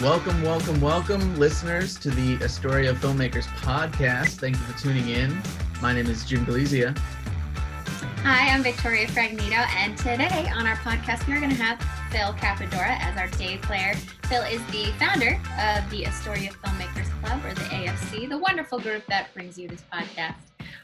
Welcome, 0.00 0.40
welcome, 0.40 0.80
welcome, 0.80 1.38
listeners, 1.38 1.98
to 1.98 2.08
the 2.08 2.42
Astoria 2.42 2.94
Filmmakers 2.94 3.44
podcast. 3.58 4.38
Thank 4.40 4.56
you 4.56 4.62
for 4.62 4.78
tuning 4.78 5.10
in. 5.10 5.38
My 5.82 5.92
name 5.92 6.06
is 6.06 6.24
Jim 6.24 6.46
Galizia. 6.46 6.96
Hi, 8.22 8.48
I'm 8.48 8.62
Victoria 8.62 9.06
Fragnito, 9.08 9.62
and 9.76 9.98
today 9.98 10.50
on 10.56 10.66
our 10.66 10.76
podcast, 10.76 11.28
we're 11.28 11.38
going 11.38 11.54
to 11.54 11.62
have 11.62 11.78
Phil 12.10 12.32
Cappadora 12.32 12.98
as 12.98 13.18
our 13.18 13.28
day 13.36 13.58
player. 13.58 13.92
Phil 14.24 14.42
is 14.44 14.64
the 14.68 14.90
founder 14.98 15.38
of 15.58 15.90
the 15.90 16.06
Astoria 16.06 16.50
Filmmakers 16.52 17.10
Club, 17.22 17.44
or 17.44 17.52
the 17.52 17.60
AFC, 17.60 18.26
the 18.26 18.38
wonderful 18.38 18.80
group 18.80 19.04
that 19.08 19.34
brings 19.34 19.58
you 19.58 19.68
this 19.68 19.84
podcast. 19.92 20.36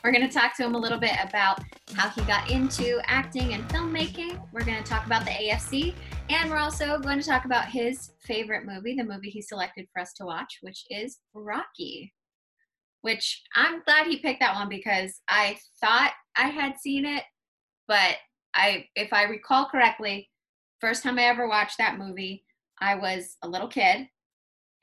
We're 0.05 0.13
going 0.13 0.29
to 0.29 0.33
talk 0.33 0.55
to 0.59 0.65
him 0.65 0.75
a 0.75 0.79
little 0.79 0.99
bit 0.99 1.17
about 1.27 1.65
how 1.95 2.11
he 2.11 2.21
got 2.23 2.51
into 2.51 3.01
acting 3.07 3.55
and 3.55 3.67
filmmaking. 3.71 4.41
We're 4.53 4.65
going 4.65 4.77
to 4.77 4.89
talk 4.89 5.07
about 5.07 5.25
the 5.25 5.31
AFC, 5.31 5.95
and 6.29 6.51
we're 6.51 6.59
also 6.59 6.99
going 6.99 7.21
to 7.21 7.27
talk 7.27 7.45
about 7.45 7.67
his 7.67 8.13
favorite 8.21 8.67
movie, 8.67 8.97
the 8.97 9.05
movie 9.05 9.31
he 9.31 9.41
selected 9.41 9.87
for 9.93 10.01
us 10.03 10.13
to 10.15 10.25
watch, 10.25 10.59
which 10.61 10.85
is 10.91 11.19
Rocky. 11.35 12.13
Which 13.03 13.43
I'm 13.55 13.83
glad 13.85 14.07
he 14.07 14.19
picked 14.19 14.41
that 14.41 14.55
one 14.55 14.69
because 14.69 15.21
I 15.29 15.59
thought 15.81 16.13
I 16.37 16.49
had 16.49 16.79
seen 16.79 17.07
it, 17.07 17.23
but 17.87 18.17
I, 18.55 18.87
if 18.97 19.13
I 19.13 19.25
recall 19.25 19.69
correctly, 19.69 20.29
first 20.81 21.03
time 21.03 21.19
I 21.19 21.25
ever 21.25 21.49
watched 21.49 21.79
that 21.79 21.99
movie, 21.99 22.45
I 22.81 22.97
was 22.97 23.37
a 23.43 23.49
little 23.49 23.69
kid, 23.69 24.09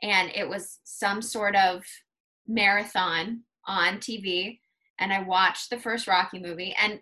and 0.02 0.32
it 0.34 0.48
was 0.48 0.80
some 0.84 1.22
sort 1.22 1.56
of 1.56 1.84
marathon 2.48 3.42
on 3.68 3.98
TV 3.98 4.60
and 5.00 5.12
I 5.12 5.24
watched 5.24 5.70
the 5.70 5.80
first 5.80 6.08
Rocky 6.08 6.40
movie 6.40 6.76
and 6.82 7.00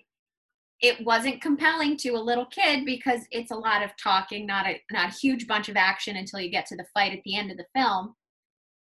it 0.81 1.03
wasn't 1.05 1.41
compelling 1.41 1.95
to 1.97 2.09
a 2.11 2.19
little 2.19 2.47
kid 2.47 2.85
because 2.85 3.21
it's 3.31 3.51
a 3.51 3.55
lot 3.55 3.83
of 3.83 3.91
talking, 4.01 4.45
not 4.45 4.65
a 4.65 4.81
not 4.91 5.09
a 5.09 5.13
huge 5.13 5.47
bunch 5.47 5.69
of 5.69 5.77
action 5.77 6.15
until 6.15 6.39
you 6.39 6.49
get 6.49 6.65
to 6.67 6.75
the 6.75 6.85
fight 6.93 7.13
at 7.13 7.19
the 7.23 7.35
end 7.35 7.51
of 7.51 7.57
the 7.57 7.65
film. 7.75 8.15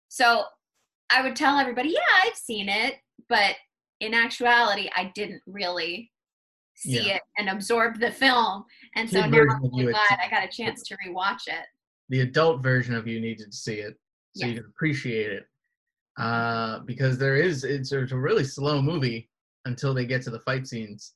So 0.09 0.43
I 1.11 1.21
would 1.21 1.35
tell 1.35 1.57
everybody, 1.57 1.89
yeah, 1.89 1.99
I've 2.23 2.35
seen 2.35 2.69
it, 2.69 2.95
but 3.29 3.55
in 3.99 4.13
actuality, 4.13 4.89
I 4.95 5.11
didn't 5.15 5.41
really 5.45 6.11
see 6.75 7.07
yeah. 7.07 7.15
it 7.15 7.21
and 7.37 7.49
absorb 7.49 7.99
the 7.99 8.11
film. 8.11 8.65
And 8.95 9.09
so 9.09 9.25
now 9.25 9.45
I'm 9.49 9.69
glad 9.69 10.19
I 10.23 10.29
got 10.29 10.43
a 10.43 10.47
chance 10.47 10.81
to 10.83 10.97
rewatch 11.07 11.47
it. 11.47 11.65
The 12.09 12.21
adult 12.21 12.63
version 12.63 12.95
of 12.95 13.07
you 13.07 13.19
needed 13.19 13.51
to 13.51 13.57
see 13.57 13.75
it 13.75 13.95
so 14.35 14.47
you 14.47 14.55
can 14.55 14.65
appreciate 14.65 15.31
it 15.31 15.45
uh, 16.19 16.79
because 16.79 17.17
there 17.17 17.35
is 17.35 17.63
it's, 17.63 17.91
it's 17.91 18.11
a 18.11 18.17
really 18.17 18.43
slow 18.43 18.81
movie 18.81 19.29
until 19.65 19.93
they 19.93 20.05
get 20.05 20.21
to 20.23 20.29
the 20.29 20.39
fight 20.39 20.67
scenes, 20.67 21.13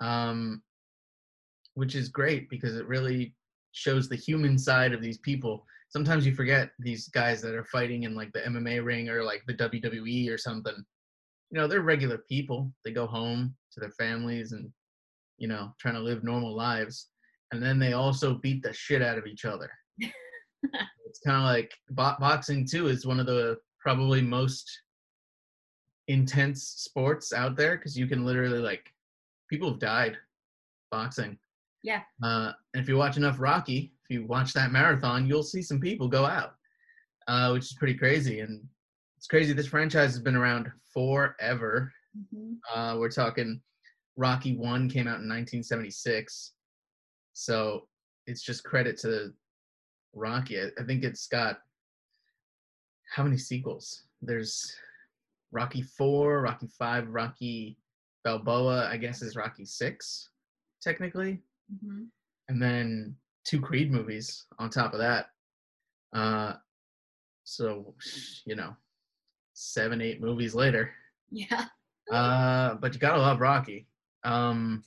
um, 0.00 0.62
which 1.74 1.94
is 1.94 2.08
great 2.08 2.48
because 2.50 2.76
it 2.76 2.86
really 2.86 3.34
shows 3.72 4.08
the 4.08 4.16
human 4.16 4.56
side 4.56 4.92
of 4.92 5.02
these 5.02 5.18
people. 5.18 5.64
Sometimes 5.88 6.26
you 6.26 6.34
forget 6.34 6.70
these 6.78 7.08
guys 7.08 7.42
that 7.42 7.54
are 7.54 7.64
fighting 7.64 8.04
in 8.04 8.14
like 8.14 8.32
the 8.32 8.40
MMA 8.40 8.84
ring 8.84 9.08
or 9.08 9.22
like 9.22 9.42
the 9.46 9.54
WWE 9.54 10.30
or 10.30 10.38
something. 10.38 10.74
You 11.50 11.60
know, 11.60 11.68
they're 11.68 11.82
regular 11.82 12.18
people. 12.28 12.72
They 12.84 12.92
go 12.92 13.06
home 13.06 13.54
to 13.72 13.80
their 13.80 13.90
families 13.90 14.52
and 14.52 14.70
you 15.38 15.48
know 15.48 15.72
trying 15.80 15.94
to 15.94 16.00
live 16.00 16.24
normal 16.24 16.54
lives, 16.54 17.08
and 17.52 17.62
then 17.62 17.78
they 17.78 17.92
also 17.92 18.34
beat 18.34 18.62
the 18.62 18.72
shit 18.72 19.02
out 19.02 19.18
of 19.18 19.26
each 19.26 19.44
other. 19.44 19.70
it's 19.98 21.20
kind 21.24 21.36
of 21.38 21.44
like 21.44 21.72
bo- 21.90 22.16
boxing 22.18 22.66
too 22.66 22.88
is 22.88 23.06
one 23.06 23.20
of 23.20 23.26
the 23.26 23.56
probably 23.80 24.22
most 24.22 24.80
intense 26.08 26.62
sports 26.78 27.32
out 27.32 27.56
there 27.56 27.76
because 27.76 27.96
you 27.96 28.06
can 28.06 28.24
literally 28.24 28.58
like 28.58 28.93
people 29.48 29.70
have 29.70 29.78
died 29.78 30.16
boxing. 30.90 31.38
Yeah. 31.82 32.00
Uh, 32.22 32.52
and 32.72 32.82
if 32.82 32.88
you 32.88 32.96
watch 32.96 33.16
enough 33.16 33.36
Rocky, 33.38 33.92
if 34.04 34.14
you 34.14 34.26
watch 34.26 34.52
that 34.54 34.72
marathon, 34.72 35.26
you'll 35.26 35.42
see 35.42 35.62
some 35.62 35.80
people 35.80 36.08
go 36.08 36.24
out, 36.24 36.54
uh, 37.28 37.50
which 37.50 37.64
is 37.64 37.76
pretty 37.78 37.94
crazy. 37.94 38.40
And 38.40 38.62
it's 39.18 39.26
crazy. 39.26 39.52
This 39.52 39.66
franchise 39.66 40.12
has 40.12 40.20
been 40.20 40.36
around 40.36 40.70
forever. 40.92 41.92
Mm-hmm. 42.16 42.78
Uh, 42.78 42.98
we're 42.98 43.10
talking 43.10 43.60
Rocky 44.16 44.56
One 44.56 44.88
came 44.88 45.06
out 45.06 45.20
in 45.20 45.28
1976, 45.28 46.52
so 47.32 47.88
it's 48.26 48.42
just 48.42 48.64
credit 48.64 48.98
to 49.00 49.32
Rocky. 50.14 50.60
I, 50.60 50.66
I 50.78 50.84
think 50.84 51.04
it's 51.04 51.26
got 51.26 51.58
how 53.14 53.24
many 53.24 53.36
sequels? 53.36 54.04
There's 54.22 54.74
Rocky 55.52 55.82
Four, 55.82 56.42
Rocky 56.42 56.68
Five, 56.78 57.08
Rocky 57.08 57.76
Balboa. 58.24 58.88
I 58.90 58.96
guess 58.96 59.22
is 59.22 59.36
Rocky 59.36 59.64
Six, 59.64 60.30
technically, 60.82 61.40
mm-hmm. 61.72 62.04
and 62.48 62.62
then 62.62 63.16
two 63.44 63.60
Creed 63.60 63.92
movies 63.92 64.46
on 64.58 64.70
top 64.70 64.92
of 64.92 64.98
that. 65.00 65.26
Uh, 66.14 66.54
so 67.44 67.94
you 68.46 68.56
know, 68.56 68.74
seven, 69.52 70.00
eight 70.00 70.20
movies 70.20 70.54
later. 70.54 70.90
Yeah. 71.30 71.66
uh, 72.12 72.74
but 72.74 72.94
you 72.94 73.00
gotta 73.00 73.20
love 73.20 73.40
Rocky. 73.40 73.86
Um, 74.24 74.84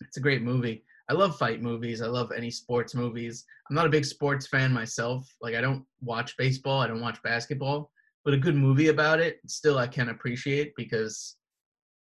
it's 0.00 0.16
a 0.16 0.20
great 0.20 0.42
movie. 0.42 0.84
I 1.10 1.12
love 1.12 1.36
fight 1.36 1.60
movies. 1.60 2.00
I 2.00 2.06
love 2.06 2.32
any 2.32 2.50
sports 2.50 2.94
movies. 2.94 3.44
I'm 3.68 3.76
not 3.76 3.86
a 3.86 3.90
big 3.90 4.04
sports 4.04 4.46
fan 4.46 4.72
myself. 4.72 5.28
Like 5.42 5.54
I 5.54 5.60
don't 5.60 5.84
watch 6.00 6.36
baseball, 6.36 6.80
I 6.80 6.86
don't 6.86 7.00
watch 7.00 7.22
basketball, 7.22 7.90
but 8.24 8.34
a 8.34 8.38
good 8.38 8.56
movie 8.56 8.88
about 8.88 9.20
it 9.20 9.40
still 9.46 9.78
I 9.78 9.86
can 9.86 10.08
appreciate 10.08 10.72
because 10.76 11.36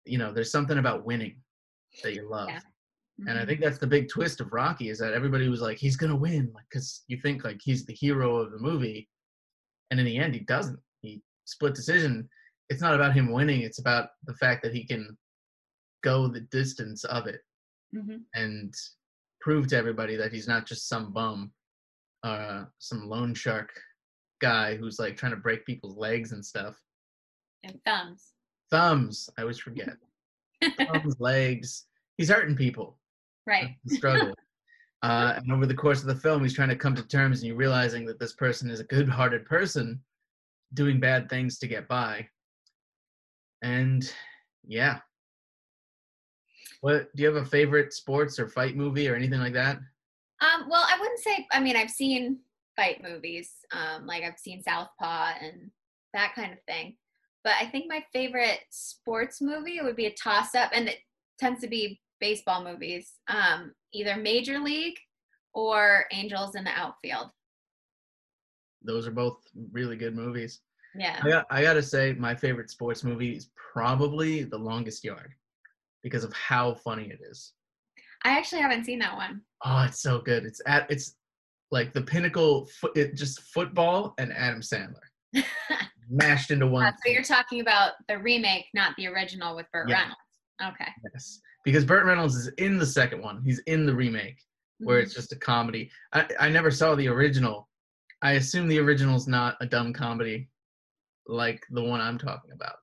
you 0.06 0.18
know, 0.18 0.34
there's 0.34 0.52
something 0.52 0.78
about 0.78 1.06
winning 1.06 1.38
that 2.04 2.14
you 2.14 2.30
love. 2.30 2.50
Yeah. 2.50 2.58
Mm-hmm. 2.58 3.28
And 3.28 3.38
I 3.38 3.42
mm-hmm. 3.42 3.50
think 3.50 3.62
that's 3.62 3.78
the 3.80 3.88
big 3.88 4.10
twist 4.10 4.42
of 4.42 4.54
Rocky 4.54 4.90
is 4.90 5.00
that 5.00 5.14
everybody 5.14 5.50
was 5.50 5.62
like 5.62 5.78
he's 5.78 5.98
to 5.98 6.16
win 6.16 6.52
like 6.54 6.70
cuz 6.72 7.04
you 7.08 7.18
think 7.22 7.44
like 7.44 7.60
he's 7.62 7.86
the 7.86 7.94
hero 7.94 8.38
of 8.38 8.52
the 8.52 8.60
movie 8.60 9.10
and 9.92 10.00
in 10.00 10.06
the 10.06 10.18
end 10.18 10.34
he 10.34 10.42
doesn't. 10.42 10.80
He 11.02 11.22
split 11.46 11.76
decision. 11.76 12.30
It's 12.70 12.82
not 12.82 12.94
about 12.94 13.14
him 13.14 13.32
winning, 13.32 13.62
it's 13.62 13.80
about 13.80 14.10
the 14.26 14.36
fact 14.36 14.64
that 14.64 14.74
he 14.74 14.86
can 14.86 15.18
go 16.04 16.28
the 16.28 16.42
distance 16.42 17.04
of 17.06 17.28
it 17.28 17.42
mm-hmm. 17.96 18.18
and 18.36 18.74
prove 19.42 19.68
to 19.68 19.78
everybody 19.78 20.16
that 20.16 20.32
he's 20.32 20.48
not 20.48 20.66
just 20.66 20.88
some 20.88 21.12
bum, 21.12 21.52
uh, 22.24 22.66
some 22.78 23.08
loan 23.08 23.34
shark 23.34 23.72
guy 24.40 24.76
who's 24.76 25.00
like 25.00 25.18
trying 25.18 25.32
to 25.32 25.38
break 25.38 25.66
people's 25.66 25.98
legs 25.98 26.32
and 26.32 26.46
stuff. 26.46 26.80
And 27.64 27.80
thumbs. 27.86 28.34
Thumbs. 28.72 29.30
I 29.38 29.42
always 29.42 29.60
forget. 29.60 29.96
thumbs, 30.78 31.16
legs. 31.20 31.86
He's 32.18 32.30
hurting 32.30 32.56
people. 32.56 32.98
Right. 33.46 33.76
struggle. 33.88 34.34
uh, 35.04 35.34
and 35.38 35.52
over 35.52 35.66
the 35.66 35.74
course 35.74 36.02
of 36.02 36.08
the 36.08 36.16
film, 36.16 36.44
he's 36.44 36.54
trying 36.54 36.70
to 36.70 36.76
come 36.76 36.96
to 36.96 37.08
terms 37.08 37.40
and 37.40 37.48
you're 37.48 37.58
realizing 37.58 38.06
that 38.06 38.20
this 38.20 38.34
person 38.34 38.70
is 38.70 38.80
a 38.80 38.86
good-hearted 38.86 39.46
person 39.46 40.02
doing 40.74 41.00
bad 41.00 41.30
things 41.30 41.58
to 41.60 41.68
get 41.68 41.88
by. 41.88 42.28
And 43.62 44.12
yeah, 44.68 45.00
what 46.82 47.14
do 47.16 47.24
you 47.24 47.28
have 47.34 47.44
a 47.44 47.46
favorite 47.46 47.94
sports 47.94 48.40
or 48.40 48.48
fight 48.48 48.76
movie 48.76 49.10
or 49.10 49.16
anything 49.16 49.40
like 49.40 49.54
that? 49.54 49.78
Um, 50.42 50.70
well, 50.70 50.86
I 50.88 50.98
wouldn't 51.00 51.20
say. 51.20 51.46
I 51.52 51.60
mean, 51.60 51.76
I've 51.76 51.90
seen 51.90 52.40
fight 52.78 53.04
movies, 53.04 53.52
um, 53.74 54.06
like 54.06 54.24
I've 54.24 54.40
seen 54.40 54.64
Southpaw 54.64 55.34
and 55.42 55.70
that 56.14 56.34
kind 56.36 56.54
of 56.54 56.60
thing. 56.68 56.96
But 57.44 57.54
I 57.60 57.68
think 57.68 57.86
my 57.88 58.04
favorite 58.12 58.60
sports 58.70 59.42
movie 59.42 59.80
would 59.82 59.96
be 59.96 60.08
a 60.08 60.16
toss-up, 60.22 60.72
and 60.74 60.90
it 60.90 60.98
tends 61.40 61.62
to 61.62 61.68
be 61.68 62.02
baseball 62.20 62.64
movies, 62.64 63.14
um, 63.28 63.74
either 63.94 64.18
Major 64.18 64.60
League 64.60 64.98
or 65.54 66.06
Angels 66.12 66.56
in 66.56 66.64
the 66.64 66.72
Outfield. 66.72 67.30
Those 68.84 69.08
are 69.08 69.12
both 69.12 69.38
really 69.72 69.96
good 69.96 70.16
movies. 70.16 70.62
Yeah. 70.96 71.20
I, 71.22 71.30
got, 71.30 71.46
I 71.50 71.62
gotta 71.62 71.84
say, 71.84 72.14
my 72.14 72.36
favorite 72.36 72.70
sports 72.70 73.04
movie 73.04 73.36
is 73.36 73.50
probably 73.74 74.44
The 74.44 74.58
Longest 74.58 75.04
Yard 75.04 75.34
because 76.04 76.24
of 76.24 76.34
how 76.34 76.74
funny 76.74 77.10
it 77.10 77.20
is. 77.30 77.54
I 78.24 78.32
actually 78.32 78.62
haven't 78.62 78.86
seen 78.86 79.00
that 79.00 79.16
one. 79.16 79.42
Oh, 79.64 79.84
it's 79.88 80.02
so 80.02 80.20
good. 80.20 80.46
It's 80.46 80.62
at 80.66 80.90
it's 80.90 81.16
like 81.72 81.94
the 81.94 82.02
pinnacle 82.02 82.66
foot 82.66 82.98
it 82.98 83.16
just 83.16 83.42
football 83.54 84.14
and 84.18 84.34
Adam 84.34 84.62
Sandler. 84.62 85.09
mashed 86.10 86.52
into 86.52 86.68
one. 86.68 86.86
Uh, 86.86 86.92
so 87.04 87.12
you're 87.12 87.24
talking 87.24 87.62
about 87.62 87.94
the 88.08 88.18
remake, 88.18 88.66
not 88.74 88.96
the 88.98 89.08
original 89.08 89.56
with 89.56 89.66
Burt 89.72 89.90
yeah. 89.90 90.02
Reynolds. 90.02 90.76
Okay. 90.82 90.92
Yes. 91.14 91.40
Because 91.64 91.86
Burt 91.86 92.06
Reynolds 92.06 92.36
is 92.36 92.48
in 92.58 92.78
the 92.78 92.86
second 92.86 93.22
one. 93.22 93.42
He's 93.44 93.60
in 93.60 93.86
the 93.86 93.94
remake 93.94 94.38
where 94.80 94.98
mm-hmm. 94.98 95.06
it's 95.06 95.14
just 95.14 95.32
a 95.32 95.36
comedy. 95.36 95.92
I, 96.14 96.26
I 96.40 96.50
never 96.50 96.72
saw 96.72 96.96
the 96.96 97.08
original. 97.08 97.70
I 98.22 98.34
assume 98.34 98.68
the 98.68 98.80
original's 98.80 99.28
not 99.28 99.56
a 99.62 99.66
dumb 99.66 99.94
comedy 99.94 100.50
like 101.28 101.64
the 101.70 101.84
one 101.84 102.02
I'm 102.02 102.18
talking 102.18 102.52
about. 102.52 102.78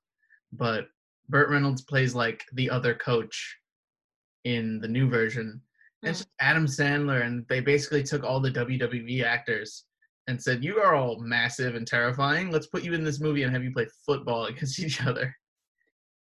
But 0.52 0.86
Burt 1.28 1.50
Reynolds 1.50 1.82
plays 1.82 2.14
like 2.14 2.44
the 2.52 2.70
other 2.70 2.94
coach 2.94 3.56
in 4.44 4.78
the 4.80 4.88
new 4.88 5.08
version. 5.08 5.60
Mm. 6.04 6.10
It's 6.10 6.26
Adam 6.40 6.66
Sandler, 6.66 7.24
and 7.24 7.44
they 7.48 7.60
basically 7.60 8.02
took 8.02 8.22
all 8.22 8.40
the 8.40 8.50
WWE 8.50 9.24
actors 9.24 9.84
and 10.28 10.42
said, 10.42 10.64
"You 10.64 10.78
are 10.78 10.94
all 10.94 11.18
massive 11.20 11.74
and 11.74 11.86
terrifying. 11.86 12.50
Let's 12.50 12.66
put 12.66 12.82
you 12.82 12.94
in 12.94 13.04
this 13.04 13.20
movie 13.20 13.42
and 13.42 13.52
have 13.52 13.64
you 13.64 13.72
play 13.72 13.86
football 14.04 14.46
against 14.46 14.78
each 14.78 15.04
other." 15.04 15.34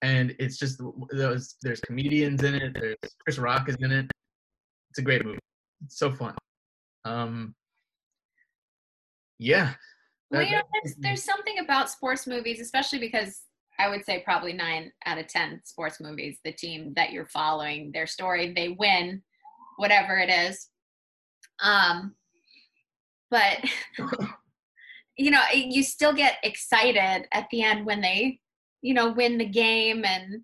And 0.02 0.36
it's 0.40 0.58
just 0.58 0.82
there's 1.12 1.56
there's 1.62 1.80
comedians 1.82 2.44
in 2.44 2.56
it. 2.56 2.74
There's 2.74 2.98
Chris 3.24 3.38
Rock 3.38 3.70
is 3.70 3.78
in 3.80 3.92
it. 3.92 4.12
It's 4.90 5.00
a 5.00 5.02
great 5.02 5.26
movie. 5.26 5.40
It's 5.86 5.98
so 5.98 6.12
fun. 6.12 6.36
Um, 7.06 7.56
Yeah. 9.40 9.74
Well, 10.30 10.42
you 10.42 10.52
know, 10.52 10.62
there's, 10.84 10.96
there's 10.98 11.24
something 11.24 11.60
about 11.60 11.92
sports 11.92 12.26
movies, 12.26 12.60
especially 12.60 13.00
because 13.00 13.42
I 13.80 13.90
would 13.90 14.06
say 14.06 14.22
probably 14.24 14.54
nine 14.54 14.92
out 15.06 15.18
of 15.18 15.28
10 15.28 15.62
sports 15.64 16.00
movies, 16.00 16.40
the 16.44 16.52
team 16.52 16.94
that 16.96 17.12
you're 17.12 17.28
following, 17.28 17.92
their 17.92 18.08
story, 18.08 18.54
they 18.54 18.70
win, 18.70 19.22
whatever 19.78 20.18
it 20.18 20.30
is. 20.30 20.70
Um, 21.62 22.16
but, 23.34 23.58
you 25.18 25.32
know, 25.32 25.42
you 25.54 25.82
still 25.84 26.14
get 26.14 26.38
excited 26.44 27.28
at 27.34 27.48
the 27.52 27.64
end 27.64 27.86
when 27.86 28.02
they, 28.02 28.40
you 28.82 28.94
know, 28.94 29.12
win 29.12 29.38
the 29.38 29.46
game 29.46 30.06
and 30.06 30.42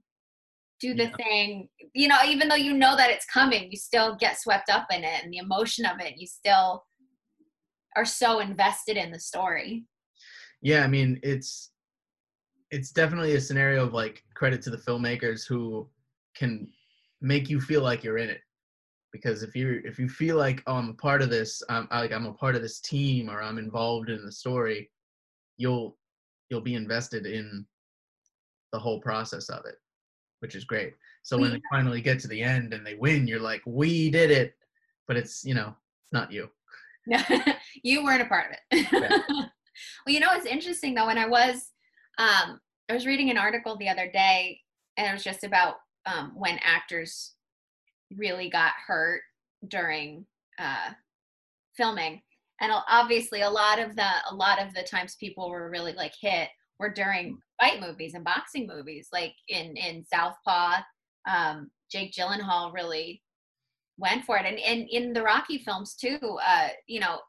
do 0.80 0.94
the 0.96 1.06
Yeah. 1.06 1.16
thing. 1.18 1.70
You 1.94 2.08
know, 2.08 2.18
even 2.26 2.48
though 2.50 2.56
you 2.56 2.74
know 2.74 2.96
that 2.98 3.12
it's 3.12 3.26
coming, 3.26 3.70
you 3.72 3.78
still 3.78 4.16
get 4.16 4.40
swept 4.40 4.70
up 4.70 4.88
in 4.92 5.04
it 5.04 5.24
and 5.24 5.32
the 5.32 5.38
emotion 5.38 5.86
of 5.86 6.00
it. 6.00 6.16
You 6.18 6.28
still 6.28 6.84
are 7.96 8.06
so 8.06 8.40
invested 8.40 8.98
in 8.98 9.12
the 9.12 9.20
story. 9.20 9.86
yeah 10.62 10.84
i 10.84 10.88
mean 10.88 11.20
it's 11.24 11.72
it's 12.72 12.92
definitely 12.92 13.36
a 13.36 13.42
scenario 13.42 13.84
of 13.84 13.94
like 13.94 14.24
credit 14.36 14.62
to 14.62 14.70
the 14.70 14.78
filmmakers 14.78 15.48
who 15.48 15.88
can 16.36 16.68
make 17.22 17.50
you 17.50 17.60
feel 17.60 17.82
like 17.82 18.04
you're 18.04 18.18
in 18.20 18.30
it 18.30 18.42
because 19.12 19.44
if 19.44 19.56
you 19.56 19.82
if 19.86 19.98
you 20.00 20.08
feel 20.08 20.38
like 20.38 20.62
oh 20.68 20.76
i'm 20.76 20.90
a 20.90 20.94
part 20.94 21.22
of 21.22 21.30
this 21.30 21.64
i'm 21.70 21.88
I- 21.92 22.02
like 22.02 22.14
i'm 22.14 22.26
a 22.26 22.34
part 22.34 22.56
of 22.56 22.62
this 22.62 22.80
team 22.80 23.30
or 23.30 23.42
i'm 23.42 23.58
involved 23.58 24.10
in 24.10 24.24
the 24.24 24.32
story 24.32 24.90
you'll 25.58 25.98
you'll 26.50 26.62
be 26.62 26.76
invested 26.76 27.26
in 27.26 27.66
the 28.72 28.80
whole 28.80 29.00
process 29.00 29.50
of 29.50 29.66
it 29.66 29.76
which 30.40 30.56
is 30.56 30.64
great 30.64 30.94
so 31.24 31.38
when 31.38 31.52
they 31.52 31.62
finally 31.72 32.02
get 32.02 32.20
to 32.20 32.28
the 32.28 32.42
end 32.42 32.74
and 32.74 32.86
they 32.86 32.96
win 32.96 33.28
you're 33.28 33.40
like 33.40 33.62
we 33.66 34.10
did 34.10 34.32
it 34.32 34.54
but 35.08 35.18
it's 35.18 35.44
you 35.44 35.54
know 35.54 35.74
not 36.12 36.32
you 36.32 36.50
you 37.84 38.04
weren't 38.04 38.22
a 38.22 38.26
part 38.26 38.52
of 38.52 38.58
it. 38.72 38.92
well, 38.92 39.50
you 40.08 40.20
know, 40.20 40.30
it's 40.34 40.46
interesting 40.46 40.94
though. 40.94 41.08
When 41.08 41.18
I 41.18 41.28
was, 41.28 41.72
um, 42.18 42.60
I 42.90 42.94
was 42.94 43.06
reading 43.06 43.30
an 43.30 43.38
article 43.38 43.78
the 43.78 43.90
other 43.90 44.10
day, 44.12 44.60
and 44.98 45.08
it 45.08 45.14
was 45.14 45.24
just 45.24 45.44
about 45.44 45.76
um, 46.06 46.32
when 46.36 46.60
actors 46.64 47.34
really 48.16 48.50
got 48.50 48.74
hurt 48.86 49.22
during 49.68 50.26
uh, 50.58 50.92
filming, 51.76 52.22
and 52.62 52.72
obviously 52.90 53.42
a 53.42 53.50
lot 53.50 53.80
of 53.80 53.96
the 53.96 54.10
a 54.30 54.36
lot 54.36 54.62
of 54.62 54.74
the 54.74 54.84
times 54.84 55.16
people 55.20 55.50
were 55.50 55.70
really 55.70 55.94
like 55.94 56.14
hit 56.20 56.50
were 56.80 56.94
during 56.94 57.38
fight 57.60 57.82
movies 57.82 58.14
and 58.14 58.24
boxing 58.24 58.68
movies, 58.68 59.10
like 59.12 59.34
in 59.48 59.76
in 59.76 60.06
Southpaw. 60.06 60.82
Um, 61.30 61.70
Jake 61.92 62.14
Gyllenhaal 62.14 62.74
really 62.74 63.22
went 64.00 64.24
for 64.24 64.38
it 64.38 64.46
and, 64.46 64.58
and 64.60 64.88
in 64.90 65.14
the 65.14 65.22
rocky 65.22 65.58
films 65.58 65.94
too 65.94 66.18
uh 66.22 66.70
you 66.88 67.00
know 67.00 67.20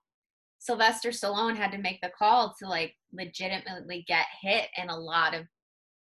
sylvester 0.59 1.11
stallone 1.11 1.57
had 1.57 1.73
to 1.73 1.79
make 1.79 2.01
the 2.01 2.11
call 2.17 2.55
to 2.59 2.69
like 2.69 2.95
legitimately 3.13 4.05
get 4.07 4.27
hit 4.41 4.69
in 4.81 4.89
a 4.89 4.97
lot 4.97 5.35
of 5.35 5.47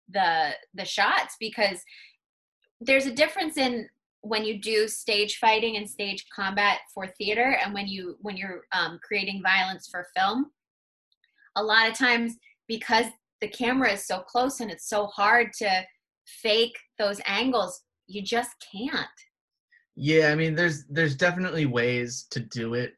the 0.10 0.52
the 0.74 0.86
shots 0.86 1.36
because 1.40 1.82
there's 2.82 3.06
a 3.06 3.14
difference 3.14 3.58
in 3.58 3.88
when 4.22 4.44
you 4.44 4.60
do 4.60 4.88
stage 4.88 5.38
fighting 5.38 5.78
and 5.78 5.90
stage 5.90 6.26
combat 6.36 6.80
for 6.94 7.08
theater 7.08 7.58
and 7.64 7.74
when 7.74 7.88
you 7.88 8.18
when 8.22 8.36
you're 8.36 8.64
um, 8.74 9.00
creating 9.04 9.42
violence 9.42 9.88
for 9.90 10.08
film 10.16 10.52
a 11.56 11.64
lot 11.64 11.90
of 11.90 11.98
times 11.98 12.36
because 12.68 13.06
the 13.42 13.48
camera 13.48 13.94
is 13.94 14.06
so 14.06 14.20
close 14.20 14.60
and 14.60 14.70
it's 14.70 14.90
so 14.90 15.06
hard 15.08 15.52
to 15.54 15.84
fake 16.26 16.78
those 16.98 17.22
angles 17.26 17.82
you 18.08 18.22
just 18.22 18.52
can't 18.72 19.08
Yeah, 20.02 20.32
I 20.32 20.36
mean, 20.36 20.56
there's 20.56 20.86
there's 20.86 21.16
definitely 21.16 21.66
ways 21.66 22.26
to 22.32 22.40
do 22.40 22.74
it. 22.74 22.94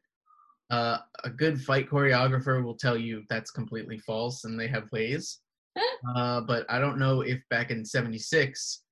Uh, 0.70 0.98
a 1.24 1.30
good 1.30 1.60
fight 1.60 1.90
choreographer 1.90 2.62
will 2.62 2.76
tell 2.76 2.96
you 2.96 3.24
that's 3.28 3.50
completely 3.50 3.98
false, 3.98 4.44
and 4.44 4.58
they 4.58 4.68
have 4.68 4.92
ways. 4.92 5.40
uh, 6.16 6.40
but 6.42 6.64
I 6.70 6.78
don't 6.78 7.00
know 7.00 7.22
if 7.22 7.40
back 7.50 7.72
in 7.72 7.84
'76, 7.84 8.84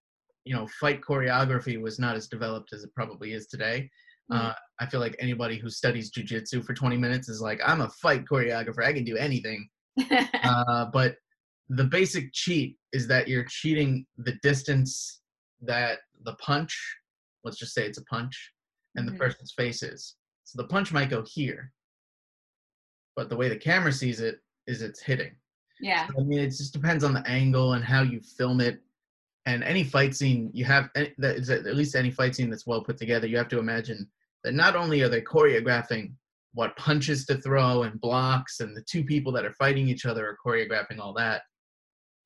you 0.45 0.55
know, 0.55 0.67
fight 0.81 1.01
choreography 1.01 1.81
was 1.81 1.99
not 1.99 2.17
as 2.17 2.29
developed 2.29 2.73
as 2.73 2.85
it 2.85 2.95
probably 2.95 3.33
is 3.33 3.47
today. 3.47 3.91
Uh, 4.33 4.53
I 4.79 4.87
feel 4.87 5.01
like 5.01 5.17
anybody 5.19 5.59
who 5.59 5.69
studies 5.69 6.13
jujitsu 6.13 6.65
for 6.65 6.73
20 6.73 6.97
minutes 6.97 7.29
is 7.29 7.41
like, 7.41 7.61
I'm 7.67 7.81
a 7.81 7.89
fight 7.89 8.25
choreographer. 8.31 8.85
I 8.85 8.93
can 8.93 9.05
do 9.05 9.17
anything. 9.17 9.69
uh, 10.45 10.87
but 10.93 11.17
the 11.69 11.85
basic 11.85 12.33
cheat 12.33 12.77
is 12.93 13.09
that 13.09 13.27
you're 13.27 13.45
cheating 13.45 14.07
the 14.19 14.35
distance 14.43 15.21
that 15.63 15.99
the 16.25 16.35
punch, 16.35 16.79
let's 17.45 17.59
just 17.59 17.75
say 17.75 17.87
it's 17.87 17.99
a 17.99 18.05
punch, 18.05 18.53
and 18.97 19.07
the 19.07 19.13
person's 19.13 19.53
face 19.57 19.83
is. 19.83 20.17
So 20.45 20.63
the 20.63 20.69
punch 20.69 20.93
might 20.93 21.11
go 21.11 21.25
here, 21.27 21.73
but 23.17 23.29
the 23.29 23.37
way 23.37 23.49
the 23.49 23.57
camera 23.57 23.93
sees 23.93 24.21
it 24.21 24.39
is 24.67 24.83
it's 24.83 25.03
hitting. 25.03 25.33
yeah 25.81 26.07
I 26.17 26.23
mean, 26.23 26.41
it 26.41 26.49
just 26.49 26.73
depends 26.73 27.05
on 27.05 27.15
the 27.15 27.27
angle 27.29 27.75
and 27.75 27.85
how 27.85 28.03
you 28.03 28.21
film 28.21 28.61
it. 28.61 28.81
And 29.47 29.65
any 29.65 29.85
fight 29.85 30.15
scene 30.15 30.51
you 30.53 30.65
have, 30.67 30.91
any- 30.95 31.15
that 31.19 31.37
is 31.37 31.51
at 31.51 31.65
least 31.75 31.95
any 31.95 32.11
fight 32.11 32.35
scene 32.35 32.51
that's 32.51 32.67
well 32.67 32.83
put 32.85 32.97
together, 32.99 33.27
you 33.27 33.37
have 33.39 33.49
to 33.49 33.59
imagine 33.59 34.09
that 34.45 34.55
not 34.55 34.77
only 34.77 35.03
are 35.03 35.09
they 35.09 35.21
choreographing 35.23 36.13
what 36.53 36.77
punches 36.77 37.25
to 37.27 37.37
throw 37.37 37.85
and 37.85 38.01
blocks, 38.01 38.61
and 38.61 38.77
the 38.77 38.83
two 38.83 39.05
people 39.05 39.33
that 39.33 39.45
are 39.45 39.53
fighting 39.55 39.89
each 39.89 40.05
other 40.05 40.27
are 40.29 40.37
choreographing 40.45 40.99
all 40.99 41.13
that. 41.15 41.43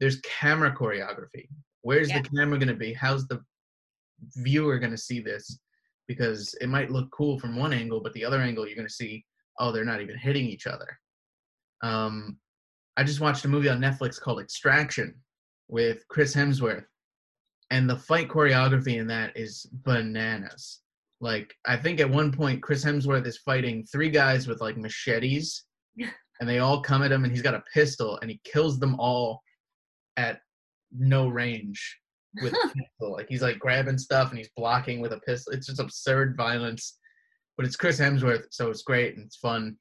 There's 0.01 0.21
camera 0.23 0.75
choreography. 0.75 1.49
Where's 1.83 2.09
Yeah. 2.09 2.23
the 2.23 2.29
camera 2.31 2.59
going 2.59 2.69
to 2.69 2.75
be? 2.75 2.95
How's 2.95 3.27
the 3.29 3.45
viewer 4.37 4.79
going 4.79 4.93
to 4.93 4.99
see 4.99 5.21
this? 5.21 5.59
Because 6.09 6.55
it 6.61 6.69
might 6.69 6.91
look 6.91 7.11
cool 7.11 7.39
from 7.39 7.57
one 7.57 7.73
angle, 7.73 8.01
but 8.01 8.13
the 8.15 8.25
other 8.25 8.41
angle 8.41 8.67
you're 8.67 8.77
going 8.77 8.89
to 8.89 8.93
see, 8.93 9.25
oh, 9.61 9.71
they're 9.73 9.85
not 9.85 10.01
even 10.01 10.17
hitting 10.19 10.47
each 10.47 10.67
other. 10.67 10.99
Um, 11.83 12.39
I 12.97 13.05
just 13.05 13.21
watched 13.21 13.45
a 13.45 13.49
movie 13.49 13.69
on 13.69 13.81
Netflix 13.81 14.21
called 14.21 14.41
Extraction 14.41 15.15
with 15.69 16.07
Chris 16.09 16.35
Hemsworth, 16.35 16.87
and 17.71 17.89
the 17.89 17.97
fight 17.97 18.29
choreography 18.29 18.99
in 18.99 19.07
that 19.09 19.37
is 19.37 19.67
bananas. 19.73 20.81
Like, 21.21 21.55
I 21.67 21.77
think 21.77 22.01
at 22.01 22.11
one 22.11 22.33
point 22.33 22.63
Chris 22.63 22.85
Hemsworth 22.85 23.27
is 23.27 23.39
fighting 23.39 23.85
three 23.85 24.11
guys 24.11 24.47
with 24.47 24.61
like 24.61 24.77
machetes, 24.77 25.65
and 26.41 26.49
they 26.49 26.59
all 26.59 26.83
come 26.83 27.03
at 27.03 27.13
him, 27.13 27.25
and 27.25 27.33
he's 27.33 27.43
got 27.43 27.55
a 27.55 27.65
pistol, 27.73 28.19
and 28.21 28.31
he 28.31 28.41
kills 28.45 28.79
them 28.79 28.97
all 28.99 29.43
at 30.17 30.41
no 30.97 31.29
range 31.29 31.99
with 32.43 32.53
a 32.53 32.57
pistol. 32.77 33.13
Like 33.13 33.27
he's 33.29 33.43
like 33.43 33.59
grabbing 33.59 33.99
stuff 33.99 34.31
and 34.31 34.39
he's 34.39 34.51
blocking 34.57 35.01
with 35.01 35.13
a 35.13 35.21
pistol. 35.21 35.53
It's 35.53 35.67
just 35.67 35.81
absurd 35.81 36.37
violence, 36.37 36.99
but 37.57 37.67
it's 37.67 37.77
Chris 37.77 38.01
Hemsworth, 38.01 38.47
so 38.51 38.71
it's 38.71 38.83
great 38.83 39.17
and 39.17 39.27
it's 39.27 39.37
fun. 39.37 39.77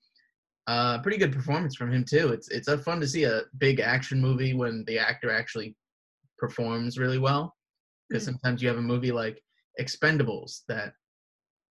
Uh, 0.68 1.02
pretty 1.02 1.18
good 1.18 1.34
performance 1.34 1.76
from 1.76 1.92
him 1.92 2.06
too. 2.08 2.30
It's 2.30 2.50
it's 2.50 2.70
a 2.70 2.78
fun 2.78 3.00
to 3.02 3.08
see 3.08 3.26
a 3.26 3.42
big 3.58 3.80
action 3.80 4.22
movie 4.22 4.54
when 4.54 4.84
the 4.88 4.98
actor 4.98 5.32
actually 5.32 5.76
performs 6.38 6.98
really 6.98 7.20
well. 7.20 7.54
Because 8.10 8.24
Mhm. 8.24 8.32
sometimes 8.34 8.62
you 8.62 8.68
have 8.68 8.78
a 8.78 8.82
movie 8.82 9.12
like 9.12 9.44
Expendables 9.80 10.64
that 10.68 10.94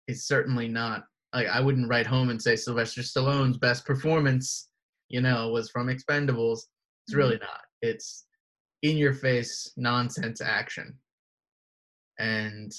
is 0.06 0.26
certainly 0.26 0.68
not 0.68 1.06
like 1.32 1.48
I 1.48 1.60
wouldn't 1.60 1.88
write 1.88 2.06
home 2.06 2.30
and 2.30 2.40
say 2.40 2.56
Sylvester 2.56 3.02
Stallone's 3.02 3.58
best 3.58 3.84
performance, 3.84 4.70
you 5.08 5.20
know, 5.20 5.50
was 5.50 5.70
from 5.70 5.88
Expendables. 5.88 6.60
It's 7.06 7.14
really 7.14 7.38
not. 7.38 7.60
It's 7.82 8.26
in 8.82 8.96
your 8.96 9.12
face 9.12 9.72
nonsense 9.76 10.40
action. 10.40 10.98
And 12.18 12.72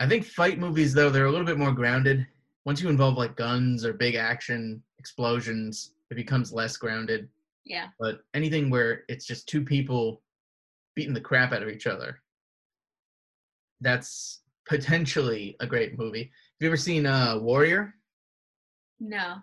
I 0.00 0.08
think 0.08 0.24
fight 0.24 0.58
movies 0.58 0.92
though 0.92 1.10
they're 1.10 1.26
a 1.26 1.30
little 1.30 1.46
bit 1.46 1.58
more 1.58 1.72
grounded. 1.72 2.26
Once 2.64 2.80
you 2.80 2.88
involve 2.88 3.16
like 3.16 3.36
guns 3.36 3.84
or 3.84 3.92
big 3.92 4.14
action 4.16 4.82
explosions, 4.98 5.92
it 6.10 6.14
becomes 6.16 6.52
less 6.52 6.76
grounded. 6.76 7.28
yeah 7.64 7.88
But 8.00 8.20
anything 8.34 8.70
where 8.70 9.04
it's 9.08 9.26
just 9.26 9.48
two 9.48 9.62
people 9.64 10.22
beating 10.94 11.14
the 11.14 11.20
crap 11.20 11.52
out 11.52 11.62
of 11.62 11.68
each 11.68 11.86
other, 11.86 12.20
that's 13.80 14.42
potentially 14.66 15.56
a 15.60 15.66
great 15.66 15.98
movie. 15.98 16.22
Have 16.22 16.60
you 16.60 16.68
ever 16.68 16.76
seen 16.76 17.06
uh, 17.06 17.38
Warrior? 17.38 17.94
no 19.00 19.36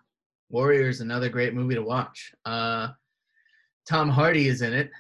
Warrior 0.50 0.90
is 0.90 1.02
another 1.02 1.30
great 1.30 1.54
movie 1.54 1.76
to 1.76 1.82
watch. 1.82 2.34
Uh, 2.46 2.90
Tom 3.88 4.10
Hardy 4.10 4.48
is 4.48 4.62
in 4.62 4.74
it. 4.74 4.92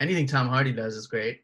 Anything 0.00 0.26
Tom 0.26 0.48
Hardy 0.48 0.72
does 0.72 0.94
is 0.94 1.06
great. 1.06 1.40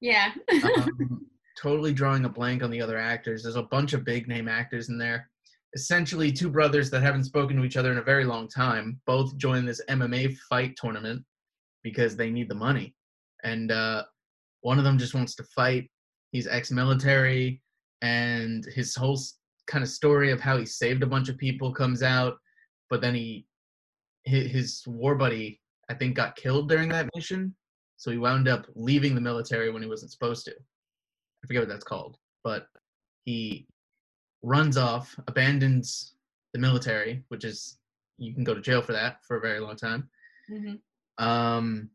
yeah 0.00 0.32
Um, 0.64 1.26
totally 1.58 1.92
drawing 1.92 2.24
a 2.24 2.28
blank 2.28 2.62
on 2.62 2.70
the 2.70 2.80
other 2.80 2.98
actors. 2.98 3.42
There's 3.42 3.56
a 3.56 3.62
bunch 3.62 3.92
of 3.92 4.04
big 4.04 4.28
name 4.28 4.48
actors 4.48 4.88
in 4.88 4.98
there. 4.98 5.30
Essentially, 5.74 6.32
two 6.32 6.48
brothers 6.48 6.90
that 6.90 7.02
haven't 7.02 7.24
spoken 7.24 7.56
to 7.56 7.64
each 7.64 7.76
other 7.76 7.92
in 7.92 7.98
a 7.98 8.02
very 8.02 8.24
long 8.24 8.48
time 8.48 9.00
both 9.06 9.36
join 9.36 9.66
this 9.66 9.82
MMA 9.88 10.36
fight 10.48 10.74
tournament 10.76 11.22
because 11.82 12.16
they 12.16 12.30
need 12.30 12.48
the 12.48 12.54
money. 12.54 12.94
And 13.44 13.70
uh, 13.70 14.04
one 14.62 14.78
of 14.78 14.84
them 14.84 14.98
just 14.98 15.14
wants 15.14 15.34
to 15.36 15.44
fight. 15.44 15.90
He's 16.32 16.46
ex 16.46 16.70
military, 16.70 17.62
and 18.02 18.64
his 18.64 18.94
whole 18.94 19.18
kind 19.66 19.82
of 19.82 19.90
story 19.90 20.30
of 20.30 20.40
how 20.40 20.56
he 20.56 20.66
saved 20.66 21.02
a 21.02 21.06
bunch 21.06 21.28
of 21.28 21.38
people 21.38 21.72
comes 21.72 22.02
out. 22.02 22.36
But 22.90 23.00
then 23.00 23.14
he, 23.14 23.46
his, 24.24 24.50
his 24.50 24.82
war 24.86 25.14
buddy, 25.14 25.60
I 25.88 25.94
think, 25.94 26.14
got 26.14 26.36
killed 26.36 26.68
during 26.68 26.88
that 26.90 27.08
mission. 27.14 27.54
So 27.96 28.10
he 28.10 28.18
wound 28.18 28.48
up 28.48 28.66
leaving 28.74 29.14
the 29.14 29.20
military 29.20 29.70
when 29.70 29.82
he 29.82 29.88
wasn't 29.88 30.12
supposed 30.12 30.44
to. 30.44 30.52
I 30.52 31.46
forget 31.46 31.62
what 31.62 31.68
that's 31.68 31.84
called, 31.84 32.18
but 32.44 32.66
he 33.24 33.66
runs 34.42 34.76
off, 34.76 35.18
abandons 35.26 36.14
the 36.52 36.58
military, 36.58 37.22
which 37.28 37.44
is 37.44 37.78
you 38.18 38.34
can 38.34 38.44
go 38.44 38.54
to 38.54 38.60
jail 38.60 38.82
for 38.82 38.92
that 38.92 39.24
for 39.26 39.36
a 39.36 39.40
very 39.40 39.60
long 39.60 39.76
time. 39.76 40.08
Mm-hmm. 40.50 41.24
Um, 41.24 41.90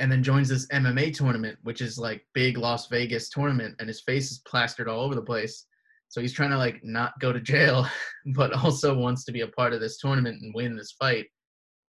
and 0.00 0.10
then 0.10 0.22
joins 0.22 0.48
this 0.48 0.66
MMA 0.68 1.14
tournament, 1.14 1.58
which 1.62 1.82
is 1.82 1.98
like 1.98 2.26
big 2.32 2.56
Las 2.56 2.88
Vegas 2.88 3.28
tournament, 3.28 3.76
and 3.78 3.86
his 3.86 4.00
face 4.00 4.32
is 4.32 4.42
plastered 4.48 4.88
all 4.88 5.02
over 5.02 5.14
the 5.14 5.22
place. 5.22 5.66
So 6.08 6.22
he's 6.22 6.32
trying 6.32 6.50
to 6.50 6.56
like 6.56 6.80
not 6.82 7.12
go 7.20 7.32
to 7.32 7.40
jail, 7.40 7.86
but 8.34 8.52
also 8.54 8.96
wants 8.96 9.24
to 9.26 9.32
be 9.32 9.42
a 9.42 9.48
part 9.48 9.74
of 9.74 9.80
this 9.80 9.98
tournament 9.98 10.40
and 10.40 10.54
win 10.54 10.74
this 10.74 10.92
fight. 10.98 11.26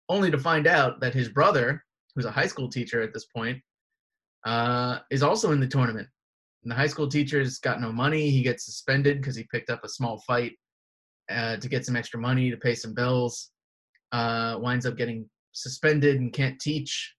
Only 0.10 0.32
to 0.32 0.40
find 0.40 0.66
out 0.66 1.00
that 1.00 1.14
his 1.14 1.30
brother, 1.30 1.86
who's 2.16 2.26
a 2.26 2.32
high 2.32 2.48
school 2.48 2.68
teacher 2.68 3.04
at 3.04 3.14
this 3.14 3.28
point, 3.34 3.62
uh, 4.46 5.00
is 5.12 5.22
also 5.22 5.52
in 5.52 5.60
the 5.60 5.68
tournament. 5.68 6.08
And 6.64 6.72
the 6.72 6.76
high 6.76 6.88
school 6.88 7.08
teacher's 7.08 7.60
got 7.60 7.82
no 7.82 7.92
money. 7.92 8.32
He 8.32 8.42
gets 8.42 8.66
suspended 8.66 9.22
because 9.22 9.36
he 9.36 9.46
picked 9.52 9.70
up 9.70 9.84
a 9.84 9.90
small 9.90 10.20
fight 10.26 10.54
uh, 11.30 11.58
to 11.58 11.70
get 11.70 11.86
some 11.86 11.96
extra 11.96 12.20
money 12.20 12.50
to 12.50 12.58
pay 12.58 12.74
some 12.74 12.96
bills. 12.96 13.52
Uh, 14.12 14.58
winds 14.60 14.88
up 14.88 14.98
getting 14.98 15.30
suspended 15.52 16.20
and 16.20 16.34
can't 16.34 16.60
teach. 16.60 17.14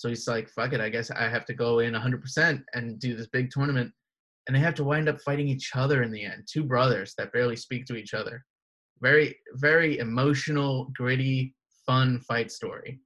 So 0.00 0.08
he's 0.08 0.26
like, 0.26 0.48
fuck 0.48 0.72
it, 0.72 0.80
I 0.80 0.88
guess 0.88 1.10
I 1.10 1.28
have 1.28 1.44
to 1.44 1.52
go 1.52 1.80
in 1.80 1.92
100% 1.92 2.62
and 2.72 2.98
do 2.98 3.14
this 3.14 3.26
big 3.26 3.50
tournament. 3.50 3.92
And 4.46 4.56
they 4.56 4.60
have 4.60 4.74
to 4.76 4.84
wind 4.84 5.10
up 5.10 5.20
fighting 5.20 5.46
each 5.46 5.72
other 5.74 6.02
in 6.02 6.10
the 6.10 6.24
end. 6.24 6.48
Two 6.50 6.64
brothers 6.64 7.12
that 7.18 7.34
barely 7.34 7.54
speak 7.54 7.84
to 7.84 7.96
each 7.96 8.14
other. 8.14 8.42
Very, 9.02 9.36
very 9.56 9.98
emotional, 9.98 10.90
gritty, 10.96 11.54
fun 11.84 12.18
fight 12.20 12.50
story. 12.50 12.98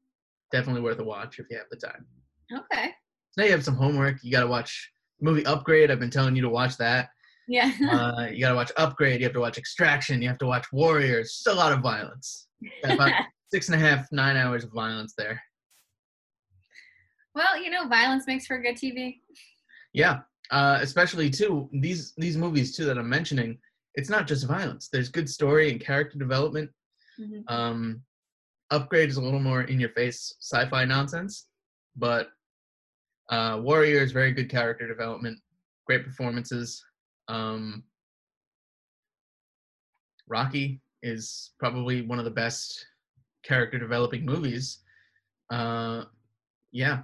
Definitely 0.52 0.82
worth 0.82 1.00
a 1.00 1.04
watch 1.04 1.40
if 1.40 1.46
you 1.50 1.56
have 1.56 1.66
the 1.68 1.84
time. 1.84 2.06
Okay. 2.52 2.92
Now 3.36 3.42
you 3.42 3.50
have 3.50 3.64
some 3.64 3.74
homework. 3.74 4.22
You 4.22 4.30
got 4.30 4.42
to 4.42 4.46
watch 4.46 4.92
movie 5.20 5.44
Upgrade. 5.46 5.90
I've 5.90 5.98
been 5.98 6.10
telling 6.10 6.36
you 6.36 6.42
to 6.42 6.48
watch 6.48 6.76
that. 6.76 7.08
Yeah. 7.48 7.72
Uh, 7.90 8.28
you 8.32 8.38
got 8.38 8.50
to 8.50 8.54
watch 8.54 8.70
Upgrade. 8.76 9.18
You 9.18 9.26
have 9.26 9.34
to 9.34 9.40
watch 9.40 9.58
Extraction. 9.58 10.22
You 10.22 10.28
have 10.28 10.38
to 10.38 10.46
watch 10.46 10.66
Warriors. 10.72 11.32
Just 11.32 11.48
a 11.48 11.52
lot 11.58 11.72
of 11.72 11.80
violence. 11.80 12.46
About 12.84 13.10
six 13.52 13.68
and 13.68 13.74
a 13.74 13.84
half, 13.84 14.06
nine 14.12 14.36
hours 14.36 14.62
of 14.62 14.70
violence 14.72 15.14
there. 15.18 15.42
Well, 17.34 17.60
you 17.60 17.70
know, 17.70 17.88
violence 17.88 18.26
makes 18.26 18.46
for 18.46 18.58
good 18.58 18.76
TV. 18.76 19.20
Yeah, 19.92 20.20
uh, 20.50 20.78
especially 20.80 21.30
too 21.30 21.68
these 21.72 22.12
these 22.16 22.36
movies 22.36 22.76
too 22.76 22.84
that 22.84 22.98
I'm 22.98 23.08
mentioning. 23.08 23.58
It's 23.94 24.10
not 24.10 24.26
just 24.26 24.46
violence. 24.46 24.88
There's 24.92 25.08
good 25.08 25.28
story 25.28 25.70
and 25.70 25.80
character 25.80 26.18
development. 26.18 26.70
Mhm. 27.20 27.44
Um, 27.48 28.02
Upgrade 28.70 29.08
is 29.08 29.18
a 29.18 29.22
little 29.22 29.40
more 29.40 29.62
in 29.62 29.78
your 29.78 29.90
face 29.90 30.34
sci-fi 30.40 30.84
nonsense, 30.84 31.46
but 31.96 32.30
uh, 33.30 33.60
Warrior 33.62 34.00
is 34.00 34.10
very 34.10 34.32
good 34.32 34.50
character 34.50 34.88
development, 34.88 35.38
great 35.86 36.04
performances. 36.04 36.84
Um, 37.28 37.84
Rocky 40.26 40.80
is 41.02 41.52
probably 41.58 42.02
one 42.02 42.18
of 42.18 42.24
the 42.24 42.30
best 42.30 42.86
character 43.44 43.78
developing 43.78 44.24
movies. 44.24 44.80
Uh, 45.50 46.04
yeah, 46.72 47.02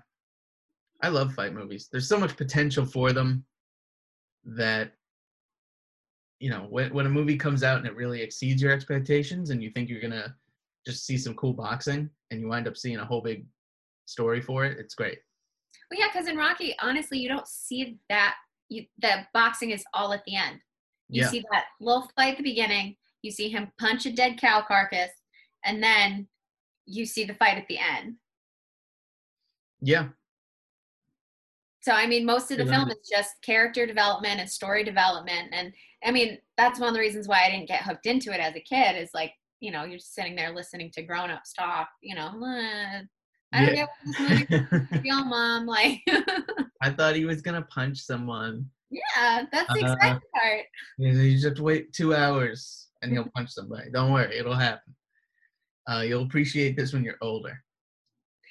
I 1.02 1.08
love 1.08 1.32
fight 1.34 1.54
movies. 1.54 1.88
There's 1.90 2.08
so 2.08 2.18
much 2.18 2.36
potential 2.36 2.84
for 2.84 3.12
them 3.12 3.44
that 4.44 4.92
you 6.38 6.50
know 6.50 6.66
when 6.70 6.92
when 6.94 7.06
a 7.06 7.10
movie 7.10 7.36
comes 7.36 7.62
out 7.62 7.78
and 7.78 7.86
it 7.86 7.94
really 7.94 8.22
exceeds 8.22 8.62
your 8.62 8.72
expectations 8.72 9.50
and 9.50 9.62
you 9.62 9.70
think 9.70 9.88
you're 9.88 10.00
gonna 10.00 10.34
just 10.86 11.04
see 11.04 11.18
some 11.18 11.34
cool 11.34 11.52
boxing 11.52 12.08
and 12.30 12.40
you 12.40 12.48
wind 12.48 12.66
up 12.66 12.76
seeing 12.76 12.96
a 12.98 13.04
whole 13.04 13.20
big 13.20 13.46
story 14.06 14.40
for 14.40 14.64
it, 14.64 14.78
it's 14.78 14.94
great. 14.94 15.18
Well, 15.90 16.00
yeah, 16.00 16.06
because 16.12 16.28
in 16.28 16.36
Rocky, 16.36 16.74
honestly, 16.80 17.18
you 17.18 17.28
don't 17.28 17.46
see 17.46 17.98
that. 18.08 18.36
You, 18.68 18.86
the 19.00 19.26
boxing 19.34 19.70
is 19.70 19.84
all 19.92 20.12
at 20.12 20.24
the 20.24 20.36
end. 20.36 20.60
You 21.08 21.22
Yeah. 21.22 21.28
see 21.28 21.44
that 21.50 21.64
little 21.80 22.08
fight 22.16 22.32
at 22.32 22.36
the 22.36 22.44
beginning. 22.44 22.96
You 23.22 23.30
see 23.32 23.48
him 23.48 23.72
punch 23.78 24.06
a 24.06 24.12
dead 24.12 24.38
cow 24.38 24.62
carcass, 24.66 25.10
and 25.64 25.82
then 25.82 26.28
you 26.86 27.04
see 27.04 27.24
the 27.24 27.34
fight 27.34 27.58
at 27.58 27.66
the 27.68 27.78
end. 27.78 28.16
Yeah, 29.82 30.08
So 31.82 31.92
I 31.92 32.06
mean, 32.06 32.26
most 32.26 32.50
of 32.50 32.58
the 32.58 32.64
Good 32.64 32.70
film 32.70 32.82
on 32.84 32.90
is 32.90 33.08
just 33.10 33.40
character 33.42 33.86
development 33.86 34.38
and 34.40 34.50
story 34.50 34.84
development, 34.84 35.48
and 35.52 35.72
I 36.04 36.10
mean 36.10 36.38
that's 36.56 36.78
one 36.78 36.88
of 36.88 36.94
the 36.94 37.00
reasons 37.00 37.26
why 37.26 37.44
I 37.44 37.50
didn't 37.50 37.68
get 37.68 37.82
hooked 37.82 38.06
into 38.06 38.32
it 38.32 38.40
as 38.40 38.54
a 38.54 38.60
kid. 38.60 38.96
Is 38.96 39.10
like 39.14 39.32
you 39.60 39.70
know 39.70 39.84
you're 39.84 39.98
just 39.98 40.14
sitting 40.14 40.36
there 40.36 40.54
listening 40.54 40.90
to 40.92 41.02
grown 41.02 41.30
ups 41.30 41.52
talk. 41.54 41.88
You 42.02 42.14
know, 42.16 42.26
"Uh, 42.42 43.02
I 43.52 43.64
don't 43.64 43.74
Yeah. 43.74 43.74
get 43.74 43.88
what 43.88 43.98
this 44.04 44.20
movie 44.20 45.02
feel, 45.02 45.24
mom. 45.24 45.66
Like, 45.66 46.00
I 46.82 46.90
thought 46.90 47.16
he 47.16 47.24
was 47.24 47.40
gonna 47.42 47.62
punch 47.62 47.98
someone. 47.98 48.68
yeah, 48.90 49.44
that's 49.50 49.72
the 49.72 49.80
Uh, 49.86 49.92
exciting 49.94 50.20
part. 50.34 50.66
You 50.98 51.12
know, 51.12 51.20
you 51.22 51.38
just 51.40 51.60
wait 51.60 51.92
two 51.94 52.14
hours 52.14 52.88
and 53.02 53.10
he'll 53.12 53.28
punch 53.34 53.50
somebody. 53.50 53.90
Don't 53.90 54.12
worry, 54.12 54.36
it'll 54.38 54.54
happen. 54.54 54.94
Uh, 55.90 56.00
you'll 56.06 56.24
appreciate 56.24 56.76
this 56.76 56.92
when 56.92 57.02
you're 57.04 57.16
older. 57.22 57.62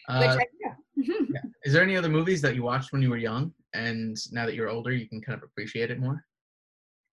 Which 0.08 0.30
Uh, 0.30 0.38
I 0.40 0.48
do. 0.60 0.72
Is 1.64 1.74
there 1.74 1.84
any 1.84 1.96
other 1.98 2.10
movies 2.10 2.42
that 2.42 2.56
you 2.56 2.64
watched 2.64 2.92
when 2.92 3.02
you 3.02 3.10
were 3.10 3.18
young 3.18 3.54
and 3.74 4.18
now 4.32 4.46
that 4.46 4.56
you're 4.56 4.70
older 4.70 4.92
you 4.92 5.08
can 5.08 5.22
kind 5.22 5.38
of 5.38 5.44
appreciate 5.44 5.92
it 5.92 6.00
more? 6.00 6.24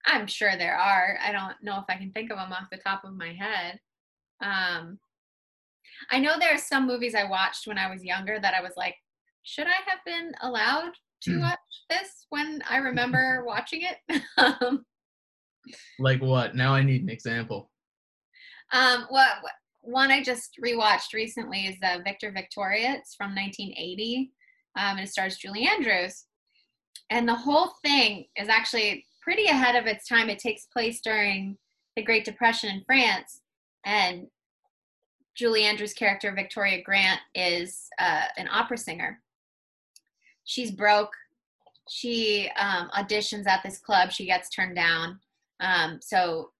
I'm 0.06 0.26
sure 0.26 0.56
there 0.56 0.76
are. 0.76 1.18
I 1.20 1.32
don't 1.32 1.54
know 1.62 1.78
if 1.78 1.84
I 1.88 1.96
can 1.96 2.12
think 2.12 2.30
of 2.30 2.38
them 2.38 2.52
off 2.52 2.68
the 2.70 2.78
top 2.78 3.04
of 3.04 3.14
my 3.14 3.32
head. 3.32 3.78
Um, 4.42 4.98
I 6.10 6.20
know 6.20 6.34
there 6.38 6.54
are 6.54 6.58
some 6.58 6.86
movies 6.86 7.14
I 7.14 7.24
watched 7.24 7.66
when 7.66 7.78
I 7.78 7.90
was 7.90 8.04
younger 8.04 8.38
that 8.40 8.54
I 8.54 8.60
was 8.60 8.72
like, 8.76 8.94
should 9.42 9.66
I 9.66 9.78
have 9.86 9.98
been 10.04 10.32
allowed 10.42 10.92
to 11.22 11.40
watch 11.40 11.58
this 11.90 12.26
when 12.30 12.62
I 12.68 12.76
remember 12.78 13.44
watching 13.46 13.82
it? 13.82 14.22
um, 14.36 14.84
Like 15.98 16.22
what? 16.22 16.54
Now 16.54 16.72
I 16.74 16.82
need 16.82 17.02
an 17.02 17.08
example. 17.08 17.70
um, 18.72 19.06
what 19.08 19.30
one 19.86 20.10
I 20.10 20.22
just 20.22 20.58
rewatched 20.64 21.14
recently 21.14 21.66
is 21.66 21.76
uh, 21.82 21.98
Victor 22.04 22.32
Victoria. 22.32 22.94
It's 22.94 23.14
from 23.14 23.34
1980, 23.34 24.32
um, 24.76 24.96
and 24.98 25.00
it 25.00 25.08
stars 25.08 25.36
Julie 25.36 25.68
Andrews. 25.68 26.24
And 27.10 27.28
the 27.28 27.34
whole 27.34 27.72
thing 27.84 28.26
is 28.36 28.48
actually 28.48 29.06
pretty 29.22 29.46
ahead 29.46 29.76
of 29.76 29.86
its 29.86 30.08
time. 30.08 30.28
It 30.28 30.38
takes 30.38 30.66
place 30.66 31.00
during 31.00 31.56
the 31.94 32.02
Great 32.02 32.24
Depression 32.24 32.70
in 32.70 32.82
France, 32.84 33.40
and 33.84 34.26
Julie 35.36 35.64
Andrews' 35.64 35.94
character 35.94 36.32
Victoria 36.34 36.82
Grant 36.82 37.20
is 37.34 37.88
uh, 37.98 38.24
an 38.36 38.48
opera 38.50 38.78
singer. 38.78 39.20
She's 40.44 40.70
broke. 40.70 41.12
She 41.88 42.50
um, 42.58 42.90
auditions 42.96 43.46
at 43.46 43.62
this 43.62 43.78
club. 43.78 44.10
She 44.10 44.26
gets 44.26 44.48
turned 44.48 44.74
down. 44.74 45.20
Um, 45.60 46.00
so 46.02 46.50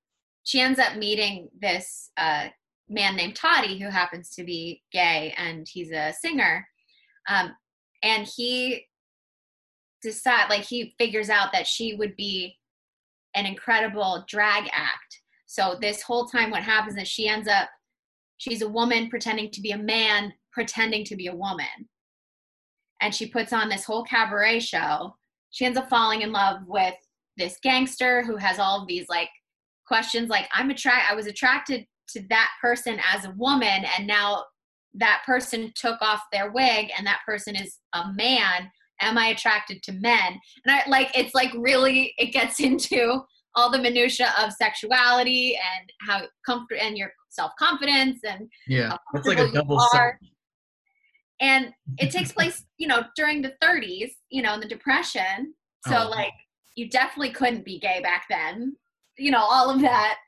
she 0.45 0.61
ends 0.61 0.79
up 0.79 0.97
meeting 0.97 1.49
this 1.61 2.11
uh, 2.17 2.49
man 2.89 3.17
named 3.17 3.37
Toddy, 3.37 3.79
who 3.79 3.89
happens 3.89 4.31
to 4.31 4.45
be 4.45 4.83
gay, 4.93 5.35
and 5.37 5.67
he's 5.69 5.91
a 5.91 6.13
singer. 6.21 6.67
Um, 7.29 7.55
and 8.03 8.27
he 8.27 8.87
decide 10.03 10.49
like 10.49 10.65
he 10.65 10.95
figures 10.99 11.31
out 11.31 11.53
that 11.53 11.67
she 11.67 11.95
would 11.97 12.15
be 12.17 12.57
an 13.35 13.47
incredible 13.47 14.25
drag 14.29 14.69
act. 14.73 15.21
So 15.47 15.77
this 15.81 16.03
whole 16.03 16.27
time, 16.27 16.51
what 16.51 16.63
happens 16.63 16.97
is 16.97 17.09
she 17.09 17.29
ends 17.29 17.49
up 17.49 17.69
she's 18.39 18.63
a 18.63 18.69
woman 18.69 19.09
pretending 19.09 19.51
to 19.51 19.61
be 19.61 19.73
a 19.73 19.79
man, 19.79 20.33
pretending 20.53 21.05
to 21.05 21.17
be 21.17 21.27
a 21.27 21.35
woman, 21.35 21.89
and 23.01 23.15
she 23.15 23.27
puts 23.27 23.53
on 23.53 23.69
this 23.69 23.85
whole 23.85 24.05
cabaret 24.05 24.61
show. 24.61 25.17
She 25.51 25.65
ends 25.65 25.79
up 25.79 25.89
falling 25.89 26.23
in 26.23 26.33
love 26.33 26.61
with 26.67 26.95
this 27.37 27.59
gangster 27.63 28.23
who 28.23 28.37
has 28.37 28.59
all 28.59 28.81
of 28.81 28.89
these 28.89 29.09
like 29.09 29.29
questions 29.87 30.29
like 30.29 30.49
i'm 30.53 30.71
attract 30.71 31.11
i 31.11 31.15
was 31.15 31.27
attracted 31.27 31.87
to 32.09 32.23
that 32.29 32.51
person 32.61 32.99
as 33.15 33.25
a 33.25 33.35
woman 33.37 33.85
and 33.99 34.07
now 34.07 34.45
that 34.95 35.23
person 35.27 35.73
took 35.77 36.01
off 36.01 36.23
their 36.33 36.51
wig 36.53 36.89
and 36.97 37.07
that 37.07 37.21
person 37.27 37.55
is 37.55 37.79
a 37.95 38.13
man 38.15 38.71
am 39.01 39.19
i 39.19 39.27
attracted 39.29 39.83
to 39.83 39.93
men? 39.93 40.41
And 40.65 40.75
i 40.75 40.83
like 40.89 41.11
it's 41.17 41.35
like 41.35 41.53
really 41.57 42.15
it 42.19 42.33
gets 42.33 42.61
into 42.69 43.21
all 43.55 43.71
the 43.71 43.79
minutia 43.79 44.33
of 44.39 44.53
sexuality 44.53 45.57
and 45.57 45.91
how 46.07 46.27
comfort 46.45 46.77
and 46.81 46.97
your 46.97 47.11
self-confidence 47.31 48.21
and 48.25 48.49
Yeah, 48.67 48.97
that's 49.13 49.27
like 49.27 49.39
a 49.39 49.51
double 49.51 49.81
and 51.41 51.73
it 51.99 52.11
takes 52.11 52.33
place 52.33 52.65
you 52.79 52.87
know 52.87 53.05
during 53.15 53.43
the 53.43 53.55
30s 53.63 54.11
you 54.31 54.43
know 54.43 54.55
in 54.55 54.61
the 54.61 54.69
depression. 54.69 55.55
So 55.87 56.05
Oh. 56.05 56.09
like 56.11 56.33
you 56.75 56.91
definitely 56.91 57.31
couldn't 57.31 57.65
be 57.65 57.79
gay 57.79 58.01
back 58.03 58.25
then 58.29 58.77
you 59.19 59.31
know 59.31 59.43
all 59.43 59.71
of 59.71 59.81
that. 59.83 60.19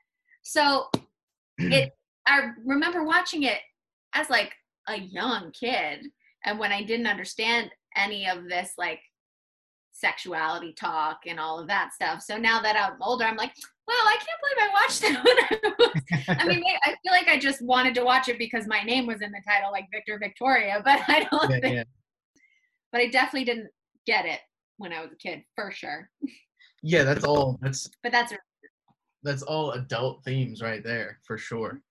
So 0.43 0.89
it 1.59 1.91
i 2.27 2.49
remember 2.65 3.03
watching 3.03 3.43
it 3.43 3.59
as 4.13 4.29
like 4.29 4.51
a 4.87 4.97
young 4.97 5.51
kid 5.51 6.05
and 6.45 6.59
when 6.59 6.71
i 6.71 6.83
didn't 6.83 7.07
understand 7.07 7.69
any 7.95 8.27
of 8.27 8.47
this 8.47 8.73
like 8.77 8.99
sexuality 9.91 10.73
talk 10.79 11.19
and 11.27 11.39
all 11.39 11.59
of 11.59 11.67
that 11.67 11.91
stuff 11.93 12.21
so 12.21 12.37
now 12.37 12.61
that 12.61 12.77
i'm 12.77 13.01
older 13.01 13.25
i'm 13.25 13.35
like 13.35 13.51
well 13.87 13.97
i 13.97 14.17
can't 14.17 14.41
believe 14.41 14.69
i 14.69 14.81
watched 14.81 15.01
that 15.01 15.23
when 15.25 15.37
i 15.37 15.73
was 15.77 15.79
I 16.27 16.47
mean, 16.47 16.63
I 16.83 16.95
feel 17.03 17.11
like 17.11 17.27
I 17.27 17.37
just 17.37 17.61
wanted 17.61 17.95
to 17.95 18.03
watch 18.03 18.29
it 18.29 18.37
because 18.37 18.67
my 18.67 18.81
name 18.81 19.07
was 19.07 19.21
in 19.21 19.31
the 19.31 19.41
title, 19.47 19.71
like 19.71 19.87
Victor 19.91 20.19
Victoria. 20.21 20.81
But 20.89 21.01
I 21.07 21.27
don't 21.29 21.49
yeah, 21.51 21.59
think. 21.59 21.75
yeah. 21.75 21.83
But 22.91 23.01
I 23.01 23.07
definitely 23.07 23.45
didn't 23.45 23.69
get 24.05 24.25
it 24.25 24.39
when 24.77 24.91
I 24.93 25.01
was 25.01 25.11
a 25.11 25.15
kid, 25.15 25.43
for 25.55 25.71
sure. 25.71 26.09
yeah, 26.81 27.03
that's 27.03 27.23
all. 27.23 27.59
That's 27.61 27.89
But 28.01 28.11
that's 28.11 28.33
that's 29.23 29.43
all 29.43 29.71
adult 29.71 30.23
themes 30.23 30.61
right 30.61 30.83
there 30.83 31.19
for 31.25 31.37
sure. 31.37 31.81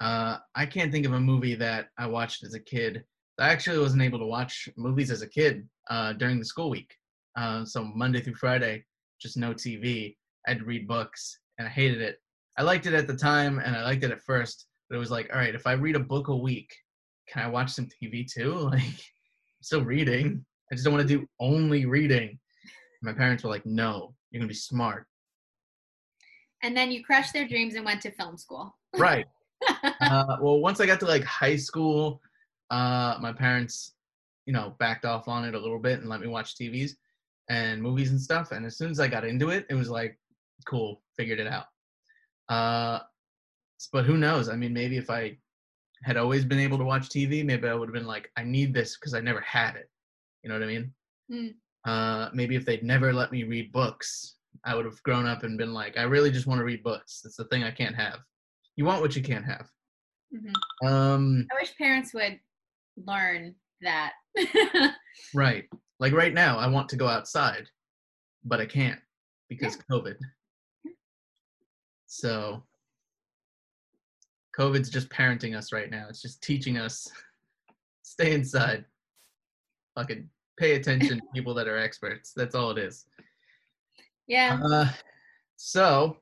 Uh, 0.00 0.38
I 0.54 0.66
can't 0.66 0.92
think 0.92 1.06
of 1.06 1.12
a 1.12 1.20
movie 1.20 1.54
that 1.54 1.88
I 1.98 2.06
watched 2.06 2.44
as 2.44 2.54
a 2.54 2.60
kid. 2.60 3.04
I 3.38 3.48
actually 3.48 3.78
wasn't 3.78 4.02
able 4.02 4.18
to 4.18 4.26
watch 4.26 4.68
movies 4.76 5.10
as 5.10 5.22
a 5.22 5.28
kid 5.28 5.68
uh, 5.88 6.12
during 6.12 6.38
the 6.38 6.44
school 6.44 6.70
week. 6.70 6.94
Uh, 7.36 7.64
so 7.64 7.84
Monday 7.84 8.20
through 8.20 8.34
Friday, 8.34 8.84
just 9.20 9.36
no 9.36 9.54
TV. 9.54 10.16
I 10.46 10.50
had 10.50 10.58
to 10.60 10.64
read 10.64 10.86
books, 10.86 11.38
and 11.58 11.66
I 11.66 11.70
hated 11.70 12.00
it. 12.00 12.18
I 12.58 12.62
liked 12.62 12.86
it 12.86 12.94
at 12.94 13.06
the 13.06 13.16
time, 13.16 13.58
and 13.58 13.74
I 13.74 13.82
liked 13.82 14.04
it 14.04 14.12
at 14.12 14.22
first, 14.22 14.66
but 14.88 14.96
it 14.96 15.00
was 15.00 15.10
like, 15.10 15.30
all 15.32 15.40
right, 15.40 15.54
if 15.54 15.66
I 15.66 15.72
read 15.72 15.96
a 15.96 16.00
book 16.00 16.28
a 16.28 16.36
week, 16.36 16.72
can 17.28 17.42
I 17.42 17.48
watch 17.48 17.70
some 17.70 17.88
TV 17.88 18.30
too? 18.30 18.54
Like, 18.70 18.82
I'm 18.82 19.62
still 19.62 19.84
reading. 19.84 20.44
I 20.70 20.74
just 20.74 20.84
don't 20.84 20.94
want 20.94 21.08
to 21.08 21.18
do 21.18 21.26
only 21.40 21.86
reading. 21.86 22.38
My 23.02 23.12
parents 23.12 23.42
were 23.42 23.50
like, 23.50 23.64
no, 23.64 24.14
you're 24.30 24.40
gonna 24.40 24.48
be 24.48 24.54
smart. 24.54 25.06
And 26.64 26.74
then 26.74 26.90
you 26.90 27.04
crushed 27.04 27.34
their 27.34 27.46
dreams 27.46 27.74
and 27.74 27.84
went 27.84 28.00
to 28.02 28.10
film 28.10 28.36
school. 28.36 28.76
Right. 28.96 29.26
uh, 30.00 30.36
well, 30.40 30.60
once 30.60 30.80
I 30.80 30.86
got 30.86 31.00
to 31.00 31.06
like 31.06 31.24
high 31.24 31.56
school, 31.56 32.22
uh, 32.70 33.16
my 33.20 33.32
parents, 33.32 33.94
you 34.46 34.52
know, 34.52 34.76
backed 34.78 35.04
off 35.04 35.26
on 35.26 35.44
it 35.44 35.54
a 35.54 35.58
little 35.58 35.80
bit 35.80 35.98
and 35.98 36.08
let 36.08 36.20
me 36.20 36.28
watch 36.28 36.54
TVs 36.54 36.92
and 37.48 37.82
movies 37.82 38.10
and 38.10 38.20
stuff. 38.20 38.52
And 38.52 38.64
as 38.64 38.76
soon 38.76 38.92
as 38.92 39.00
I 39.00 39.08
got 39.08 39.24
into 39.24 39.50
it, 39.50 39.66
it 39.68 39.74
was 39.74 39.90
like, 39.90 40.16
cool, 40.64 41.02
figured 41.16 41.40
it 41.40 41.48
out. 41.48 41.66
Uh, 42.48 43.00
but 43.92 44.04
who 44.04 44.16
knows? 44.16 44.48
I 44.48 44.54
mean, 44.54 44.72
maybe 44.72 44.96
if 44.96 45.10
I 45.10 45.38
had 46.04 46.16
always 46.16 46.44
been 46.44 46.60
able 46.60 46.78
to 46.78 46.84
watch 46.84 47.08
TV, 47.08 47.44
maybe 47.44 47.66
I 47.66 47.74
would 47.74 47.88
have 47.88 47.94
been 47.94 48.06
like, 48.06 48.30
I 48.36 48.44
need 48.44 48.72
this 48.72 48.96
because 48.96 49.12
I 49.12 49.20
never 49.20 49.40
had 49.40 49.74
it. 49.74 49.90
You 50.42 50.50
know 50.50 50.58
what 50.58 50.64
I 50.64 50.66
mean? 50.66 50.94
Mm. 51.32 51.54
Uh, 51.84 52.30
maybe 52.32 52.54
if 52.54 52.64
they'd 52.64 52.84
never 52.84 53.12
let 53.12 53.32
me 53.32 53.42
read 53.42 53.72
books, 53.72 54.36
I 54.64 54.74
would 54.74 54.84
have 54.84 55.02
grown 55.02 55.26
up 55.26 55.42
and 55.42 55.58
been 55.58 55.74
like, 55.74 55.98
I 55.98 56.02
really 56.02 56.30
just 56.30 56.46
want 56.46 56.58
to 56.58 56.64
read 56.64 56.82
books. 56.82 57.22
It's 57.24 57.36
the 57.36 57.44
thing 57.46 57.64
I 57.64 57.70
can't 57.70 57.94
have. 57.96 58.20
You 58.76 58.84
want 58.84 59.00
what 59.02 59.16
you 59.16 59.22
can't 59.22 59.44
have. 59.44 59.68
Mhm. 60.34 60.88
Um, 60.88 61.46
I 61.52 61.60
wish 61.60 61.76
parents 61.76 62.12
would 62.14 62.38
learn 62.96 63.54
that. 63.82 64.14
right. 65.34 65.64
Like 66.00 66.12
right 66.12 66.34
now, 66.34 66.58
I 66.58 66.66
want 66.66 66.88
to 66.90 66.96
go 66.96 67.06
outside, 67.06 67.68
but 68.44 68.60
I 68.60 68.66
can't 68.66 69.00
because 69.48 69.76
COVID. 69.90 70.16
So 72.06 72.62
COVID's 74.56 74.90
just 74.90 75.08
parenting 75.08 75.56
us 75.56 75.72
right 75.72 75.90
now. 75.90 76.06
It's 76.08 76.22
just 76.22 76.42
teaching 76.42 76.78
us 76.78 77.10
stay 78.02 78.32
inside. 78.32 78.84
Fucking 79.96 80.28
pay 80.56 80.74
attention 80.74 81.18
to 81.18 81.24
people 81.34 81.54
that 81.54 81.68
are 81.68 81.78
experts. 81.78 82.32
That's 82.34 82.54
all 82.54 82.70
it 82.70 82.78
is. 82.78 83.06
Yeah. 84.26 84.58
Uh, 84.64 84.88
so 85.56 86.18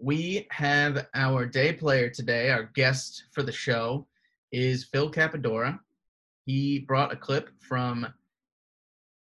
we 0.00 0.46
have 0.50 1.06
our 1.14 1.46
day 1.46 1.72
player 1.72 2.10
today. 2.10 2.50
Our 2.50 2.70
guest 2.74 3.24
for 3.32 3.42
the 3.42 3.52
show 3.52 4.06
is 4.52 4.84
Phil 4.84 5.10
Cappadora. 5.10 5.78
He 6.46 6.80
brought 6.80 7.12
a 7.12 7.16
clip 7.16 7.50
from 7.60 8.06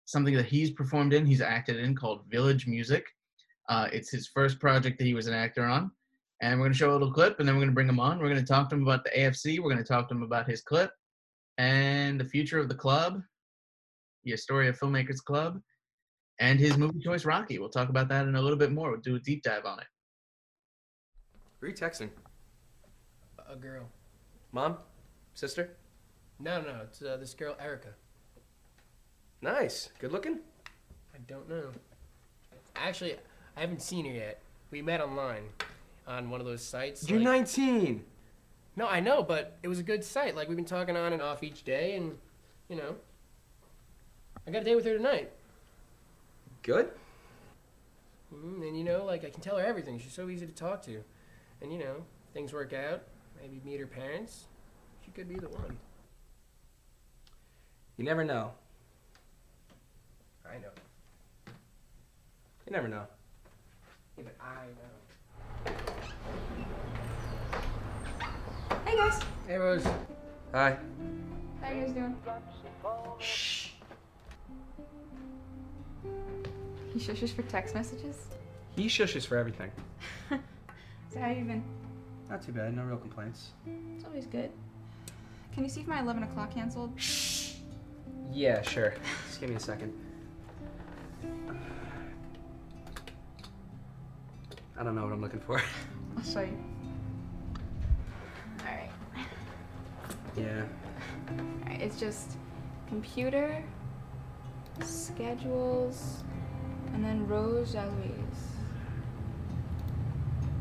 something 0.05 0.35
that 0.35 0.45
he's 0.45 0.71
performed 0.71 1.13
in, 1.13 1.25
he's 1.25 1.41
acted 1.41 1.77
in 1.77 1.95
called 1.95 2.23
Village 2.29 2.67
Music. 2.67 3.05
Uh, 3.69 3.87
it's 3.93 4.09
his 4.09 4.27
first 4.27 4.59
project 4.59 4.97
that 4.97 5.05
he 5.05 5.13
was 5.13 5.27
an 5.27 5.33
actor 5.33 5.65
on. 5.65 5.91
And 6.41 6.59
we're 6.59 6.65
going 6.65 6.73
to 6.73 6.77
show 6.77 6.91
a 6.91 6.93
little 6.93 7.13
clip 7.13 7.39
and 7.39 7.47
then 7.47 7.55
we're 7.55 7.61
going 7.61 7.69
to 7.69 7.75
bring 7.75 7.87
him 7.87 7.99
on. 7.99 8.17
We're 8.17 8.29
going 8.29 8.43
to 8.43 8.45
talk 8.45 8.69
to 8.69 8.75
him 8.75 8.81
about 8.81 9.03
the 9.03 9.11
AFC. 9.11 9.59
We're 9.59 9.71
going 9.71 9.77
to 9.77 9.83
talk 9.83 10.09
to 10.09 10.15
him 10.15 10.23
about 10.23 10.49
his 10.49 10.61
clip 10.61 10.91
and 11.57 12.19
the 12.19 12.25
future 12.25 12.57
of 12.57 12.67
the 12.67 12.75
club, 12.75 13.21
the 14.23 14.33
Astoria 14.33 14.73
Filmmakers 14.73 15.23
Club, 15.23 15.61
and 16.41 16.59
his 16.59 16.75
movie 16.75 16.99
choice, 16.99 17.23
Rocky. 17.23 17.59
We'll 17.59 17.69
talk 17.69 17.89
about 17.89 18.09
that 18.09 18.27
in 18.27 18.35
a 18.35 18.41
little 18.41 18.57
bit 18.57 18.71
more. 18.71 18.89
We'll 18.91 18.99
do 18.99 19.15
a 19.15 19.19
deep 19.19 19.43
dive 19.43 19.63
on 19.63 19.79
it. 19.79 19.85
Who 21.59 21.67
are 21.67 21.69
you 21.69 21.75
texting? 21.75 22.09
A 23.47 23.55
girl. 23.55 23.85
Mom? 24.51 24.77
Sister? 25.35 25.75
No, 26.39 26.59
no, 26.59 26.81
it's 26.83 27.01
uh, 27.01 27.17
this 27.17 27.35
girl 27.35 27.55
Erica. 27.61 27.89
Nice. 29.41 29.89
Good 29.99 30.11
looking? 30.11 30.39
I 31.13 31.19
don't 31.27 31.47
know. 31.47 31.69
Actually, 32.75 33.15
I 33.55 33.61
haven't 33.61 33.83
seen 33.83 34.05
her 34.05 34.11
yet. 34.11 34.41
We 34.71 34.81
met 34.81 34.99
online 34.99 35.43
on 36.07 36.31
one 36.31 36.41
of 36.41 36.47
those 36.47 36.63
sites. 36.63 37.07
You're 37.07 37.19
like- 37.19 37.41
19. 37.41 38.03
No, 38.75 38.87
I 38.87 38.99
know, 38.99 39.21
but 39.21 39.57
it 39.61 39.67
was 39.67 39.77
a 39.77 39.83
good 39.83 40.03
site. 40.03 40.35
Like 40.35 40.47
we've 40.47 40.57
been 40.57 40.65
talking 40.65 40.97
on 40.97 41.13
and 41.13 41.21
off 41.21 41.43
each 41.43 41.63
day, 41.63 41.95
and 41.97 42.17
you 42.67 42.77
know, 42.77 42.95
I 44.47 44.51
got 44.51 44.61
a 44.61 44.65
date 44.65 44.75
with 44.75 44.85
her 44.85 44.97
tonight. 44.97 45.29
Good? 46.63 46.91
Mm, 48.33 48.61
and 48.67 48.77
you 48.77 48.83
know, 48.83 49.03
like 49.03 49.25
I 49.25 49.29
can 49.29 49.41
tell 49.41 49.57
her 49.57 49.65
everything. 49.65 49.99
She's 49.99 50.13
so 50.13 50.29
easy 50.29 50.45
to 50.45 50.53
talk 50.53 50.81
to, 50.83 51.03
and 51.61 51.73
you 51.73 51.79
know, 51.79 52.05
things 52.33 52.53
work 52.53 52.73
out. 52.73 53.01
Maybe 53.41 53.61
meet 53.65 53.79
her 53.79 53.87
parents. 53.87 54.45
She 55.03 55.11
could 55.11 55.27
be 55.27 55.35
the 55.35 55.49
one. 55.49 55.77
You 57.97 58.05
never 58.05 58.23
know. 58.23 58.51
I 60.45 60.57
know. 60.59 60.69
You 62.65 62.71
never 62.71 62.87
know. 62.87 63.03
Yeah, 64.17 64.23
but 64.25 64.35
I 64.39 64.65
know. 64.77 65.75
Hey 68.85 68.97
guys, 68.97 69.19
Hey 69.47 69.57
Rose. 69.57 69.85
Hi. 70.53 70.77
how 71.61 71.71
you 71.71 71.81
guys 71.81 71.91
doing? 71.93 72.15
Shh. 73.19 73.50
He 76.93 76.99
shushes 76.99 77.29
for 77.29 77.41
text 77.43 77.73
messages. 77.75 78.17
He 78.75 78.87
shushes 78.87 79.25
for 79.25 79.37
everything. 79.37 79.71
So 81.13 81.19
how 81.19 81.29
you 81.29 81.43
been? 81.43 81.61
Not 82.29 82.41
too 82.41 82.53
bad. 82.53 82.73
No 82.73 82.83
real 82.83 82.95
complaints. 82.95 83.49
It's 83.97 84.05
always 84.05 84.27
good. 84.27 84.49
Can 85.53 85.63
you 85.63 85.69
see 85.69 85.81
if 85.81 85.87
my 85.87 85.99
11 85.99 86.23
o'clock 86.23 86.53
canceled? 86.53 86.93
Shh. 86.95 87.55
Yeah, 88.31 88.61
sure. 88.61 88.93
Just 89.27 89.41
give 89.41 89.49
me 89.49 89.57
a 89.57 89.59
second. 89.59 89.91
I 94.79 94.83
don't 94.83 94.95
know 94.95 95.03
what 95.03 95.11
I'm 95.11 95.19
looking 95.21 95.41
for. 95.41 95.61
I'll 96.17 96.23
show 96.23 96.39
you. 96.39 96.57
Alright. 98.61 98.89
yeah. 100.37 100.63
Alright, 101.65 101.81
it's 101.81 101.99
just 101.99 102.37
computer, 102.87 103.61
schedules, 104.81 106.23
and 106.23 106.31
then 106.31 106.40
Rose 107.31 107.75
Eloise. 107.75 108.43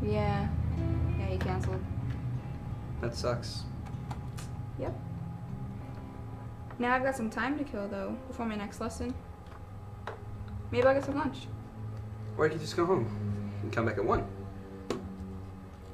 Yeah. 0.00 0.48
Yeah, 1.18 1.26
he 1.26 1.36
canceled. 1.36 1.82
That 3.00 3.16
sucks. 3.16 3.64
Yep. 4.78 4.96
Now 6.78 6.94
I've 6.94 7.02
got 7.02 7.16
some 7.16 7.28
time 7.28 7.58
to 7.58 7.64
kill 7.64 7.88
though, 7.88 8.16
before 8.28 8.46
my 8.46 8.54
next 8.54 8.80
lesson. 8.80 9.12
Maybe 10.70 10.86
I'll 10.86 10.94
get 10.94 11.04
some 11.04 11.16
lunch. 11.16 11.48
Or 12.38 12.46
you 12.46 12.52
could 12.52 12.60
just 12.60 12.76
go 12.76 12.86
home 12.86 13.50
and 13.62 13.72
come 13.72 13.86
back 13.86 13.98
at 13.98 14.04
1. 14.04 14.24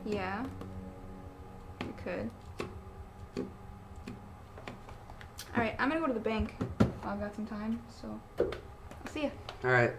Yeah. 0.04 0.44
You 1.80 1.94
could. 2.04 2.30
Alright, 5.54 5.74
I'm 5.78 5.88
gonna 5.88 6.02
go 6.02 6.06
to 6.06 6.12
the 6.12 6.20
bank 6.20 6.54
I've 7.02 7.18
got 7.18 7.34
some 7.34 7.46
time, 7.46 7.80
so 7.88 8.20
I'll 8.38 9.10
see 9.10 9.22
ya. 9.22 9.30
Alright. 9.64 9.94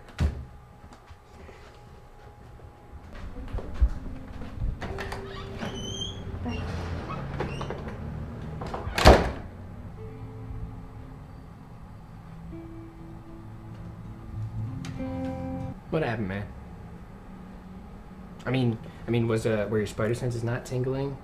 Mean, 19.27 19.33
was 19.33 19.45
uh, 19.45 19.67
were 19.69 19.77
your 19.79 19.87
spider 19.87 20.15
senses 20.15 20.43
not 20.43 20.65
tingling? 20.65 21.17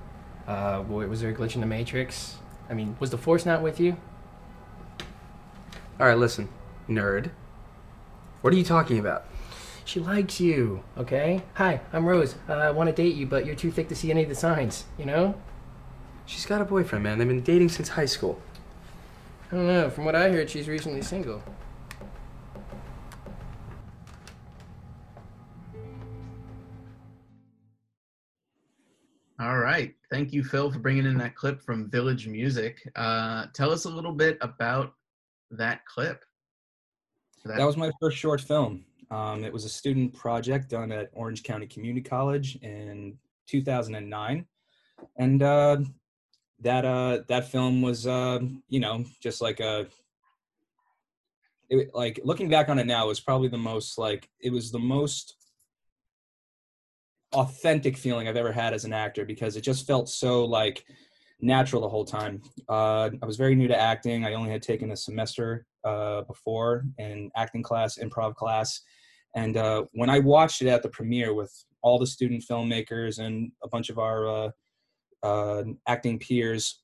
Uh, 0.45 0.83
was 0.85 1.21
there 1.21 1.31
a 1.31 1.33
glitch 1.33 1.55
in 1.55 1.61
the 1.61 1.67
matrix? 1.67 2.35
I 2.69 2.73
mean, 2.73 2.97
was 2.99 3.11
the 3.11 3.17
force 3.17 3.45
not 3.45 3.61
with 3.61 3.79
you? 3.79 3.95
Alright, 5.99 6.17
listen. 6.17 6.49
Nerd. 6.89 7.31
What 8.41 8.53
are 8.53 8.57
you 8.57 8.63
talking 8.63 8.99
about? 8.99 9.25
She 9.85 9.99
likes 9.99 10.39
you, 10.39 10.83
okay? 10.97 11.43
Hi, 11.55 11.79
I'm 11.93 12.05
Rose. 12.05 12.35
Uh, 12.49 12.53
I 12.53 12.71
want 12.71 12.89
to 12.89 12.95
date 12.95 13.15
you, 13.15 13.25
but 13.25 13.45
you're 13.45 13.55
too 13.55 13.71
thick 13.71 13.87
to 13.89 13.95
see 13.95 14.11
any 14.11 14.23
of 14.23 14.29
the 14.29 14.35
signs. 14.35 14.85
You 14.97 15.05
know? 15.05 15.35
She's 16.25 16.45
got 16.45 16.61
a 16.61 16.65
boyfriend, 16.65 17.03
man. 17.03 17.17
They've 17.17 17.27
been 17.27 17.41
dating 17.41 17.69
since 17.69 17.89
high 17.89 18.05
school. 18.05 18.41
I 19.51 19.55
don't 19.55 19.67
know. 19.67 19.89
From 19.89 20.03
what 20.05 20.15
I 20.15 20.29
heard, 20.29 20.49
she's 20.49 20.67
recently 20.67 21.01
single. 21.01 21.41
Thank 30.13 30.31
you, 30.31 30.43
Phil, 30.43 30.71
for 30.71 30.77
bringing 30.77 31.07
in 31.07 31.17
that 31.17 31.33
clip 31.33 31.59
from 31.59 31.89
Village 31.89 32.27
Music. 32.27 32.87
Uh, 32.95 33.47
tell 33.51 33.71
us 33.71 33.85
a 33.85 33.89
little 33.89 34.11
bit 34.11 34.37
about 34.41 34.93
that 35.49 35.83
clip. 35.87 36.23
That 37.45 37.65
was 37.65 37.77
my 37.77 37.89
first 37.99 38.15
short 38.15 38.39
film. 38.39 38.85
Um, 39.09 39.43
it 39.43 39.51
was 39.51 39.65
a 39.65 39.69
student 39.69 40.13
project 40.13 40.69
done 40.69 40.91
at 40.91 41.09
Orange 41.13 41.41
County 41.41 41.65
Community 41.65 42.07
College 42.07 42.57
in 42.57 43.17
2009, 43.47 44.45
and 45.17 45.41
uh, 45.41 45.77
that 46.59 46.85
uh, 46.85 47.21
that 47.27 47.47
film 47.47 47.81
was 47.81 48.05
uh, 48.05 48.39
you 48.69 48.79
know 48.79 49.03
just 49.19 49.41
like 49.41 49.61
a 49.61 49.87
it, 51.71 51.89
like 51.95 52.19
looking 52.23 52.49
back 52.49 52.69
on 52.69 52.77
it 52.77 52.85
now 52.85 53.05
it 53.05 53.07
was 53.07 53.19
probably 53.19 53.47
the 53.47 53.57
most 53.57 53.97
like 53.97 54.29
it 54.39 54.51
was 54.51 54.71
the 54.71 54.77
most 54.77 55.42
authentic 57.33 57.97
feeling 57.97 58.27
I've 58.27 58.37
ever 58.37 58.51
had 58.51 58.73
as 58.73 58.85
an 58.85 58.93
actor 58.93 59.25
because 59.25 59.55
it 59.55 59.61
just 59.61 59.87
felt 59.87 60.09
so 60.09 60.45
like 60.45 60.85
natural 61.41 61.81
the 61.81 61.89
whole 61.89 62.05
time. 62.05 62.41
Uh, 62.69 63.09
I 63.21 63.25
was 63.25 63.37
very 63.37 63.55
new 63.55 63.67
to 63.67 63.79
acting. 63.79 64.25
I 64.25 64.33
only 64.33 64.51
had 64.51 64.61
taken 64.61 64.91
a 64.91 64.97
semester 64.97 65.65
uh, 65.83 66.21
before 66.21 66.85
in 66.97 67.29
acting 67.35 67.63
class, 67.63 67.97
improv 67.97 68.35
class. 68.35 68.81
And 69.35 69.57
uh, 69.57 69.85
when 69.93 70.09
I 70.09 70.19
watched 70.19 70.61
it 70.61 70.67
at 70.67 70.83
the 70.83 70.89
premiere 70.89 71.33
with 71.33 71.51
all 71.81 71.99
the 71.99 72.07
student 72.07 72.43
filmmakers 72.49 73.19
and 73.19 73.51
a 73.63 73.67
bunch 73.67 73.89
of 73.89 73.99
our 73.99 74.27
uh, 74.27 74.49
uh, 75.23 75.63
acting 75.87 76.19
peers, 76.19 76.81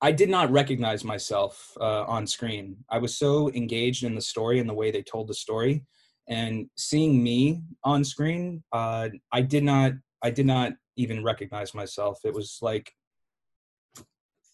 I 0.00 0.10
did 0.10 0.28
not 0.28 0.50
recognize 0.50 1.04
myself 1.04 1.76
uh, 1.80 2.02
on 2.04 2.26
screen. 2.26 2.76
I 2.90 2.98
was 2.98 3.16
so 3.16 3.50
engaged 3.52 4.02
in 4.02 4.16
the 4.16 4.20
story 4.20 4.58
and 4.58 4.68
the 4.68 4.74
way 4.74 4.90
they 4.90 5.02
told 5.02 5.28
the 5.28 5.34
story, 5.34 5.84
and 6.28 6.66
seeing 6.76 7.22
me 7.22 7.62
on 7.84 8.04
screen, 8.04 8.62
uh, 8.72 9.08
I 9.32 9.42
did 9.42 9.64
not, 9.64 9.92
I 10.22 10.30
did 10.30 10.46
not 10.46 10.72
even 10.96 11.24
recognize 11.24 11.74
myself. 11.74 12.20
It 12.24 12.34
was 12.34 12.58
like, 12.62 12.92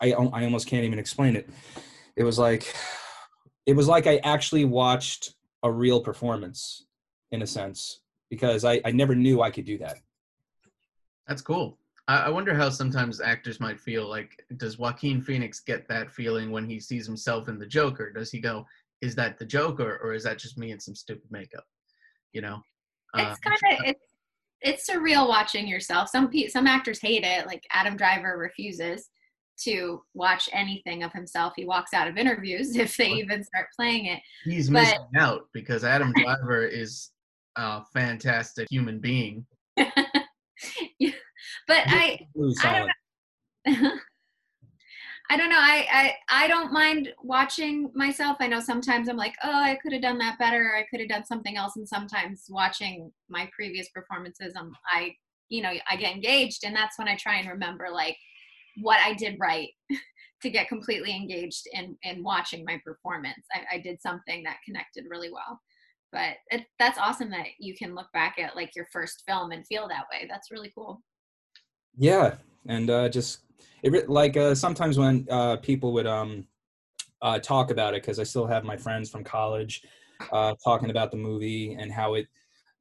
I, 0.01 0.13
I 0.13 0.45
almost 0.45 0.67
can't 0.67 0.85
even 0.85 0.99
explain 0.99 1.37
it. 1.37 1.49
It 2.17 2.25
was 2.25 2.39
like, 2.39 2.73
it 3.67 3.75
was 3.75 3.89
like 3.89 4.07
I 4.07 4.19
actually 4.25 4.65
watched 4.65 5.35
a 5.63 5.71
real 5.71 6.01
performance, 6.01 6.87
in 7.33 7.43
a 7.43 7.47
sense, 7.47 8.01
because 8.31 8.65
I, 8.65 8.81
I 8.85 8.93
never 8.93 9.15
knew 9.15 9.43
I 9.43 9.51
could 9.51 9.67
do 9.67 9.77
that. 9.79 9.99
That's 11.27 11.43
cool. 11.43 11.79
I, 12.07 12.21
I 12.21 12.29
wonder 12.31 12.55
how 12.55 12.71
sometimes 12.71 13.21
actors 13.21 13.61
might 13.61 13.79
feel. 13.79 14.09
Like, 14.09 14.45
does 14.57 14.79
Joaquin 14.79 15.21
Phoenix 15.21 15.61
get 15.61 15.87
that 15.89 16.11
feeling 16.11 16.51
when 16.51 16.65
he 16.65 16.81
sees 16.81 17.07
himself 17.07 17.49
in 17.49 17.59
the 17.59 17.67
Joker? 17.67 18.13
Does 18.13 18.31
he 18.31 18.41
go, 18.41 18.67
"Is 19.01 19.15
that 19.17 19.39
the 19.39 19.47
joke 19.47 19.81
or 19.81 19.99
or 19.99 20.15
is 20.15 20.25
that 20.25 20.39
just 20.39 20.59
me 20.59 20.71
in 20.73 20.81
some 20.81 20.95
stupid 20.95 21.31
makeup?" 21.31 21.65
You 22.33 22.41
know. 22.43 22.63
Uh, 23.15 23.31
It's 23.31 23.41
kind 23.41 23.57
of 23.81 23.87
it's 23.87 24.05
it's 24.61 24.91
surreal 24.91 25.29
watching 25.29 25.67
yourself. 25.69 26.09
Some 26.09 26.29
pe- 26.31 26.49
some 26.49 26.67
actors 26.67 27.01
hate 27.01 27.25
it. 27.25 27.47
Like 27.47 27.63
Adam 27.71 27.97
Driver 27.97 28.37
refuses 28.39 29.09
to 29.65 30.03
watch 30.15 30.49
anything 30.53 31.03
of 31.03 31.13
himself. 31.13 31.53
He 31.57 31.65
walks 31.65 31.93
out 31.95 32.07
of 32.09 32.17
interviews 32.17 32.77
if 32.85 32.97
they 32.97 33.11
even 33.11 33.43
start 33.45 33.67
playing 33.77 34.07
it. 34.07 34.21
he's 34.45 34.69
but- 34.71 34.83
missing 34.83 35.07
out 35.17 35.43
because 35.53 35.85
Adam 35.85 36.13
Driver 36.17 36.65
is 36.67 37.11
a 37.57 37.83
fantastic 37.93 38.69
human 38.71 38.99
being. 39.01 39.47
Yeah. 40.99 41.11
but 41.69 41.85
I 41.87 42.19
I 42.19 42.27
don't 42.37 42.53
silent. 42.55 42.91
I 45.31 45.37
don't 45.37 45.51
know. 45.51 45.59
I, 45.61 45.87
I 45.93 46.45
I 46.45 46.49
don't 46.49 46.73
mind 46.73 47.13
watching 47.23 47.91
myself. 47.95 48.39
I 48.41 48.47
know 48.47 48.61
sometimes 48.61 49.09
I'm 49.09 49.17
like, 49.17 49.35
oh, 49.45 49.53
I 49.63 49.79
could 49.83 49.93
have 49.93 50.03
done 50.03 50.19
that 50.19 50.39
better. 50.39 50.75
I 50.75 50.87
could 50.91 51.01
have 51.01 51.09
done 51.11 51.27
something 51.27 51.57
else. 51.57 51.77
And 51.77 51.87
sometimes 51.87 52.47
watching 52.49 53.13
my 53.29 53.51
previous 53.55 53.89
performances, 53.91 54.55
I'm 54.57 54.73
I 54.91 55.15
you 55.49 55.63
know 55.63 55.73
I 55.91 55.97
get 55.97 56.15
engaged, 56.15 56.65
and 56.65 56.75
that's 56.75 56.99
when 56.99 57.09
I 57.09 57.17
try 57.17 57.37
and 57.37 57.49
remember 57.49 57.89
like 57.93 58.17
what 58.81 59.01
I 59.01 59.15
did 59.15 59.37
right 59.39 59.69
to 60.43 60.51
get 60.51 60.69
completely 60.69 61.15
engaged 61.15 61.69
in 61.73 61.97
in 62.05 62.25
watching 62.25 62.65
my 62.65 62.81
performance. 62.83 63.45
I, 63.53 63.77
I 63.77 63.79
did 63.81 64.01
something 64.01 64.43
that 64.45 64.59
connected 64.65 65.05
really 65.11 65.31
well. 65.31 65.61
But 66.11 66.37
it, 66.51 66.65
that's 66.79 66.99
awesome 66.99 67.31
that 67.31 67.49
you 67.59 67.75
can 67.75 67.95
look 67.95 68.11
back 68.15 68.39
at 68.39 68.57
like 68.57 68.75
your 68.75 68.87
first 68.91 69.25
film 69.29 69.51
and 69.51 69.67
feel 69.67 69.89
that 69.89 70.07
way. 70.11 70.27
That's 70.27 70.51
really 70.51 70.73
cool. 70.75 71.03
Yeah, 71.99 72.37
and 72.69 72.91
uh, 72.91 73.09
just 73.09 73.41
it 73.83 74.09
like 74.09 74.37
uh, 74.37 74.55
sometimes 74.55 74.99
when 74.99 75.27
uh, 75.31 75.57
people 75.57 75.93
would 75.93 76.07
um 76.07 76.47
uh, 77.23 77.39
talk 77.39 77.71
about 77.71 77.95
it 77.95 78.03
because 78.03 78.19
I 78.21 78.25
still 78.25 78.47
have 78.47 78.65
my 78.65 78.77
friends 78.77 79.11
from 79.11 79.25
college 79.25 79.83
uh, 80.33 80.55
talking 80.63 80.91
about 80.91 81.11
the 81.11 81.17
movie 81.17 81.75
and 81.75 81.91
how 81.91 82.15
it 82.15 82.27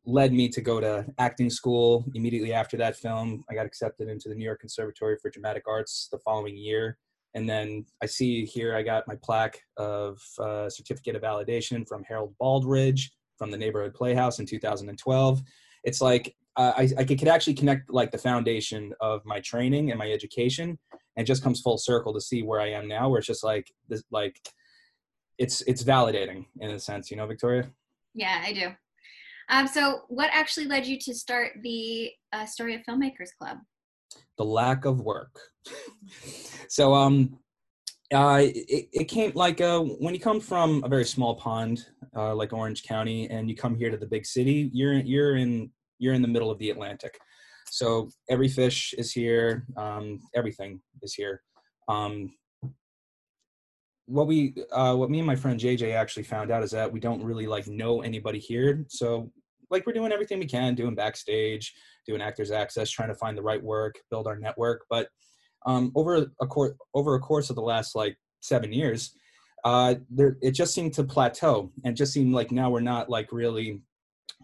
led 0.06 0.32
me 0.32 0.48
to 0.48 0.62
go 0.62 0.80
to 0.80 1.06
acting 1.18 1.50
school 1.50 2.06
immediately 2.14 2.54
after 2.54 2.78
that 2.78 2.96
film. 2.96 3.44
I 3.50 3.56
got 3.56 3.66
accepted 3.66 4.10
into 4.10 4.30
the 4.30 4.36
New 4.36 4.46
York 4.46 4.60
Conservatory 4.60 5.18
for 5.22 5.30
Dramatic 5.30 5.64
Arts 5.68 6.08
the 6.12 6.20
following 6.20 6.56
year. 6.56 6.98
And 7.34 7.48
then 7.48 7.86
I 8.02 8.06
see 8.06 8.46
here 8.46 8.76
I 8.76 8.84
got 8.84 9.08
my 9.08 9.16
plaque 9.22 9.60
of 9.76 10.20
uh, 10.40 10.70
certificate 10.70 11.16
of 11.16 11.22
validation 11.22 11.88
from 11.88 12.04
Harold 12.04 12.34
Baldridge 12.42 13.10
from 13.38 13.52
the 13.52 13.58
Neighborhood 13.58 13.94
Playhouse 13.94 14.40
in 14.40 14.46
2012. 14.46 15.42
It's 15.84 16.02
like 16.02 16.36
uh, 16.58 16.74
I, 16.76 16.90
I 16.98 17.04
could 17.04 17.28
actually 17.28 17.54
connect 17.54 17.90
like 17.90 18.12
the 18.12 18.18
foundation 18.18 18.94
of 19.00 19.22
my 19.26 19.40
training 19.40 19.92
and 19.92 20.00
my 20.00 20.12
education 20.12 20.78
and 21.18 21.24
it 21.24 21.28
just 21.28 21.44
comes 21.44 21.62
full 21.62 21.78
circle 21.78 22.14
to 22.14 22.22
see 22.22 22.44
where 22.44 22.62
I 22.62 22.70
am 22.70 22.88
now, 22.88 23.10
where 23.10 23.18
it's 23.18 23.28
just 23.28 23.44
like 23.44 23.72
this, 23.90 24.04
like 24.12 24.40
it's 25.40 25.62
it's 25.62 25.84
validating 25.84 26.46
in 26.62 26.72
a 26.72 26.80
sense, 26.80 27.10
you 27.10 27.18
know, 27.18 27.26
Victoria. 27.26 27.70
Yeah, 28.14 28.44
I 28.46 28.54
do. 28.54 28.68
Um, 29.50 29.68
so, 29.68 30.02
what 30.10 30.30
actually 30.32 30.68
led 30.68 30.86
you 30.86 31.00
to 31.00 31.16
start 31.16 31.54
the 31.64 32.12
uh, 32.34 32.42
Astoria 32.44 32.82
Filmmakers 32.88 33.30
Club? 33.40 33.58
The 34.38 34.46
lack 34.46 34.86
of 34.86 35.02
work. 35.02 35.40
so 36.70 36.94
um, 36.94 37.40
uh, 38.14 38.42
it, 38.44 38.90
it 38.94 39.06
came 39.06 39.32
like 39.34 39.60
uh, 39.60 39.80
when 39.80 40.14
you 40.14 40.20
come 40.20 40.40
from 40.40 40.84
a 40.84 40.88
very 40.88 41.06
small 41.06 41.36
pond 41.36 41.86
uh, 42.16 42.36
like 42.36 42.54
Orange 42.54 42.84
County 42.84 43.28
and 43.30 43.50
you 43.50 43.56
come 43.56 43.76
here 43.76 43.90
to 43.90 43.98
the 43.98 44.06
big 44.06 44.26
city, 44.26 44.70
you're 44.72 44.94
you're 44.94 45.38
in 45.38 45.72
you're 46.00 46.14
in 46.14 46.22
the 46.22 46.28
middle 46.28 46.52
of 46.52 46.60
the 46.60 46.70
Atlantic. 46.70 47.18
So 47.70 48.10
every 48.30 48.48
fish 48.48 48.94
is 48.98 49.12
here, 49.12 49.66
um, 49.76 50.20
everything 50.36 50.82
is 51.02 51.14
here. 51.14 51.42
Um, 51.88 52.34
what 54.08 54.28
we 54.28 54.56
uh, 54.72 54.96
what 54.96 55.10
me 55.10 55.20
and 55.20 55.28
my 55.28 55.36
friend 55.36 55.60
JJ 55.60 55.94
actually 55.94 56.24
found 56.24 56.50
out 56.50 56.64
is 56.64 56.72
that 56.72 56.92
we 56.92 57.00
don't 57.00 57.24
really 57.24 57.46
like 57.46 57.68
know 57.68 58.02
anybody 58.02 58.40
here. 58.40 58.86
So 58.88 59.30
like 59.70 59.86
we're 59.86 59.94
doing 59.94 60.14
everything 60.14 60.40
we 60.40 60.46
can, 60.46 60.76
doing 60.76 60.96
backstage, 60.96 61.74
doing 62.06 62.22
actors 62.22 62.52
access, 62.52 62.90
trying 62.90 63.10
to 63.10 63.16
find 63.16 63.38
the 63.38 63.44
right 63.44 63.62
work, 63.62 63.96
build 64.10 64.28
our 64.28 64.38
network. 64.38 64.86
But 64.90 65.10
um, 65.66 65.92
over 65.96 66.32
a 66.42 66.48
course 66.48 66.74
over 66.94 67.16
a 67.16 67.20
course 67.20 67.50
of 67.50 67.58
the 67.58 67.62
last 67.62 67.96
like 67.96 68.18
seven 68.40 68.72
years, 68.72 69.14
uh, 69.66 69.96
there 70.10 70.38
it 70.42 70.52
just 70.52 70.74
seemed 70.74 70.94
to 70.94 71.04
plateau 71.04 71.72
and 71.84 71.98
just 71.98 72.14
seemed 72.14 72.34
like 72.34 72.52
now 72.52 72.70
we're 72.70 72.80
not 72.80 73.10
like 73.10 73.32
really 73.34 73.82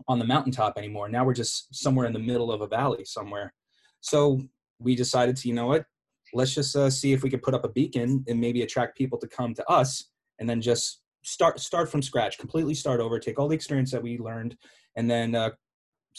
on 0.07 0.19
the 0.19 0.25
mountaintop 0.25 0.77
anymore. 0.77 1.09
Now 1.09 1.23
we're 1.25 1.33
just 1.33 1.73
somewhere 1.73 2.05
in 2.05 2.13
the 2.13 2.19
middle 2.19 2.51
of 2.51 2.61
a 2.61 2.67
valley 2.67 3.05
somewhere. 3.05 3.53
So 4.01 4.41
we 4.79 4.95
decided 4.95 5.35
to, 5.37 5.47
you 5.47 5.53
know 5.53 5.67
what, 5.67 5.85
let's 6.33 6.53
just 6.53 6.75
uh, 6.75 6.89
see 6.89 7.13
if 7.13 7.23
we 7.23 7.29
could 7.29 7.43
put 7.43 7.53
up 7.53 7.63
a 7.63 7.69
beacon 7.69 8.23
and 8.27 8.39
maybe 8.39 8.63
attract 8.63 8.97
people 8.97 9.17
to 9.19 9.27
come 9.27 9.53
to 9.53 9.69
us, 9.69 10.09
and 10.39 10.49
then 10.49 10.61
just 10.61 11.01
start 11.23 11.59
start 11.59 11.89
from 11.89 12.01
scratch, 12.01 12.37
completely 12.37 12.73
start 12.73 12.99
over, 12.99 13.19
take 13.19 13.39
all 13.39 13.47
the 13.47 13.55
experience 13.55 13.91
that 13.91 14.03
we 14.03 14.17
learned, 14.17 14.57
and 14.95 15.09
then 15.09 15.35
uh, 15.35 15.51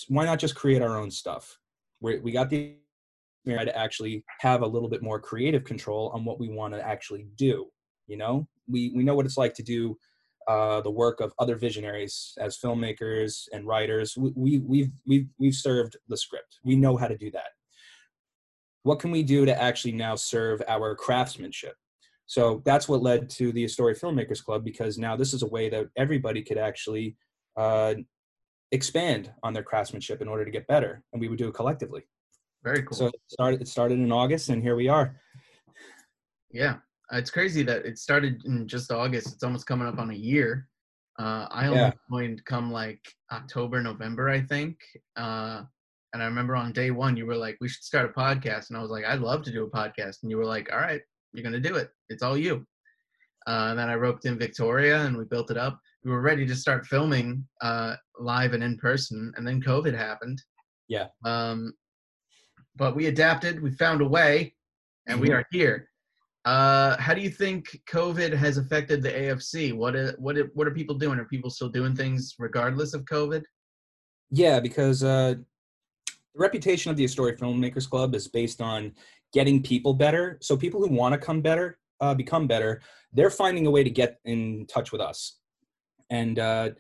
why 0.09 0.25
not 0.25 0.39
just 0.39 0.55
create 0.55 0.83
our 0.83 0.97
own 0.97 1.11
stuff? 1.11 1.59
we 2.05 2.19
we 2.19 2.33
got 2.33 2.51
the 2.51 2.77
to 3.47 3.77
actually 3.77 4.25
have 4.41 4.63
a 4.63 4.67
little 4.67 4.89
bit 4.89 5.03
more 5.03 5.21
creative 5.21 5.65
control 5.65 6.11
on 6.15 6.25
what 6.25 6.41
we 6.41 6.49
want 6.49 6.73
to 6.73 6.81
actually 6.81 7.27
do. 7.37 7.67
You 8.07 8.17
know, 8.17 8.49
we 8.69 8.93
we 8.95 9.03
know 9.03 9.15
what 9.15 9.27
it's 9.27 9.37
like 9.37 9.55
to 9.55 9.63
do 9.63 9.99
uh, 10.49 10.81
the 10.81 10.91
work 10.91 11.21
of 11.21 11.33
other 11.39 11.57
visionaries 11.57 12.35
as 12.39 12.59
filmmakers 12.59 13.49
and 13.53 13.67
writers. 13.67 14.17
We, 14.17 14.33
we, 14.35 14.59
we've, 14.59 14.91
we've, 15.07 15.27
we've 15.39 15.55
served 15.55 15.97
the 16.09 16.17
script. 16.17 16.59
We 16.65 16.77
know 16.77 16.97
how 16.97 17.09
to 17.09 17.17
do 17.17 17.31
that. 17.33 17.49
What 18.83 18.99
can 18.99 19.11
we 19.11 19.23
do 19.23 19.47
to 19.47 19.63
actually 19.63 19.93
now 19.93 20.15
serve 20.15 20.63
our 20.69 20.95
craftsmanship? 20.95 21.75
So 22.27 22.63
that's 22.65 22.89
what 22.89 23.03
led 23.03 23.29
to 23.31 23.53
the 23.53 23.65
Astoria 23.65 23.95
Filmmakers 23.95 24.43
Club 24.43 24.65
because 24.65 24.99
now 24.99 25.17
this 25.17 25.35
is 25.35 25.43
a 25.43 25.47
way 25.47 25.69
that 25.69 25.89
everybody 25.97 26.43
could 26.43 26.59
actually 26.59 27.17
uh, 27.57 27.95
expand 28.73 29.33
on 29.43 29.53
their 29.53 29.63
craftsmanship 29.63 30.21
in 30.21 30.29
order 30.29 30.45
to 30.45 30.51
get 30.51 30.67
better, 30.67 31.03
and 31.13 31.21
we 31.21 31.29
would 31.29 31.39
do 31.39 31.49
it 31.49 31.55
collectively. 31.55 32.03
Very 32.63 32.83
cool. 32.83 32.97
So 32.97 33.07
it 33.07 33.15
started, 33.29 33.61
it 33.61 33.69
started 33.69 33.99
in 33.99 34.11
August, 34.11 34.49
and 34.49 34.63
here 34.63 34.75
we 34.75 34.89
are. 34.89 35.17
yeah, 36.51 36.77
it's 37.13 37.31
crazy 37.31 37.63
that 37.65 37.85
it 37.85 37.99
started 37.99 38.45
in 38.45 38.67
just 38.67 38.91
August. 38.91 39.33
It's 39.35 39.43
almost 39.43 39.67
coming 39.67 39.87
up 39.87 39.99
on 39.99 40.11
a 40.11 40.15
year. 40.15 40.69
Uh, 41.19 41.47
I 41.51 41.67
only 41.67 41.79
Yeah. 41.81 41.93
joined 42.11 42.45
come 42.45 42.73
like 42.73 43.01
October, 43.31 43.81
November, 43.81 44.29
I 44.31 44.41
think. 44.41 44.79
Uh, 45.17 45.63
and 46.13 46.23
I 46.23 46.27
remember 46.27 46.57
on 46.57 46.73
day 46.73 46.91
one, 46.91 47.17
you 47.17 47.27
were 47.27 47.37
like, 47.37 47.57
"We 47.61 47.69
should 47.69 47.85
start 47.85 48.09
a 48.11 48.13
podcast," 48.13 48.69
and 48.71 48.79
I 48.79 48.83
was 48.83 48.91
like, 48.91 49.05
"I'd 49.05 49.21
love 49.21 49.43
to 49.43 49.53
do 49.53 49.65
a 49.65 49.71
podcast." 49.71 50.23
And 50.23 50.31
you 50.31 50.37
were 50.39 50.45
like, 50.45 50.73
"All 50.73 50.79
right, 50.79 51.03
you're 51.33 51.45
gonna 51.45 51.61
do 51.61 51.77
it. 51.77 51.91
It's 52.09 52.23
all 52.23 52.37
you." 52.37 52.67
Uh, 53.47 53.69
and 53.71 53.79
then 53.79 53.89
I 53.91 53.95
roped 53.95 54.25
in 54.25 54.39
Victoria, 54.39 55.05
and 55.05 55.17
we 55.17 55.25
built 55.25 55.51
it 55.51 55.57
up. 55.57 55.79
We 56.05 56.11
were 56.11 56.21
ready 56.23 56.47
to 56.47 56.55
start 56.57 56.87
filming 56.87 57.47
uh, 57.63 57.97
live 58.19 58.53
and 58.55 58.63
in 58.63 58.79
person, 58.79 59.33
and 59.37 59.47
then 59.47 59.61
COVID 59.63 59.95
happened. 59.95 60.43
Yeah. 60.89 61.09
Um, 61.25 61.75
but 62.77 62.95
we 62.97 63.07
adapted. 63.07 63.61
We 63.63 63.71
found 63.73 64.01
a 64.01 64.09
way, 64.09 64.55
and 65.07 65.21
we 65.21 65.29
Mhm. 65.29 65.35
are 65.35 65.47
here. 65.51 65.91
Uh, 66.45 66.97
how 66.99 67.15
do 67.15 67.23
you 67.23 67.31
think 67.31 67.81
COVID 67.91 68.33
has 68.35 68.59
affected 68.59 69.03
the 69.03 69.11
AFC? 69.11 69.73
What 69.73 69.97
are, 69.97 70.15
what 70.19 70.37
are, 70.37 70.51
what 70.55 70.67
are 70.67 70.73
people 70.73 70.95
doing? 70.95 71.19
Are 71.19 71.25
people 71.25 71.49
still 71.49 71.71
doing 71.71 71.97
things 71.97 72.35
regardless 72.39 72.93
of 72.93 73.05
COVID? 73.07 73.43
Yeah, 74.31 74.61
because 74.61 75.03
uh, 75.03 75.35
the 76.07 76.15
reputation 76.35 76.91
of 76.91 76.97
the 76.97 77.05
Astoria 77.05 77.37
Filmmakers 77.37 77.89
Club 77.89 78.15
is 78.15 78.29
based 78.29 78.61
on 78.61 78.93
getting 79.33 79.63
people 79.63 79.95
better. 79.95 80.39
So 80.43 80.57
people 80.57 80.81
who 80.81 80.95
want 80.95 81.15
to 81.15 81.19
come 81.19 81.41
better, 81.41 81.79
uh, 82.01 82.15
become 82.15 82.47
better, 82.47 82.83
they're 83.13 83.31
finding 83.31 83.67
a 83.67 83.71
way 83.71 83.83
to 83.83 83.91
get 83.91 84.19
in 84.25 84.67
touch 84.67 84.93
with 84.93 85.01
us. 85.01 85.39
And 86.11 86.39
uh, 86.39 86.71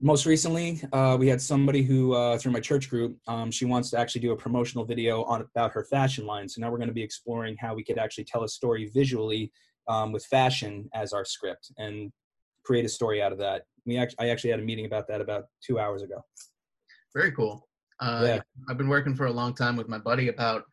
most 0.00 0.26
recently, 0.26 0.82
uh, 0.92 1.16
we 1.18 1.28
had 1.28 1.40
somebody 1.40 1.82
who, 1.82 2.14
uh, 2.14 2.36
through 2.36 2.52
my 2.52 2.60
church 2.60 2.90
group, 2.90 3.16
um, 3.26 3.50
she 3.50 3.64
wants 3.64 3.90
to 3.90 3.98
actually 3.98 4.20
do 4.20 4.32
a 4.32 4.36
promotional 4.36 4.84
video 4.84 5.22
on 5.24 5.40
about 5.40 5.72
her 5.72 5.84
fashion 5.84 6.26
line. 6.26 6.48
So 6.48 6.60
now 6.60 6.70
we're 6.70 6.78
going 6.78 6.88
to 6.88 6.94
be 6.94 7.02
exploring 7.02 7.56
how 7.58 7.74
we 7.74 7.84
could 7.84 7.98
actually 7.98 8.24
tell 8.24 8.44
a 8.44 8.48
story 8.48 8.90
visually 8.92 9.52
um, 9.88 10.12
with 10.12 10.24
fashion 10.26 10.88
as 10.94 11.12
our 11.12 11.24
script 11.24 11.70
and 11.78 12.12
create 12.64 12.84
a 12.84 12.88
story 12.88 13.22
out 13.22 13.32
of 13.32 13.38
that. 13.38 13.62
We 13.86 13.96
act- 13.96 14.14
I 14.18 14.28
actually 14.30 14.50
had 14.50 14.60
a 14.60 14.64
meeting 14.64 14.86
about 14.86 15.06
that 15.08 15.20
about 15.20 15.44
two 15.64 15.78
hours 15.78 16.02
ago. 16.02 16.24
Very 17.14 17.32
cool. 17.32 17.68
Uh, 18.00 18.22
Yeah. 18.24 18.40
I've 18.68 18.78
been 18.78 18.88
working 18.88 19.14
for 19.14 19.26
a 19.26 19.32
long 19.32 19.54
time 19.54 19.76
with 19.76 19.88
my 19.88 19.98
buddy 19.98 20.28
about 20.28 20.64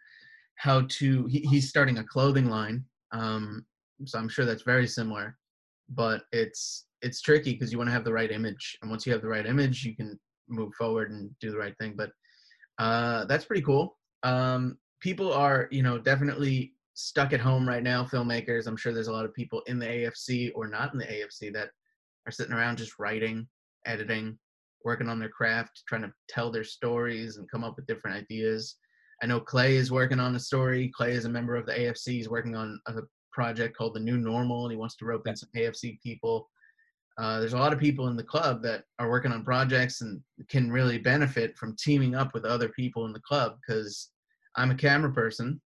how 0.56 0.82
to. 0.90 1.26
He, 1.28 1.40
he's 1.42 1.70
starting 1.70 2.00
a 2.00 2.04
clothing 2.04 2.50
line, 2.50 2.84
um, 3.12 3.66
so 4.06 4.18
I'm 4.18 4.30
sure 4.30 4.46
that's 4.46 4.64
very 4.64 4.88
similar. 4.88 5.38
But 5.90 6.24
it's 6.32 6.86
it's 7.02 7.22
tricky 7.22 7.54
because 7.54 7.72
you 7.72 7.78
want 7.78 7.88
to 7.88 7.94
have 7.94 8.04
the 8.04 8.14
right 8.14 8.32
image, 8.32 8.78
and 8.82 8.90
once 8.90 9.06
you 9.06 9.12
have 9.14 9.22
the 9.22 9.28
right 9.28 9.46
image, 9.46 9.84
you 9.84 9.96
can 9.96 10.20
move 10.48 10.74
forward 10.74 11.12
and 11.12 11.30
do 11.40 11.52
the 11.52 11.58
right 11.58 11.76
thing. 11.80 11.96
But 11.96 12.12
uh, 12.78 13.26
that's 13.26 13.46
pretty 13.46 13.62
cool. 13.62 13.98
Um, 14.24 14.78
people 15.00 15.34
are, 15.34 15.68
you 15.72 15.84
know, 15.84 15.98
definitely 15.98 16.74
stuck 16.94 17.34
at 17.34 17.40
home 17.40 17.68
right 17.68 17.84
now. 17.84 18.04
Filmmakers. 18.04 18.68
I'm 18.68 18.78
sure 18.78 18.94
there's 18.94 19.08
a 19.08 19.14
lot 19.14 19.26
of 19.26 19.34
people 19.34 19.62
in 19.68 19.80
the 19.80 19.86
AFC 19.86 20.52
or 20.56 20.68
not 20.68 20.94
in 20.94 21.00
the 21.00 21.06
AFC 21.06 21.52
that 21.54 21.70
are 22.28 22.32
sitting 22.32 22.54
around 22.54 22.78
just 22.78 23.00
writing, 23.00 23.48
editing, 23.86 24.38
working 24.84 25.10
on 25.10 25.20
their 25.20 25.30
craft, 25.30 25.84
trying 25.88 26.04
to 26.04 26.14
tell 26.30 26.52
their 26.52 26.64
stories 26.64 27.38
and 27.38 27.50
come 27.50 27.64
up 27.64 27.76
with 27.76 27.88
different 27.88 28.18
ideas. 28.18 28.78
I 29.24 29.28
know 29.28 29.40
Clay 29.40 29.76
is 29.76 29.92
working 29.92 30.20
on 30.20 30.36
a 30.36 30.40
story. 30.40 30.92
Clay 30.96 31.12
is 31.12 31.26
a 31.26 31.30
member 31.30 31.56
of 31.56 31.66
the 31.66 31.74
AFC. 31.74 32.14
He's 32.14 32.30
working 32.30 32.56
on 32.56 32.80
a 32.88 32.94
project 33.32 33.78
called 33.78 33.94
The 33.94 34.00
New 34.00 34.18
Normal, 34.18 34.66
and 34.66 34.72
he 34.72 34.78
wants 34.78 34.96
to 34.98 35.06
rope 35.06 35.28
in 35.28 35.36
some 35.36 35.50
AFC 35.56 36.00
people. 36.02 36.50
Uh, 37.18 37.40
there's 37.40 37.54
a 37.54 37.58
lot 37.58 37.74
of 37.74 37.80
people 37.80 38.08
in 38.08 38.16
the 38.16 38.24
club 38.24 38.64
that 38.64 38.84
are 39.00 39.10
working 39.10 39.32
on 39.32 39.44
projects 39.44 40.02
and 40.02 40.22
can 40.50 40.72
really 40.72 40.98
benefit 40.98 41.58
from 41.58 41.76
teaming 41.78 42.16
up 42.16 42.34
with 42.34 42.46
other 42.46 42.70
people 42.70 43.06
in 43.06 43.14
the 43.14 43.20
club 43.20 43.58
because 43.62 44.10
I'm 44.56 44.72
a 44.72 44.76
camera 44.76 45.12
person, 45.12 45.62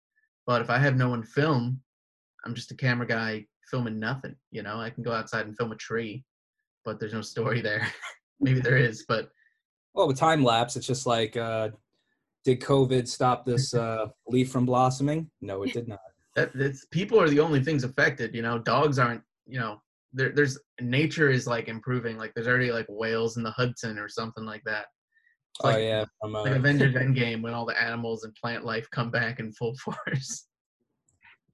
but 0.47 0.61
if 0.61 0.69
I 0.69 0.77
have 0.79 0.95
no 0.95 1.09
one 1.09 1.23
film, 1.23 1.81
I'm 2.45 2.55
just 2.55 2.71
a 2.71 2.75
camera 2.75 3.07
guy 3.07 3.45
filming 3.69 3.99
nothing. 3.99 4.35
You 4.51 4.63
know, 4.63 4.79
I 4.79 4.89
can 4.89 5.03
go 5.03 5.11
outside 5.11 5.45
and 5.45 5.55
film 5.55 5.71
a 5.71 5.75
tree, 5.75 6.23
but 6.83 6.99
there's 6.99 7.13
no 7.13 7.21
story 7.21 7.61
there. 7.61 7.87
Maybe 8.39 8.59
there 8.59 8.77
is, 8.77 9.05
but 9.07 9.29
Well, 9.93 10.07
with 10.07 10.17
time 10.17 10.43
lapse, 10.43 10.75
it's 10.75 10.87
just 10.87 11.05
like, 11.05 11.37
uh, 11.37 11.69
did 12.43 12.59
COVID 12.61 13.07
stop 13.07 13.45
this 13.45 13.73
uh, 13.73 14.07
leaf 14.27 14.51
from 14.51 14.65
blossoming? 14.65 15.29
No, 15.41 15.63
it 15.63 15.73
did 15.73 15.87
not. 15.87 15.99
that 16.35 16.51
people 16.91 17.19
are 17.19 17.29
the 17.29 17.39
only 17.39 17.63
things 17.63 17.85
affected 17.85 18.35
you 18.35 18.41
know 18.41 18.59
dogs 18.59 18.99
aren't 18.99 19.23
you 19.47 19.57
know 19.57 19.81
there, 20.15 20.31
there's 20.33 20.57
nature 20.81 21.29
is 21.29 21.45
like 21.45 21.67
improving 21.67 22.17
like 22.17 22.33
there's 22.33 22.47
already 22.47 22.71
like 22.71 22.87
whales 22.89 23.37
in 23.37 23.43
the 23.43 23.51
hudson 23.51 23.99
or 23.99 24.09
something 24.09 24.45
like 24.45 24.63
that. 24.65 24.85
It's 25.51 25.65
oh 25.65 25.67
like, 25.67 25.83
yeah, 25.83 26.05
from, 26.21 26.35
uh, 26.35 26.43
like 26.43 26.55
avengers 26.55 26.95
endgame 26.95 27.41
when 27.41 27.53
all 27.53 27.65
the 27.65 27.81
animals 27.81 28.23
and 28.23 28.33
plant 28.35 28.65
life 28.65 28.89
come 28.91 29.11
back 29.11 29.39
in 29.39 29.51
full 29.53 29.75
force. 29.83 30.47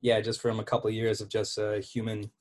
Yeah, 0.01 0.21
just 0.21 0.41
from 0.41 0.59
a 0.59 0.63
couple 0.63 0.87
of 0.87 0.93
years 0.93 1.21
of 1.21 1.29
just 1.29 1.59
uh, 1.59 1.73
human 1.81 2.31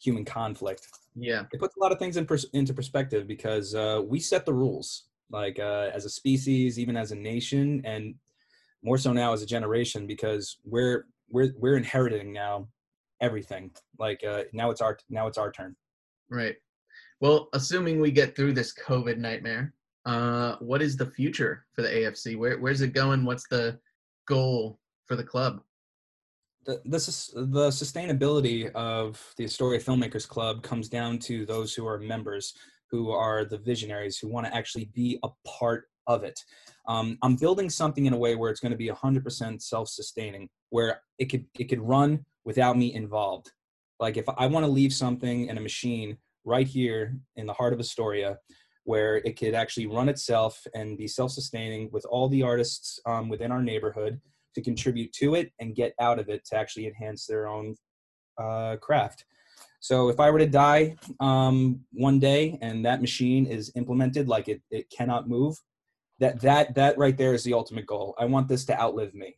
human 0.00 0.24
conflict. 0.24 0.86
yeah. 1.14 1.44
It 1.52 1.60
puts 1.60 1.76
a 1.76 1.80
lot 1.80 1.92
of 1.92 1.98
things 1.98 2.16
in 2.16 2.26
pers- 2.26 2.46
into 2.52 2.74
perspective 2.74 3.26
because 3.26 3.74
uh, 3.74 4.02
we 4.06 4.20
set 4.20 4.44
the 4.44 4.52
rules, 4.52 5.04
like 5.30 5.58
uh, 5.58 5.90
as 5.92 6.04
a 6.04 6.10
species, 6.10 6.78
even 6.78 6.96
as 6.96 7.12
a 7.12 7.16
nation, 7.16 7.80
and 7.84 8.14
more 8.82 8.98
so 8.98 9.12
now 9.12 9.32
as 9.32 9.42
a 9.42 9.46
generation 9.46 10.06
because 10.06 10.58
we're 10.64 11.06
we're 11.30 11.52
we're 11.58 11.76
inheriting 11.76 12.32
now 12.32 12.68
everything. 13.20 13.70
Like 13.98 14.22
uh, 14.24 14.44
now 14.52 14.70
it's 14.70 14.80
our 14.80 14.98
now 15.10 15.26
it's 15.26 15.38
our 15.38 15.52
turn. 15.52 15.76
right 16.30 16.56
well 17.20 17.48
assuming 17.52 18.00
we 18.00 18.10
get 18.10 18.34
through 18.34 18.52
this 18.52 18.74
covid 18.74 19.16
nightmare 19.18 19.72
uh 20.06 20.56
what 20.60 20.82
is 20.82 20.96
the 20.96 21.06
future 21.06 21.64
for 21.72 21.82
the 21.82 21.88
afc 21.88 22.36
where 22.36 22.58
where's 22.58 22.80
it 22.80 22.92
going 22.92 23.24
what's 23.24 23.46
the 23.48 23.78
goal 24.26 24.78
for 25.06 25.16
the 25.16 25.24
club 25.24 25.60
the 26.84 26.98
sus- 26.98 27.32
the 27.34 27.68
sustainability 27.68 28.72
of 28.72 29.22
the 29.36 29.44
Astoria 29.44 29.78
Filmmakers 29.78 30.28
Club 30.28 30.64
comes 30.64 30.88
down 30.88 31.20
to 31.20 31.46
those 31.46 31.72
who 31.74 31.86
are 31.86 31.98
members, 31.98 32.54
who 32.90 33.12
are 33.12 33.44
the 33.44 33.58
visionaries, 33.58 34.18
who 34.18 34.26
want 34.28 34.46
to 34.46 34.52
actually 34.52 34.86
be 34.92 35.16
a 35.22 35.28
part 35.46 35.84
of 36.08 36.24
it. 36.24 36.38
Um, 36.88 37.18
I'm 37.22 37.36
building 37.36 37.70
something 37.70 38.06
in 38.06 38.12
a 38.12 38.18
way 38.18 38.34
where 38.34 38.50
it's 38.50 38.58
going 38.58 38.72
to 38.72 38.76
be 38.76 38.88
100% 38.88 39.62
self-sustaining, 39.62 40.48
where 40.70 41.02
it 41.18 41.26
could 41.26 41.46
it 41.56 41.68
could 41.68 41.80
run 41.80 42.24
without 42.46 42.78
me 42.78 42.94
involved. 42.94 43.50
Like 44.00 44.16
if 44.16 44.24
I 44.38 44.46
want 44.46 44.64
to 44.64 44.72
leave 44.72 44.94
something 44.94 45.48
in 45.48 45.58
a 45.58 45.60
machine 45.60 46.16
right 46.44 46.66
here 46.66 47.18
in 47.34 47.44
the 47.46 47.52
heart 47.52 47.74
of 47.74 47.80
Astoria, 47.80 48.38
where 48.84 49.16
it 49.16 49.36
could 49.38 49.52
actually 49.52 49.88
run 49.88 50.08
itself 50.08 50.64
and 50.74 50.96
be 50.96 51.08
self-sustaining 51.08 51.90
with 51.92 52.06
all 52.08 52.28
the 52.28 52.44
artists 52.44 53.00
um, 53.04 53.28
within 53.28 53.50
our 53.50 53.62
neighborhood 53.62 54.20
to 54.54 54.62
contribute 54.62 55.12
to 55.12 55.34
it 55.34 55.50
and 55.58 55.74
get 55.74 55.92
out 56.00 56.20
of 56.20 56.28
it 56.28 56.42
to 56.46 56.56
actually 56.56 56.86
enhance 56.86 57.26
their 57.26 57.48
own 57.48 57.74
uh, 58.38 58.76
craft. 58.76 59.24
So 59.80 60.08
if 60.08 60.20
I 60.20 60.30
were 60.30 60.38
to 60.38 60.46
die 60.46 60.96
um, 61.20 61.80
one 61.92 62.20
day 62.20 62.58
and 62.62 62.84
that 62.86 63.00
machine 63.00 63.46
is 63.46 63.72
implemented 63.74 64.28
like 64.28 64.48
it, 64.48 64.62
it 64.70 64.88
cannot 64.88 65.28
move, 65.28 65.56
that 66.20 66.40
that 66.40 66.74
that 66.76 66.96
right 66.96 67.18
there 67.18 67.34
is 67.34 67.44
the 67.44 67.54
ultimate 67.54 67.86
goal. 67.86 68.14
I 68.18 68.24
want 68.24 68.48
this 68.48 68.64
to 68.66 68.80
outlive 68.80 69.14
me. 69.14 69.36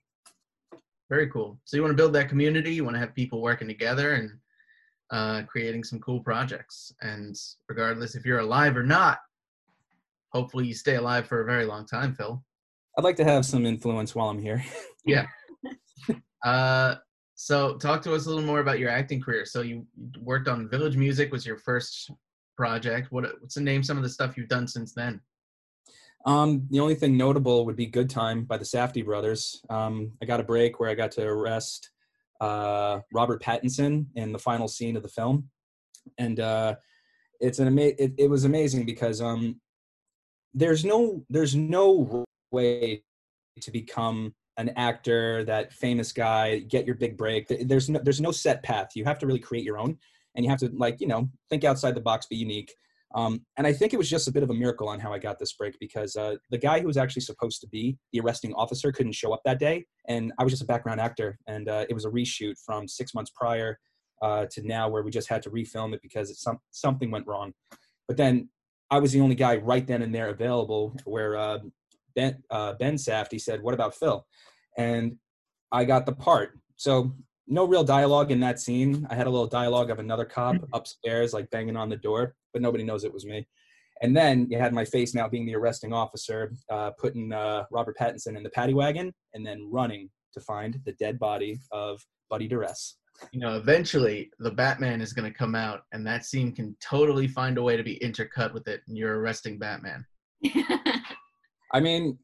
Very 1.11 1.29
cool. 1.31 1.59
So 1.65 1.77
you 1.77 1.83
want 1.83 1.93
to 1.93 1.97
build 1.97 2.13
that 2.15 2.29
community. 2.29 2.75
You 2.75 2.85
want 2.85 2.95
to 2.95 3.01
have 3.01 3.15
people 3.15 3.41
working 3.41 3.69
together 3.69 4.15
and 4.15 4.31
uh, 5.11 5.43
creating 5.47 5.85
some 5.85 6.01
cool 6.01 6.21
projects. 6.21 6.93
And 7.01 7.37
regardless 7.69 8.15
if 8.15 8.27
you're 8.27 8.41
alive 8.41 8.77
or 8.77 8.83
not, 8.83 9.19
hopefully 10.33 10.67
you 10.67 10.75
stay 10.75 10.97
alive 10.97 11.27
for 11.27 11.41
a 11.41 11.47
very 11.47 11.65
long 11.65 11.87
time, 11.87 12.15
Phil. 12.15 12.43
I'd 12.97 13.05
like 13.05 13.17
to 13.17 13.25
have 13.25 13.47
some 13.47 13.65
influence 13.65 14.15
while 14.15 14.29
I'm 14.29 14.43
here. 14.43 14.65
Yeah. 15.07 15.25
Uh, 16.45 16.97
so 17.35 17.77
talk 17.77 18.03
to 18.03 18.15
us 18.15 18.27
a 18.27 18.29
little 18.29 18.45
more 18.45 18.61
about 18.61 18.79
your 18.79 18.91
acting 18.91 19.23
career. 19.23 19.47
So 19.47 19.63
you 19.63 19.87
worked 20.21 20.49
on 20.49 20.69
Village 20.69 20.97
Music 20.97 21.33
was 21.33 21.47
your 21.47 21.57
first 21.57 22.11
project. 22.57 23.11
What 23.11 23.25
what's 23.41 23.55
the 23.55 23.63
name? 23.63 23.83
Some 23.83 23.97
of 23.97 24.03
the 24.03 24.09
stuff 24.11 24.37
you've 24.37 24.49
done 24.49 24.69
since 24.69 24.93
then. 24.93 25.21
Um, 26.29 26.67
the 26.69 26.81
only 26.81 26.95
thing 26.95 27.17
notable 27.17 27.65
would 27.65 27.75
be 27.75 27.87
Good 27.87 28.11
Time 28.11 28.45
by 28.45 28.59
the 28.59 28.65
Safdie 28.65 29.03
brothers. 29.03 29.63
Um, 29.71 30.13
I 30.21 30.27
got 30.27 30.41
a 30.41 30.45
break 30.45 30.79
where 30.79 30.91
I 30.91 30.95
got 30.95 31.11
to 31.13 31.27
arrest 31.27 31.91
uh, 32.39 33.01
Robert 33.15 33.43
Pattinson 33.43 34.05
in 34.15 34.33
the 34.33 34.39
final 34.39 34.69
scene 34.69 34.95
of 34.95 35.03
the 35.03 35.09
film, 35.09 35.49
and 36.19 36.39
uh, 36.39 36.75
it's 37.41 37.61
an 37.61 37.69
ama- 37.69 37.95
it, 37.99 38.13
it 38.19 38.29
was 38.29 38.45
amazing 38.45 38.85
because 38.85 39.23
um, 39.23 39.59
there's 40.53 40.85
no 40.85 41.25
there's 41.31 41.55
no 41.55 42.27
way 42.51 43.03
to 43.63 43.71
become 43.71 44.35
an 44.59 44.71
actor, 44.77 45.45
that 45.45 45.73
famous 45.73 46.13
guy, 46.13 46.59
get 46.59 46.85
your 46.85 46.97
big 46.97 47.17
break. 47.17 47.47
There's 47.49 47.89
no 47.89 48.01
there's 48.05 48.21
no 48.21 48.33
set 48.33 48.63
path. 48.63 48.91
You 48.95 49.07
have 49.07 49.19
to 49.21 49.27
really 49.27 49.39
create 49.39 49.65
your 49.65 49.79
own, 49.79 49.97
and 50.35 50.45
you 50.45 50.51
have 50.51 50.61
to 50.61 50.71
like 50.75 51.01
you 51.01 51.07
know 51.07 51.31
think 51.49 51.65
outside 51.65 51.95
the 51.95 52.03
box, 52.03 52.27
be 52.27 52.37
unique. 52.37 52.75
Um, 53.15 53.41
and 53.57 53.67
I 53.67 53.73
think 53.73 53.95
it 53.95 53.97
was 53.97 54.11
just 54.11 54.29
a 54.29 54.33
bit 54.33 54.43
of 54.43 54.51
a 54.51 54.55
miracle 54.55 54.89
on 54.89 55.01
how 55.01 55.13
I 55.13 55.19
got 55.19 55.39
this 55.39 55.55
break 55.55 55.79
because 55.81 56.15
uh, 56.15 56.37
the 56.51 56.59
guy 56.59 56.81
who 56.81 56.87
was 56.87 56.99
actually 56.99 57.23
supposed 57.23 57.61
to 57.63 57.69
be 57.69 57.97
the 58.13 58.21
arresting 58.21 58.53
officer 58.55 58.93
couldn't 58.93 59.13
show 59.13 59.33
up 59.33 59.41
that 59.45 59.59
day, 59.59 59.87
and 60.09 60.33
I 60.39 60.45
was 60.45 60.53
just 60.53 60.63
a 60.63 60.67
background 60.67 61.01
actor, 61.01 61.39
and 61.47 61.69
uh, 61.69 61.87
it 61.89 61.95
was 61.95 62.05
a 62.05 62.11
reshoot 62.11 62.55
from 62.65 62.87
six 62.87 63.15
months 63.15 63.33
prior 63.35 63.79
uh, 64.21 64.47
to 64.51 64.67
now 64.67 64.89
where 64.89 65.03
we 65.03 65.11
just 65.11 65.29
had 65.29 65.43
to 65.43 65.51
refilm 65.51 65.95
it 65.95 66.03
because 66.03 66.31
it's 66.31 66.43
some 66.43 66.59
something 66.71 67.11
went 67.11 67.27
wrong. 67.27 67.53
But 68.07 68.17
then 68.17 68.51
I 68.91 68.99
was 68.99 69.13
the 69.13 69.21
only 69.21 69.35
guy 69.35 69.57
right 69.57 69.87
then 69.87 70.03
and 70.03 70.15
there 70.15 70.29
available 70.29 70.95
where 71.05 71.37
uh, 71.37 71.59
Ben 72.15 72.43
uh, 72.51 72.75
Ben 72.75 72.97
Safdie 72.97 73.41
said, 73.41 73.63
"What 73.63 73.75
about 73.75 73.95
Phil?" 73.95 74.27
And 74.77 75.17
I 75.73 75.85
got 75.85 76.07
the 76.07 76.13
part. 76.13 76.59
So 76.77 77.13
no 77.47 77.67
real 77.67 77.85
dialogue 77.85 78.31
in 78.31 78.41
that 78.41 78.61
scene. 78.61 79.07
I 79.11 79.15
had 79.15 79.27
a 79.27 79.31
little 79.31 79.47
dialogue 79.47 79.91
of 79.91 79.99
another 79.99 80.25
cop 80.25 80.57
upstairs, 80.73 81.33
like 81.33 81.51
banging 81.51 81.77
on 81.77 81.89
the 81.89 81.97
door, 81.97 82.35
but 82.53 82.63
nobody 82.63 82.85
knows 82.85 83.05
it 83.05 83.13
was 83.13 83.25
me. 83.27 83.47
And 84.01 84.17
then 84.17 84.47
you 84.49 84.59
had 84.59 84.73
my 84.73 84.85
face 84.85 85.15
now 85.15 85.29
being 85.29 85.45
the 85.45 85.57
arresting 85.57 85.93
officer, 85.93 86.53
uh, 86.71 86.91
putting 86.99 87.33
uh, 87.33 87.65
Robert 87.73 87.97
Pattinson 88.01 88.37
in 88.37 88.43
the 88.45 88.51
paddy 88.51 88.73
wagon 88.75 89.13
and 89.35 89.45
then 89.45 89.69
running 89.73 90.09
to 90.35 90.41
find 90.41 90.79
the 90.85 90.93
dead 90.93 91.19
body 91.19 91.59
of 91.73 92.01
Buddy 92.31 92.47
Duress. 92.47 92.99
You 93.33 93.41
know, 93.41 93.57
eventually 93.57 94.31
the 94.39 94.53
Batman 94.53 95.01
is 95.01 95.13
going 95.13 95.31
to 95.31 95.37
come 95.37 95.57
out, 95.57 95.81
and 95.93 96.07
that 96.07 96.25
scene 96.25 96.55
can 96.55 96.77
totally 96.81 97.27
find 97.27 97.59
a 97.59 97.63
way 97.63 97.77
to 97.77 97.83
be 97.83 97.99
intercut 97.99 98.55
with 98.55 98.69
it, 98.69 98.83
and 98.87 98.97
you're 98.97 99.19
arresting 99.19 99.59
Batman. 99.59 100.05
I 101.73 101.81
mean, 101.81 102.19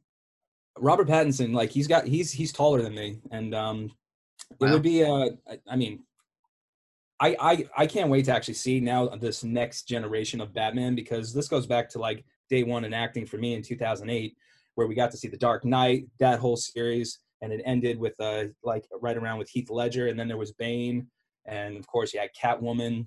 Robert 0.78 1.08
Pattinson, 1.08 1.52
like 1.52 1.70
he's 1.70 1.86
got 1.88 2.06
he's 2.06 2.30
he's 2.32 2.52
taller 2.52 2.80
than 2.82 2.94
me, 2.94 3.18
and 3.32 3.54
um, 3.54 3.90
it 4.60 4.66
Wow. 4.66 4.72
would 4.74 4.82
be 4.82 5.02
uh, 5.04 5.30
I- 5.50 5.58
I 5.68 5.74
mean, 5.76 6.04
I, 7.24 7.36
I 7.40 7.64
I 7.78 7.86
can't 7.86 8.10
wait 8.10 8.26
to 8.26 8.34
actually 8.34 8.54
see 8.54 8.80
now 8.80 9.08
this 9.08 9.42
next 9.42 9.88
generation 9.88 10.42
of 10.42 10.52
Batman 10.52 10.94
because 10.94 11.32
this 11.32 11.48
goes 11.48 11.66
back 11.66 11.88
to 11.90 11.98
like 11.98 12.22
day 12.50 12.64
one 12.64 12.84
in 12.84 12.92
acting 12.92 13.24
for 13.24 13.38
me 13.38 13.54
in 13.54 13.62
2008, 13.62 14.36
where 14.74 14.86
we 14.86 14.94
got 14.94 15.10
to 15.12 15.16
see 15.16 15.28
The 15.28 15.38
Dark 15.38 15.64
Knight, 15.64 16.06
that 16.18 16.38
whole 16.38 16.56
series, 16.56 17.20
and 17.40 17.50
it 17.50 17.62
ended 17.64 17.98
with 17.98 18.14
uh 18.20 18.44
like 18.62 18.86
right 19.00 19.16
around 19.16 19.38
with 19.38 19.48
Heath 19.48 19.70
Ledger, 19.70 20.08
and 20.08 20.20
then 20.20 20.28
there 20.28 20.36
was 20.36 20.52
Bane, 20.52 21.06
and 21.46 21.78
of 21.78 21.86
course 21.86 22.12
you 22.12 22.20
had 22.20 22.28
Catwoman. 22.38 23.06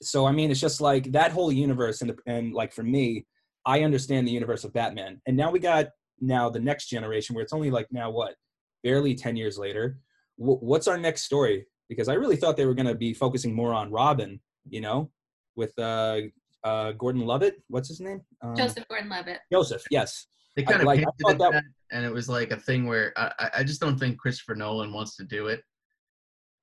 So 0.00 0.24
I 0.24 0.32
mean, 0.32 0.50
it's 0.50 0.60
just 0.60 0.80
like 0.80 1.12
that 1.12 1.32
whole 1.32 1.52
universe, 1.52 2.00
and 2.00 2.18
and 2.26 2.54
like 2.54 2.72
for 2.72 2.84
me, 2.84 3.26
I 3.66 3.82
understand 3.82 4.26
the 4.26 4.32
universe 4.32 4.64
of 4.64 4.72
Batman, 4.72 5.20
and 5.26 5.36
now 5.36 5.50
we 5.50 5.58
got 5.58 5.88
now 6.22 6.48
the 6.48 6.60
next 6.60 6.86
generation 6.86 7.34
where 7.34 7.44
it's 7.44 7.52
only 7.52 7.70
like 7.70 7.88
now 7.90 8.08
what, 8.10 8.36
barely 8.82 9.14
10 9.14 9.36
years 9.36 9.58
later. 9.58 9.98
What's 10.38 10.88
our 10.88 10.96
next 10.96 11.24
story? 11.24 11.66
Because 11.88 12.08
I 12.08 12.14
really 12.14 12.36
thought 12.36 12.56
they 12.56 12.66
were 12.66 12.74
going 12.74 12.86
to 12.86 12.94
be 12.94 13.14
focusing 13.14 13.54
more 13.54 13.72
on 13.72 13.90
Robin, 13.90 14.40
you 14.68 14.80
know, 14.80 15.10
with 15.54 15.78
uh, 15.78 16.20
uh, 16.64 16.92
Gordon 16.92 17.24
Levitt. 17.26 17.62
What's 17.68 17.88
his 17.88 18.00
name? 18.00 18.20
Um, 18.42 18.56
Joseph 18.56 18.84
Gordon-Levitt. 18.88 19.38
Joseph. 19.52 19.84
Yes. 19.90 20.26
They 20.56 20.62
I- 20.62 20.66
kind 20.66 20.80
of 20.80 20.86
like, 20.86 20.98
I 20.98 21.02
hinted 21.02 21.38
thought 21.38 21.52
that- 21.52 21.52
that, 21.62 21.64
and 21.92 22.04
it 22.04 22.12
was 22.12 22.28
like 22.28 22.50
a 22.50 22.56
thing 22.56 22.86
where 22.86 23.12
I, 23.16 23.32
I- 23.38 23.50
I 23.58 23.64
just 23.64 23.80
don't 23.80 23.98
think 23.98 24.18
Christopher 24.18 24.54
Nolan 24.56 24.92
wants 24.92 25.16
to 25.16 25.24
do 25.24 25.46
it. 25.48 25.62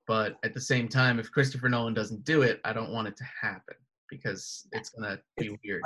But 0.05 0.35
at 0.43 0.53
the 0.53 0.59
same 0.59 0.89
time, 0.89 1.17
if 1.19 1.31
Christopher 1.31 1.69
Nolan 1.69 1.93
doesn't 1.93 2.25
do 2.25 2.41
it, 2.41 2.59
I 2.65 2.73
don't 2.73 2.91
want 2.91 3.07
it 3.07 3.15
to 3.15 3.23
happen 3.41 3.75
because 4.09 4.67
it's 4.73 4.89
gonna 4.89 5.17
be 5.37 5.57
weird. 5.63 5.81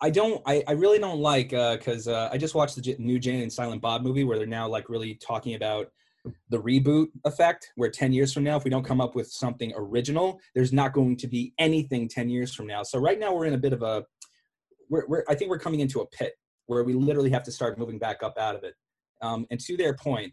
I 0.00 0.10
don't. 0.10 0.40
I, 0.46 0.62
I 0.68 0.72
really 0.72 1.00
don't 1.00 1.18
like 1.18 1.48
because 1.50 2.06
uh, 2.06 2.28
I 2.32 2.38
just 2.38 2.54
watched 2.54 2.76
the 2.76 2.80
J- 2.82 2.94
new 3.00 3.18
Jay 3.18 3.42
and 3.42 3.52
Silent 3.52 3.82
Bob 3.82 4.02
movie 4.02 4.22
where 4.22 4.38
they're 4.38 4.46
now 4.46 4.68
like 4.68 4.88
really 4.88 5.16
talking 5.16 5.56
about 5.56 5.88
the 6.50 6.60
reboot 6.60 7.08
effect. 7.24 7.70
Where 7.76 7.90
ten 7.90 8.12
years 8.12 8.32
from 8.32 8.44
now, 8.44 8.56
if 8.56 8.64
we 8.64 8.70
don't 8.70 8.84
come 8.84 9.00
up 9.00 9.14
with 9.14 9.30
something 9.30 9.72
original, 9.76 10.40
there's 10.54 10.72
not 10.72 10.92
going 10.92 11.16
to 11.18 11.28
be 11.28 11.52
anything 11.58 12.08
ten 12.08 12.28
years 12.28 12.54
from 12.54 12.66
now. 12.66 12.82
So 12.82 12.98
right 12.98 13.18
now 13.18 13.34
we're 13.34 13.46
in 13.46 13.54
a 13.54 13.58
bit 13.58 13.72
of 13.72 13.82
a. 13.82 14.04
We're, 14.90 15.06
we're 15.06 15.24
I 15.28 15.34
think 15.34 15.50
we're 15.50 15.58
coming 15.58 15.80
into 15.80 16.00
a 16.00 16.06
pit 16.06 16.34
where 16.66 16.84
we 16.84 16.94
literally 16.94 17.30
have 17.30 17.42
to 17.44 17.52
start 17.52 17.78
moving 17.78 17.98
back 17.98 18.22
up 18.22 18.38
out 18.38 18.54
of 18.54 18.64
it. 18.64 18.74
Um, 19.20 19.46
and 19.50 19.58
to 19.60 19.76
their 19.76 19.94
point, 19.94 20.32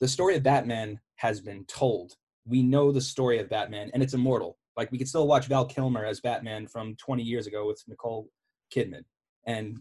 the 0.00 0.08
story 0.08 0.36
of 0.36 0.42
Batman 0.42 1.00
has 1.16 1.40
been 1.40 1.64
told. 1.66 2.12
We 2.44 2.62
know 2.62 2.92
the 2.92 3.00
story 3.00 3.38
of 3.38 3.48
Batman, 3.48 3.90
and 3.94 4.02
it's 4.02 4.14
immortal. 4.14 4.58
Like 4.76 4.92
we 4.92 4.98
could 4.98 5.08
still 5.08 5.26
watch 5.26 5.46
Val 5.46 5.64
Kilmer 5.64 6.04
as 6.04 6.20
Batman 6.20 6.66
from 6.66 6.96
20 6.96 7.22
years 7.22 7.46
ago 7.46 7.66
with 7.66 7.82
Nicole 7.88 8.28
Kidman, 8.74 9.04
and 9.46 9.78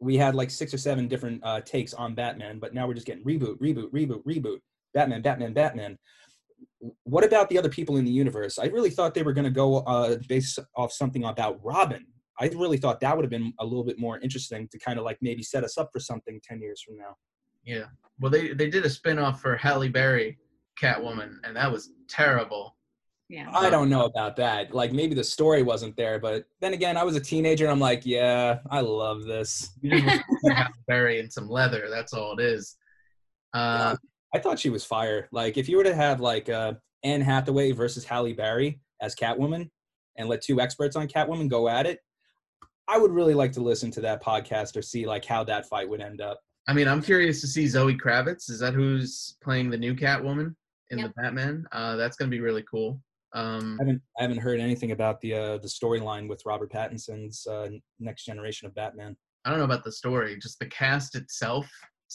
we 0.00 0.16
had 0.16 0.34
like 0.34 0.50
six 0.50 0.74
or 0.74 0.78
seven 0.78 1.08
different 1.08 1.40
uh, 1.44 1.60
takes 1.60 1.94
on 1.94 2.14
Batman, 2.14 2.58
but 2.58 2.74
now 2.74 2.86
we're 2.86 2.94
just 2.94 3.06
getting 3.06 3.24
reboot, 3.24 3.58
reboot, 3.58 3.90
reboot, 3.92 4.22
reboot, 4.24 4.58
Batman, 4.96 5.20
Batman, 5.20 5.52
Batman. 5.52 5.98
What 7.04 7.22
about 7.22 7.50
the 7.50 7.58
other 7.58 7.68
people 7.68 7.98
in 7.98 8.04
the 8.06 8.10
universe? 8.10 8.58
I 8.58 8.64
really 8.66 8.88
thought 8.88 9.12
they 9.12 9.22
were 9.22 9.34
going 9.34 9.44
to 9.44 9.50
go 9.50 9.78
uh, 9.80 10.16
based 10.26 10.58
off 10.74 10.90
something 10.90 11.24
about 11.24 11.60
Robin. 11.62 12.06
I 12.40 12.46
really 12.46 12.78
thought 12.78 13.00
that 13.00 13.14
would 13.14 13.24
have 13.24 13.30
been 13.30 13.52
a 13.60 13.64
little 13.64 13.84
bit 13.84 13.98
more 13.98 14.18
interesting 14.20 14.68
to 14.68 14.78
kind 14.78 14.98
of 14.98 15.04
like 15.04 15.18
maybe 15.20 15.42
set 15.42 15.64
us 15.64 15.76
up 15.76 15.90
for 15.92 16.00
something 16.00 16.40
10 16.42 16.62
years 16.62 16.80
from 16.80 16.96
now. 16.96 17.16
Yeah. 17.62 17.84
Well, 18.20 18.30
they 18.30 18.54
they 18.54 18.70
did 18.70 18.86
a 18.86 18.90
spin-off 18.90 19.42
for 19.42 19.56
Halle 19.56 19.88
Berry, 19.88 20.38
Catwoman, 20.80 21.36
and 21.44 21.54
that 21.56 21.70
was 21.70 21.90
terrible. 22.08 22.76
Yeah. 23.28 23.50
I 23.52 23.68
don't 23.68 23.90
know 23.90 24.04
about 24.04 24.36
that. 24.36 24.72
Like 24.72 24.92
maybe 24.92 25.14
the 25.14 25.24
story 25.24 25.62
wasn't 25.62 25.96
there, 25.96 26.18
but 26.18 26.44
then 26.60 26.72
again, 26.72 26.96
I 26.96 27.02
was 27.02 27.16
a 27.16 27.20
teenager 27.20 27.64
and 27.64 27.72
I'm 27.72 27.80
like, 27.80 28.06
yeah, 28.06 28.60
I 28.70 28.80
love 28.80 29.24
this. 29.24 29.70
You 29.82 29.90
just 29.90 30.06
want 30.06 30.22
to 30.44 30.54
Halle 30.54 30.68
Berry 30.86 31.18
in 31.18 31.30
some 31.30 31.50
leather. 31.50 31.88
That's 31.90 32.14
all 32.14 32.38
it 32.38 32.42
is. 32.42 32.76
Uh, 33.52 33.96
I 34.36 34.38
thought 34.38 34.58
she 34.58 34.68
was 34.68 34.84
fire. 34.84 35.28
Like 35.32 35.56
if 35.56 35.66
you 35.66 35.78
were 35.78 35.84
to 35.84 35.94
have 35.94 36.20
like 36.20 36.50
uh, 36.50 36.74
Anne 37.02 37.22
Hathaway 37.22 37.72
versus 37.72 38.04
Halle 38.04 38.34
Berry 38.34 38.78
as 39.00 39.14
Catwoman, 39.14 39.70
and 40.18 40.28
let 40.28 40.42
two 40.42 40.60
experts 40.60 40.94
on 40.94 41.08
Catwoman 41.08 41.48
go 41.48 41.68
at 41.70 41.86
it, 41.86 42.00
I 42.86 42.98
would 42.98 43.12
really 43.12 43.32
like 43.32 43.52
to 43.52 43.60
listen 43.62 43.90
to 43.92 44.00
that 44.02 44.22
podcast 44.22 44.76
or 44.76 44.82
see 44.82 45.06
like 45.06 45.24
how 45.24 45.42
that 45.44 45.66
fight 45.70 45.88
would 45.88 46.02
end 46.02 46.20
up. 46.20 46.38
I 46.68 46.74
mean, 46.74 46.86
I'm 46.86 47.00
curious 47.00 47.40
to 47.40 47.46
see 47.46 47.66
Zoe 47.66 47.96
Kravitz. 47.96 48.50
Is 48.50 48.58
that 48.60 48.74
who's 48.74 49.36
playing 49.42 49.70
the 49.70 49.78
new 49.78 49.94
Catwoman 49.94 50.54
in 50.90 50.98
Yep. 50.98 51.08
the 51.08 51.22
Batman? 51.22 51.64
Uh, 51.72 51.96
that's 51.96 52.16
gonna 52.18 52.30
be 52.30 52.40
really 52.40 52.64
cool. 52.70 53.00
Um, 53.34 53.78
I 53.80 53.84
haven't 53.84 54.02
I 54.18 54.22
haven't 54.22 54.38
heard 54.38 54.60
anything 54.60 54.90
about 54.92 55.18
the 55.22 55.32
uh, 55.32 55.58
the 55.58 55.68
storyline 55.68 56.28
with 56.28 56.42
Robert 56.44 56.70
Pattinson's 56.70 57.46
uh, 57.46 57.70
next 58.00 58.24
generation 58.26 58.66
of 58.66 58.74
Batman. 58.74 59.16
I 59.46 59.50
don't 59.50 59.58
know 59.60 59.64
about 59.64 59.84
the 59.84 59.92
story, 59.92 60.38
just 60.38 60.58
the 60.58 60.66
cast 60.66 61.14
itself 61.14 61.70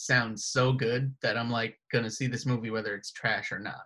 sounds 0.05 0.45
so 0.45 0.71
good 0.73 1.13
that 1.21 1.37
I'm 1.37 1.49
like 1.49 1.77
gonna 1.91 2.09
see 2.11 2.27
this 2.27 2.45
movie 2.45 2.69
whether 2.71 2.95
it's 2.95 3.11
trash 3.11 3.51
or 3.51 3.59
not. 3.59 3.81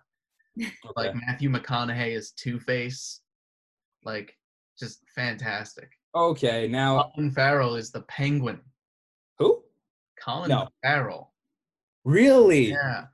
Like 0.96 1.14
Matthew 1.14 1.50
McConaughey 1.50 2.16
is 2.16 2.30
Two 2.32 2.58
Face, 2.58 3.20
like 4.04 4.36
just 4.78 5.00
fantastic. 5.14 5.90
okay, 6.14 6.66
now 6.68 7.10
Colin 7.14 7.30
Farrell 7.30 7.74
is 7.76 7.90
the 7.90 8.00
Penguin. 8.02 8.60
who? 9.38 9.62
Colin 10.22 10.48
No. 10.50 10.68
Farrell. 10.82 11.32
Really? 12.04 12.70
Yeah. 12.70 13.06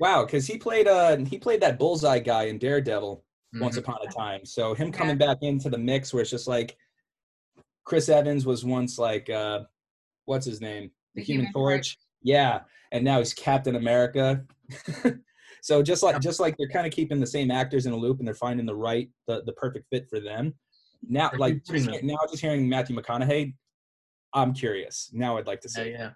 Wow, 0.00 0.24
because 0.26 0.46
he 0.46 0.58
played 0.58 0.86
uh 0.88 1.16
he 1.18 1.38
played 1.38 1.60
that 1.62 1.78
bullseye 1.78 2.18
guy 2.18 2.44
in 2.44 2.58
Daredevil. 2.58 3.24
once 3.60 3.76
Mhm. 3.76 3.80
upon 3.80 3.98
a 4.06 4.10
time. 4.12 4.44
So 4.46 4.74
him 4.74 4.90
coming 4.92 5.16
back 5.18 5.38
into 5.42 5.68
the 5.70 5.78
mix 5.78 6.12
where 6.12 6.22
it's 6.22 6.30
just 6.30 6.48
like 6.48 6.76
Chris 7.84 8.08
Evans 8.08 8.44
was 8.46 8.64
once 8.64 8.98
like 8.98 9.28
uh 9.30 9.60
what's 10.24 10.46
his 10.46 10.60
name? 10.60 10.90
The, 11.14 11.20
The 11.20 11.24
Human, 11.26 11.46
Human 11.46 11.52
Torch. 11.52 11.98
Yeah. 12.22 12.60
And 12.92 13.04
now 13.04 13.18
he's 13.18 13.34
Captain 13.34 13.76
America. 13.76 14.44
so 15.62 15.82
just 15.82 16.02
like 16.02 16.20
just 16.20 16.40
like 16.40 16.56
they're 16.58 16.68
kind 16.68 16.86
of 16.86 16.92
keeping 16.92 17.20
the 17.20 17.26
same 17.26 17.50
actors 17.50 17.86
in 17.86 17.92
a 17.92 17.96
loop 17.96 18.18
and 18.18 18.26
they're 18.26 18.34
finding 18.34 18.66
the 18.66 18.74
right 18.74 19.08
the, 19.26 19.42
the 19.44 19.52
perfect 19.52 19.86
fit 19.90 20.08
for 20.08 20.20
them. 20.20 20.54
Now 21.08 21.30
They're 21.30 21.38
like 21.38 21.54
recruiting 21.54 21.86
just, 21.88 22.00
them. 22.00 22.06
now 22.08 22.18
just 22.30 22.42
hearing 22.42 22.68
Matthew 22.68 22.96
McConaughey, 22.96 23.54
I'm 24.34 24.52
curious. 24.52 25.10
Now 25.12 25.38
I'd 25.38 25.46
like 25.46 25.60
to 25.62 25.68
see. 25.68 25.90
yeah. 25.90 25.98
yeah. 25.98 26.10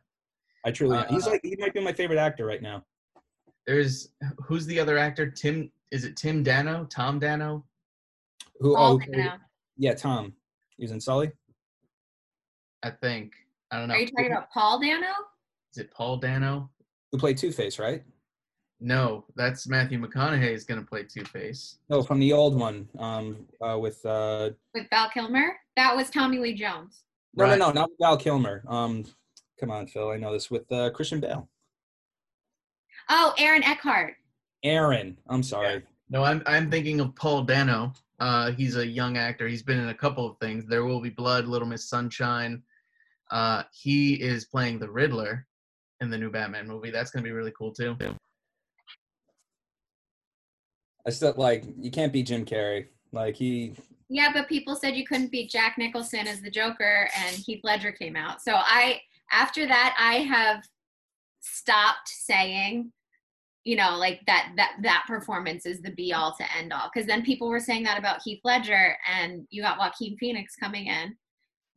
I 0.64 0.72
truly 0.72 0.98
he's 1.10 1.26
Uh, 1.26 1.30
like 1.30 1.40
he 1.44 1.56
might 1.58 1.74
be 1.74 1.80
my 1.80 1.92
favorite 1.92 2.18
actor 2.18 2.44
right 2.44 2.62
now. 2.62 2.84
There's 3.66 4.10
who's 4.46 4.66
the 4.66 4.80
other 4.80 4.98
actor? 4.98 5.30
Tim 5.30 5.70
is 5.92 6.04
it 6.04 6.16
Tim 6.16 6.42
Dano? 6.42 6.84
Tom 6.90 7.18
Dano? 7.18 7.64
Who 8.60 8.76
All 8.76 8.94
oh, 8.94 8.98
right 8.98 9.32
yeah, 9.76 9.94
Tom. 9.94 10.32
He 10.76 10.84
was 10.84 10.90
in 10.90 11.00
Sully? 11.00 11.30
I 12.82 12.90
think. 12.90 13.32
I 13.70 13.78
don't 13.78 13.88
know. 13.88 13.94
Are 13.94 13.98
you 13.98 14.06
talking 14.06 14.32
about 14.32 14.50
Paul 14.50 14.80
Dano? 14.80 15.06
Is 15.72 15.78
it 15.78 15.90
Paul 15.90 16.16
Dano? 16.18 16.70
Who 17.12 17.18
played 17.18 17.38
Two 17.38 17.52
Face, 17.52 17.78
right? 17.78 18.02
No, 18.80 19.24
that's 19.36 19.66
Matthew 19.66 19.98
McConaughey 19.98 20.50
is 20.52 20.64
gonna 20.64 20.82
play 20.82 21.04
Two 21.04 21.24
Face. 21.24 21.78
No, 21.88 22.02
from 22.02 22.18
the 22.20 22.32
old 22.32 22.54
one. 22.58 22.88
Um, 22.98 23.46
uh, 23.60 23.78
with 23.78 24.04
uh, 24.04 24.50
With 24.74 24.88
Val 24.90 25.08
Kilmer? 25.10 25.56
That 25.76 25.94
was 25.96 26.10
Tommy 26.10 26.38
Lee 26.38 26.54
Jones. 26.54 27.02
no, 27.34 27.44
Right. 27.44 27.58
no, 27.58 27.68
no, 27.68 27.72
not 27.82 27.90
Val 28.00 28.16
Kilmer. 28.16 28.62
Um, 28.68 29.04
come 29.58 29.70
on, 29.70 29.86
Phil, 29.86 30.10
I 30.10 30.16
know 30.16 30.32
this 30.32 30.50
with 30.50 30.70
uh, 30.72 30.90
Christian 30.90 31.20
Bale. 31.20 31.48
Oh, 33.08 33.34
Aaron 33.38 33.62
Eckhart. 33.62 34.14
Aaron, 34.64 35.16
I'm 35.28 35.42
sorry. 35.42 35.82
No, 36.10 36.22
I'm 36.24 36.42
I'm 36.46 36.70
thinking 36.70 37.00
of 37.00 37.14
Paul 37.14 37.42
Dano. 37.44 37.92
Uh, 38.18 38.50
he's 38.52 38.76
a 38.76 38.86
young 38.86 39.16
actor. 39.18 39.46
He's 39.46 39.62
been 39.62 39.78
in 39.78 39.88
a 39.90 39.94
couple 39.94 40.26
of 40.26 40.38
things. 40.38 40.66
There 40.66 40.84
Will 40.84 41.00
Be 41.00 41.10
Blood, 41.10 41.46
Little 41.46 41.68
Miss 41.68 41.84
Sunshine. 41.88 42.62
Uh, 43.30 43.62
he 43.72 44.14
is 44.14 44.44
playing 44.46 44.78
the 44.78 44.90
Riddler 44.90 45.46
in 46.00 46.10
the 46.10 46.18
new 46.18 46.30
Batman 46.30 46.66
movie. 46.66 46.90
That's 46.90 47.10
gonna 47.10 47.24
be 47.24 47.30
really 47.32 47.52
cool 47.56 47.72
too. 47.72 47.96
I 51.06 51.10
still 51.10 51.34
like 51.36 51.64
you 51.78 51.90
can't 51.90 52.12
beat 52.12 52.26
Jim 52.26 52.44
Carrey. 52.44 52.86
Like 53.12 53.36
he, 53.36 53.74
Yeah, 54.08 54.32
but 54.32 54.48
people 54.48 54.74
said 54.76 54.96
you 54.96 55.06
couldn't 55.06 55.30
beat 55.30 55.50
Jack 55.50 55.78
Nicholson 55.78 56.26
as 56.26 56.40
the 56.40 56.50
Joker, 56.50 57.08
and 57.16 57.36
Heath 57.36 57.60
Ledger 57.62 57.92
came 57.92 58.16
out. 58.16 58.42
So 58.42 58.54
I, 58.54 59.00
after 59.32 59.66
that, 59.66 59.96
I 59.98 60.16
have 60.16 60.64
stopped 61.40 62.08
saying, 62.08 62.92
you 63.64 63.76
know, 63.76 63.96
like 63.96 64.20
that 64.26 64.52
that 64.56 64.76
that 64.82 65.04
performance 65.06 65.64
is 65.64 65.80
the 65.80 65.92
be 65.92 66.12
all 66.12 66.34
to 66.36 66.44
end 66.58 66.72
all. 66.72 66.90
Because 66.92 67.06
then 67.06 67.22
people 67.24 67.48
were 67.48 67.60
saying 67.60 67.84
that 67.84 67.98
about 67.98 68.20
Heath 68.24 68.40
Ledger, 68.44 68.96
and 69.08 69.46
you 69.50 69.62
got 69.62 69.78
Joaquin 69.78 70.16
Phoenix 70.18 70.56
coming 70.56 70.88
in, 70.88 71.16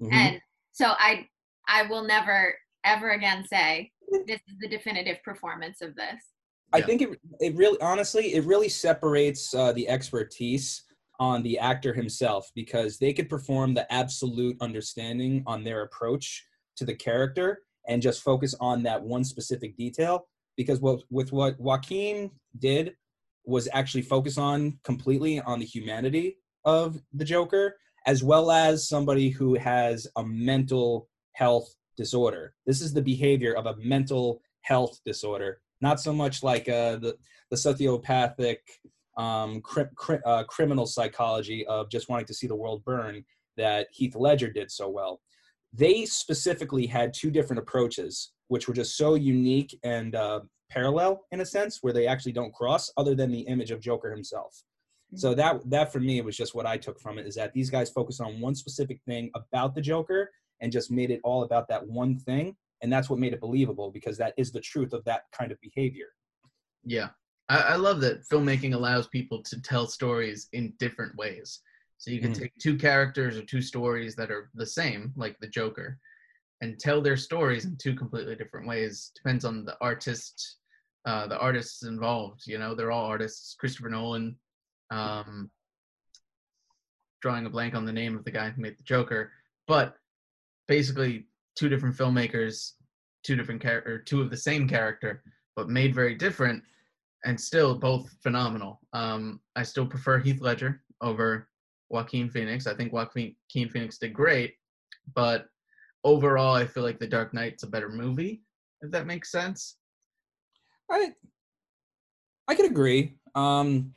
Mhm. 0.02 0.12
and 0.14 0.42
so 0.72 0.94
I 0.98 1.28
I 1.68 1.84
will 1.84 2.04
never 2.04 2.56
ever 2.86 3.12
again 3.12 3.46
say 3.46 3.92
this 4.28 4.42
is 4.48 4.56
the 4.60 4.68
definitive 4.68 5.22
performance 5.24 5.82
of 5.82 5.96
this. 5.96 6.22
I 6.72 6.80
Yeah. 6.80 6.86
think 6.86 7.02
it 7.02 7.20
it 7.40 7.56
really 7.56 7.80
honestly 7.82 8.34
it 8.34 8.46
really 8.46 8.70
separates 8.70 9.54
uh, 9.54 9.72
the 9.72 9.88
expertise 9.90 10.84
on 11.20 11.44
the 11.44 11.60
actor 11.60 11.94
himself 11.94 12.50
because 12.56 12.98
they 12.98 13.12
could 13.12 13.30
perform 13.30 13.74
the 13.74 13.92
absolute 13.92 14.56
understanding 14.62 15.44
on 15.46 15.64
their 15.64 15.82
approach 15.82 16.46
to 16.78 16.86
the 16.86 16.96
character 16.96 17.64
and 17.88 18.02
just 18.02 18.22
focus 18.22 18.56
on 18.62 18.84
that 18.84 19.02
one 19.02 19.24
specific 19.24 19.76
detail 19.76 20.28
because 20.56 20.80
what 20.80 21.02
with 21.10 21.32
what 21.32 21.60
Joaquin 21.60 22.32
did 22.60 22.96
was 23.46 23.68
actually 23.74 24.04
focus 24.04 24.38
on 24.38 24.80
completely 24.84 25.42
on 25.42 25.60
the 25.60 25.66
humanity 25.66 26.38
of 26.66 27.02
the 27.14 27.26
Joker 27.26 27.78
as 28.06 28.24
well 28.24 28.52
as 28.52 28.88
somebody 28.88 29.30
who 29.30 29.56
has 29.56 30.08
a 30.18 30.24
mental 30.24 31.10
health 31.34 31.76
disorder. 32.00 32.54
This 32.66 32.82
is 32.82 32.94
the 32.94 33.02
behavior 33.02 33.54
of 33.54 33.66
a 33.68 33.76
mental 33.76 34.42
health 34.62 35.02
disorder, 35.06 35.60
not 35.82 36.00
so 36.00 36.14
much 36.14 36.42
like 36.42 36.68
uh, 36.70 36.96
the 36.96 37.12
the 37.52 37.58
sociopathic 37.58 38.60
um, 39.18 39.60
cri- 39.62 39.96
cri- 39.96 40.26
uh, 40.26 40.44
criminal 40.46 40.88
psychology 40.88 41.68
of 41.68 41.90
just 41.90 42.08
wanting 42.10 42.28
to 42.28 42.34
see 42.34 42.48
the 42.48 42.56
world 42.56 42.84
burn 42.86 43.26
that 43.58 43.88
Heath 43.92 44.16
Ledger 44.16 44.50
did 44.50 44.72
so 44.72 44.88
well. 44.88 45.20
They 45.74 46.06
specifically 46.06 46.88
had 46.88 47.14
two 47.14 47.32
different 47.32 47.60
approaches, 47.60 48.32
which 48.48 48.68
were 48.68 48.74
just 48.82 48.96
so 48.96 49.16
unique 49.16 49.78
and 49.84 50.16
uh, 50.16 50.40
parallel 50.72 51.26
in 51.34 51.42
a 51.42 51.46
sense, 51.46 51.80
where 51.82 51.94
they 51.94 52.08
actually 52.08 52.32
don't 52.32 52.54
cross, 52.54 52.92
other 52.96 53.14
than 53.14 53.30
the 53.32 53.46
image 53.54 53.72
of 53.72 53.82
Joker 53.82 54.10
himself. 54.10 54.64
So 55.16 55.34
that 55.34 55.54
that 55.74 55.92
for 55.92 56.00
me 56.00 56.22
was 56.22 56.38
just 56.38 56.56
what 56.56 56.68
I 56.74 56.78
took 56.78 57.00
from 57.00 57.18
it 57.20 57.26
is 57.26 57.36
that 57.36 57.52
these 57.54 57.72
guys 57.76 57.90
focus 57.90 58.20
on 58.20 58.40
one 58.40 58.56
specific 58.56 59.00
thing 59.08 59.32
about 59.34 59.74
the 59.76 59.82
Joker 59.82 60.30
and 60.62 60.72
just 60.72 60.92
made 60.92 61.12
it 61.12 61.22
all 61.24 61.44
about 61.44 61.68
that 61.70 61.86
one 61.88 62.18
thing, 62.18 62.56
and 62.82 62.92
that's 62.92 63.10
what 63.10 63.20
made 63.20 63.34
it 63.34 63.40
believable 63.42 63.92
because 63.92 64.18
that 64.18 64.34
is 64.38 64.52
the 64.52 64.62
truth 64.62 64.94
of 64.94 65.04
that 65.06 65.24
kind 65.32 65.52
of 65.52 65.60
behavior. 65.62 66.08
Yeah. 66.84 67.10
I, 67.50 67.58
I 67.60 67.76
love 67.76 68.02
that 68.02 68.28
filmmaking 68.28 68.74
allows 68.74 69.08
people 69.08 69.42
to 69.44 69.62
tell 69.62 69.88
stories 69.88 70.48
in 70.54 70.74
different 70.78 71.16
ways. 71.16 71.62
So 71.98 72.12
you 72.12 72.22
can 72.22 72.32
Mhm. 72.32 72.40
take 72.40 72.54
two 72.62 72.78
characters 72.78 73.38
or 73.38 73.44
two 73.44 73.62
stories 73.62 74.16
that 74.16 74.32
are 74.32 74.50
the 74.54 74.66
same, 74.66 75.14
like 75.18 75.38
the 75.40 75.48
Joker, 75.48 76.00
and 76.62 76.80
tell 76.80 77.02
their 77.02 77.18
stories 77.18 77.66
in 77.66 77.76
two 77.78 77.96
completely 77.96 78.36
different 78.36 78.68
ways. 78.68 79.12
Depends 79.16 79.44
on 79.44 79.66
the 79.66 79.78
artist, 79.82 80.58
uh, 81.06 81.28
the 81.28 81.38
artists 81.40 81.84
involved. 81.84 82.48
You 82.48 82.58
know, 82.58 82.74
they're 82.76 82.92
all 82.92 83.06
artists. 83.06 83.56
Christopher 83.56 83.90
Nolan, 83.90 84.38
um, 84.92 85.52
drawing 87.22 87.46
a 87.46 87.50
blank 87.50 87.76
on 87.76 87.86
the 87.86 87.92
name 87.92 88.18
of 88.18 88.24
the 88.24 88.32
guy 88.32 88.50
who 88.50 88.62
made 88.62 88.78
the 88.78 88.84
Joker, 88.84 89.34
but 89.68 89.98
basically 90.70 91.26
two 91.58 91.68
different 91.68 91.98
filmmakers, 91.98 92.74
two 93.24 93.36
different 93.36 93.60
character, 93.60 94.00
two 94.00 94.22
of 94.22 94.30
the 94.30 94.38
same 94.38 94.70
character, 94.70 95.22
but 95.58 95.68
made 95.68 95.94
very 95.94 96.16
different, 96.16 96.64
and 97.26 97.38
still 97.38 97.76
both 97.76 98.10
phenomenal. 98.24 98.80
Um, 98.94 99.42
I 99.58 99.64
still 99.64 99.86
prefer 99.86 100.20
Heath 100.20 100.40
Ledger 100.40 100.82
over 101.02 101.50
Joaquin 101.90 102.30
Phoenix. 102.30 102.68
I 102.68 102.76
think 102.76 102.94
Joaquin 102.94 103.36
Phoenix 103.52 103.98
did 103.98 104.14
great, 104.14 104.54
but 105.16 105.48
overall, 106.06 106.56
I 106.56 106.66
feel 106.66 106.84
like 106.84 107.00
The 107.00 107.08
Dark 107.08 107.34
Knight's 107.34 107.64
a 107.64 107.68
better 107.68 107.90
movie. 107.90 108.44
If 108.82 108.92
that 108.92 109.08
makes 109.08 109.32
sense. 109.32 109.76
I 110.90 111.12
I 112.48 112.56
could 112.56 112.66
agree. 112.66 113.16
Um, 113.36 113.94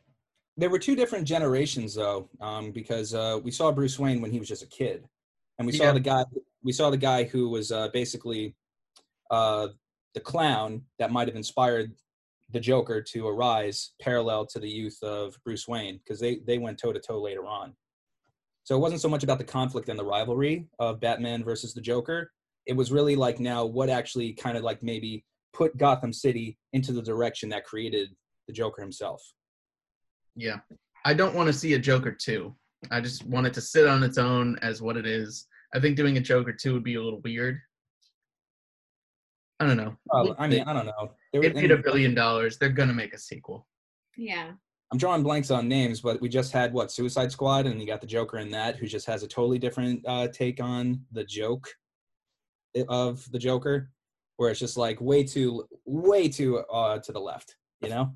there 0.57 0.69
were 0.69 0.79
two 0.79 0.97
different 0.97 1.27
generations 1.27 1.95
though, 1.95 2.29
um, 2.41 2.73
because 2.73 3.15
uh, 3.15 3.39
we 3.43 3.51
saw 3.51 3.71
Bruce 3.71 3.99
Wayne 3.99 4.21
when 4.21 4.31
he 4.31 4.39
was 4.39 4.49
just 4.49 4.63
a 4.63 4.67
kid, 4.67 5.05
and 5.59 5.67
we 5.67 5.73
saw 5.73 5.93
the 5.93 6.01
guy 6.01 6.25
we 6.63 6.73
saw 6.73 6.91
the 6.91 6.97
guy 6.97 7.25
who 7.25 7.49
was 7.49 7.73
uh, 7.73 7.89
basically 7.93 8.55
uh, 9.31 9.69
the 10.15 10.21
clown 10.21 10.83
that 10.99 11.11
might 11.11 11.29
have 11.29 11.37
inspired 11.37 11.93
the 12.53 12.61
Joker 12.61 13.01
to 13.01 13.27
arise, 13.27 13.93
parallel 14.01 14.47
to 14.47 14.59
the 14.59 14.69
youth 14.69 14.99
of 15.03 15.35
Bruce 15.45 15.67
Wayne, 15.67 15.99
because 15.99 16.21
they 16.21 16.41
they 16.47 16.59
went 16.59 16.79
toe 16.79 16.93
to 16.93 17.01
toe 17.01 17.21
later 17.21 17.47
on. 17.47 17.75
So 18.65 18.77
it 18.77 18.81
wasn't 18.81 19.01
so 19.01 19.09
much 19.09 19.25
about 19.25 19.39
the 19.39 19.45
conflict 19.45 19.89
and 19.89 19.99
the 19.99 20.05
rivalry 20.05 20.69
of 20.79 21.01
Batman 21.01 21.43
versus 21.43 21.75
the 21.75 21.81
Joker. 21.81 22.31
It 22.67 22.77
was 22.77 22.93
really 22.93 23.17
like 23.17 23.41
now 23.41 23.65
what 23.65 23.89
actually 23.89 24.35
kind 24.35 24.57
of 24.57 24.63
like 24.63 24.83
maybe 24.83 25.25
put 25.53 25.77
Gotham 25.77 26.13
City 26.13 26.59
into 26.73 26.93
the 26.93 27.03
direction 27.03 27.49
that 27.49 27.65
created 27.65 28.11
the 28.47 28.53
Joker 28.53 28.81
himself. 28.81 29.21
Yeah. 30.37 30.59
I 31.05 31.15
don't 31.15 31.35
want 31.35 31.49
to 31.49 31.53
see 31.53 31.75
a 31.75 31.79
Joker 31.79 32.13
2. 32.13 32.55
I 32.91 33.01
just 33.01 33.27
want 33.27 33.47
it 33.47 33.55
to 33.55 33.61
sit 33.61 33.87
on 33.87 34.03
its 34.03 34.19
own 34.19 34.59
as 34.63 34.81
what 34.81 34.97
it 34.97 35.07
is. 35.07 35.47
I 35.75 35.81
think 35.81 35.97
doing 35.97 36.17
a 36.17 36.21
Joker 36.21 36.53
2 36.53 36.73
would 36.75 36.85
be 36.85 36.97
a 36.97 37.03
little 37.03 37.21
weird. 37.21 37.61
I 39.61 39.67
don't 39.67 39.77
know. 39.77 39.97
Oh, 40.11 40.35
I 40.39 40.49
mean, 40.49 40.65
I 40.67 40.73
don't 40.73 40.87
know. 40.87 41.13
There 41.33 41.45
it 41.45 41.55
were- 41.55 41.61
made 41.61 41.71
a 41.71 41.77
billion 41.79 42.15
dollars. 42.15 42.59
They're 42.59 42.69
gonna 42.69 42.93
make 42.93 43.15
a 43.15 43.19
sequel. 43.19 43.67
Yeah. 44.17 44.53
I'm 44.91 44.99
drawing 44.99 45.23
blanks 45.23 45.51
on 45.51 45.69
names, 45.69 46.01
but 46.03 46.21
we 46.21 46.29
just 46.29 46.53
had 46.53 46.73
what 46.73 46.93
Suicide 46.93 47.33
Squad, 47.33 47.67
and 47.67 47.81
you 47.81 47.87
got 47.87 48.01
the 48.03 48.07
Joker 48.07 48.39
in 48.39 48.51
that, 48.51 48.77
who 48.77 48.87
just 48.87 49.07
has 49.07 49.23
a 49.23 49.29
totally 49.29 49.59
different 49.59 50.05
uh, 50.07 50.29
take 50.29 50.61
on 50.61 51.07
the 51.13 51.25
joke 51.25 51.67
of 52.89 53.31
the 53.33 53.39
Joker, 53.39 53.91
where 54.37 54.51
it's 54.51 54.61
just 54.61 54.77
like 54.77 55.01
way 55.01 55.23
too, 55.25 55.67
way 55.87 56.29
too 56.29 56.59
uh, 56.59 56.99
to 56.99 57.13
the 57.13 57.21
left, 57.21 57.57
you 57.81 57.89
know? 57.89 58.15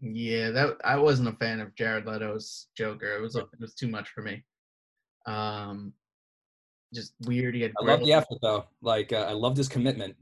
Yeah, 0.00 0.50
that 0.50 0.78
I 0.84 0.96
wasn't 0.96 1.28
a 1.28 1.32
fan 1.36 1.60
of 1.60 1.74
Jared 1.76 2.06
Leto's 2.06 2.68
Joker. 2.76 3.16
It 3.16 3.20
was 3.22 3.36
it 3.36 3.46
was 3.60 3.74
too 3.74 3.88
much 3.88 4.08
for 4.08 4.22
me. 4.22 4.44
Um, 5.26 5.92
just 6.94 7.14
weird. 7.26 7.54
He 7.54 7.62
had 7.62 7.72
I 7.80 7.84
love 7.84 8.00
the 8.00 8.12
effort 8.12 8.38
though. 8.42 8.64
Like 8.82 9.12
uh, 9.12 9.26
I 9.28 9.32
loved 9.32 9.56
his 9.56 9.68
commitment. 9.68 10.16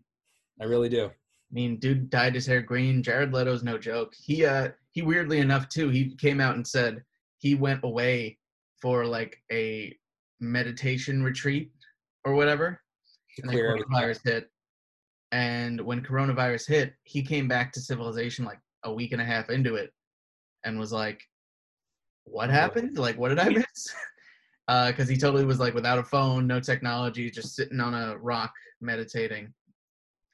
I 0.60 0.64
really 0.64 0.88
do. 0.88 1.06
I 1.06 1.52
mean, 1.52 1.78
dude 1.78 2.10
dyed 2.10 2.34
his 2.34 2.46
hair 2.46 2.62
green. 2.62 3.02
Jared 3.02 3.32
Leto's 3.32 3.62
no 3.62 3.78
joke. 3.78 4.12
He 4.16 4.44
uh 4.44 4.68
he 4.92 5.02
weirdly 5.02 5.40
enough 5.40 5.68
too, 5.68 5.88
he 5.88 6.14
came 6.16 6.40
out 6.40 6.54
and 6.56 6.66
said 6.66 7.02
he 7.38 7.54
went 7.54 7.80
away 7.84 8.38
for 8.80 9.04
like 9.04 9.36
a 9.52 9.96
meditation 10.40 11.22
retreat 11.22 11.70
or 12.24 12.34
whatever. 12.34 12.80
And 13.42 13.50
then 13.50 13.56
coronavirus 13.56 14.20
hit. 14.24 14.50
And 15.32 15.80
when 15.80 16.02
coronavirus 16.02 16.68
hit, 16.68 16.94
he 17.02 17.22
came 17.22 17.48
back 17.48 17.72
to 17.72 17.80
civilization 17.80 18.44
like 18.44 18.60
a 18.84 18.92
week 18.92 19.12
and 19.12 19.20
a 19.20 19.24
half 19.24 19.50
into 19.50 19.74
it 19.74 19.92
and 20.64 20.78
was 20.78 20.92
like, 20.92 21.20
What 22.24 22.50
happened? 22.50 22.98
Like 22.98 23.18
what 23.18 23.30
did 23.30 23.40
I 23.40 23.48
miss? 23.48 23.94
Uh, 24.66 24.90
because 24.90 25.08
he 25.08 25.16
totally 25.16 25.44
was 25.44 25.60
like 25.60 25.74
without 25.74 25.98
a 25.98 26.02
phone, 26.02 26.46
no 26.46 26.58
technology, 26.58 27.30
just 27.30 27.54
sitting 27.54 27.80
on 27.80 27.92
a 27.94 28.16
rock 28.18 28.52
meditating. 28.80 29.52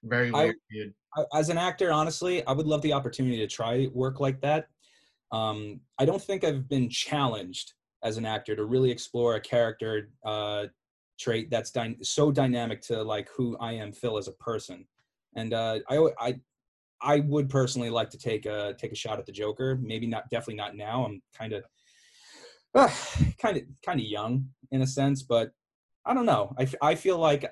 Very 0.05 0.31
I- 0.33 0.45
weird, 0.45 0.57
dude. 0.70 0.95
I- 1.16 1.39
as 1.39 1.49
an 1.49 1.59
actor, 1.59 1.93
honestly, 1.93 2.47
I 2.47 2.53
would 2.53 2.66
love 2.66 2.83
the 2.83 2.93
opportunity 2.93 3.39
to 3.39 3.49
try 3.49 3.89
work 3.93 4.20
like 4.20 4.41
that. 4.43 4.68
Um, 5.33 5.81
I 5.99 6.05
don't 6.05 6.22
think 6.22 6.45
I've 6.45 6.68
been 6.68 6.89
challenged 6.89 7.72
as 8.03 8.16
an 8.16 8.24
actor 8.24 8.55
to 8.57 8.64
really 8.64 8.91
explore 8.91 9.35
a 9.35 9.41
character 9.41 10.11
uh, 10.24 10.66
trait 11.18 11.51
that's 11.51 11.70
dy- 11.70 11.97
so 12.03 12.31
dynamic 12.31 12.81
to 12.83 13.03
like 13.03 13.28
who 13.37 13.57
I 13.59 13.72
am, 13.72 13.93
Phil, 13.93 14.16
as 14.16 14.28
a 14.28 14.33
person. 14.33 14.87
And 15.37 15.53
uh, 15.53 15.81
I, 15.89 16.09
I, 16.20 16.41
I 17.03 17.20
would 17.20 17.49
personally 17.49 17.91
like 17.91 18.11
to 18.11 18.18
take 18.18 18.47
a 18.47 18.74
take 18.78 18.93
a 18.93 18.97
shot 18.97 19.18
at 19.18 19.26
the 19.26 19.33
Joker. 19.33 19.78
Maybe 19.83 20.07
not, 20.07 20.31
definitely 20.31 20.55
not 20.55 20.76
now. 20.76 21.05
I'm 21.05 21.20
kind 21.37 21.53
of, 21.53 21.64
kind 22.75 23.57
of, 23.57 23.62
kind 23.85 24.01
of 24.01 24.07
young 24.07 24.47
in 24.71 24.83
a 24.83 24.87
sense, 24.87 25.23
but 25.23 25.51
I 26.07 26.14
don't 26.14 26.27
know. 26.27 26.55
I, 26.59 26.62
f- 26.62 26.75
I 26.83 26.95
feel 26.95 27.18
like 27.18 27.45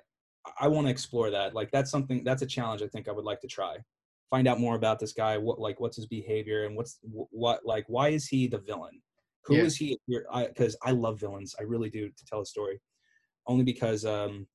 I 0.60 0.68
want 0.68 0.86
to 0.86 0.90
explore 0.90 1.30
that. 1.30 1.54
Like 1.54 1.70
that's 1.70 1.90
something 1.90 2.24
that's 2.24 2.42
a 2.42 2.46
challenge 2.46 2.82
I 2.82 2.86
think 2.88 3.08
I 3.08 3.12
would 3.12 3.24
like 3.24 3.40
to 3.40 3.48
try. 3.48 3.76
Find 4.30 4.46
out 4.46 4.60
more 4.60 4.76
about 4.76 4.98
this 4.98 5.12
guy. 5.12 5.36
What 5.38 5.58
like 5.58 5.80
what's 5.80 5.96
his 5.96 6.06
behavior 6.06 6.64
and 6.66 6.76
what's 6.76 6.98
wh- 7.02 7.32
what 7.32 7.60
like 7.64 7.84
why 7.88 8.08
is 8.10 8.26
he 8.28 8.46
the 8.46 8.58
villain? 8.58 9.00
Who 9.44 9.56
is 9.56 9.80
Yeah. 9.80 9.94
he? 10.08 10.18
Because 10.46 10.76
I, 10.84 10.90
love 10.92 11.18
villains. 11.18 11.54
I 11.58 11.62
really 11.62 11.88
do 11.90 12.08
to 12.08 12.24
tell 12.26 12.42
a 12.42 12.46
story. 12.46 12.80
Only 13.46 13.64
because 13.64 14.04
um, 14.04 14.46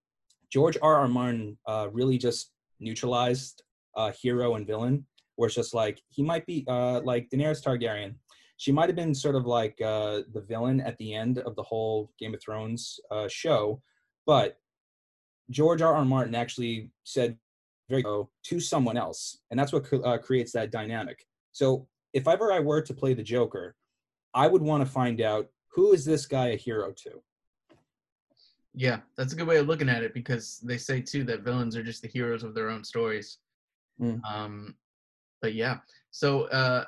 George 0.51 0.77
R. 0.81 0.97
R. 0.97 1.07
Martin 1.07 1.57
uh, 1.67 1.87
really 1.91 2.17
just 2.19 2.51
neutralized 2.79 3.63
uh, 3.97 4.11
hero 4.21 4.55
and 4.55 4.67
villain. 4.67 5.05
Where 5.35 5.47
it's 5.47 5.55
just 5.55 5.73
like 5.73 5.99
he 6.09 6.21
might 6.21 6.45
be 6.45 6.63
uh, 6.67 7.01
like 7.03 7.27
Daenerys 7.33 7.63
Targaryen. 7.63 8.15
She 8.63 8.71
might 8.71 8.87
have 8.87 8.95
been 8.95 9.13
sort 9.13 9.35
of 9.35 9.45
like 9.45 9.77
uh, 9.81 10.21
the 10.31 10.39
villain 10.39 10.79
at 10.79 10.97
the 10.97 11.13
end 11.13 11.39
of 11.39 11.53
the 11.57 11.63
whole 11.63 12.13
Game 12.17 12.33
of 12.33 12.41
Thrones 12.41 12.97
uh, 13.11 13.27
show, 13.27 13.81
but 14.25 14.55
George 15.49 15.81
R. 15.81 15.93
R. 15.93 16.05
Martin 16.05 16.33
actually 16.33 16.89
said 17.03 17.37
very 17.89 18.03
to 18.03 18.59
someone 18.61 18.95
else, 18.95 19.41
and 19.51 19.59
that's 19.59 19.73
what 19.73 19.91
uh, 19.91 20.17
creates 20.17 20.53
that 20.53 20.71
dynamic. 20.71 21.25
So 21.51 21.89
if 22.13 22.25
ever 22.25 22.53
I 22.53 22.61
were 22.61 22.81
to 22.81 22.93
play 22.93 23.13
the 23.13 23.21
Joker, 23.21 23.75
I 24.33 24.47
would 24.47 24.61
want 24.61 24.81
to 24.81 24.89
find 24.89 25.19
out 25.19 25.49
who 25.73 25.91
is 25.91 26.05
this 26.05 26.25
guy 26.25 26.51
a 26.51 26.55
hero 26.55 26.93
to. 27.03 27.21
Yeah, 28.73 28.99
that's 29.17 29.33
a 29.33 29.35
good 29.35 29.47
way 29.47 29.57
of 29.57 29.67
looking 29.67 29.89
at 29.89 30.03
it 30.03 30.13
because 30.13 30.61
they 30.63 30.77
say 30.77 31.01
too 31.01 31.25
that 31.25 31.41
villains 31.41 31.75
are 31.75 31.83
just 31.83 32.01
the 32.01 32.07
heroes 32.07 32.43
of 32.43 32.55
their 32.55 32.69
own 32.69 32.85
stories. 32.85 33.39
Mm. 33.99 34.21
Um, 34.23 34.75
but 35.41 35.53
yeah, 35.53 35.79
so 36.11 36.43
uh, 36.43 36.85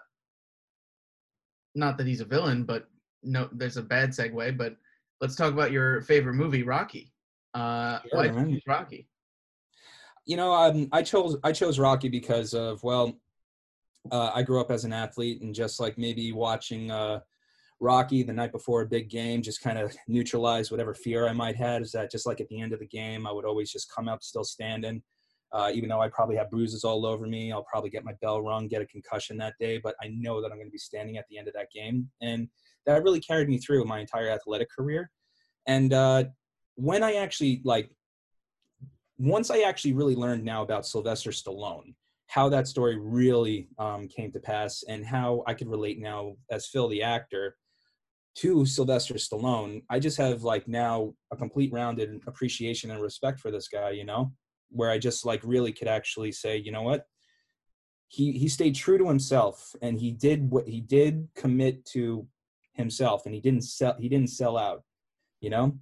not 1.75 1.97
that 1.97 2.07
he's 2.07 2.21
a 2.21 2.25
villain, 2.25 2.63
but 2.63 2.87
no, 3.23 3.49
there's 3.51 3.77
a 3.77 3.81
bad 3.81 4.09
segue. 4.11 4.57
But 4.57 4.75
let's 5.21 5.35
talk 5.35 5.53
about 5.53 5.71
your 5.71 6.01
favorite 6.01 6.35
movie, 6.35 6.63
Rocky. 6.63 7.11
Uh, 7.53 7.99
Sure, 8.01 8.17
why 8.17 8.23
did 8.23 8.33
you 8.33 8.39
man. 8.41 8.49
choose 8.53 8.63
Rocky? 8.67 9.07
You 10.25 10.37
know, 10.37 10.53
um, 10.53 10.89
I 10.91 11.03
chose 11.03 11.37
I 11.43 11.51
chose 11.51 11.77
Rocky 11.77 12.09
because 12.09 12.53
of 12.53 12.81
well, 12.83 13.13
uh, 14.11 14.31
I 14.33 14.41
grew 14.41 14.59
up 14.59 14.71
as 14.71 14.83
an 14.83 14.93
athlete, 14.93 15.41
and 15.41 15.53
just 15.53 15.79
like 15.79 15.97
maybe 15.97 16.31
watching 16.31 16.89
uh, 16.91 17.19
Rocky 17.79 18.23
the 18.23 18.33
night 18.33 18.51
before 18.51 18.81
a 18.81 18.87
big 18.87 19.09
game, 19.09 19.41
just 19.41 19.61
kind 19.61 19.77
of 19.77 19.95
neutralize 20.07 20.71
whatever 20.71 20.93
fear 20.93 21.27
I 21.27 21.33
might 21.33 21.55
had. 21.55 21.81
Is 21.81 21.91
that 21.91 22.11
just 22.11 22.25
like 22.25 22.41
at 22.41 22.47
the 22.49 22.59
end 22.59 22.73
of 22.73 22.79
the 22.79 22.87
game, 22.87 23.27
I 23.27 23.31
would 23.31 23.45
always 23.45 23.71
just 23.71 23.93
come 23.93 24.09
out 24.09 24.23
still 24.23 24.43
standing, 24.43 25.03
uh, 25.51 25.71
even 25.73 25.89
though 25.89 26.01
I 26.01 26.09
probably 26.09 26.35
have 26.35 26.49
bruises 26.49 26.83
all 26.83 27.05
over 27.05 27.27
me. 27.27 27.51
I'll 27.51 27.63
probably 27.63 27.89
get 27.89 28.03
my 28.03 28.13
bell 28.21 28.41
rung, 28.41 28.67
get 28.67 28.81
a 28.81 28.85
concussion 28.85 29.37
that 29.37 29.53
day, 29.59 29.77
but 29.77 29.95
I 30.01 30.07
know 30.07 30.41
that 30.41 30.51
I'm 30.51 30.57
going 30.57 30.67
to 30.67 30.71
be 30.71 30.77
standing 30.77 31.17
at 31.17 31.25
the 31.29 31.37
end 31.37 31.47
of 31.47 31.53
that 31.53 31.71
game, 31.73 32.09
and 32.21 32.47
that 32.85 33.03
really 33.03 33.19
carried 33.19 33.49
me 33.49 33.57
through 33.57 33.85
my 33.85 33.99
entire 33.99 34.29
athletic 34.29 34.69
career. 34.69 35.09
And 35.67 35.93
uh, 35.93 36.25
when 36.75 37.03
I 37.03 37.13
actually 37.13 37.61
like 37.63 37.89
once 39.17 39.49
I 39.49 39.59
actually 39.59 39.93
really 39.93 40.15
learned 40.15 40.43
now 40.43 40.61
about 40.61 40.85
Sylvester 40.85 41.31
Stallone 41.31 41.93
how 42.27 42.49
that 42.49 42.67
story 42.67 42.97
really 42.97 43.67
um, 43.77 44.07
came 44.07 44.31
to 44.31 44.39
pass 44.39 44.83
and 44.87 45.05
how 45.05 45.43
I 45.47 45.53
could 45.53 45.69
relate 45.69 45.99
now 45.99 46.35
as 46.51 46.67
Phil 46.67 46.87
the 46.87 47.03
actor 47.03 47.55
to 48.39 48.65
Sylvester 48.65 49.13
Stallone. 49.13 49.83
I 49.89 49.99
just 49.99 50.17
have 50.17 50.43
like 50.43 50.67
now 50.67 51.13
a 51.31 51.37
complete 51.37 51.71
rounded 51.71 52.21
appreciation 52.27 52.91
and 52.91 53.01
respect 53.01 53.39
for 53.39 53.51
this 53.51 53.67
guy, 53.67 53.91
you 53.91 54.05
know, 54.05 54.33
where 54.75 54.89
I 54.89 54.97
just 54.97 55.25
like 55.25 55.41
really 55.43 55.71
could 55.71 55.87
actually 55.87 56.31
say, 56.31 56.57
you 56.57 56.71
know 56.71 56.81
what? 56.81 57.05
He 58.07 58.33
he 58.33 58.47
stayed 58.47 58.75
true 58.75 58.97
to 58.97 59.07
himself 59.07 59.75
and 59.81 59.99
he 59.99 60.11
did 60.11 60.49
what 60.49 60.67
he 60.67 60.81
did 60.81 61.27
commit 61.35 61.85
to 61.87 62.27
himself 62.73 63.25
and 63.25 63.33
he 63.33 63.41
didn't 63.41 63.63
sell 63.63 63.95
he 63.99 64.09
didn't 64.09 64.29
sell 64.29 64.57
out, 64.57 64.83
you 65.41 65.49
know? 65.49 65.77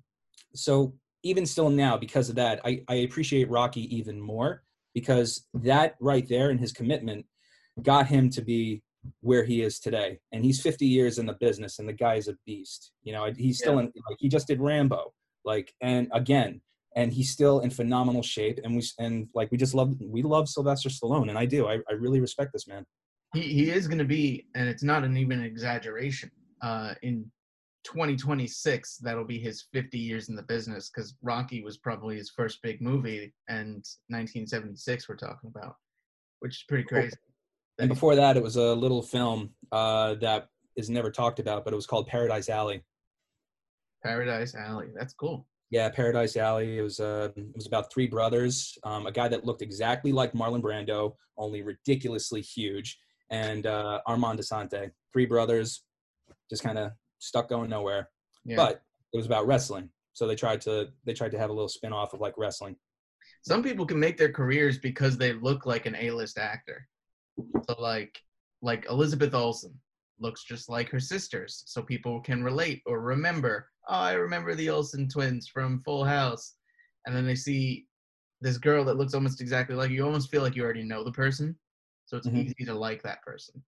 So 0.55 0.93
even 1.23 1.45
still 1.45 1.69
now 1.69 1.97
because 1.97 2.29
of 2.29 2.35
that, 2.35 2.59
I, 2.65 2.83
I 2.87 2.95
appreciate 2.95 3.49
Rocky 3.49 3.93
even 3.95 4.19
more 4.19 4.63
because 4.93 5.47
that 5.53 5.95
right 5.99 6.27
there 6.27 6.49
and 6.49 6.59
his 6.59 6.71
commitment 6.71 7.25
got 7.81 8.07
him 8.07 8.29
to 8.31 8.41
be 8.41 8.83
where 9.21 9.43
he 9.43 9.61
is 9.61 9.79
today. 9.79 10.19
And 10.31 10.43
he's 10.43 10.61
50 10.61 10.85
years 10.85 11.17
in 11.17 11.25
the 11.25 11.33
business, 11.33 11.79
and 11.79 11.87
the 11.87 11.93
guy 11.93 12.15
is 12.15 12.27
a 12.27 12.37
beast. 12.45 12.91
You 13.03 13.13
know, 13.13 13.31
he's 13.35 13.57
still 13.57 13.79
in. 13.79 13.85
Like, 13.85 14.17
he 14.19 14.29
just 14.29 14.47
did 14.47 14.61
Rambo, 14.61 15.13
like, 15.43 15.73
and 15.81 16.07
again, 16.13 16.61
and 16.95 17.13
he's 17.13 17.29
still 17.29 17.59
in 17.61 17.69
phenomenal 17.69 18.23
shape. 18.23 18.59
And 18.63 18.75
we 18.75 18.83
and 18.99 19.27
like 19.33 19.51
we 19.51 19.57
just 19.57 19.73
love 19.73 19.95
we 20.01 20.21
love 20.21 20.49
Sylvester 20.49 20.89
Stallone, 20.89 21.29
and 21.29 21.37
I 21.37 21.45
do. 21.45 21.67
I, 21.67 21.79
I 21.89 21.93
really 21.93 22.19
respect 22.19 22.53
this 22.53 22.67
man. 22.67 22.85
He 23.33 23.41
he 23.41 23.71
is 23.71 23.87
going 23.87 23.99
to 23.99 24.05
be, 24.05 24.47
and 24.55 24.67
it's 24.67 24.83
not 24.83 25.03
an 25.03 25.17
even 25.17 25.41
exaggeration. 25.41 26.31
Uh, 26.61 26.93
in 27.01 27.29
2026, 27.83 28.97
that'll 28.97 29.25
be 29.25 29.39
his 29.39 29.65
50 29.73 29.97
years 29.97 30.29
in 30.29 30.35
the 30.35 30.43
business 30.43 30.89
because 30.89 31.15
Rocky 31.21 31.61
was 31.61 31.77
probably 31.77 32.15
his 32.15 32.29
first 32.29 32.61
big 32.61 32.81
movie, 32.81 33.33
and 33.49 33.83
1976 34.07 35.09
we're 35.09 35.15
talking 35.15 35.51
about, 35.53 35.75
which 36.39 36.55
is 36.55 36.63
pretty 36.67 36.85
crazy. 36.85 37.15
And 37.79 37.89
before 37.89 38.15
that, 38.15 38.37
it 38.37 38.43
was 38.43 38.55
a 38.55 38.73
little 38.73 39.01
film 39.01 39.49
uh, 39.71 40.13
that 40.15 40.47
is 40.75 40.89
never 40.89 41.11
talked 41.11 41.39
about, 41.39 41.65
but 41.65 41.73
it 41.73 41.75
was 41.75 41.87
called 41.87 42.07
Paradise 42.07 42.49
Alley. 42.49 42.83
Paradise 44.03 44.53
Alley, 44.53 44.89
that's 44.95 45.13
cool. 45.13 45.47
Yeah, 45.73 45.89
Paradise 45.89 46.37
Alley. 46.37 46.77
It 46.77 46.83
was 46.83 46.99
uh, 46.99 47.29
it 47.35 47.55
was 47.55 47.65
about 47.65 47.91
three 47.91 48.05
brothers, 48.05 48.77
um, 48.83 49.07
a 49.07 49.11
guy 49.11 49.27
that 49.27 49.43
looked 49.43 49.63
exactly 49.63 50.11
like 50.11 50.31
Marlon 50.33 50.61
Brando, 50.61 51.15
only 51.35 51.63
ridiculously 51.63 52.41
huge, 52.41 52.99
and 53.31 53.65
uh, 53.65 53.99
Armand 54.05 54.37
Assante. 54.37 54.91
Three 55.11 55.25
brothers, 55.25 55.81
just 56.47 56.61
kind 56.61 56.77
of 56.77 56.91
stuck 57.17 57.49
going 57.49 57.71
nowhere. 57.71 58.11
Yeah. 58.45 58.57
But 58.57 58.83
it 59.13 59.17
was 59.17 59.25
about 59.25 59.47
wrestling, 59.47 59.89
so 60.13 60.27
they 60.27 60.35
tried 60.35 60.61
to 60.61 60.89
they 61.05 61.13
tried 61.13 61.31
to 61.31 61.39
have 61.39 61.49
a 61.49 61.53
little 61.53 61.67
spin 61.67 61.91
off 61.91 62.13
of 62.13 62.21
like 62.21 62.37
wrestling. 62.37 62.75
some 63.41 63.63
people 63.63 63.87
can 63.87 63.99
make 63.99 64.15
their 64.15 64.31
careers 64.31 64.77
because 64.77 65.17
they 65.17 65.33
look 65.33 65.65
like 65.65 65.87
an 65.87 65.95
A-list 65.95 66.37
actor. 66.37 66.87
So 67.67 67.81
like 67.81 68.21
like 68.61 68.85
Elizabeth 68.91 69.33
Olsen 69.33 69.73
looks 70.19 70.43
just 70.43 70.69
like 70.69 70.89
her 70.89 70.99
sisters, 70.99 71.63
so 71.65 71.81
people 71.81 72.21
can 72.21 72.43
relate 72.43 72.83
or 72.85 73.01
remember. 73.01 73.71
Oh, 73.87 73.95
I 73.95 74.13
remember 74.13 74.55
the 74.55 74.69
Olsen 74.69 75.09
twins 75.09 75.47
from 75.47 75.79
Full 75.81 76.05
House, 76.05 76.55
and 77.05 77.15
then 77.15 77.25
they 77.25 77.35
see 77.35 77.87
this 78.41 78.57
girl 78.57 78.85
that 78.85 78.95
looks 78.95 79.13
almost 79.13 79.41
exactly 79.41 79.75
like 79.75 79.91
you. 79.91 80.05
Almost 80.05 80.31
feel 80.31 80.41
like 80.41 80.55
you 80.55 80.63
already 80.63 80.83
know 80.83 81.03
the 81.03 81.11
person, 81.11 81.57
so 82.05 82.17
it's 82.17 82.27
Mhm. 82.27 82.45
easy 82.45 82.65
to 82.65 82.73
like 82.73 83.03
that 83.03 83.21
person. 83.23 83.63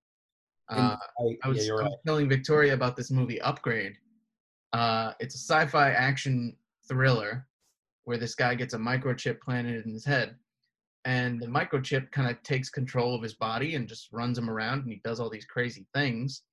Uh, 0.70 0.96
I, 1.20 1.38
I 1.44 1.48
was, 1.50 1.68
yeah, 1.68 1.74
I 1.74 1.76
right. 1.76 1.84
was 1.84 1.98
telling 2.08 2.30
Victoria 2.30 2.74
about 2.74 2.96
this 2.96 3.12
movie 3.12 3.40
Upgrade. 3.42 3.98
Uh, 4.74 5.14
it's 5.20 5.36
a 5.36 5.38
sci-fi 5.38 5.92
action 5.92 6.58
thriller 6.88 7.48
where 8.06 8.18
this 8.18 8.36
guy 8.36 8.56
gets 8.56 8.74
a 8.74 8.78
microchip 8.78 9.42
planted 9.42 9.86
in 9.86 9.92
his 9.94 10.06
head, 10.06 10.38
and 11.04 11.42
the 11.42 11.48
microchip 11.48 12.10
kind 12.12 12.30
of 12.30 12.42
takes 12.44 12.70
control 12.70 13.16
of 13.16 13.22
his 13.22 13.34
body 13.36 13.76
and 13.76 13.88
just 13.88 14.12
runs 14.12 14.38
him 14.38 14.50
around, 14.50 14.84
and 14.84 14.92
he 14.92 15.02
does 15.04 15.20
all 15.20 15.30
these 15.30 15.46
crazy 15.46 15.86
things. 15.94 16.44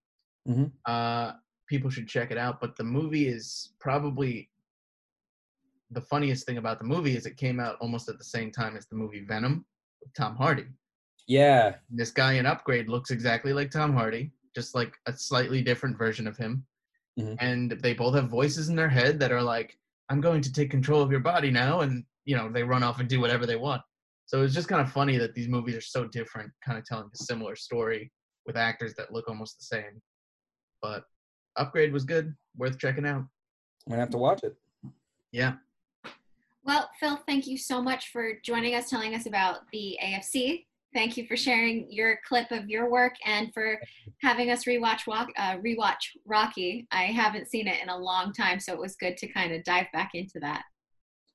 Mhm. 0.49 0.73
Uh, 0.87 1.35
people 1.73 1.91
should 1.91 2.07
check 2.07 2.31
it 2.31 2.37
out. 2.37 2.61
But 2.61 2.77
the 2.77 2.85
movie 2.85 3.29
is 3.29 3.71
probably 3.81 4.51
the 5.91 6.03
funniest 6.03 6.45
thing 6.45 6.59
about 6.59 6.79
the 6.79 6.85
movie 6.85 7.17
is 7.17 7.25
it 7.25 7.39
came 7.39 7.59
out 7.59 7.77
almost 7.81 8.11
at 8.11 8.19
the 8.19 8.31
same 8.37 8.51
time 8.53 8.77
as 8.77 8.85
the 8.87 8.95
movie 8.95 9.25
Venom 9.25 9.65
with 10.03 10.13
Tom 10.15 10.37
Hardy 10.37 10.67
Yeah, 11.27 11.77
this 11.89 12.11
guy 12.11 12.33
in 12.35 12.45
Upgrade 12.45 12.89
looks 12.91 13.11
exactly 13.11 13.53
like 13.55 13.71
Tom 13.71 13.95
Hardy, 13.95 14.33
just 14.55 14.75
like 14.75 14.93
a 15.07 15.13
slightly 15.15 15.63
different 15.63 15.97
version 15.97 16.27
of 16.27 16.37
him. 16.37 16.67
Mhm. 17.19 17.37
And 17.41 17.71
they 17.85 17.95
both 17.95 18.15
have 18.15 18.29
voices 18.29 18.69
in 18.69 18.77
their 18.77 18.89
head 19.01 19.19
that 19.21 19.33
are 19.33 19.43
like, 19.55 19.79
I'm 20.11 20.21
going 20.21 20.43
to 20.43 20.53
take 20.53 20.71
control 20.71 21.01
of 21.01 21.11
your 21.11 21.21
body 21.33 21.51
now. 21.51 21.81
And, 21.81 22.05
you 22.27 22.37
know, 22.37 22.51
they 22.53 22.65
run 22.65 22.83
off 22.83 23.01
and 23.01 23.09
do 23.09 23.21
whatever 23.21 23.47
they 23.47 23.57
want. 23.57 23.83
So 24.27 24.43
it's 24.43 24.55
just 24.55 24.69
kind 24.69 24.83
of 24.83 24.93
funny 25.01 25.17
that 25.19 25.35
these 25.35 25.49
movies 25.49 25.77
are 25.77 25.89
so 25.97 26.07
different, 26.19 26.51
kind 26.67 26.79
of 26.79 26.85
telling 26.85 27.09
a 27.13 27.25
similar 27.31 27.57
story 27.57 28.13
with 28.47 28.57
actors 28.57 28.95
that 28.97 29.13
look 29.13 29.27
almost 29.29 29.59
the 29.59 29.65
same. 29.77 29.95
But 30.81 31.05
Upgrade 31.57 31.93
was 31.93 32.05
good, 32.05 32.35
worth 32.57 32.79
checking 32.79 33.07
out. 33.07 33.25
I'm 33.87 33.91
gonna 33.91 34.01
have 34.01 34.11
to 34.11 34.19
watch 34.19 34.43
it. 34.45 34.57
Yeah. 35.33 35.55
Well, 36.65 36.89
Phil, 37.01 37.19
thank 37.27 37.47
you 37.47 37.59
so 37.59 37.83
much 37.83 38.11
for 38.13 38.35
joining 38.45 38.75
us, 38.75 38.89
telling 38.89 39.15
us 39.15 39.27
about 39.27 39.61
the 39.73 39.99
AFC. 40.03 40.67
Thank 40.95 41.17
you 41.17 41.27
for 41.27 41.37
sharing 41.37 41.91
your 41.91 42.19
clip 42.29 42.51
of 42.51 42.69
your 42.69 42.91
work 42.91 43.15
and 43.25 43.53
for 43.53 43.81
having 44.21 44.51
us 44.51 44.65
rewatch 44.65 45.07
walk, 45.07 45.29
uh, 45.37 45.57
rewatch 45.57 46.17
Rocky. 46.27 46.87
I 46.93 47.05
haven't 47.05 47.49
seen 47.49 47.67
it 47.67 47.83
in 47.83 47.89
a 47.89 47.97
long 47.97 48.33
time, 48.33 48.61
so 48.61 48.75
it 48.75 48.79
was 48.79 48.95
good 48.97 49.17
to 49.17 49.27
kind 49.29 49.53
of 49.53 49.65
dive 49.65 49.87
back 49.93 50.11
into 50.15 50.39
that. 50.41 50.63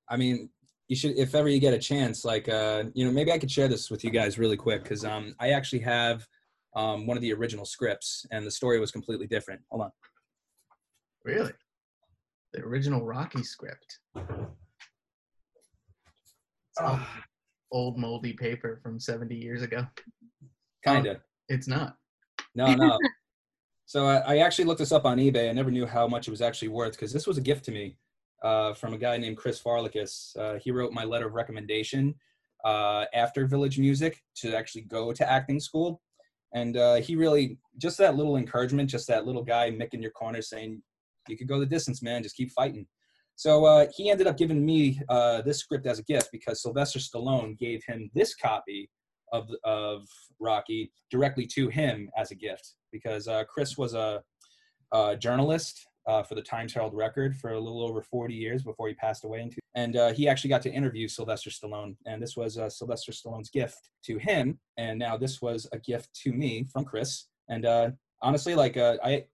I 0.10 0.16
mean, 0.16 0.50
you 0.88 0.96
should 0.96 1.18
if 1.18 1.36
ever 1.36 1.50
you 1.50 1.60
get 1.60 1.74
a 1.74 1.80
chance, 1.80 2.24
like 2.24 2.48
uh, 2.48 2.86
you 2.94 3.04
know, 3.04 3.12
maybe 3.12 3.32
I 3.32 3.40
could 3.40 3.52
share 3.52 3.68
this 3.68 3.90
with 3.90 4.04
you 4.04 4.12
guys 4.12 4.38
really 4.38 4.58
quick 4.58 4.84
because 4.84 5.04
um, 5.04 5.36
I 5.40 5.50
actually 5.50 5.80
have 5.80 6.26
um, 6.78 7.08
one 7.08 7.18
of 7.18 7.22
the 7.22 7.34
original 7.34 7.66
scripts, 7.66 8.26
and 8.32 8.46
the 8.46 8.52
story 8.52 8.80
was 8.80 8.92
completely 8.92 9.26
different. 9.26 9.60
Hold 9.72 9.84
on. 9.86 9.92
Really? 11.26 11.52
The 12.54 12.62
original 12.62 13.04
Rocky 13.04 13.44
script. 13.44 14.00
Ah. 16.80 17.24
old 17.72 17.98
moldy 17.98 18.34
paper 18.34 18.80
from 18.84 19.00
70 19.00 19.36
years 19.36 19.64
ago. 19.64 19.88
Kinda. 20.86 21.20
It's 21.50 21.68
not. 21.68 21.96
No, 22.54 22.74
no. 22.76 23.00
so 23.88 24.06
I, 24.06 24.18
I 24.18 24.38
actually 24.38 24.66
looked 24.66 24.80
this 24.80 24.92
up 24.92 25.06
on 25.06 25.18
eBay. 25.18 25.50
I 25.50 25.54
never 25.54 25.72
knew 25.72 25.88
how 25.88 26.08
much 26.08 26.28
it 26.28 26.32
was 26.32 26.44
actually 26.44 26.68
worth 26.68 26.92
because 26.92 27.12
this 27.12 27.26
was 27.26 27.40
a 27.40 27.42
gift 27.42 27.66
to 27.66 27.72
me 27.72 27.98
uh, 28.44 28.74
from 28.74 28.94
a 28.94 28.98
guy 29.00 29.18
named 29.18 29.38
Chris 29.38 29.60
Farlekas. 29.60 30.38
Uh, 30.38 30.60
he 30.60 30.70
wrote 30.70 30.94
my 30.94 31.04
letter 31.04 31.26
of 31.26 31.34
recommendation 31.34 32.14
uh, 32.64 33.06
after 33.16 33.48
Village 33.48 33.80
Music 33.80 34.22
to 34.36 34.56
actually 34.56 34.82
go 34.84 35.12
to 35.12 35.30
acting 35.30 35.60
school. 35.60 36.02
And 36.54 36.78
uh, 36.78 36.96
he 36.96 37.16
really, 37.16 37.58
just 37.78 37.98
that 37.98 38.16
little 38.16 38.38
encouragement, 38.38 38.90
just 38.90 39.08
that 39.08 39.26
little 39.26 39.44
guy 39.44 39.70
Mick 39.72 39.94
in 39.94 40.02
your 40.02 40.12
corner 40.12 40.42
saying, 40.42 40.82
you 41.28 41.38
could 41.38 41.48
go 41.48 41.60
the 41.60 41.66
distance, 41.66 42.02
man, 42.02 42.24
just 42.24 42.38
keep 42.38 42.52
fighting. 42.52 42.88
So 43.36 43.66
uh, 43.66 43.88
he 43.96 44.10
ended 44.10 44.26
up 44.28 44.38
giving 44.38 44.66
me 44.66 45.00
uh, 45.10 45.42
this 45.44 45.60
script 45.60 45.86
as 45.86 46.00
a 46.00 46.04
gift 46.04 46.30
because 46.32 46.62
Sylvester 46.62 47.00
Stallone 47.00 47.58
gave 47.58 47.84
him 47.86 48.10
this 48.16 48.34
copy 48.34 48.90
of 49.34 49.50
of 49.64 50.08
Rocky 50.40 50.92
directly 51.12 51.46
to 51.48 51.68
him 51.68 52.10
as 52.18 52.32
a 52.32 52.36
gift 52.36 52.76
because 52.92 53.28
uh, 53.28 53.44
Chris 53.44 53.78
was 53.78 53.94
a, 53.94 54.24
a 54.92 55.16
journalist 55.18 55.86
uh, 56.08 56.24
for 56.24 56.36
the 56.36 56.42
Times 56.42 56.74
Herald 56.74 56.96
Record 56.96 57.36
for 57.36 57.52
a 57.52 57.60
little 57.60 57.84
over 57.84 58.02
40 58.02 58.34
years 58.34 58.64
before 58.64 58.88
he 58.88 58.94
passed 58.94 59.26
away. 59.26 59.42
Into, 59.42 59.58
and 59.78 59.96
uh, 59.96 60.12
he 60.12 60.28
actually 60.28 60.50
got 60.50 60.64
to 60.64 60.72
interview 60.72 61.08
Sylvester 61.08 61.52
Stallone, 61.52 61.96
and 62.08 62.20
this 62.20 62.36
was 62.36 62.58
uh, 62.58 62.68
Sylvester 62.68 63.12
Stallone's 63.12 63.52
gift 63.52 63.92
to 64.06 64.18
him. 64.18 64.58
And 64.76 64.98
now 64.98 65.18
this 65.18 65.40
was 65.40 65.68
a 65.72 65.78
gift 65.78 66.10
to 66.24 66.34
me 66.34 66.66
from 66.74 66.84
Chris. 66.84 67.28
And 67.48 67.64
uh, 67.64 67.92
honestly, 68.24 68.56
like 68.56 68.76
uh, 68.76 68.98
I, 69.04 69.26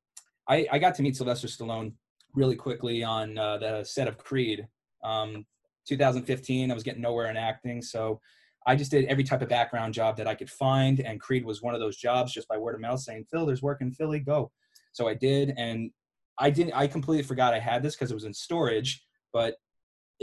I, 0.49 0.67
I 0.73 0.79
got 0.79 0.95
to 0.95 1.01
meet 1.01 1.15
Sylvester 1.15 1.47
Stallone 1.47 1.93
really 2.35 2.57
quickly 2.57 3.05
on 3.05 3.37
uh, 3.37 3.57
the 3.57 3.85
set 3.85 4.09
of 4.09 4.17
Creed. 4.17 4.67
Um, 5.01 5.45
2015, 5.87 6.69
I 6.69 6.73
was 6.73 6.83
getting 6.83 7.01
nowhere 7.01 7.29
in 7.29 7.37
acting, 7.37 7.81
so 7.81 8.19
I 8.67 8.75
just 8.75 8.91
did 8.91 9.05
every 9.05 9.23
type 9.23 9.41
of 9.41 9.47
background 9.47 9.93
job 9.93 10.17
that 10.17 10.27
I 10.27 10.35
could 10.35 10.49
find, 10.49 10.99
and 10.99 11.21
Creed 11.21 11.45
was 11.45 11.61
one 11.61 11.73
of 11.73 11.79
those 11.79 11.95
jobs 11.95 12.33
just 12.33 12.49
by 12.49 12.57
word 12.57 12.75
of 12.75 12.81
mouth 12.81 12.99
saying, 12.99 13.27
Phil, 13.31 13.45
there's 13.45 13.61
work 13.61 13.79
in 13.79 13.93
Philly, 13.93 14.19
go. 14.19 14.51
So 14.91 15.07
I 15.07 15.13
did, 15.13 15.53
and 15.55 15.89
I 16.37 16.49
didn't. 16.49 16.73
I 16.73 16.87
completely 16.87 17.23
forgot 17.23 17.53
I 17.53 17.59
had 17.59 17.81
this 17.81 17.95
because 17.95 18.11
it 18.11 18.15
was 18.15 18.25
in 18.25 18.33
storage. 18.33 19.05
But 19.31 19.55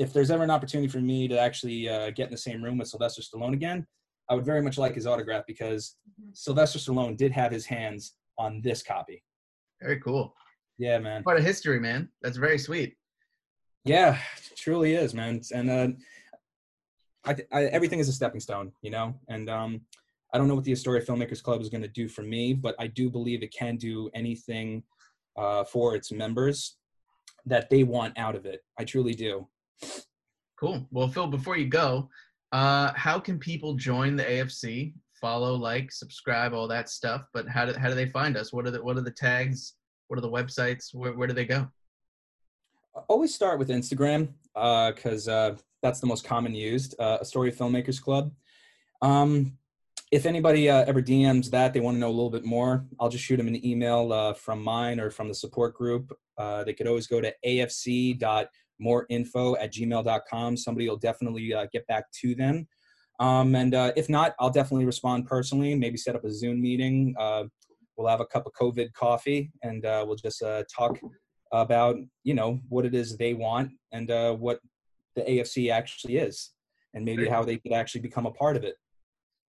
if 0.01 0.15
there's 0.15 0.31
ever 0.31 0.43
an 0.43 0.51
opportunity 0.51 0.89
for 0.89 1.01
me 1.01 1.29
to 1.29 1.39
actually 1.39 1.87
uh, 1.87 2.11
get 2.11 2.25
in 2.25 2.31
the 2.31 2.39
same 2.39 2.65
room 2.65 2.79
with 2.79 2.89
Sylvester 2.89 3.21
Stallone 3.21 3.53
again, 3.53 3.87
I 4.31 4.35
would 4.35 4.47
very 4.47 4.63
much 4.63 4.79
like 4.79 4.95
his 4.95 5.07
autograph 5.07 5.45
because 5.47 5.97
Sylvester 6.33 6.79
Stallone 6.79 7.19
did 7.19 7.33
have 7.33 7.53
his 7.53 7.67
hands 7.67 8.15
on 8.39 8.63
this 8.63 8.83
copy. 8.83 9.23
Very 9.83 10.01
cool. 10.01 10.35
Yeah, 10.79 10.99
man. 11.01 11.23
Part 11.23 11.37
of 11.37 11.45
history, 11.45 11.79
man. 11.79 12.09
That's 12.23 12.39
very 12.39 12.59
sweet. 12.59 12.97
Yeah, 13.85 14.19
it 14.51 14.57
truly 14.57 14.95
is, 14.95 15.13
man. 15.13 15.43
And 15.55 15.71
uh, 15.71 15.89
I, 17.27 17.37
I, 17.53 17.65
everything 17.65 17.99
is 17.99 18.09
a 18.09 18.13
stepping 18.13 18.41
stone, 18.41 18.73
you 18.81 18.91
know. 18.91 19.15
And 19.29 19.51
um, 19.51 19.83
I 20.33 20.39
don't 20.39 20.49
know 20.49 20.55
what 20.55 20.65
the 20.65 20.73
Astoria 20.73 21.03
Filmmakers 21.03 21.43
Club 21.43 21.61
is 21.61 21.69
going 21.69 21.83
to 21.83 21.89
do 21.89 22.09
for 22.09 22.23
me, 22.23 22.55
but 22.55 22.75
I 22.79 22.87
do 22.87 23.11
believe 23.11 23.43
it 23.43 23.53
can 23.53 23.77
do 23.77 24.09
anything 24.15 24.83
uh, 25.37 25.65
for 25.65 25.95
its 25.95 26.11
members 26.11 26.79
that 27.45 27.69
they 27.69 27.85
want 27.85 28.19
out 28.19 28.35
of 28.35 28.47
it. 28.47 28.61
I 28.79 28.85
truly 28.85 29.13
do. 29.13 29.47
Cool. 30.59 30.87
Well, 30.91 31.09
Phil, 31.09 31.27
before 31.27 31.57
you 31.57 31.67
go, 31.67 32.09
uh, 32.53 32.93
how 32.95 33.19
can 33.19 33.39
people 33.39 33.75
join 33.75 34.17
the 34.17 34.25
AFC 34.25 34.93
follow, 35.21 35.55
like, 35.55 35.93
subscribe, 35.93 36.55
all 36.55 36.67
that 36.69 36.89
stuff. 36.89 37.27
But 37.33 37.49
how 37.49 37.67
do 37.67 37.79
how 37.79 37.89
do 37.89 37.95
they 37.95 38.07
find 38.07 38.37
us? 38.37 38.53
What 38.53 38.67
are 38.67 38.71
the 38.71 38.83
what 38.83 38.97
are 38.97 39.03
the 39.03 39.11
tags? 39.11 39.75
What 40.09 40.19
are 40.19 40.23
the 40.23 40.31
websites? 40.31 40.95
Where 40.95 41.13
where 41.13 41.29
do 41.29 41.35
they 41.35 41.45
go? 41.45 41.69
always 43.09 43.33
start 43.33 43.59
with 43.59 43.69
Instagram 43.69 44.29
because 44.55 45.29
uh, 45.29 45.57
that's 45.83 46.01
the 46.01 46.07
most 46.07 46.25
common 46.25 46.55
used. 46.55 46.95
Uh, 46.99 47.19
Astoria 47.21 47.53
Filmmakers 47.53 48.03
Club. 48.03 48.33
Um, 49.01 49.57
if 50.11 50.27
anybody 50.27 50.69
uh, 50.69 50.85
ever 50.87 51.01
DMs 51.01 51.51
that, 51.51 51.73
they 51.73 51.79
want 51.79 51.95
to 51.95 52.01
know 52.01 52.09
a 52.09 52.11
little 52.11 52.31
bit 52.31 52.45
more, 52.45 52.85
I'll 52.99 53.09
just 53.09 53.25
shoot 53.25 53.37
them 53.37 53.47
an 53.47 53.65
email 53.65 54.13
uh, 54.13 54.35
from 54.35 54.63
mine 54.63 54.99
or 54.99 55.11
from 55.11 55.29
the 55.29 55.35
support 55.35 55.75
group. 55.75 56.13
Uh, 56.37 56.65
they 56.65 56.75
could 56.75 56.89
always 56.89 57.07
go 57.07 57.21
to 57.21 57.33
afc.moreinfo 58.81 59.57
at 59.61 59.73
gmail.com. 59.73 60.57
Somebody 60.57 60.89
will 60.89 60.97
definitely 60.97 61.53
uh, 61.53 61.67
get 61.73 61.87
back 61.87 62.11
to 62.21 62.35
them. 62.35 62.67
Um, 63.19 63.55
and 63.55 63.75
uh, 63.75 63.93
if 63.97 64.09
not, 64.09 64.35
I'll 64.41 64.51
definitely 64.51 64.87
respond 64.87 65.27
personally, 65.27 65.75
maybe 65.75 65.99
set 65.99 66.17
up 66.17 66.25
a 66.25 66.33
Zoom 66.33 66.61
meeting. 66.61 67.15
Uh, 67.19 67.45
we'll 67.97 68.09
have 68.09 68.21
a 68.21 68.27
cup 68.27 68.47
of 68.47 68.53
COVID 68.53 68.93
coffee 68.95 69.51
and 69.63 69.85
uh, 69.85 70.05
we'll 70.07 70.17
just 70.17 70.43
uh, 70.43 70.63
talk 70.75 70.99
about, 71.53 71.97
you 72.25 72.35
know, 72.35 72.61
what 72.69 72.87
it 72.87 72.95
is 72.95 73.17
they 73.17 73.35
want 73.35 73.71
and 73.93 74.11
uh, 74.11 74.35
what 74.35 74.61
the 75.17 75.23
AFC 75.23 75.71
actually 75.71 76.17
is 76.17 76.53
and 76.95 77.05
maybe 77.05 77.29
how 77.29 77.45
they 77.45 77.59
could 77.59 77.73
actually 77.73 78.01
become 78.01 78.27
a 78.27 78.31
part 78.31 78.57
of 78.57 78.65
it. 78.65 78.77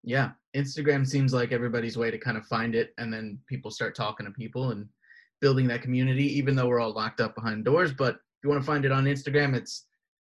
Yeah, 0.02 0.30
Instagram 0.56 1.06
seems 1.06 1.32
like 1.32 1.52
everybody's 1.52 1.96
way 1.98 2.10
to 2.10 2.18
kind 2.18 2.36
of 2.36 2.46
find 2.46 2.74
it, 2.74 2.94
and 2.96 3.12
then 3.12 3.38
people 3.46 3.70
start 3.70 3.94
talking 3.94 4.24
to 4.24 4.32
people 4.32 4.70
and 4.70 4.88
building 5.40 5.66
that 5.68 5.82
community. 5.82 6.24
Even 6.38 6.56
though 6.56 6.68
we're 6.68 6.80
all 6.80 6.94
locked 6.94 7.20
up 7.20 7.34
behind 7.34 7.66
doors, 7.66 7.92
but 7.92 8.16
you 8.42 8.50
want 8.50 8.60
to 8.60 8.66
find 8.66 8.84
it 8.84 8.92
on 8.92 9.04
Instagram, 9.04 9.54
it's 9.54 9.86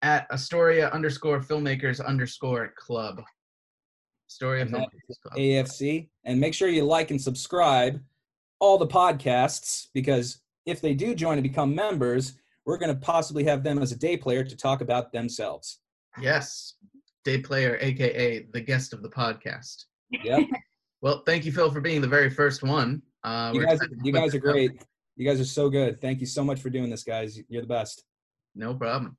at 0.03 0.27
Astoria 0.31 0.91
underscore 0.91 1.41
filmmakers 1.41 2.05
underscore 2.05 2.73
club. 2.77 3.23
Astoria 4.29 4.63
And 4.63 4.73
filmmakers 4.73 5.21
club. 5.23 5.39
AFC. 5.39 6.09
And 6.25 6.41
make 6.41 6.55
sure 6.55 6.69
you 6.69 6.85
like 6.85 7.11
and 7.11 7.21
subscribe 7.21 8.01
all 8.59 8.79
the 8.79 8.87
podcasts 8.87 9.89
because 9.95 10.41
if 10.65 10.81
they 10.81 10.95
do 10.95 11.15
join 11.15 11.35
and 11.35 11.43
become 11.43 11.75
members, 11.75 12.35
we're 12.65 12.79
going 12.79 12.93
to 12.93 13.01
possibly 13.01 13.45
have 13.45 13.63
them 13.63 13.79
as 13.79 13.93
a 13.93 13.97
day 13.97 14.17
player 14.17 14.43
to 14.45 14.57
talk 14.57 14.81
about 14.81 15.13
themselves. 15.13 15.79
Yes, 16.21 16.75
day 17.25 17.39
player, 17.39 17.79
aka 17.81 18.47
the 18.53 18.61
guest 18.61 18.93
of 18.93 19.03
the 19.03 19.11
podcast. 19.11 19.85
Yep. 20.11 20.49
Well, 21.03 21.23
thank 21.27 21.45
you, 21.45 21.53
Phil, 21.53 21.71
for 21.71 21.81
being 21.81 22.01
the 22.01 22.09
very 22.09 22.31
first 22.31 22.63
one. 22.63 23.03
Uh, 23.23 23.53
you 23.55 23.65
guys, 23.65 23.79
you 24.03 24.13
guys 24.13 24.35
are 24.35 24.41
great. 24.41 24.71
out. 24.73 24.87
Great. 25.17 25.25
You 25.25 25.31
guys 25.31 25.41
are 25.41 25.45
so 25.45 25.69
good. 25.69 26.01
Thank 26.01 26.21
you 26.21 26.27
so 26.27 26.45
much 26.45 26.61
for 26.61 26.71
doing 26.71 26.91
this, 26.91 27.05
guys. 27.05 27.41
You're 27.49 27.63
the 27.63 27.69
best. 27.69 28.05
No 28.55 28.75
problem. 28.75 29.17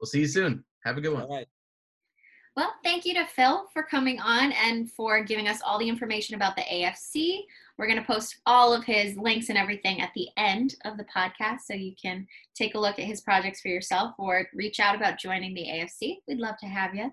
We'll 0.00 0.06
see 0.06 0.20
you 0.20 0.28
soon. 0.28 0.64
Have 0.84 0.96
a 0.98 1.00
good 1.00 1.12
one. 1.12 1.22
All 1.22 1.36
right. 1.36 1.46
Well, 2.56 2.72
thank 2.82 3.04
you 3.04 3.14
to 3.14 3.24
Phil 3.24 3.68
for 3.72 3.84
coming 3.84 4.18
on 4.18 4.50
and 4.52 4.90
for 4.90 5.22
giving 5.22 5.46
us 5.46 5.60
all 5.64 5.78
the 5.78 5.88
information 5.88 6.34
about 6.34 6.56
the 6.56 6.62
AFC. 6.62 7.42
We're 7.76 7.86
going 7.86 8.00
to 8.00 8.04
post 8.04 8.40
all 8.46 8.74
of 8.74 8.82
his 8.84 9.16
links 9.16 9.48
and 9.48 9.56
everything 9.56 10.00
at 10.00 10.10
the 10.16 10.26
end 10.36 10.74
of 10.84 10.96
the 10.96 11.04
podcast 11.04 11.60
so 11.66 11.74
you 11.74 11.94
can 12.00 12.26
take 12.56 12.74
a 12.74 12.80
look 12.80 12.98
at 12.98 13.04
his 13.04 13.20
projects 13.20 13.60
for 13.60 13.68
yourself 13.68 14.14
or 14.18 14.48
reach 14.54 14.80
out 14.80 14.96
about 14.96 15.20
joining 15.20 15.54
the 15.54 15.66
AFC. 15.66 16.16
We'd 16.26 16.40
love 16.40 16.56
to 16.58 16.66
have 16.66 16.96
you. 16.96 17.12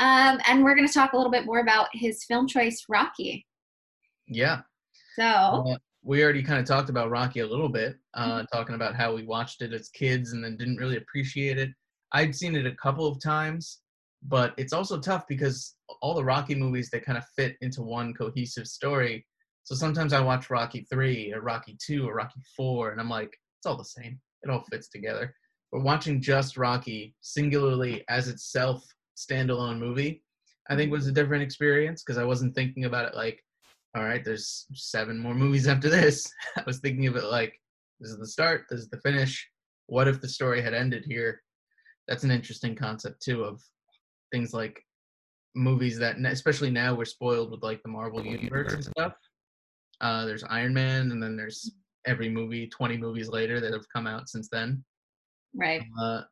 Um, 0.00 0.40
and 0.46 0.64
we're 0.64 0.74
going 0.74 0.88
to 0.88 0.94
talk 0.94 1.12
a 1.12 1.16
little 1.18 1.32
bit 1.32 1.44
more 1.44 1.58
about 1.58 1.88
his 1.92 2.24
film 2.24 2.46
choice, 2.46 2.86
Rocky. 2.88 3.46
Yeah. 4.26 4.62
So, 5.16 5.24
Uh, 5.24 5.76
we 6.02 6.22
already 6.22 6.42
kind 6.42 6.60
of 6.60 6.66
talked 6.66 6.90
about 6.90 7.10
Rocky 7.10 7.40
a 7.40 7.46
little 7.46 7.68
bit, 7.68 7.96
uh, 8.14 8.38
Mm-hmm. 8.42 8.56
talking 8.56 8.74
about 8.74 8.94
how 8.94 9.14
we 9.14 9.24
watched 9.24 9.62
it 9.62 9.72
as 9.72 9.88
kids 9.90 10.32
and 10.32 10.42
then 10.44 10.56
didn't 10.56 10.76
really 10.76 10.96
appreciate 10.96 11.58
it. 11.58 11.70
I'd 12.12 12.34
seen 12.34 12.56
it 12.56 12.66
a 12.66 12.74
couple 12.74 13.06
of 13.06 13.20
times, 13.20 13.80
but 14.22 14.54
it's 14.56 14.72
also 14.72 14.98
tough 14.98 15.26
because 15.28 15.76
all 16.00 16.14
the 16.14 16.24
Rocky 16.24 16.54
movies 16.54 16.88
they 16.90 17.00
kind 17.00 17.18
of 17.18 17.24
fit 17.36 17.56
into 17.60 17.82
one 17.82 18.14
cohesive 18.14 18.66
story. 18.66 19.26
So 19.64 19.74
sometimes 19.74 20.12
I 20.12 20.20
watch 20.20 20.48
Rocky 20.50 20.86
three 20.90 21.32
or 21.34 21.42
Rocky 21.42 21.76
two 21.84 22.08
or 22.08 22.14
Rocky 22.14 22.40
four, 22.56 22.90
and 22.90 23.00
I'm 23.00 23.10
like, 23.10 23.36
it's 23.58 23.66
all 23.66 23.76
the 23.76 23.84
same. 23.84 24.18
It 24.42 24.50
all 24.50 24.64
fits 24.70 24.88
together. 24.88 25.34
But 25.70 25.82
watching 25.82 26.22
just 26.22 26.56
Rocky 26.56 27.14
singularly 27.20 28.04
as 28.08 28.28
itself 28.28 28.82
standalone 29.16 29.78
movie, 29.78 30.22
I 30.70 30.76
think 30.76 30.90
was 30.90 31.06
a 31.06 31.12
different 31.12 31.42
experience 31.42 32.02
because 32.02 32.18
I 32.18 32.24
wasn't 32.24 32.54
thinking 32.54 32.84
about 32.86 33.04
it 33.06 33.14
like, 33.14 33.42
all 33.96 34.04
right, 34.04 34.24
there's 34.24 34.66
seven 34.74 35.18
more 35.18 35.34
movies 35.34 35.66
after 35.66 35.88
this. 35.88 36.30
I 36.56 36.62
was 36.66 36.78
thinking 36.78 37.06
of 37.06 37.16
it 37.16 37.24
like, 37.24 37.54
this 38.00 38.10
is 38.10 38.18
the 38.18 38.26
start, 38.26 38.66
this 38.70 38.80
is 38.80 38.88
the 38.88 39.00
finish. 39.00 39.48
What 39.86 40.08
if 40.08 40.20
the 40.20 40.28
story 40.28 40.62
had 40.62 40.74
ended 40.74 41.04
here? 41.06 41.42
That's 42.06 42.24
an 42.24 42.30
interesting 42.30 42.74
concept 42.74 43.22
too 43.22 43.44
of 43.44 43.62
things 44.30 44.52
like 44.52 44.82
movies 45.54 45.98
that, 45.98 46.16
especially 46.18 46.70
now, 46.70 46.94
we're 46.94 47.04
spoiled 47.04 47.50
with 47.50 47.62
like 47.62 47.82
the 47.82 47.88
Marvel 47.88 48.24
universe 48.24 48.72
and 48.72 48.84
stuff. 48.84 49.14
Uh, 50.00 50.24
there's 50.26 50.44
Iron 50.44 50.72
Man, 50.72 51.10
and 51.10 51.22
then 51.22 51.36
there's 51.36 51.72
every 52.06 52.28
movie, 52.28 52.68
20 52.68 52.96
movies 52.96 53.28
later 53.28 53.60
that 53.60 53.72
have 53.72 53.88
come 53.92 54.06
out 54.06 54.28
since 54.28 54.48
then. 54.50 54.84
right. 55.54 55.82
Uh, 56.00 56.22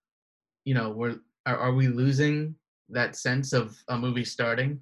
you 0.65 0.75
know, 0.75 0.91
we're 0.91 1.17
are, 1.47 1.57
are 1.57 1.75
we 1.75 1.89
losing 1.89 2.55
that 2.89 3.17
sense 3.17 3.53
of 3.53 3.77
a 3.89 3.99
movie 3.99 4.25
starting 4.25 4.81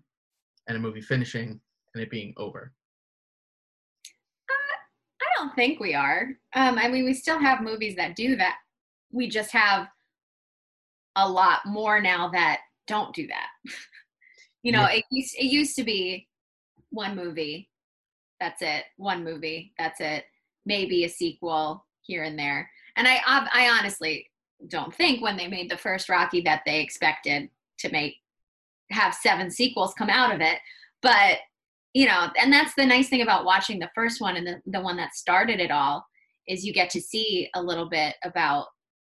and 0.69 0.77
a 0.77 0.81
movie 0.81 1.01
finishing 1.01 1.61
and 1.95 2.03
it 2.03 2.11
being 2.11 2.35
over? 2.37 2.73
I 4.51 5.27
don't 5.39 5.55
think 5.55 5.81
we 5.81 5.95
are. 5.95 6.29
Um, 6.55 6.79
I 6.79 6.89
mean, 6.89 7.05
we 7.05 7.15
still 7.15 7.39
have 7.39 7.61
movies 7.63 7.97
that 7.97 8.17
do 8.17 8.37
that. 8.37 8.57
We 9.13 9.29
just 9.29 9.51
have 9.53 9.89
a 11.17 11.29
lot 11.29 11.61
more 11.67 12.01
now 12.01 12.29
that 12.31 12.61
don't 12.87 13.15
do 13.15 13.27
that. 13.29 13.49
you 14.63 14.73
know, 14.73 14.83
Yeah. 14.83 14.99
it 14.99 15.05
used 15.11 15.35
it 15.37 15.47
used 15.47 15.77
to 15.77 15.85
be 15.85 16.29
one 16.91 17.17
movie, 17.17 17.71
that's 18.41 18.63
it. 18.63 18.85
One 18.97 19.25
movie, 19.25 19.73
that's 19.79 20.01
it. 20.01 20.25
Maybe 20.67 21.05
a 21.05 21.09
sequel 21.09 21.85
here 22.03 22.25
and 22.25 22.39
there. 22.39 22.71
And 22.97 23.07
I 23.09 23.21
I 23.27 23.49
I 23.53 23.79
honestly 23.79 24.31
don't 24.69 24.95
think 24.95 25.23
when 25.23 25.37
they 25.37 25.49
made 25.49 25.71
the 25.71 25.77
first 25.77 26.09
Rocky 26.09 26.41
that 26.43 26.63
they 26.67 26.81
expected 26.81 27.49
to 27.79 27.91
make 27.91 28.17
have 28.91 29.15
seven 29.15 29.51
sequels 29.51 29.95
come 29.95 30.11
out 30.11 30.35
of 30.35 30.41
it. 30.41 30.59
But 31.03 31.39
you 31.95 32.07
know, 32.07 32.29
and 32.41 32.53
that's 32.53 32.75
the 32.77 32.85
nice 32.85 33.09
thing 33.09 33.23
about 33.23 33.45
watching 33.45 33.79
the 33.79 33.91
first 33.95 34.21
one 34.21 34.37
and 34.37 34.47
the, 34.47 34.61
the 34.67 34.81
one 34.81 34.97
that 34.97 35.15
started 35.15 35.61
it 35.61 35.71
all 35.71 36.05
is 36.49 36.65
you 36.65 36.73
get 36.73 36.91
to 36.91 37.01
see 37.01 37.49
a 37.55 37.63
little 37.63 37.89
bit 37.89 38.17
about 38.25 38.67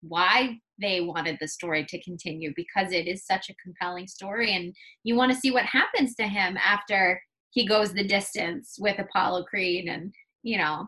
why 0.02 0.58
they 0.80 1.00
wanted 1.00 1.38
the 1.40 1.48
story 1.48 1.84
to 1.86 2.02
continue 2.02 2.52
because 2.54 2.92
it 2.92 3.08
is 3.08 3.24
such 3.24 3.48
a 3.48 3.54
compelling 3.54 4.06
story 4.06 4.52
and 4.52 4.74
you 5.04 5.16
want 5.16 5.32
to 5.32 5.38
see 5.38 5.50
what 5.50 5.64
happens 5.64 6.14
to 6.14 6.24
him 6.24 6.56
after 6.58 7.20
he 7.50 7.66
goes 7.66 7.92
the 7.92 8.06
distance 8.06 8.76
with 8.78 8.98
Apollo 8.98 9.44
Creed 9.44 9.88
and 9.88 10.12
you 10.42 10.58
know 10.58 10.86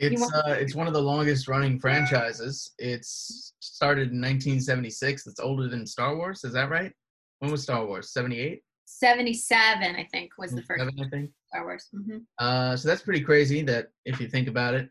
It's 0.00 0.20
uh, 0.20 0.56
it's 0.58 0.74
one 0.74 0.88
of 0.88 0.92
the 0.92 1.00
longest 1.00 1.46
running 1.46 1.78
franchises. 1.78 2.72
It's 2.78 3.54
started 3.60 4.10
in 4.10 4.20
1976. 4.20 5.28
It's 5.28 5.40
older 5.40 5.68
than 5.68 5.86
Star 5.86 6.16
Wars. 6.16 6.42
Is 6.42 6.52
that 6.54 6.68
right? 6.68 6.92
When 7.38 7.52
was 7.52 7.62
Star 7.62 7.86
Wars? 7.86 8.12
78. 8.12 8.60
77 8.86 9.96
I 9.96 10.08
think 10.12 10.32
was 10.38 10.52
the 10.52 10.62
first 10.62 10.82
I 10.82 11.08
think. 11.08 11.30
Star 11.48 11.64
Wars. 11.64 11.88
hmm 11.92 12.18
Uh, 12.38 12.76
so 12.76 12.88
that's 12.88 13.02
pretty 13.02 13.20
crazy. 13.22 13.62
That 13.62 13.88
if 14.04 14.20
you 14.20 14.28
think 14.28 14.48
about 14.48 14.74
it, 14.74 14.88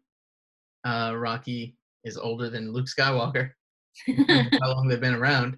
uh, 0.86 1.14
Rocky 1.16 1.78
is 2.04 2.18
older 2.18 2.50
than 2.50 2.72
Luke 2.74 2.88
Skywalker. 2.88 3.52
how 4.62 4.74
long 4.74 4.88
they've 4.88 5.00
been 5.00 5.14
around. 5.16 5.58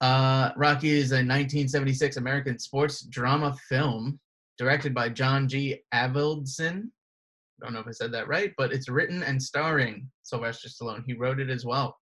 Uh, 0.00 0.50
Rocky 0.56 0.90
is 0.90 1.12
a 1.12 1.16
1976 1.16 2.16
American 2.16 2.58
sports 2.58 3.02
drama 3.06 3.54
film 3.68 4.18
directed 4.58 4.94
by 4.94 5.08
John 5.08 5.48
G. 5.48 5.80
Avildsen. 5.92 6.84
I 7.62 7.64
Don't 7.66 7.72
know 7.74 7.80
if 7.80 7.86
I 7.86 7.92
said 7.92 8.12
that 8.12 8.28
right, 8.28 8.52
but 8.58 8.72
it's 8.72 8.88
written 8.88 9.22
and 9.22 9.40
starring 9.42 10.10
Sylvester 10.22 10.68
Stallone. 10.68 11.04
He 11.06 11.14
wrote 11.14 11.38
it 11.40 11.50
as 11.50 11.64
well. 11.64 11.96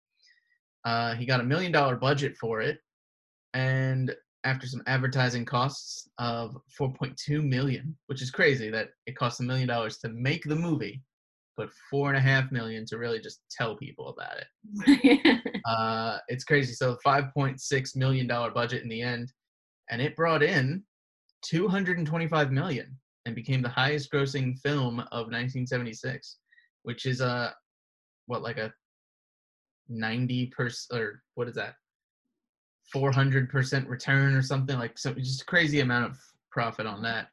Uh, 0.84 1.14
he 1.14 1.26
got 1.26 1.40
a 1.40 1.44
million 1.44 1.70
dollar 1.72 1.96
budget 1.96 2.36
for 2.36 2.60
it, 2.60 2.78
and 3.54 4.14
after 4.44 4.66
some 4.66 4.82
advertising 4.86 5.44
costs 5.44 6.08
of 6.18 6.56
4.2 6.78 7.46
million, 7.46 7.96
which 8.06 8.22
is 8.22 8.30
crazy 8.30 8.70
that 8.70 8.90
it 9.06 9.16
costs 9.16 9.40
a 9.40 9.44
million 9.44 9.68
dollars 9.68 9.98
to 9.98 10.08
make 10.08 10.44
the 10.44 10.56
movie, 10.56 11.02
but 11.56 11.70
four 11.90 12.08
and 12.08 12.16
a 12.16 12.20
half 12.20 12.50
million 12.50 12.84
to 12.86 12.98
really 12.98 13.20
just 13.20 13.42
tell 13.50 13.76
people 13.76 14.08
about 14.08 14.38
it 14.38 15.42
uh, 15.66 16.18
it's 16.28 16.44
crazy. 16.44 16.72
So 16.72 16.96
five 17.04 17.32
point 17.34 17.60
six 17.60 17.94
million 17.94 18.26
dollar 18.26 18.50
budget 18.50 18.82
in 18.82 18.88
the 18.88 19.02
end, 19.02 19.32
and 19.90 20.00
it 20.00 20.16
brought 20.16 20.42
in 20.42 20.82
two 21.42 21.68
hundred 21.68 21.98
and 21.98 22.06
twenty 22.06 22.28
five 22.28 22.50
million 22.50 22.96
and 23.26 23.34
became 23.34 23.62
the 23.62 23.68
highest 23.68 24.10
grossing 24.12 24.58
film 24.58 25.00
of 25.12 25.28
1976, 25.30 26.38
which 26.82 27.06
is 27.06 27.20
a 27.20 27.54
what 28.26 28.42
like 28.42 28.58
a 28.58 28.72
ninety 29.88 30.46
percent 30.46 31.00
or 31.00 31.22
what 31.34 31.48
is 31.48 31.54
that? 31.54 31.74
Four 32.92 33.12
hundred 33.12 33.48
percent 33.48 33.88
return 33.88 34.34
or 34.34 34.42
something 34.42 34.78
like 34.78 34.98
so 34.98 35.14
just 35.14 35.42
a 35.42 35.46
crazy 35.46 35.80
amount 35.80 36.10
of 36.10 36.18
profit 36.50 36.86
on 36.86 37.02
that. 37.02 37.28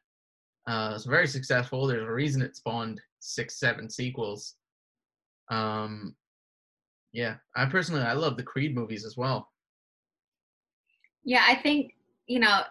Uh, 0.66 0.92
it's 0.94 1.04
very 1.04 1.26
successful. 1.26 1.86
There's 1.86 2.06
a 2.06 2.12
reason 2.12 2.42
it 2.42 2.56
spawned 2.56 3.00
six, 3.18 3.58
seven 3.58 3.90
sequels. 3.90 4.54
Um, 5.50 6.14
yeah, 7.12 7.36
I 7.56 7.66
personally 7.66 8.02
I 8.02 8.14
love 8.14 8.36
the 8.36 8.42
Creed 8.42 8.74
movies 8.74 9.04
as 9.04 9.16
well. 9.16 9.50
Yeah, 11.24 11.44
I 11.46 11.56
think, 11.56 11.92
you 12.26 12.38
know, 12.38 12.62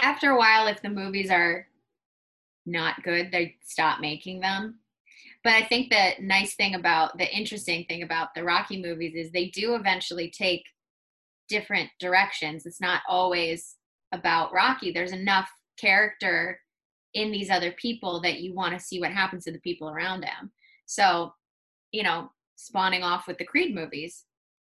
after 0.00 0.30
a 0.30 0.38
while, 0.38 0.68
if 0.68 0.82
the 0.82 0.90
movies 0.90 1.30
are 1.30 1.66
not 2.66 3.02
good, 3.02 3.32
they 3.32 3.56
stop 3.64 4.00
making 4.00 4.40
them. 4.40 4.78
But 5.42 5.54
I 5.54 5.62
think 5.64 5.90
the 5.90 6.10
nice 6.20 6.54
thing 6.54 6.74
about 6.74 7.18
the 7.18 7.34
interesting 7.34 7.84
thing 7.88 8.02
about 8.02 8.34
the 8.34 8.44
Rocky 8.44 8.80
movies 8.80 9.14
is 9.14 9.32
they 9.32 9.46
do 9.46 9.74
eventually 9.74 10.30
take 10.30 10.64
different 11.48 11.90
directions. 12.00 12.66
It's 12.66 12.80
not 12.80 13.02
always 13.08 13.76
about 14.12 14.52
Rocky. 14.52 14.92
There's 14.92 15.12
enough 15.12 15.48
character 15.78 16.60
in 17.14 17.30
these 17.30 17.50
other 17.50 17.72
people 17.72 18.20
that 18.20 18.40
you 18.40 18.54
want 18.54 18.74
to 18.74 18.84
see 18.84 19.00
what 19.00 19.10
happens 19.10 19.44
to 19.44 19.52
the 19.52 19.60
people 19.60 19.88
around 19.88 20.24
him. 20.24 20.52
So, 20.86 21.32
you 21.92 22.02
know, 22.02 22.30
spawning 22.56 23.02
off 23.02 23.26
with 23.26 23.38
the 23.38 23.44
Creed 23.44 23.74
movies. 23.74 24.24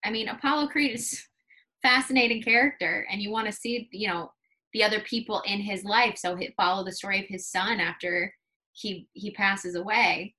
I 0.05 0.11
mean, 0.11 0.27
Apollo 0.27 0.67
Creed 0.67 0.95
is 0.95 1.23
fascinating 1.81 2.41
character 2.41 3.07
and 3.11 3.21
you 3.21 3.31
want 3.31 3.47
to 3.47 3.51
see, 3.51 3.89
you 3.91 4.07
know, 4.07 4.31
the 4.73 4.83
other 4.83 4.99
people 5.01 5.41
in 5.45 5.59
his 5.59 5.83
life. 5.83 6.17
So 6.17 6.37
follow 6.55 6.83
the 6.83 6.91
story 6.91 7.19
of 7.19 7.25
his 7.27 7.47
son 7.47 7.79
after 7.79 8.33
he 8.73 9.07
he 9.13 9.31
passes 9.31 9.75
away. 9.75 10.35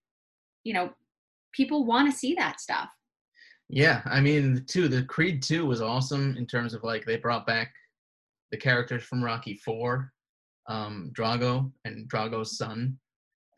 You 0.64 0.74
know, 0.74 0.90
people 1.52 1.84
want 1.84 2.10
to 2.10 2.16
see 2.16 2.34
that 2.34 2.60
stuff. 2.60 2.88
Yeah, 3.68 4.00
I 4.06 4.20
mean, 4.20 4.64
too, 4.66 4.88
the 4.88 5.02
Creed 5.02 5.42
2 5.42 5.66
was 5.66 5.82
awesome 5.82 6.36
in 6.36 6.46
terms 6.46 6.72
of 6.72 6.84
like 6.84 7.04
they 7.04 7.16
brought 7.16 7.46
back 7.46 7.74
the 8.50 8.56
characters 8.56 9.02
from 9.02 9.22
Rocky 9.22 9.54
4, 9.54 10.10
um, 10.68 11.10
Drago 11.12 11.70
and 11.84 12.08
Drago's 12.10 12.56
son, 12.56 12.98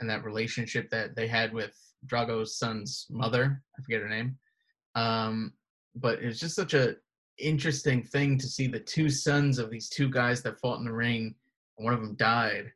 and 0.00 0.10
that 0.10 0.24
relationship 0.24 0.90
that 0.90 1.14
they 1.14 1.28
had 1.28 1.52
with 1.52 1.76
Drago's 2.06 2.58
son's 2.58 3.06
mother. 3.08 3.62
I 3.78 3.82
forget 3.82 4.00
her 4.00 4.08
name. 4.08 4.36
Um, 4.96 5.52
but 5.94 6.20
it's 6.20 6.40
just 6.40 6.56
such 6.56 6.74
a 6.74 6.96
interesting 7.38 8.02
thing 8.02 8.36
to 8.38 8.46
see 8.46 8.66
the 8.66 8.80
two 8.80 9.08
sons 9.08 9.58
of 9.58 9.70
these 9.70 9.88
two 9.88 10.10
guys 10.10 10.42
that 10.42 10.58
fought 10.60 10.78
in 10.78 10.84
the 10.84 10.92
ring. 10.92 11.34
And 11.78 11.84
one 11.84 11.94
of 11.94 12.00
them 12.00 12.16
died. 12.16 12.72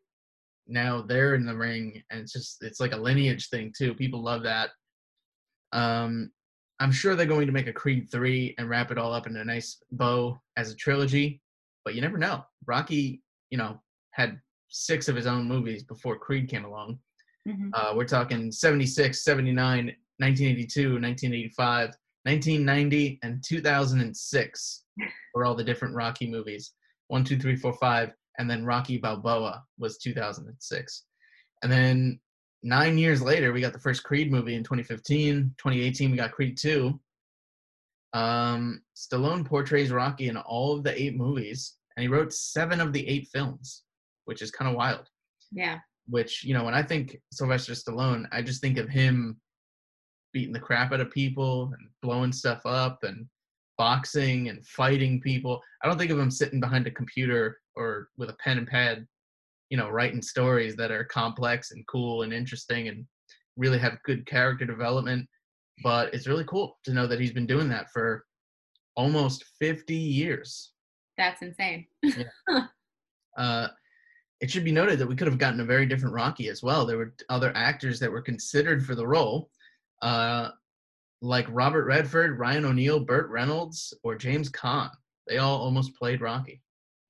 Now 0.66 1.03
they're 1.03 1.35
in 1.35 1.45
the 1.45 1.57
ring, 1.57 2.03
and 2.11 2.20
it's 2.20 2.32
just 2.32 2.62
it's 2.62 2.80
like 2.80 2.93
a 2.93 2.97
lineage 2.97 3.49
thing 3.49 3.72
too. 3.76 3.93
People 3.93 4.22
love 4.22 4.45
that. 4.45 4.70
Um, 5.72 6.30
I'm 6.80 6.92
sure 6.92 7.14
they're 7.14 7.26
going 7.26 7.46
to 7.46 7.52
make 7.52 7.68
a 7.68 7.72
Creed 7.72 8.08
three 8.10 8.54
and 8.58 8.68
wrap 8.68 8.90
it 8.90 8.98
all 8.98 9.12
up 9.12 9.26
in 9.26 9.36
a 9.36 9.44
nice 9.44 9.78
bow 9.92 10.40
as 10.56 10.70
a 10.70 10.76
trilogy, 10.76 11.40
but 11.84 11.94
you 11.94 12.00
never 12.00 12.18
know. 12.18 12.44
Rocky, 12.66 13.22
you 13.50 13.58
know, 13.58 13.80
had 14.10 14.40
six 14.68 15.08
of 15.08 15.16
his 15.16 15.26
own 15.26 15.46
movies 15.46 15.84
before 15.84 16.18
Creed 16.18 16.48
came 16.48 16.64
along. 16.64 16.98
Mm-hmm. 17.48 17.70
Uh, 17.74 17.92
we're 17.94 18.06
talking 18.06 18.50
76, 18.50 19.22
79, 19.22 19.56
1982, 19.56 20.82
1985, 21.00 21.90
1990, 22.24 23.18
and 23.22 23.44
2006 23.46 24.84
were 25.34 25.44
all 25.44 25.54
the 25.54 25.62
different 25.62 25.94
Rocky 25.94 26.28
movies. 26.28 26.72
One, 27.08 27.22
two, 27.22 27.38
three, 27.38 27.56
four, 27.56 27.74
five, 27.74 28.12
and 28.38 28.50
then 28.50 28.64
Rocky 28.64 28.98
Balboa 28.98 29.62
was 29.78 29.98
2006. 29.98 31.04
And 31.62 31.70
then 31.70 32.18
nine 32.64 32.98
years 32.98 33.22
later, 33.22 33.52
we 33.52 33.60
got 33.60 33.72
the 33.72 33.78
first 33.78 34.02
Creed 34.02 34.32
movie 34.32 34.54
in 34.54 34.64
2015. 34.64 35.54
2018, 35.58 36.10
we 36.10 36.16
got 36.16 36.32
Creed 36.32 36.56
2. 36.56 36.98
Um, 38.14 38.82
Stallone 38.96 39.44
portrays 39.44 39.92
Rocky 39.92 40.28
in 40.28 40.36
all 40.36 40.74
of 40.74 40.82
the 40.82 41.00
eight 41.00 41.16
movies, 41.16 41.74
and 41.96 42.02
he 42.02 42.08
wrote 42.08 42.32
seven 42.32 42.80
of 42.80 42.92
the 42.92 43.06
eight 43.06 43.28
films, 43.32 43.82
which 44.24 44.40
is 44.40 44.50
kind 44.50 44.70
of 44.70 44.76
wild. 44.76 45.08
Yeah. 45.52 45.78
Which, 46.08 46.42
you 46.42 46.54
know, 46.54 46.64
when 46.64 46.74
I 46.74 46.82
think 46.82 47.20
Sylvester 47.32 47.72
Stallone, 47.72 48.26
I 48.32 48.42
just 48.42 48.60
think 48.60 48.78
of 48.78 48.88
him 48.88 49.40
beating 50.32 50.52
the 50.52 50.60
crap 50.60 50.92
out 50.92 51.00
of 51.00 51.10
people 51.10 51.72
and 51.78 51.88
blowing 52.02 52.32
stuff 52.32 52.62
up 52.64 53.04
and 53.04 53.26
boxing 53.76 54.48
and 54.48 54.64
fighting 54.66 55.20
people. 55.20 55.60
I 55.82 55.88
don't 55.88 55.98
think 55.98 56.10
of 56.10 56.18
him 56.18 56.30
sitting 56.30 56.60
behind 56.60 56.86
a 56.86 56.92
computer 56.92 57.58
or 57.76 58.08
with 58.16 58.30
a 58.30 58.36
pen 58.44 58.58
and 58.58 58.66
pad, 58.66 59.06
you 59.74 59.80
know, 59.80 59.88
writing 59.88 60.22
stories 60.22 60.76
that 60.76 60.92
are 60.92 61.02
complex 61.02 61.72
and 61.72 61.84
cool 61.88 62.22
and 62.22 62.32
interesting 62.32 62.86
and 62.86 63.04
really 63.56 63.76
have 63.76 64.00
good 64.04 64.24
character 64.24 64.64
development. 64.64 65.26
But 65.82 66.14
it's 66.14 66.28
really 66.28 66.44
cool 66.44 66.78
to 66.84 66.92
know 66.92 67.08
that 67.08 67.18
he's 67.18 67.32
been 67.32 67.44
doing 67.44 67.68
that 67.70 67.90
for 67.92 68.24
almost 68.94 69.42
50 69.58 69.92
years. 69.92 70.70
That's 71.18 71.42
insane. 71.42 71.86
Uh, 73.36 73.66
it 74.40 74.48
should 74.48 74.62
be 74.62 74.70
noted 74.70 74.96
that 74.96 75.08
we 75.08 75.16
could 75.16 75.26
have 75.26 75.38
gotten 75.38 75.58
a 75.58 75.64
very 75.64 75.86
different 75.86 76.14
Rocky 76.14 76.48
as 76.48 76.62
well. 76.62 76.86
There 76.86 76.98
were 76.98 77.16
other 77.28 77.50
actors 77.56 77.98
that 77.98 78.12
were 78.12 78.22
considered 78.22 78.86
for 78.86 78.94
the 78.94 79.04
role, 79.04 79.50
uh, 80.02 80.50
like 81.20 81.44
Robert 81.50 81.84
Redford, 81.86 82.38
Ryan 82.38 82.64
O'Neal, 82.64 83.00
Burt 83.00 83.28
Reynolds, 83.28 83.92
or 84.04 84.14
James 84.14 84.48
Caan. 84.52 84.90
They 85.26 85.38
all 85.38 85.58
almost 85.58 85.96
played 85.96 86.20
Rocky. 86.20 86.62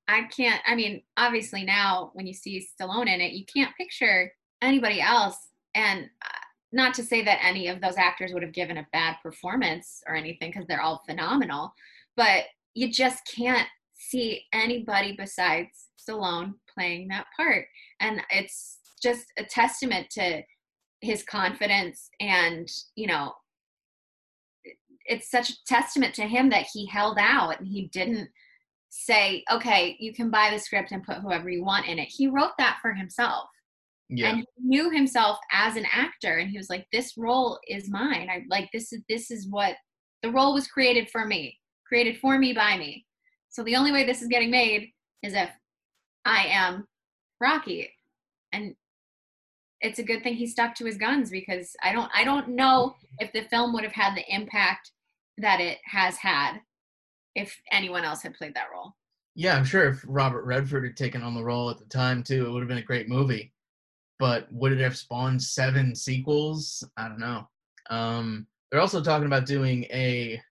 I 0.07 0.23
can't, 0.23 0.61
I 0.67 0.75
mean, 0.75 1.01
obviously 1.17 1.63
now 1.63 2.11
when 2.13 2.27
you 2.27 2.33
see 2.33 2.67
Stallone 2.79 3.07
in 3.07 3.21
it, 3.21 3.33
you 3.33 3.45
can't 3.45 3.75
picture 3.75 4.31
anybody 4.61 5.01
else. 5.01 5.37
And 5.73 6.05
uh, 6.23 6.29
not 6.71 6.93
to 6.95 7.03
say 7.03 7.23
that 7.23 7.39
any 7.43 7.67
of 7.67 7.81
those 7.81 7.97
actors 7.97 8.31
would 8.33 8.43
have 8.43 8.53
given 8.53 8.77
a 8.77 8.87
bad 8.93 9.15
performance 9.23 10.03
or 10.07 10.15
anything, 10.15 10.51
because 10.51 10.67
they're 10.67 10.81
all 10.81 11.03
phenomenal, 11.07 11.73
but 12.15 12.43
you 12.73 12.91
just 12.91 13.21
can't 13.25 13.67
see 13.93 14.43
anybody 14.53 15.15
besides 15.17 15.87
Stallone 15.97 16.53
playing 16.71 17.07
that 17.07 17.25
part. 17.35 17.65
And 17.99 18.21
it's 18.29 18.79
just 19.01 19.25
a 19.37 19.43
testament 19.43 20.09
to 20.11 20.41
his 21.01 21.23
confidence 21.23 22.09
and, 22.19 22.69
you 22.95 23.07
know, 23.07 23.33
it's 25.07 25.29
such 25.29 25.49
a 25.51 25.65
testament 25.67 26.15
to 26.15 26.23
him 26.23 26.49
that 26.49 26.65
he 26.73 26.87
held 26.87 27.17
out 27.19 27.59
and 27.59 27.67
he 27.67 27.87
didn't 27.87 28.29
say, 28.97 29.43
okay, 29.51 29.97
you 29.99 30.13
can 30.13 30.29
buy 30.29 30.49
the 30.51 30.59
script 30.59 30.93
and 30.93 31.03
put 31.03 31.17
whoever 31.17 31.49
you 31.49 31.63
want 31.63 31.85
in 31.85 31.99
it. 31.99 32.07
He 32.07 32.27
wrote 32.27 32.53
that 32.57 32.77
for 32.81 32.93
himself. 32.93 33.49
Yeah. 34.07 34.29
And 34.29 34.37
he 34.37 34.45
knew 34.57 34.89
himself 34.89 35.37
as 35.51 35.75
an 35.75 35.85
actor 35.91 36.37
and 36.37 36.49
he 36.49 36.57
was 36.57 36.69
like, 36.69 36.87
This 36.91 37.17
role 37.17 37.59
is 37.67 37.89
mine. 37.89 38.29
I 38.29 38.43
like 38.49 38.69
this 38.71 38.93
is 38.93 39.01
this 39.09 39.31
is 39.31 39.47
what 39.49 39.75
the 40.21 40.31
role 40.31 40.53
was 40.53 40.67
created 40.67 41.09
for 41.09 41.25
me, 41.25 41.57
created 41.87 42.19
for 42.19 42.37
me 42.37 42.53
by 42.53 42.77
me. 42.77 43.05
So 43.49 43.63
the 43.63 43.75
only 43.75 43.91
way 43.91 44.05
this 44.05 44.21
is 44.21 44.27
getting 44.27 44.51
made 44.51 44.91
is 45.23 45.33
if 45.33 45.49
I 46.23 46.45
am 46.49 46.87
Rocky. 47.41 47.91
And 48.53 48.75
it's 49.81 49.99
a 49.99 50.03
good 50.03 50.23
thing 50.23 50.35
he 50.35 50.47
stuck 50.47 50.75
to 50.75 50.85
his 50.85 50.97
guns 50.97 51.31
because 51.31 51.75
I 51.83 51.91
don't 51.91 52.09
I 52.15 52.23
don't 52.23 52.49
know 52.49 52.95
if 53.17 53.33
the 53.33 53.47
film 53.49 53.73
would 53.73 53.83
have 53.83 53.93
had 53.93 54.15
the 54.15 54.33
impact 54.33 54.91
that 55.39 55.59
it 55.59 55.79
has 55.85 56.15
had 56.17 56.59
if 57.35 57.55
anyone 57.71 58.03
else 58.03 58.21
had 58.21 58.33
played 58.33 58.53
that 58.55 58.67
role. 58.73 58.95
Yeah, 59.35 59.57
I'm 59.57 59.65
sure 59.65 59.89
if 59.89 60.03
Robert 60.07 60.45
Redford 60.45 60.85
had 60.85 60.95
taken 60.95 61.21
on 61.21 61.35
the 61.35 61.43
role 61.43 61.69
at 61.69 61.77
the 61.77 61.85
time 61.85 62.23
too, 62.23 62.45
it 62.45 62.49
would 62.49 62.61
have 62.61 62.69
been 62.69 62.77
a 62.77 62.83
great 62.83 63.09
movie. 63.09 63.53
But 64.17 64.47
would 64.51 64.71
it 64.71 64.79
have 64.79 64.95
spawned 64.97 65.43
seven 65.43 65.93
sequels? 65.93 66.83
I 66.95 67.09
don't 67.09 67.19
know. 67.19 67.47
Um, 67.89 68.47
they're 68.71 68.79
also 68.79 69.03
talking 69.03 69.27
about 69.27 69.45
doing 69.45 69.83
a 69.85 70.41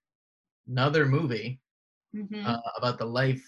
another 0.69 1.07
movie 1.07 1.61
Mm-hmm. 2.15 2.47
uh, 2.47 2.59
about 2.77 2.97
the 2.99 3.05
life 3.05 3.45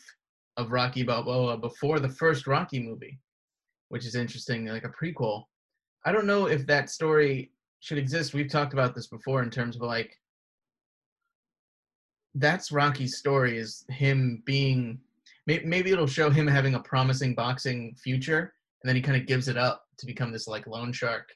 of 0.57 0.73
Rocky 0.73 1.05
Balboa 1.05 1.57
before 1.57 2.01
the 2.01 2.09
first 2.09 2.49
Rocky 2.49 2.81
movie, 2.81 3.21
which 3.91 4.05
is 4.05 4.17
interesting, 4.17 4.67
like 4.67 4.83
a 4.83 4.89
prequel. 4.89 5.45
I 6.05 6.11
don't 6.11 6.27
know 6.27 6.47
if 6.47 6.67
that 6.67 6.91
story 6.91 7.53
should 7.79 7.97
exist. 7.97 8.35
We've 8.35 8.51
talked 8.51 8.73
about 8.73 8.93
this 8.97 9.07
before 9.07 9.45
in 9.45 9.51
terms 9.51 9.77
of 9.77 9.83
like 9.83 10.19
that's 12.39 12.73
Rocky's 12.73 13.17
story 13.17 13.59
is 13.59 13.85
him 13.89 14.43
being 14.45 15.01
maybe 15.47 15.93
it'll 15.93 16.09
show 16.09 16.29
him 16.29 16.47
having 16.47 16.75
a 16.75 16.81
promising 16.81 17.35
boxing 17.35 17.95
future 18.03 18.53
and 18.83 18.89
then 18.89 18.97
he 18.97 19.03
kind 19.03 19.21
of 19.21 19.27
gives 19.27 19.49
it 19.49 19.57
up 19.57 19.85
to 19.99 20.07
become 20.07 20.33
this 20.33 20.49
like 20.49 20.67
loan 20.67 20.93
shark. 20.93 21.31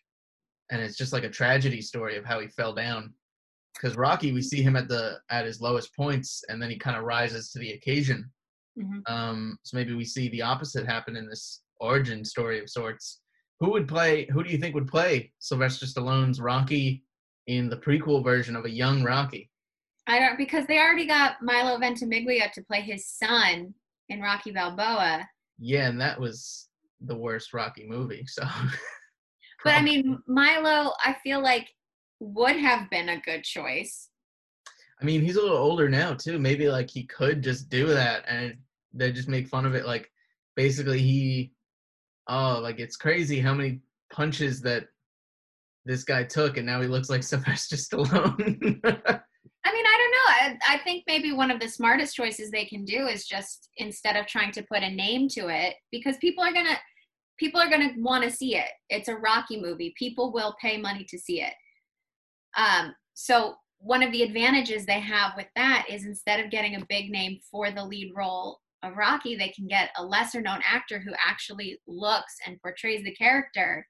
And 0.70 0.82
it's 0.82 0.96
just 0.96 1.12
like 1.12 1.24
a 1.24 1.30
tragedy 1.30 1.80
story 1.80 2.16
of 2.16 2.24
how 2.24 2.40
he 2.40 2.48
fell 2.48 2.72
down. 2.72 3.14
Because 3.74 3.96
Rocky 3.96 4.32
we 4.32 4.42
see 4.42 4.62
him 4.62 4.76
at 4.76 4.88
the 4.88 5.20
at 5.30 5.46
his 5.46 5.61
lowest 5.61 5.94
points 5.94 6.44
and 6.48 6.61
then 6.61 6.70
he 6.70 6.76
kind 6.76 6.96
of 6.96 7.05
rises 7.05 7.51
to 7.53 7.59
the 7.59 7.72
occasion. 7.72 8.30
Mhm. 8.78 9.03
um 9.11 9.59
so 9.62 9.76
maybe 9.76 9.94
we 9.94 10.05
see 10.05 10.28
the 10.28 10.42
opposite 10.42 10.86
happen 10.86 11.16
in 11.16 11.28
this 11.28 11.62
origin 11.80 12.24
story 12.24 12.61
of 12.61 12.68
sorts. 12.68 13.20
Who 13.61 13.70
would 13.70 13.88
play 13.88 14.26
who 14.26 14.42
do 14.44 14.51
you 14.51 14.59
think 14.59 14.74
would 14.74 14.88
play 14.88 15.32
Sylvester 15.38 15.86
Stallone's 15.86 16.40
Rocky 16.40 17.05
in 17.46 17.68
the 17.68 17.76
prequel 17.76 18.22
version 18.22 18.55
of 18.55 18.64
a 18.64 18.70
young 18.70 19.03
Rocky 19.03 19.51
I 20.11 20.18
don't 20.18 20.36
because 20.36 20.66
they 20.66 20.78
already 20.78 21.06
got 21.06 21.42
Milo 21.42 21.78
Ventimiglia 21.78 22.50
to 22.54 22.62
play 22.62 22.80
his 22.80 23.06
son 23.06 23.74
in 24.08 24.20
Rocky 24.20 24.50
Balboa. 24.50 25.28
yeah 25.58 25.88
and 25.88 26.00
that 26.00 26.18
was 26.18 26.68
the 27.02 27.16
worst 27.16 27.54
Rocky 27.54 27.86
movie 27.86 28.24
so 28.26 28.42
But 29.64 29.74
I 29.74 29.82
mean, 29.82 30.18
Milo, 30.26 30.92
I 31.04 31.16
feel 31.22 31.42
like 31.42 31.68
would 32.20 32.56
have 32.56 32.88
been 32.90 33.11
a 33.11 33.20
good 33.20 33.44
choice. 33.44 34.08
I 35.00 35.04
mean, 35.04 35.22
he's 35.22 35.36
a 35.36 35.42
little 35.42 35.56
older 35.56 35.88
now 35.88 36.14
too. 36.14 36.38
Maybe 36.38 36.68
like 36.68 36.90
he 36.90 37.04
could 37.04 37.42
just 37.42 37.68
do 37.68 37.86
that, 37.86 38.24
and 38.26 38.56
they 38.92 39.12
just 39.12 39.28
make 39.28 39.48
fun 39.48 39.66
of 39.66 39.74
it. 39.74 39.86
Like 39.86 40.11
basically, 40.56 41.00
he, 41.00 41.52
oh, 42.28 42.61
like 42.62 42.78
it's 42.78 42.96
crazy 42.96 43.40
how 43.40 43.54
many 43.54 43.80
punches 44.12 44.61
that 44.62 44.88
this 45.84 46.04
guy 46.04 46.24
took, 46.24 46.56
and 46.56 46.66
now 46.66 46.80
he 46.80 46.88
looks 46.88 47.11
like 47.11 47.22
Sylvester 47.22 47.76
Stallone. 47.76 48.80
I 50.70 50.78
think 50.78 51.02
maybe 51.08 51.32
one 51.32 51.50
of 51.50 51.58
the 51.58 51.68
smartest 51.68 52.14
choices 52.14 52.52
they 52.52 52.64
can 52.64 52.84
do 52.84 53.08
is 53.08 53.26
just 53.26 53.70
instead 53.78 54.14
of 54.14 54.28
trying 54.28 54.52
to 54.52 54.62
put 54.62 54.84
a 54.84 54.88
name 54.90 55.26
to 55.30 55.48
it, 55.48 55.74
because 55.90 56.16
people 56.18 56.44
are 56.44 56.52
gonna 56.52 56.78
people 57.40 57.60
are 57.60 57.68
gonna 57.68 57.90
want 57.96 58.22
to 58.22 58.30
see 58.30 58.54
it. 58.54 58.68
It's 58.88 59.08
a 59.08 59.16
Rocky 59.16 59.60
movie. 59.60 59.92
People 59.98 60.32
will 60.32 60.54
pay 60.62 60.76
money 60.76 61.04
to 61.08 61.18
see 61.18 61.42
it. 61.42 61.54
Um, 62.56 62.94
so 63.14 63.56
one 63.78 64.04
of 64.04 64.12
the 64.12 64.22
advantages 64.22 64.86
they 64.86 65.00
have 65.00 65.32
with 65.36 65.48
that 65.56 65.86
is 65.90 66.06
instead 66.06 66.38
of 66.38 66.52
getting 66.52 66.76
a 66.76 66.86
big 66.88 67.10
name 67.10 67.40
for 67.50 67.72
the 67.72 67.84
lead 67.84 68.12
role 68.14 68.60
of 68.84 68.96
Rocky, 68.96 69.34
they 69.34 69.48
can 69.48 69.66
get 69.66 69.90
a 69.98 70.04
lesser 70.04 70.40
known 70.40 70.60
actor 70.64 71.00
who 71.00 71.12
actually 71.26 71.80
looks 71.88 72.36
and 72.46 72.62
portrays 72.62 73.02
the 73.02 73.14
character 73.16 73.88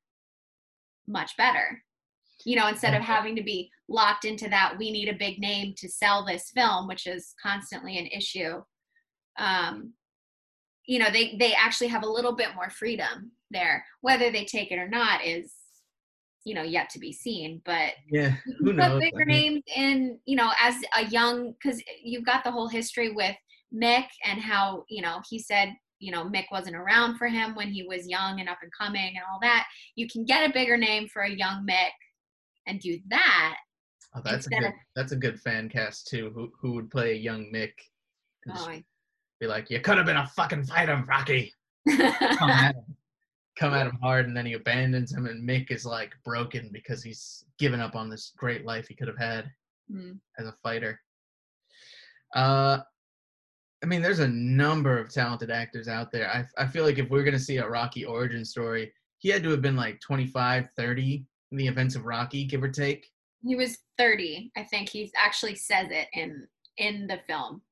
much 1.06 1.36
better. 1.36 1.82
You 2.44 2.56
know, 2.56 2.68
instead 2.68 2.94
of 2.94 3.02
having 3.02 3.36
to 3.36 3.42
be 3.42 3.70
locked 3.88 4.24
into 4.24 4.48
that, 4.48 4.76
we 4.78 4.90
need 4.90 5.08
a 5.08 5.14
big 5.18 5.38
name 5.38 5.74
to 5.78 5.88
sell 5.88 6.24
this 6.24 6.50
film, 6.54 6.86
which 6.88 7.06
is 7.06 7.34
constantly 7.42 7.98
an 7.98 8.06
issue. 8.06 8.62
Um, 9.38 9.92
you 10.86 10.98
know, 10.98 11.10
they 11.10 11.36
they 11.38 11.54
actually 11.54 11.88
have 11.88 12.02
a 12.02 12.08
little 12.08 12.34
bit 12.34 12.54
more 12.54 12.70
freedom 12.70 13.32
there. 13.50 13.84
Whether 14.00 14.30
they 14.30 14.44
take 14.44 14.72
it 14.72 14.78
or 14.78 14.88
not 14.88 15.24
is, 15.24 15.54
you 16.44 16.54
know, 16.54 16.62
yet 16.62 16.88
to 16.90 16.98
be 16.98 17.12
seen. 17.12 17.60
But 17.64 17.92
Yeah, 18.10 18.34
who 18.58 18.66
put 18.66 18.76
knows? 18.76 19.00
bigger 19.00 19.22
I 19.22 19.24
mean- 19.24 19.52
names 19.52 19.62
in, 19.76 20.18
you 20.24 20.36
know, 20.36 20.50
as 20.60 20.74
a 20.96 21.04
young, 21.06 21.52
because 21.52 21.82
you've 22.02 22.24
got 22.26 22.44
the 22.44 22.50
whole 22.50 22.68
history 22.68 23.12
with 23.12 23.36
Mick 23.74 24.06
and 24.24 24.40
how, 24.40 24.84
you 24.88 25.02
know, 25.02 25.20
he 25.28 25.38
said, 25.38 25.74
you 25.98 26.10
know, 26.10 26.24
Mick 26.24 26.46
wasn't 26.50 26.76
around 26.76 27.18
for 27.18 27.28
him 27.28 27.54
when 27.54 27.68
he 27.68 27.82
was 27.82 28.08
young 28.08 28.40
and 28.40 28.48
up 28.48 28.58
and 28.62 28.72
coming 28.76 29.14
and 29.16 29.24
all 29.30 29.38
that. 29.42 29.66
You 29.96 30.08
can 30.08 30.24
get 30.24 30.48
a 30.48 30.52
bigger 30.52 30.76
name 30.78 31.08
for 31.08 31.22
a 31.22 31.30
young 31.30 31.66
Mick 31.68 31.90
and 32.70 32.80
do 32.80 32.98
that. 33.08 33.56
Oh, 34.14 34.20
that's 34.24 34.46
a 34.46 34.50
good. 34.50 34.64
of- 34.64 34.72
That's 34.96 35.12
a 35.12 35.16
good 35.16 35.40
fan 35.40 35.68
cast 35.68 36.08
too. 36.08 36.30
Who 36.34 36.50
who 36.60 36.72
would 36.72 36.90
play 36.90 37.14
young 37.16 37.52
Mick? 37.52 37.72
And 38.46 38.56
Oh, 38.56 38.66
I- 38.68 38.84
be 39.40 39.46
like, 39.46 39.70
you 39.70 39.80
could 39.80 39.96
have 39.96 40.06
been 40.06 40.16
a 40.16 40.26
fucking 40.28 40.64
fighter, 40.64 41.02
Rocky. 41.08 41.54
Come 41.88 42.50
at 42.50 42.74
him. 42.74 42.96
Come 43.56 43.74
at 43.74 43.86
him 43.86 43.98
hard, 44.02 44.26
and 44.26 44.36
then 44.36 44.46
he 44.46 44.54
abandons 44.54 45.12
him, 45.12 45.26
and 45.26 45.46
Mick 45.48 45.70
is 45.70 45.84
like 45.86 46.12
broken 46.24 46.70
because 46.72 47.02
he's 47.02 47.44
given 47.58 47.80
up 47.80 47.94
on 47.94 48.08
this 48.08 48.32
great 48.36 48.64
life 48.64 48.86
he 48.88 48.94
could 48.94 49.08
have 49.08 49.18
had 49.18 49.50
Hmm. 49.90 50.12
as 50.38 50.46
a 50.46 50.52
fighter. 50.62 51.00
Uh, 52.34 52.78
I 53.82 53.86
mean, 53.86 54.02
there's 54.02 54.18
a 54.20 54.28
number 54.28 54.98
of 54.98 55.08
talented 55.12 55.50
actors 55.50 55.88
out 55.88 56.12
there. 56.12 56.28
I 56.30 56.44
I 56.62 56.66
feel 56.66 56.84
like 56.84 56.98
if 56.98 57.08
we're 57.10 57.24
gonna 57.24 57.38
see 57.38 57.56
a 57.58 57.68
Rocky 57.68 58.04
origin 58.04 58.44
story, 58.44 58.92
he 59.18 59.28
had 59.30 59.42
to 59.42 59.50
have 59.50 59.62
been 59.62 59.76
like 59.76 60.00
25, 60.00 60.68
30 60.76 61.24
in 61.50 61.56
the 61.56 61.66
events 61.66 61.94
of 61.96 62.04
Rocky, 62.06 62.44
give 62.44 62.62
or 62.62 62.68
take. 62.68 63.06
he 63.42 63.56
was 63.56 63.78
30. 63.98 64.50
I 64.56 64.62
think 64.64 64.88
he 64.88 65.10
actually 65.16 65.56
says 65.56 65.88
it 65.90 66.08
in 66.14 66.46
in 66.78 67.06
the 67.06 67.18
film. 67.26 67.62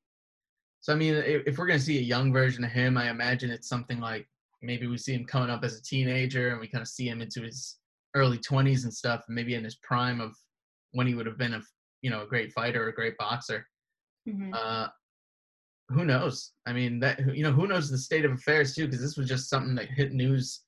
So 0.80 0.92
I 0.92 0.96
mean, 0.96 1.14
if, 1.14 1.58
we're 1.58 1.66
gonna 1.66 1.78
see 1.78 1.98
a 1.98 2.02
young 2.02 2.32
version 2.32 2.64
of 2.64 2.70
him, 2.70 2.96
I 2.96 3.10
imagine 3.10 3.50
it's 3.50 3.68
something 3.68 4.00
like 4.00 4.28
maybe 4.62 4.86
we 4.86 4.98
see 4.98 5.14
him 5.14 5.24
coming 5.24 5.50
up 5.50 5.64
as 5.64 5.78
a 5.78 5.82
teenager, 5.82 6.48
and 6.50 6.60
we 6.60 6.68
kind 6.68 6.82
of 6.82 6.88
see 6.88 7.08
him 7.08 7.20
into 7.20 7.42
his 7.42 7.76
early 8.14 8.38
twenties 8.38 8.84
and 8.84 8.92
stuff, 8.92 9.22
maybe 9.28 9.54
in 9.54 9.64
his 9.64 9.76
prime 9.76 10.20
of 10.20 10.34
when 10.92 11.06
he 11.06 11.14
would 11.14 11.26
have 11.26 11.38
been 11.38 11.54
a 11.54 11.62
you 12.02 12.10
know 12.10 12.22
a 12.22 12.26
great 12.26 12.52
fighter 12.52 12.84
or 12.84 12.88
a 12.88 12.94
great 12.94 13.16
boxer. 13.18 13.66
Mhm. 14.28 14.50
Uh, 14.54 14.88
who 15.90 16.04
knows? 16.04 16.52
I 16.66 16.72
mean, 16.72 17.00
that 17.00 17.18
you 17.34 17.42
know, 17.42 17.52
who 17.52 17.66
knows 17.66 17.90
the 17.90 17.98
state 17.98 18.24
of 18.24 18.32
affairs 18.32 18.74
too? 18.74 18.86
Because 18.86 19.00
this 19.00 19.16
was 19.16 19.28
just 19.28 19.48
something 19.48 19.74
that 19.76 19.88
hit 19.88 20.12
news 20.12 20.62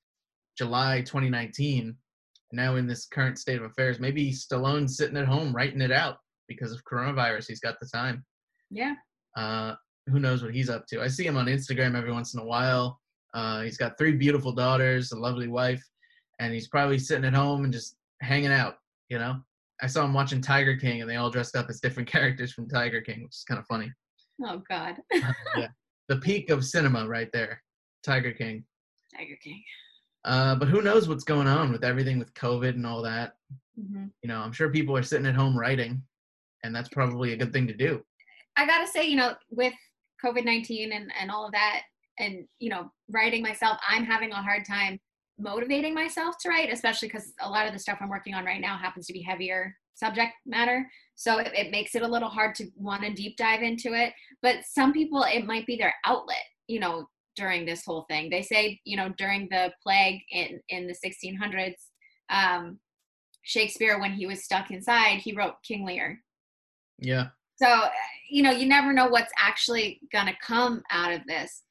July 0.57 1.01
2019. 1.01 1.95
Now 2.53 2.75
in 2.75 2.87
this 2.87 3.05
current 3.05 3.39
state 3.39 3.57
of 3.57 3.63
affairs, 3.63 3.99
maybe 3.99 4.31
Stallone's 4.31 4.97
sitting 4.97 5.17
at 5.17 5.27
home 5.27 5.55
writing 5.55 5.81
it 5.81 5.91
out 5.91 6.17
because 6.47 6.71
of 6.71 6.83
coronavirus. 6.83 7.47
He's 7.47 7.59
got 7.59 7.79
the 7.79 7.87
time. 7.87 8.25
Yeah. 8.69 8.95
Uh, 9.37 9.75
who 10.07 10.19
knows 10.19 10.43
what 10.43 10.53
he's 10.53 10.69
up 10.69 10.85
to? 10.87 11.01
I 11.01 11.07
see 11.07 11.25
him 11.25 11.37
on 11.37 11.45
Instagram 11.45 11.95
every 11.95 12.11
once 12.11 12.33
in 12.33 12.39
a 12.39 12.45
while. 12.45 12.99
Uh, 13.33 13.61
he's 13.61 13.77
got 13.77 13.97
three 13.97 14.13
beautiful 14.13 14.51
daughters, 14.51 15.11
a 15.11 15.17
lovely 15.17 15.47
wife, 15.47 15.83
and 16.39 16.53
he's 16.53 16.67
probably 16.67 16.99
sitting 16.99 17.25
at 17.25 17.33
home 17.33 17.63
and 17.63 17.71
just 17.71 17.95
hanging 18.21 18.51
out. 18.51 18.75
You 19.09 19.19
know, 19.19 19.37
I 19.81 19.87
saw 19.87 20.03
him 20.03 20.13
watching 20.13 20.41
Tiger 20.41 20.75
King, 20.75 21.01
and 21.01 21.09
they 21.09 21.15
all 21.15 21.29
dressed 21.29 21.55
up 21.55 21.67
as 21.69 21.79
different 21.79 22.09
characters 22.11 22.51
from 22.51 22.67
Tiger 22.67 23.01
King, 23.01 23.23
which 23.23 23.35
is 23.35 23.45
kind 23.47 23.59
of 23.59 23.65
funny. 23.67 23.91
Oh 24.43 24.61
God. 24.69 24.95
yeah, 25.13 25.67
the 26.09 26.17
peak 26.17 26.49
of 26.49 26.65
cinema 26.65 27.07
right 27.07 27.29
there, 27.31 27.61
Tiger 28.03 28.31
King. 28.31 28.65
Tiger 29.15 29.37
King. 29.41 29.63
Uh, 30.23 30.55
but 30.55 30.67
who 30.67 30.81
knows 30.81 31.07
what's 31.07 31.23
going 31.23 31.47
on 31.47 31.71
with 31.71 31.83
everything 31.83 32.19
with 32.19 32.33
COVID 32.33 32.69
and 32.69 32.85
all 32.85 33.01
that? 33.01 33.35
hmm 33.75 34.05
You 34.21 34.27
know, 34.27 34.39
I'm 34.39 34.51
sure 34.51 34.69
people 34.69 34.95
are 34.95 35.03
sitting 35.03 35.25
at 35.25 35.35
home 35.35 35.57
writing, 35.57 36.01
and 36.63 36.75
that's 36.75 36.89
probably 36.89 37.33
a 37.33 37.37
good 37.37 37.53
thing 37.53 37.67
to 37.67 37.73
do. 37.73 38.03
I 38.55 38.65
gotta 38.65 38.87
say, 38.87 39.05
you 39.05 39.15
know, 39.15 39.33
with 39.49 39.73
COVID 40.23 40.45
nineteen 40.45 40.91
and 40.91 41.11
and 41.19 41.31
all 41.31 41.45
of 41.45 41.51
that, 41.53 41.81
and 42.19 42.45
you 42.59 42.69
know, 42.69 42.91
writing 43.09 43.41
myself, 43.41 43.77
I'm 43.87 44.03
having 44.03 44.31
a 44.31 44.41
hard 44.41 44.65
time 44.65 44.99
motivating 45.39 45.93
myself 45.93 46.35
to 46.41 46.49
write, 46.49 46.71
especially 46.71 47.07
because 47.07 47.33
a 47.41 47.49
lot 47.49 47.65
of 47.65 47.73
the 47.73 47.79
stuff 47.79 47.97
I'm 47.99 48.09
working 48.09 48.35
on 48.35 48.45
right 48.45 48.61
now 48.61 48.77
happens 48.77 49.07
to 49.07 49.13
be 49.13 49.21
heavier 49.21 49.75
subject 49.95 50.33
matter. 50.45 50.87
So 51.15 51.39
it, 51.39 51.51
it 51.53 51.71
makes 51.71 51.95
it 51.95 52.01
a 52.01 52.07
little 52.07 52.29
hard 52.29 52.55
to 52.55 52.67
want 52.75 53.03
to 53.03 53.13
deep 53.13 53.37
dive 53.37 53.61
into 53.61 53.93
it. 53.93 54.13
But 54.41 54.57
some 54.65 54.93
people, 54.93 55.23
it 55.23 55.45
might 55.45 55.65
be 55.65 55.77
their 55.77 55.93
outlet, 56.05 56.43
you 56.67 56.79
know, 56.79 57.07
during 57.41 57.65
this 57.65 57.83
whole 57.83 58.05
thing. 58.07 58.29
They 58.29 58.43
say, 58.43 58.79
you 58.85 58.95
know, 58.95 59.09
during 59.17 59.47
the 59.49 59.73
plague 59.83 60.21
in 60.29 60.59
in 60.69 60.87
the 60.87 60.95
1600s, 61.03 61.73
um, 62.29 62.79
Shakespeare, 63.43 63.99
when 63.99 64.13
he 64.13 64.27
was 64.27 64.43
stuck 64.43 64.69
inside, 64.69 65.17
he 65.17 65.33
wrote 65.33 65.55
King 65.67 65.83
Lear. 65.85 66.21
Yeah. 66.99 67.29
So, 67.55 67.69
you 68.29 68.43
know, 68.43 68.51
you 68.51 68.67
never 68.67 68.93
know 68.93 69.07
what's 69.07 69.33
actually 69.37 69.99
going 70.11 70.27
to 70.27 70.35
come 70.45 70.83
out 70.91 71.11
of 71.13 71.21
this. 71.27 71.63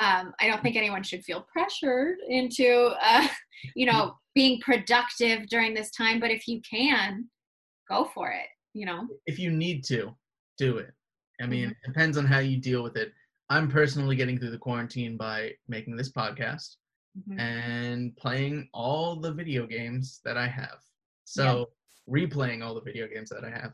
Um, 0.00 0.32
I 0.40 0.46
don't 0.46 0.62
think 0.62 0.76
anyone 0.76 1.02
should 1.02 1.22
feel 1.24 1.46
pressured 1.52 2.16
into, 2.26 2.94
uh, 3.02 3.28
you 3.76 3.84
know, 3.84 4.14
being 4.34 4.58
productive 4.62 5.46
during 5.48 5.74
this 5.74 5.90
time. 5.90 6.20
But 6.20 6.30
if 6.30 6.48
you 6.48 6.62
can, 6.68 7.28
go 7.88 8.10
for 8.14 8.30
it. 8.30 8.48
You 8.74 8.86
know. 8.86 9.06
if 9.26 9.38
you 9.38 9.50
need 9.50 9.84
to, 9.92 10.16
do 10.56 10.78
it. 10.78 10.92
I 11.42 11.46
mean, 11.46 11.68
Mhm. 11.68 11.72
it 11.72 11.76
depends 11.88 12.16
on 12.16 12.24
how 12.24 12.38
you 12.38 12.56
deal 12.56 12.82
with 12.82 12.96
it. 12.96 13.12
I'm 13.52 13.68
personally 13.68 14.16
getting 14.16 14.38
through 14.38 14.50
the 14.52 14.58
quarantine 14.68 15.16
by 15.18 15.52
making 15.68 15.94
this 15.96 16.10
podcast 16.10 16.76
Mhm. 17.18 17.38
and 17.38 18.16
playing 18.16 18.68
all 18.72 19.16
the 19.20 19.32
video 19.32 19.66
games 19.66 20.20
that 20.24 20.38
I 20.38 20.46
have. 20.48 20.78
So, 21.24 21.70
replaying 22.08 22.64
all 22.64 22.74
the 22.74 22.80
video 22.80 23.06
games 23.06 23.28
that 23.28 23.44
I 23.44 23.50
have. 23.50 23.72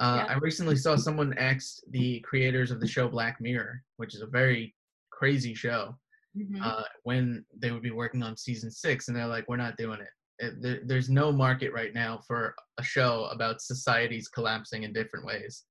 Uh, 0.00 0.24
Yeah. 0.26 0.34
I 0.34 0.38
recently 0.38 0.76
saw 0.76 0.96
someone 0.96 1.36
asked 1.36 1.84
the 1.90 2.20
creators 2.20 2.70
of 2.70 2.80
the 2.80 2.88
show 2.88 3.08
Black 3.08 3.40
Mirror, 3.40 3.84
which 3.98 4.14
is 4.14 4.22
a 4.22 4.26
very 4.26 4.74
crazy 5.10 5.54
show, 5.54 5.98
Mhm. 6.36 6.62
uh, 6.62 6.84
when 7.02 7.44
they 7.54 7.70
would 7.72 7.82
be 7.82 7.90
working 7.90 8.22
on 8.22 8.36
season 8.38 8.70
six, 8.70 9.08
and 9.08 9.16
they're 9.16 9.26
like, 9.26 9.46
"We're 9.48 9.56
not 9.66 9.76
doing 9.76 10.00
it. 10.00 10.12
it 10.38 10.62
there, 10.62 10.80
there's 10.86 11.10
no 11.10 11.30
market 11.30 11.70
right 11.74 11.92
now 11.92 12.16
for 12.26 12.54
a 12.78 12.82
show 12.82 13.26
about 13.26 13.60
societies 13.60 14.28
collapsing 14.28 14.84
in 14.84 14.94
different 14.94 15.26
ways." 15.26 15.66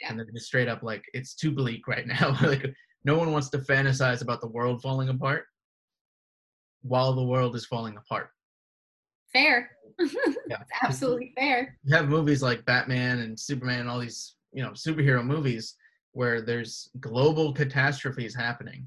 Yeah. 0.00 0.08
And 0.08 0.18
they're 0.18 0.30
just 0.32 0.46
straight 0.46 0.68
up 0.68 0.82
like, 0.82 1.04
"It's 1.12 1.34
too 1.34 1.52
bleak 1.52 1.86
right 1.86 2.06
now. 2.06 2.28
like, 2.42 2.74
no 3.04 3.18
one 3.18 3.32
wants 3.32 3.50
to 3.50 3.58
fantasize 3.58 4.22
about 4.22 4.40
the 4.40 4.48
world 4.48 4.82
falling 4.82 5.08
apart 5.08 5.44
while 6.82 7.14
the 7.14 7.24
world 7.24 7.54
is 7.56 7.66
falling 7.66 7.96
apart." 7.96 8.30
fair. 9.34 9.70
Yeah. 10.46 10.58
it's 10.60 10.70
absolutely 10.82 11.32
fair. 11.38 11.78
You 11.84 11.96
have 11.96 12.08
movies 12.08 12.42
like 12.42 12.66
Batman 12.66 13.20
and 13.20 13.38
Superman 13.38 13.80
and 13.80 13.88
all 13.88 13.98
these, 13.98 14.34
you 14.52 14.62
know, 14.62 14.72
superhero 14.72 15.24
movies 15.24 15.74
where 16.12 16.42
there's 16.42 16.90
global 17.00 17.52
catastrophes 17.54 18.34
happening. 18.34 18.86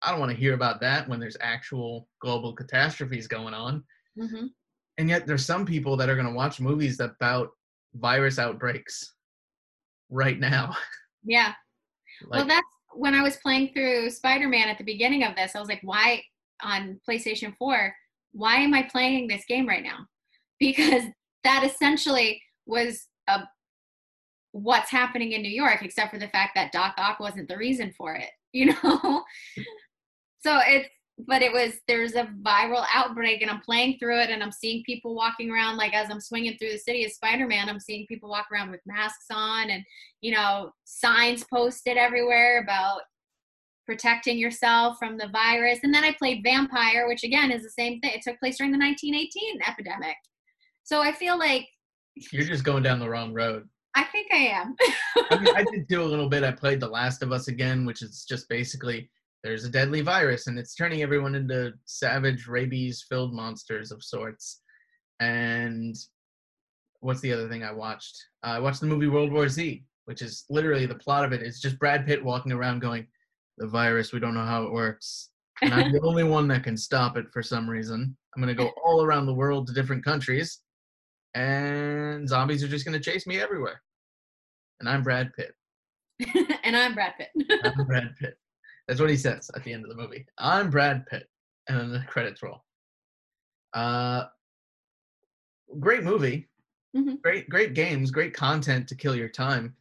I 0.00 0.10
don't 0.10 0.18
want 0.18 0.32
to 0.32 0.36
hear 0.36 0.54
about 0.54 0.80
that 0.80 1.06
when 1.08 1.20
there's 1.20 1.36
actual 1.42 2.08
global 2.20 2.54
catastrophes 2.54 3.28
going 3.28 3.52
on. 3.52 3.84
hmm 4.18 4.46
And 4.96 5.10
yet 5.10 5.26
there's 5.26 5.44
some 5.44 5.66
people 5.66 5.94
that 5.98 6.08
are 6.08 6.14
going 6.14 6.26
to 6.26 6.32
watch 6.32 6.58
movies 6.58 6.98
about 7.00 7.50
virus 7.94 8.38
outbreaks 8.38 9.14
right 10.10 10.38
now. 10.38 10.74
Yeah. 11.24 11.52
well, 12.28 12.44
that's 12.44 12.66
when 12.94 13.14
I 13.14 13.22
was 13.22 13.36
playing 13.36 13.72
through 13.72 14.10
Spider 14.10 14.48
Man 14.48 14.68
at 14.68 14.78
the 14.78 14.84
beginning 14.84 15.24
of 15.24 15.36
this. 15.36 15.54
I 15.54 15.60
was 15.60 15.68
like, 15.68 15.80
why 15.82 16.22
on 16.62 17.00
PlayStation 17.08 17.54
4? 17.58 17.94
Why 18.32 18.56
am 18.56 18.74
I 18.74 18.82
playing 18.82 19.28
this 19.28 19.44
game 19.46 19.68
right 19.68 19.82
now? 19.82 19.98
Because 20.60 21.02
that 21.42 21.64
essentially 21.64 22.40
was 22.66 23.08
a 23.26 23.40
what's 24.52 24.90
happening 24.90 25.32
in 25.32 25.42
New 25.42 25.50
York, 25.50 25.82
except 25.82 26.12
for 26.12 26.20
the 26.20 26.28
fact 26.28 26.52
that 26.54 26.70
Doc 26.70 26.94
Ock 26.98 27.18
wasn't 27.18 27.48
the 27.48 27.56
reason 27.56 27.92
for 27.96 28.14
it, 28.14 28.30
you 28.52 28.66
know? 28.66 29.24
so 30.40 30.60
it's, 30.64 30.88
but 31.26 31.42
it 31.42 31.52
was, 31.52 31.72
there's 31.88 32.14
a 32.14 32.28
viral 32.42 32.84
outbreak 32.92 33.42
and 33.42 33.50
I'm 33.50 33.60
playing 33.60 33.98
through 33.98 34.20
it 34.20 34.30
and 34.30 34.42
I'm 34.42 34.52
seeing 34.52 34.82
people 34.84 35.14
walking 35.14 35.50
around, 35.50 35.76
like 35.76 35.94
as 35.94 36.10
I'm 36.10 36.20
swinging 36.20 36.56
through 36.58 36.72
the 36.72 36.78
city 36.78 37.04
as 37.04 37.14
Spider 37.14 37.46
Man, 37.46 37.68
I'm 37.68 37.80
seeing 37.80 38.06
people 38.06 38.28
walk 38.30 38.46
around 38.52 38.70
with 38.70 38.80
masks 38.86 39.26
on 39.30 39.70
and 39.70 39.84
you 40.22 40.32
know, 40.32 40.70
signs 40.84 41.44
posted 41.44 41.98
everywhere 41.98 42.62
about 42.62 43.02
protecting 43.84 44.38
yourself 44.38 44.96
from 44.98 45.18
the 45.18 45.28
virus. 45.28 45.80
And 45.82 45.92
then 45.92 46.04
I 46.04 46.12
played 46.12 46.44
Vampyr, 46.44 47.08
which 47.08 47.24
again 47.24 47.50
is 47.50 47.62
the 47.62 47.70
same 47.70 48.00
thing. 48.00 48.12
It 48.14 48.22
took 48.22 48.38
place 48.38 48.56
during 48.56 48.72
the 48.72 48.78
1918 48.78 49.60
epidemic. 49.66 50.16
So 50.84 51.02
I 51.02 51.12
feel 51.12 51.38
like, 51.38 51.66
you're 52.30 52.44
just 52.44 52.64
going 52.64 52.82
down 52.82 53.00
the 53.00 53.08
wrong 53.08 53.32
road. 53.32 53.68
I 53.94 54.04
think 54.04 54.28
I 54.32 54.36
am. 54.36 54.74
I, 55.30 55.38
mean, 55.38 55.56
I 55.56 55.64
did 55.72 55.88
do 55.88 56.02
a 56.02 56.04
little 56.04 56.28
bit. 56.28 56.44
I 56.44 56.52
played 56.52 56.80
The 56.80 56.88
Last 56.88 57.22
of 57.22 57.32
Us 57.32 57.48
again, 57.48 57.84
which 57.84 58.02
is 58.02 58.24
just 58.28 58.48
basically 58.48 59.10
there's 59.42 59.64
a 59.64 59.70
deadly 59.70 60.00
virus 60.00 60.46
and 60.46 60.58
it's 60.58 60.74
turning 60.74 61.02
everyone 61.02 61.34
into 61.34 61.72
savage 61.84 62.46
rabies-filled 62.46 63.34
monsters 63.34 63.90
of 63.90 64.02
sorts. 64.02 64.62
And 65.20 65.96
what's 67.00 67.20
the 67.20 67.32
other 67.32 67.48
thing 67.48 67.64
I 67.64 67.72
watched? 67.72 68.16
Uh, 68.44 68.50
I 68.50 68.58
watched 68.60 68.80
the 68.80 68.86
movie 68.86 69.08
World 69.08 69.32
War 69.32 69.48
Z, 69.48 69.84
which 70.04 70.22
is 70.22 70.44
literally 70.48 70.86
the 70.86 70.94
plot 70.94 71.24
of 71.24 71.32
it. 71.32 71.42
it 71.42 71.46
is 71.46 71.60
just 71.60 71.78
Brad 71.78 72.06
Pitt 72.06 72.24
walking 72.24 72.52
around 72.52 72.80
going, 72.80 73.06
"The 73.58 73.66
virus, 73.66 74.12
we 74.12 74.20
don't 74.20 74.34
know 74.34 74.44
how 74.44 74.64
it 74.64 74.72
works." 74.72 75.30
And 75.60 75.74
I'm 75.74 75.92
the 75.92 76.00
only 76.04 76.24
one 76.24 76.48
that 76.48 76.64
can 76.64 76.76
stop 76.76 77.16
it 77.16 77.26
for 77.32 77.42
some 77.42 77.68
reason. 77.68 78.16
I'm 78.34 78.42
gonna 78.42 78.54
go 78.54 78.72
all 78.84 79.04
around 79.04 79.26
the 79.26 79.34
world 79.34 79.66
to 79.66 79.74
different 79.74 80.04
countries, 80.04 80.60
and 81.34 82.28
zombies 82.28 82.62
are 82.62 82.68
just 82.68 82.84
gonna 82.84 83.00
chase 83.00 83.26
me 83.26 83.40
everywhere. 83.40 83.82
And 84.80 84.88
I'm 84.88 85.02
Brad 85.02 85.32
Pitt. 85.34 85.54
and 86.64 86.76
I'm 86.76 86.94
Brad 86.94 87.14
Pitt. 87.18 87.30
I'm 87.64 87.86
Brad 87.86 88.14
Pitt. 88.20 88.36
That's 88.92 89.00
what 89.00 89.08
he 89.08 89.16
says 89.16 89.50
at 89.56 89.64
the 89.64 89.72
end 89.72 89.84
of 89.84 89.88
the 89.88 89.96
movie. 89.96 90.26
I'm 90.36 90.68
Brad 90.68 91.06
Pitt, 91.06 91.26
and 91.66 91.80
then 91.80 91.92
the 91.92 92.04
credits 92.06 92.42
roll. 92.42 92.62
Uh, 93.72 94.26
great 95.80 96.02
movie, 96.02 96.50
Mhm. 96.94 97.22
great 97.22 97.48
great 97.48 97.72
games, 97.72 98.10
great 98.10 98.34
content 98.34 98.86
to 98.88 98.94
kill 98.94 99.16
your 99.16 99.30
time. 99.30 99.74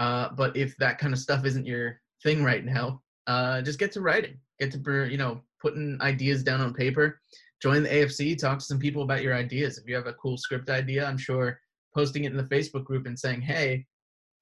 Uh, 0.00 0.30
but 0.30 0.56
if 0.56 0.76
that 0.78 0.98
kind 0.98 1.12
of 1.14 1.20
stuff 1.20 1.44
isn't 1.44 1.64
your 1.64 2.00
thing 2.24 2.42
right 2.42 2.64
now, 2.64 3.00
uh, 3.28 3.62
just 3.62 3.78
get 3.78 3.92
to 3.92 4.00
writing. 4.00 4.40
Get 4.58 4.72
to 4.72 5.08
you 5.08 5.16
know 5.16 5.44
putting 5.62 6.02
ideas 6.02 6.42
down 6.42 6.60
on 6.60 6.74
paper. 6.74 7.20
Join 7.62 7.84
the 7.84 7.94
AFC. 7.94 8.34
Talk 8.34 8.58
to 8.58 8.64
some 8.64 8.80
people 8.80 9.04
about 9.04 9.22
your 9.22 9.36
ideas. 9.36 9.78
If 9.78 9.86
you 9.86 9.94
have 9.94 10.08
a 10.08 10.14
cool 10.14 10.36
script 10.36 10.70
idea, 10.70 11.06
I'm 11.06 11.18
sure 11.18 11.60
posting 11.94 12.24
it 12.24 12.32
in 12.32 12.36
the 12.36 12.52
Facebook 12.52 12.82
group 12.82 13.06
and 13.06 13.16
saying, 13.16 13.42
"Hey, 13.42 13.86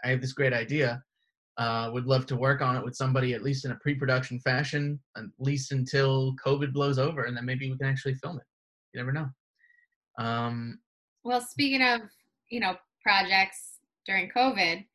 I 0.02 0.08
have 0.08 0.22
this 0.22 0.32
great 0.32 0.54
idea. 0.54 1.04
Uh, 1.58 1.90
would 1.92 2.06
love 2.06 2.24
to 2.24 2.36
work 2.36 2.60
on 2.62 2.76
it 2.76 2.84
with 2.84 2.94
somebody 2.94 3.34
at 3.34 3.42
least 3.42 3.64
in 3.64 3.72
a 3.72 3.76
pre-production 3.76 4.38
fashion, 4.40 5.00
at 5.16 5.24
least 5.40 5.72
until 5.72 6.34
COVID 6.44 6.72
blows 6.72 6.98
over, 6.98 7.24
and 7.24 7.36
then 7.36 7.44
maybe 7.44 7.68
we 7.68 7.76
can 7.76 7.88
actually 7.88 8.14
film 8.14 8.36
it. 8.36 8.44
You 8.92 9.00
never 9.00 9.12
know. 9.12 9.28
Um, 10.18 10.78
Well, 11.24 11.40
speaking 11.40 11.82
of, 11.82 12.02
you 12.48 12.60
know, 12.60 12.76
projects 13.02 13.78
during 14.06 14.30
COVID, 14.30 14.86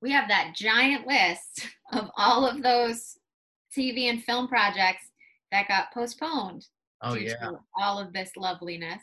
we 0.00 0.12
have 0.12 0.28
that 0.28 0.54
giant 0.54 1.08
list 1.08 1.68
of 1.92 2.08
all 2.16 2.46
of 2.46 2.62
those 2.62 3.16
TV 3.76 4.08
and 4.08 4.22
film 4.22 4.46
projects 4.46 5.10
that 5.50 5.66
got 5.66 5.92
postponed 5.92 6.66
oh 7.04 7.14
yeah. 7.14 7.50
all 7.78 7.98
of 7.98 8.12
this 8.12 8.30
loveliness. 8.36 9.02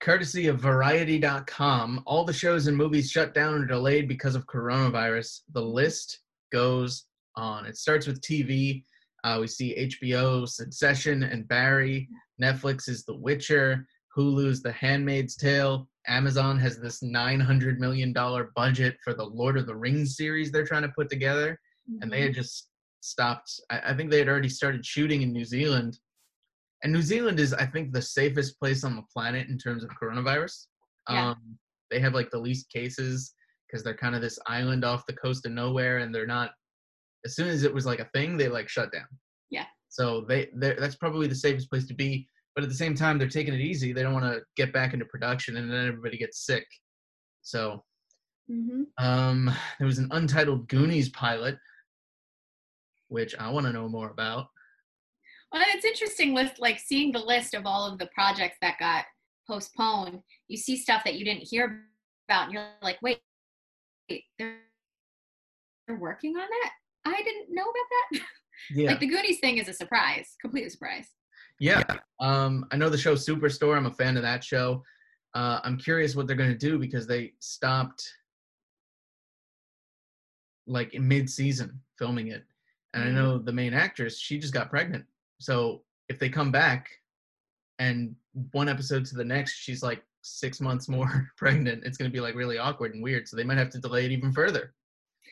Courtesy 0.00 0.46
of 0.46 0.58
Variety.com, 0.58 2.02
all 2.06 2.24
the 2.24 2.32
shows 2.32 2.66
and 2.66 2.76
movies 2.76 3.10
shut 3.10 3.34
down 3.34 3.54
or 3.54 3.66
delayed 3.66 4.08
because 4.08 4.34
of 4.34 4.46
coronavirus. 4.46 5.40
The 5.52 5.60
list 5.60 6.20
goes 6.50 7.04
on. 7.36 7.66
It 7.66 7.76
starts 7.76 8.06
with 8.06 8.22
TV. 8.22 8.82
Uh, 9.24 9.38
we 9.40 9.46
see 9.46 9.90
HBO, 10.02 10.48
Succession, 10.48 11.22
and 11.22 11.46
Barry. 11.46 12.08
Netflix 12.40 12.88
is 12.88 13.04
The 13.04 13.14
Witcher. 13.14 13.86
Hulu's 14.16 14.62
The 14.62 14.72
Handmaid's 14.72 15.36
Tale. 15.36 15.86
Amazon 16.06 16.58
has 16.58 16.78
this 16.78 17.02
$900 17.02 17.76
million 17.76 18.14
budget 18.56 18.96
for 19.04 19.12
the 19.12 19.24
Lord 19.24 19.58
of 19.58 19.66
the 19.66 19.76
Rings 19.76 20.16
series 20.16 20.50
they're 20.50 20.64
trying 20.64 20.82
to 20.82 20.92
put 20.96 21.10
together. 21.10 21.60
And 22.00 22.10
they 22.10 22.22
had 22.22 22.34
just 22.34 22.68
stopped. 23.00 23.52
I, 23.68 23.80
I 23.90 23.94
think 23.94 24.10
they 24.10 24.18
had 24.18 24.28
already 24.28 24.48
started 24.48 24.86
shooting 24.86 25.20
in 25.20 25.32
New 25.32 25.44
Zealand. 25.44 25.98
And 26.82 26.92
New 26.92 27.02
Zealand 27.02 27.38
is, 27.40 27.52
I 27.52 27.66
think, 27.66 27.92
the 27.92 28.02
safest 28.02 28.58
place 28.58 28.84
on 28.84 28.96
the 28.96 29.04
planet 29.12 29.48
in 29.48 29.58
terms 29.58 29.84
of 29.84 29.90
coronavirus. 29.90 30.66
Yeah. 31.08 31.30
Um, 31.30 31.58
they 31.90 32.00
have 32.00 32.14
like 32.14 32.30
the 32.30 32.38
least 32.38 32.70
cases 32.70 33.34
because 33.66 33.84
they're 33.84 33.96
kind 33.96 34.14
of 34.14 34.22
this 34.22 34.38
island 34.46 34.84
off 34.84 35.06
the 35.06 35.12
coast 35.12 35.44
of 35.46 35.52
nowhere, 35.52 35.98
and 35.98 36.14
they're 36.14 36.26
not. 36.26 36.52
As 37.24 37.36
soon 37.36 37.48
as 37.48 37.64
it 37.64 37.74
was 37.74 37.84
like 37.84 38.00
a 38.00 38.08
thing, 38.14 38.36
they 38.36 38.48
like 38.48 38.68
shut 38.68 38.92
down. 38.92 39.06
Yeah. 39.50 39.66
So 39.88 40.22
they 40.22 40.48
they 40.54 40.74
that's 40.74 40.96
probably 40.96 41.26
the 41.26 41.34
safest 41.34 41.70
place 41.70 41.86
to 41.88 41.94
be. 41.94 42.26
But 42.54 42.64
at 42.64 42.70
the 42.70 42.76
same 42.76 42.94
time, 42.94 43.18
they're 43.18 43.28
taking 43.28 43.54
it 43.54 43.60
easy. 43.60 43.92
They 43.92 44.02
don't 44.02 44.14
want 44.14 44.24
to 44.24 44.40
get 44.56 44.72
back 44.72 44.94
into 44.94 45.04
production, 45.04 45.56
and 45.56 45.70
then 45.70 45.86
everybody 45.86 46.16
gets 46.16 46.46
sick. 46.46 46.66
So 47.42 47.84
Mm-hmm. 48.50 49.04
um, 49.04 49.54
there 49.78 49.86
was 49.86 49.98
an 49.98 50.08
untitled 50.10 50.66
Goonies 50.68 51.08
pilot, 51.10 51.56
which 53.08 53.36
I 53.38 53.48
want 53.48 53.66
to 53.66 53.72
know 53.72 53.88
more 53.88 54.10
about. 54.10 54.46
Well, 55.52 55.62
it's 55.74 55.84
interesting 55.84 56.32
with 56.34 56.52
like 56.58 56.78
seeing 56.78 57.12
the 57.12 57.18
list 57.18 57.54
of 57.54 57.66
all 57.66 57.86
of 57.90 57.98
the 57.98 58.06
projects 58.14 58.56
that 58.62 58.78
got 58.78 59.04
postponed. 59.48 60.20
You 60.48 60.56
see 60.56 60.76
stuff 60.76 61.02
that 61.04 61.14
you 61.14 61.24
didn't 61.24 61.42
hear 61.48 61.82
about, 62.28 62.44
and 62.44 62.52
you're 62.52 62.66
like, 62.82 62.98
wait, 63.02 63.18
wait 64.08 64.24
they're, 64.38 64.58
they're 65.88 65.98
working 65.98 66.36
on 66.36 66.46
that? 66.48 66.70
I 67.04 67.22
didn't 67.22 67.48
know 67.54 67.62
about 67.62 67.74
that. 68.12 68.20
Yeah. 68.74 68.90
Like 68.90 69.00
the 69.00 69.06
Goonies 69.06 69.40
thing 69.40 69.56
is 69.56 69.68
a 69.68 69.72
surprise, 69.72 70.36
complete 70.38 70.70
surprise. 70.70 71.08
Yeah. 71.60 71.82
Um, 72.20 72.66
I 72.70 72.76
know 72.76 72.90
the 72.90 72.98
show 72.98 73.14
Superstore. 73.14 73.74
I'm 73.74 73.86
a 73.86 73.90
fan 73.90 74.18
of 74.18 74.22
that 74.22 74.44
show. 74.44 74.84
Uh, 75.32 75.60
I'm 75.64 75.78
curious 75.78 76.14
what 76.14 76.26
they're 76.26 76.36
going 76.36 76.50
to 76.52 76.58
do 76.58 76.78
because 76.78 77.06
they 77.06 77.32
stopped 77.38 78.06
like 80.66 80.92
in 80.92 81.08
mid-season 81.08 81.80
filming 81.98 82.28
it, 82.28 82.44
and 82.92 83.02
I 83.02 83.06
Mhm. 83.06 83.14
know 83.14 83.38
the 83.38 83.52
main 83.52 83.72
actress. 83.72 84.18
She 84.20 84.38
just 84.38 84.52
got 84.52 84.68
pregnant. 84.68 85.06
So 85.40 85.82
if 86.08 86.18
they 86.18 86.28
come 86.28 86.52
back, 86.52 86.88
and 87.78 88.14
one 88.52 88.68
episode 88.68 89.04
to 89.06 89.16
the 89.16 89.24
next, 89.24 89.54
she's 89.54 89.82
like 89.82 90.02
six 90.22 90.60
months 90.60 90.88
more 90.88 91.30
pregnant, 91.36 91.84
it's 91.84 91.96
going 91.96 92.10
to 92.10 92.12
be 92.12 92.20
like 92.20 92.34
really 92.34 92.58
awkward 92.58 92.94
and 92.94 93.02
weird. 93.02 93.26
So 93.26 93.36
they 93.36 93.44
might 93.44 93.58
have 93.58 93.70
to 93.70 93.78
delay 93.78 94.04
it 94.04 94.12
even 94.12 94.32
further 94.32 94.74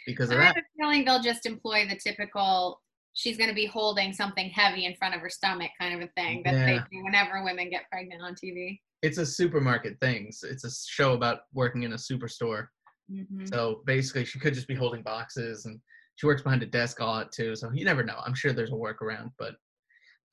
because 0.07 0.31
of 0.31 0.39
I 0.39 0.41
that. 0.41 0.47
have 0.47 0.57
a 0.57 0.63
feeling 0.79 1.05
they'll 1.05 1.23
just 1.23 1.47
employ 1.47 1.87
the 1.87 1.97
typical 1.97 2.81
she's 3.19 3.37
going 3.37 3.49
to 3.49 3.55
be 3.55 3.67
holding 3.67 4.13
something 4.13 4.49
heavy 4.51 4.85
in 4.87 4.95
front 4.95 5.15
of 5.15 5.21
her 5.21 5.29
stomach 5.29 5.71
kind 5.81 5.95
of 5.95 6.09
a 6.09 6.13
thing 6.13 6.43
that 6.45 6.55
they 6.55 6.79
do 6.91 7.03
whenever 7.05 7.43
women 7.43 7.69
get 7.69 7.91
pregnant 7.91 8.23
on 8.23 8.35
TV. 8.35 8.79
It's 9.03 9.19
a 9.19 9.27
supermarket 9.27 9.99
thing. 10.01 10.31
So 10.31 10.47
It's 10.49 10.65
a 10.65 10.71
show 10.71 11.15
about 11.15 11.41
working 11.53 11.83
in 11.83 11.93
a 11.93 11.97
superstore. 11.97 12.69
hmm 13.11 13.45
So 13.47 13.83
basically, 13.87 14.25
she 14.25 14.39
could 14.39 14.55
just 14.55 14.69
be 14.69 14.75
holding 14.75 15.03
boxes, 15.03 15.67
and 15.67 15.81
she 16.17 16.27
works 16.27 16.43
behind 16.43 16.63
a 16.63 16.67
desk 16.67 17.01
a 17.01 17.05
lot 17.05 17.33
too. 17.33 17.57
So 17.57 17.71
you 17.73 17.85
never 17.85 18.05
know. 18.05 18.21
I'm 18.25 18.35
sure 18.35 18.53
there's 18.53 18.71
a 18.71 18.75
workaround, 18.75 19.33
but 19.39 19.55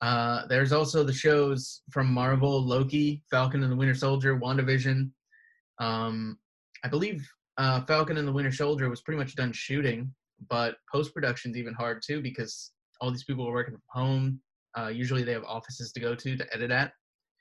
uh, 0.02 0.46
there's 0.46 0.72
also 0.72 1.02
the 1.02 1.12
shows 1.12 1.82
from 1.90 2.12
Marvel: 2.12 2.62
Loki, 2.62 3.22
Falcon 3.30 3.62
and 3.62 3.72
the 3.72 3.76
Winter 3.76 3.94
Soldier, 3.94 4.38
WandaVision. 4.38 5.10
Um, 5.78 6.38
I 6.84 6.88
believe 6.88 7.26
uh, 7.58 7.82
Falcon 7.86 8.18
and 8.18 8.28
the 8.28 8.32
Winter 8.32 8.52
Soldier 8.52 8.90
was 8.90 9.02
pretty 9.02 9.18
much 9.18 9.34
done 9.34 9.52
shooting, 9.52 10.12
but 10.50 10.76
post 10.92 11.12
production's 11.14 11.56
even 11.56 11.74
hard 11.74 12.02
too 12.06 12.20
because 12.20 12.72
all 13.00 13.10
these 13.10 13.24
people 13.24 13.48
are 13.48 13.52
working 13.52 13.74
from 13.74 13.82
home. 14.04 14.40
Uh, 14.78 14.88
usually, 14.88 15.22
they 15.22 15.32
have 15.32 15.44
offices 15.44 15.92
to 15.92 16.00
go 16.00 16.14
to 16.14 16.36
to 16.36 16.54
edit 16.54 16.70
at. 16.70 16.92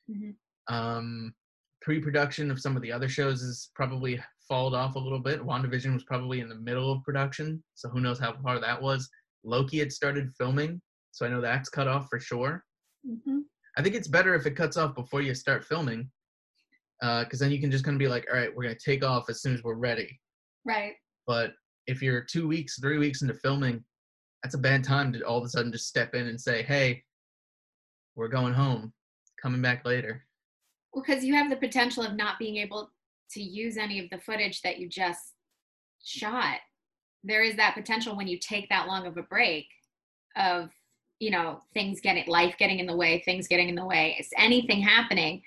Mhm. 0.10 0.36
Um, 0.68 1.34
pre-production 1.82 2.49
of 2.49 2.60
some 2.60 2.76
of 2.76 2.82
the 2.82 2.91
other 2.91 3.08
shows 3.08 3.43
is 3.43 3.70
probably 3.76 4.20
falled 4.47 4.74
off 4.74 4.95
a 4.95 4.99
little 4.99 5.20
bit. 5.20 5.41
WandaVision 5.41 5.93
was 5.93 6.03
probably 6.03 6.39
in 6.39 6.49
the 6.49 6.56
middle 6.56 6.91
of 6.91 7.03
production, 7.03 7.64
so 7.76 7.89
who 7.89 7.99
knows 7.99 8.20
how 8.20 8.34
far 8.41 8.60
that 8.60 8.82
was. 8.82 9.10
Loki 9.43 9.80
had 9.80 9.91
started 9.91 10.32
filming, 10.38 10.82
so 11.16 11.26
I 11.26 11.30
know 11.30 11.39
that's 11.39 11.70
cut 11.70 11.88
off 11.88 12.09
for 12.09 12.20
sure. 12.20 12.66
hmm 13.05 13.39
I 13.78 13.82
think 13.82 13.95
it's 13.95 14.07
better 14.07 14.36
if 14.36 14.45
it 14.45 14.55
cuts 14.55 14.78
off 14.78 14.95
before 14.95 15.22
you 15.22 15.34
start 15.34 15.66
filming, 15.66 16.09
because 17.01 17.39
then 17.39 17.51
you 17.51 17.59
can 17.59 17.72
just 17.72 17.84
kind 17.84 17.95
of 17.95 17.99
be 17.99 18.07
like, 18.07 18.26
all 18.32 18.38
right, 18.38 18.53
we're 18.53 18.63
gonna 18.63 18.76
take 18.76 19.03
off 19.03 19.30
as 19.30 19.41
soon 19.41 19.53
as 19.53 19.63
we're 19.63 19.76
ready. 19.76 20.20
Right. 20.66 20.93
But 21.28 21.53
if 21.88 22.01
you're 22.01 22.22
two 22.22 22.47
weeks, 22.47 22.80
three 22.80 22.97
weeks 22.97 23.22
into 23.22 23.34
filming, 23.34 23.84
that's 24.43 24.55
a 24.55 24.59
bad 24.59 24.84
time 24.84 25.11
to 25.13 25.22
all 25.24 25.38
of 25.38 25.43
a 25.43 25.49
sudden 25.49 25.72
just 25.72 25.88
step 25.88 26.16
in 26.16 26.28
and 26.28 26.39
say, 26.39 26.63
hey, 26.63 27.03
we're 28.16 28.30
going 28.30 28.53
home, 28.53 28.93
coming 29.41 29.61
back 29.61 29.84
later. 29.86 30.26
Well, 30.93 31.03
because 31.05 31.26
you 31.26 31.34
have 31.36 31.49
the 31.49 31.57
potential 31.57 32.03
of 32.03 32.16
not 32.16 32.39
being 32.39 32.57
able 32.57 32.91
to 33.32 33.41
use 33.41 33.76
any 33.78 33.99
of 33.99 34.09
the 34.09 34.20
footage 34.20 34.61
that 34.61 34.80
you 34.80 34.88
just 34.88 35.34
shot 36.03 36.59
there 37.26 37.41
is 37.41 37.55
that 37.55 37.74
potential 37.74 38.16
when 38.16 38.28
you 38.28 38.38
take 38.38 38.70
that 38.70 38.88
long 38.88 39.07
of 39.07 39.18
a 39.18 39.24
break 39.24 39.66
of 40.38 40.70
you 41.20 41.32
know 41.32 41.59
things 41.74 42.01
getting 42.01 42.26
life 42.28 42.55
getting 42.57 42.80
in 42.80 42.86
the 42.86 42.95
way 42.95 43.22
things 43.26 43.47
getting 43.47 43.70
in 43.70 43.76
the 43.76 43.86
way 43.86 44.16
it's 44.20 44.32
anything 44.38 44.82
happening 44.82 45.41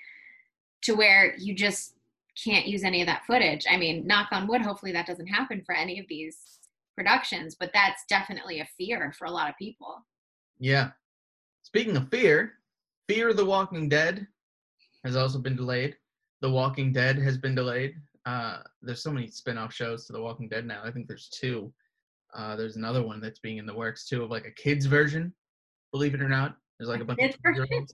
to 0.81 0.93
where 0.93 1.35
you 1.37 1.53
just 1.53 1.93
can't 2.43 2.65
use 2.65 2.83
any 2.83 3.01
of 3.01 3.07
that 3.07 3.25
footage 3.25 3.65
i 3.69 3.77
mean 3.77 4.05
knock 4.07 4.27
on 4.31 4.47
wood 4.47 4.61
hopefully 4.61 4.91
that 4.91 5.05
doesn't 5.05 5.27
happen 5.27 5.61
for 5.65 5.75
any 5.75 5.99
of 5.99 6.05
these 6.07 6.59
productions 6.95 7.55
but 7.59 7.69
that's 7.73 8.03
definitely 8.09 8.59
a 8.59 8.69
fear 8.77 9.13
for 9.17 9.25
a 9.25 9.31
lot 9.31 9.49
of 9.49 9.55
people 9.57 10.03
Yeah. 10.59 10.91
Speaking 11.61 11.95
of 11.97 12.09
fear, 12.09 12.53
Fear 13.07 13.29
of 13.29 13.37
the 13.37 13.45
Walking 13.45 13.89
Dead 13.89 14.27
has 15.03 15.15
also 15.15 15.39
been 15.39 15.55
delayed. 15.55 15.95
The 16.41 16.49
Walking 16.49 16.91
Dead 16.91 17.17
has 17.17 17.37
been 17.37 17.55
delayed. 17.55 17.95
Uh, 18.25 18.59
there's 18.81 19.01
so 19.01 19.11
many 19.11 19.27
spin-off 19.27 19.73
shows 19.73 20.05
to 20.05 20.13
The 20.13 20.21
Walking 20.21 20.47
Dead 20.49 20.65
now. 20.65 20.81
I 20.83 20.91
think 20.91 21.07
there's 21.07 21.29
two. 21.29 21.73
Uh, 22.35 22.55
there's 22.55 22.75
another 22.75 23.01
one 23.01 23.19
that's 23.19 23.39
being 23.39 23.57
in 23.57 23.65
the 23.65 23.73
works 23.73 24.07
too 24.07 24.23
of 24.23 24.29
like 24.29 24.45
a 24.45 24.51
kids 24.51 24.85
version. 24.85 25.33
Believe 25.91 26.13
it 26.13 26.21
or 26.21 26.29
not, 26.29 26.55
there's 26.77 26.89
like 26.89 27.01
a 27.01 27.05
bunch 27.05 27.21
of 27.21 27.55
girls. 27.55 27.93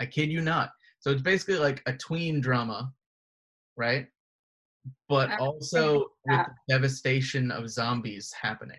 I 0.00 0.06
kid 0.06 0.30
you 0.30 0.40
not. 0.40 0.70
So 1.00 1.10
it's 1.10 1.22
basically 1.22 1.58
like 1.58 1.82
a 1.86 1.92
tween 1.92 2.40
drama, 2.40 2.92
right? 3.76 4.08
but 5.08 5.38
also 5.38 5.98
with 5.98 6.08
the 6.26 6.46
devastation 6.68 7.50
of 7.50 7.68
zombies 7.70 8.32
happening. 8.40 8.78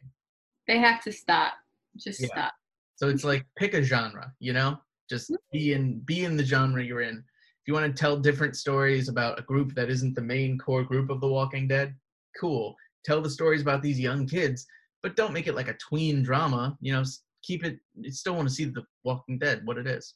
They 0.67 0.79
have 0.79 1.01
to 1.03 1.11
stop. 1.11 1.53
Just 1.97 2.21
Yeah. 2.21 2.27
stop. 2.27 2.53
So 2.95 3.09
it's 3.09 3.23
like 3.23 3.45
pick 3.55 3.73
a 3.73 3.83
genre, 3.83 4.33
you 4.39 4.53
know? 4.53 4.81
Just 5.09 5.29
mm-hmm. 5.29 5.57
be 5.57 5.73
in 5.73 5.99
be 6.01 6.25
in 6.25 6.37
the 6.37 6.43
genre 6.43 6.83
you're 6.83 7.01
in. 7.01 7.17
If 7.17 7.67
you 7.67 7.73
want 7.73 7.93
to 7.93 7.99
tell 7.99 8.17
different 8.17 8.55
stories 8.55 9.09
about 9.09 9.39
a 9.39 9.43
group 9.43 9.73
that 9.75 9.89
isn't 9.89 10.15
the 10.15 10.21
main 10.21 10.57
core 10.57 10.83
group 10.83 11.09
of 11.09 11.21
The 11.21 11.27
Walking 11.27 11.67
Dead, 11.67 11.95
cool. 12.39 12.75
Tell 13.03 13.21
the 13.21 13.29
stories 13.29 13.61
about 13.61 13.81
these 13.81 13.99
young 13.99 14.27
kids, 14.27 14.65
but 15.03 15.15
don't 15.15 15.33
make 15.33 15.47
it 15.47 15.55
like 15.55 15.67
a 15.69 15.77
tween 15.77 16.23
drama. 16.23 16.77
You 16.81 16.93
know, 16.93 17.03
keep 17.47 17.63
it. 17.63 17.79
You 17.95 18.11
still 18.11 18.35
want 18.35 18.47
to 18.47 18.53
see 18.53 18.65
The 18.65 18.83
Walking 19.03 19.39
Dead, 19.39 19.61
what 19.65 19.77
it 19.77 19.87
is. 19.87 20.13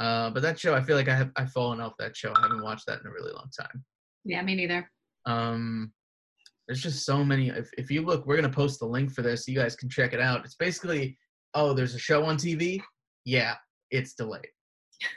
Uh, 0.00 0.30
but 0.30 0.42
that 0.42 0.58
show, 0.58 0.74
I 0.74 0.82
feel 0.82 0.96
like 0.96 1.08
I 1.08 1.14
have 1.14 1.30
I've 1.36 1.52
fallen 1.52 1.80
off 1.80 1.92
that 1.98 2.16
show. 2.16 2.32
I 2.36 2.42
haven't 2.42 2.62
watched 2.62 2.86
that 2.86 3.00
in 3.00 3.06
a 3.06 3.10
really 3.10 3.32
long 3.32 3.48
time. 3.58 3.84
Yeah, 4.24 4.42
me 4.42 4.54
neither. 4.56 4.90
Um, 5.26 5.92
there's 6.66 6.82
just 6.82 7.04
so 7.04 7.24
many. 7.24 7.50
If, 7.50 7.70
if 7.78 7.90
you 7.90 8.02
look, 8.02 8.26
we're 8.26 8.36
gonna 8.36 8.48
post 8.48 8.80
the 8.80 8.86
link 8.86 9.12
for 9.12 9.22
this. 9.22 9.46
So 9.46 9.52
You 9.52 9.58
guys 9.58 9.76
can 9.76 9.88
check 9.88 10.12
it 10.12 10.20
out. 10.20 10.44
It's 10.44 10.56
basically, 10.56 11.16
oh, 11.54 11.72
there's 11.72 11.94
a 11.94 11.98
show 11.98 12.24
on 12.24 12.36
TV. 12.36 12.80
Yeah, 13.24 13.54
it's 13.90 14.14
delayed. 14.14 14.48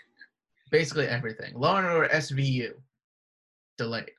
basically 0.72 1.08
everything. 1.08 1.54
Law 1.56 1.78
and 1.78 1.88
Order 1.88 2.10
SVU, 2.10 2.74
delayed. 3.78 4.12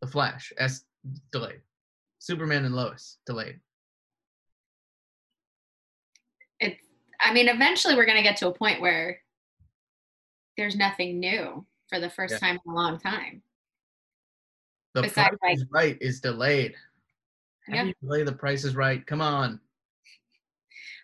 The 0.00 0.08
Flash 0.08 0.52
S 0.58 0.82
delayed. 1.32 1.60
Superman 2.18 2.64
and 2.64 2.74
Lois 2.74 3.18
delayed. 3.26 3.60
I 7.20 7.32
mean, 7.32 7.48
eventually 7.48 7.94
we're 7.96 8.06
gonna 8.06 8.22
get 8.22 8.36
to 8.38 8.48
a 8.48 8.54
point 8.54 8.80
where 8.80 9.20
there's 10.56 10.76
nothing 10.76 11.18
new 11.20 11.66
for 11.88 12.00
the 12.00 12.10
first 12.10 12.32
Yeah. 12.34 12.38
time 12.38 12.58
in 12.64 12.72
a 12.72 12.74
long 12.74 12.98
time. 12.98 13.42
The 14.94 15.02
Besides, 15.02 15.36
Price 15.40 15.58
is 15.58 15.66
Right 15.70 15.98
is 16.00 16.20
delayed. 16.20 16.74
How 17.66 17.74
Yeah. 17.74 17.82
do 17.82 17.88
you 17.88 17.94
delay 18.00 18.22
The 18.22 18.32
Price 18.32 18.64
is 18.64 18.74
Right? 18.74 19.04
Come 19.06 19.20
on. 19.20 19.60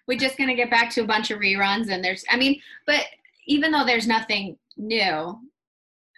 we're 0.09 0.19
just 0.19 0.37
going 0.37 0.49
to 0.49 0.55
get 0.57 0.69
back 0.69 0.91
to 0.91 1.01
a 1.03 1.07
bunch 1.07 1.31
of 1.31 1.39
reruns 1.39 1.89
and 1.89 2.05
there's 2.05 2.25
i 2.29 2.37
mean 2.37 2.61
but 2.87 3.07
even 3.47 3.71
though 3.71 3.85
there's 3.87 4.09
nothing 4.09 4.59
new 4.77 5.39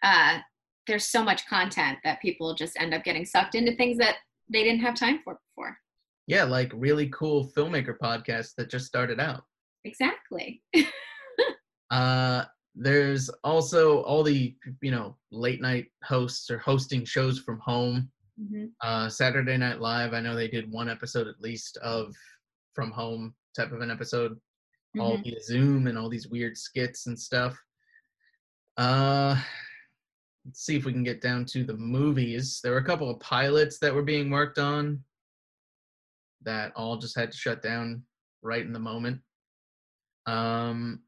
uh 0.03 0.39
there's 0.87 1.05
so 1.07 1.23
much 1.23 1.47
content 1.47 1.99
that 2.03 2.21
people 2.23 2.55
just 2.55 2.81
end 2.81 2.95
up 2.95 3.05
getting 3.05 3.27
sucked 3.27 3.55
into 3.55 3.77
things 3.77 3.99
that 3.99 4.17
they 4.49 4.65
didn't 4.65 4.81
have 4.81 4.95
time 4.95 5.21
for 5.23 5.39
before 5.51 5.79
Yeah, 6.27 6.45
like 6.45 6.73
really 6.75 7.09
cool 7.11 7.47
filmmaker 7.55 7.97
podcasts 7.99 8.55
that 8.57 8.71
just 8.71 8.87
started 8.87 9.21
out. 9.21 9.45
Exactly 9.85 10.63
Uh, 11.91 12.45
there's 12.75 13.29
also 13.45 14.03
all 14.03 14.23
the 14.25 14.57
you 14.81 14.91
know 14.91 15.17
late 15.31 15.61
night 15.61 15.87
hosts 16.03 16.51
are 16.51 16.59
hosting 16.59 17.05
shows 17.05 17.39
from 17.39 17.59
home. 17.61 18.11
Mhm. 18.41 18.71
Uh, 18.81 19.09
Saturday 19.09 19.57
Night 19.57 19.81
Live. 19.81 20.13
I 20.13 20.21
know 20.21 20.35
they 20.35 20.49
did 20.49 20.73
one 20.73 20.89
episode 20.89 21.29
at 21.29 21.41
least 21.41 21.77
of 21.77 22.13
from 22.73 22.91
home 22.91 23.35
type 23.55 23.71
of 23.71 23.81
an 23.81 23.91
episode, 23.93 24.41
all 24.99 25.19
Mhm. 25.19 25.23
via 25.25 25.43
Zoom 25.43 25.87
and 25.87 25.97
all 25.97 26.09
these 26.09 26.27
weird 26.27 26.57
skits 26.59 27.07
and 27.07 27.17
stuff. 27.17 27.57
Uh, 28.77 29.41
let's 30.45 30.63
see 30.65 30.75
if 30.77 30.85
we 30.85 30.93
can 30.93 31.05
get 31.05 31.21
down 31.21 31.45
to 31.45 31.63
the 31.65 31.77
movies. 31.77 32.61
There 32.61 32.73
were 32.73 32.79
a 32.79 32.85
couple 32.85 33.09
of 33.09 33.21
pilots 33.21 33.79
that 33.79 33.95
were 33.95 34.03
being 34.03 34.31
worked 34.31 34.59
on 34.59 35.05
that 36.43 36.73
all 36.75 36.97
just 36.97 37.15
had 37.17 37.31
to 37.31 37.39
shut 37.39 37.63
down 37.63 38.05
right 38.43 38.65
in 38.67 38.73
the 38.73 38.81
moment. 38.81 39.21
Um, 40.27 41.01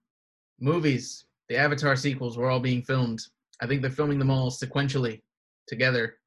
movies, 0.60 1.26
the 1.48 1.56
Avatar 1.56 1.96
sequels 1.96 2.36
were 2.36 2.50
all 2.50 2.60
being 2.60 2.82
filmed. 2.82 3.20
I 3.60 3.66
think 3.66 3.80
they're 3.80 3.90
filming 3.90 4.18
them 4.18 4.30
all 4.30 4.50
sequentially 4.50 5.22
together. 5.66 6.18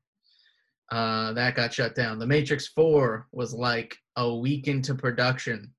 Uh, 0.92 1.34
that 1.34 1.56
got 1.56 1.74
shut 1.74 1.94
down. 1.94 2.18
The 2.18 2.26
Matrix 2.26 2.68
4 2.68 3.28
was 3.32 3.54
like 3.54 3.98
a 4.16 4.36
week 4.36 4.68
into 4.68 4.96
production, 4.96 5.72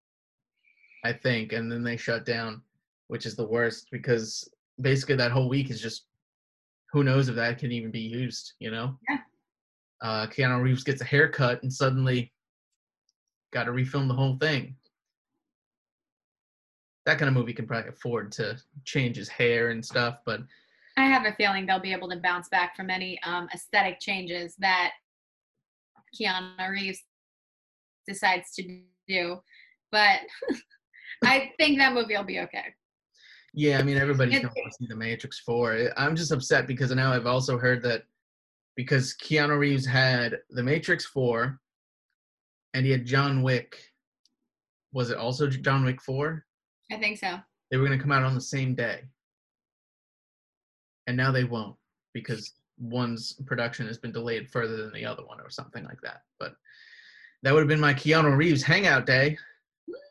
I 1.05 1.13
think, 1.13 1.53
and 1.53 1.71
then 1.71 1.83
they 1.83 1.97
shut 1.97 2.25
down, 2.25 2.63
which 3.09 3.27
is 3.27 3.35
the 3.35 3.47
worst 3.47 3.89
because 3.91 4.49
basically 4.81 5.17
that 5.17 5.33
whole 5.33 5.49
week 5.49 5.71
is 5.71 5.81
just 5.81 6.07
who 6.93 7.03
knows 7.05 7.29
if 7.29 7.37
that 7.37 7.59
can 7.59 7.73
even 7.73 7.91
be 7.91 8.01
used, 8.01 8.53
you 8.61 8.71
know? 8.71 8.97
Yeah. 9.09 9.19
Uh, 10.03 10.27
Keanu 10.27 10.63
Reeves 10.63 10.85
gets 10.85 11.01
a 11.01 11.05
haircut 11.05 11.63
and 11.63 11.73
suddenly 11.73 12.33
got 13.53 13.65
to 13.65 13.73
refilm 13.73 14.09
the 14.09 14.15
whole 14.15 14.37
thing. 14.37 14.77
That 17.07 17.19
kind 17.19 17.29
of 17.29 17.35
movie 17.35 17.55
can 17.55 17.67
probably 17.67 17.89
afford 17.89 18.31
to 18.33 18.59
change 18.85 19.17
his 19.17 19.29
hair 19.29 19.71
and 19.71 19.85
stuff, 19.85 20.19
but 20.25 20.41
i 20.97 21.05
have 21.05 21.25
a 21.25 21.35
feeling 21.37 21.67
they'll 21.67 21.81
be 21.81 21.93
able 21.93 22.09
to 22.09 22.17
bounce 22.17 22.49
back 22.49 22.77
from 22.77 22.91
any 22.91 23.19
um, 23.23 23.49
aesthetic 23.55 24.01
changes 24.01 24.55
that 24.59 24.93
keanu 26.15 26.71
reeves 26.71 27.03
decides 28.07 28.53
to 28.55 28.81
do 29.09 29.39
but 29.93 30.21
i 31.25 31.51
think 31.59 31.79
that 31.79 31.95
movie 31.95 32.17
will 32.17 32.25
be 32.25 32.41
okay 32.41 32.75
Yeah, 33.53 33.79
I 33.79 33.83
mean 33.83 33.97
everybody's 33.97 34.37
gonna 34.37 34.53
want 34.55 34.73
to 34.73 34.77
see 34.79 34.87
the 34.89 34.95
Matrix 34.97 35.41
Four. 35.41 35.91
I'm 35.97 36.15
just 36.15 36.31
upset 36.31 36.69
because 36.69 36.95
now 36.95 37.13
I've 37.13 37.27
also 37.27 37.59
heard 37.59 37.83
that 37.83 38.05
because 38.77 39.17
Keanu 39.17 39.59
Reeves 39.59 39.85
had 39.85 40.39
the 40.51 40.63
Matrix 40.63 41.05
Four, 41.05 41.59
and 42.75 42.87
he 42.87 42.93
had 42.93 43.05
John 43.05 43.43
Wick. 43.43 43.77
Was 44.93 45.11
it 45.11 45.19
also 45.19 45.49
John 45.49 45.85
Wick 45.85 46.01
Four? 46.01 46.47
I 46.91 46.97
think 46.97 47.19
so 47.19 47.39
They 47.71 47.77
were 47.77 47.85
gonna 47.85 47.99
come 48.01 48.13
out 48.13 48.23
on 48.25 48.35
the 48.35 48.41
same 48.41 48.75
day, 48.75 49.03
and 51.07 51.17
now 51.17 51.31
they 51.33 51.45
won't 51.45 51.77
because 52.13 52.55
one's 52.79 53.35
production 53.47 53.87
has 53.87 53.99
been 53.99 54.11
delayed 54.13 54.51
further 54.51 54.77
than 54.79 54.93
the 54.93 55.05
other 55.05 55.25
one 55.25 55.41
or 55.41 55.51
something 55.51 55.85
like 55.85 56.01
that. 56.03 56.23
But 56.39 56.57
that 57.43 57.53
would 57.53 57.61
have 57.61 57.69
been 57.69 57.79
my 57.81 57.95
Keanu 57.95 58.37
Reeves 58.37 58.63
hangout 58.63 59.07
day. 59.07 59.37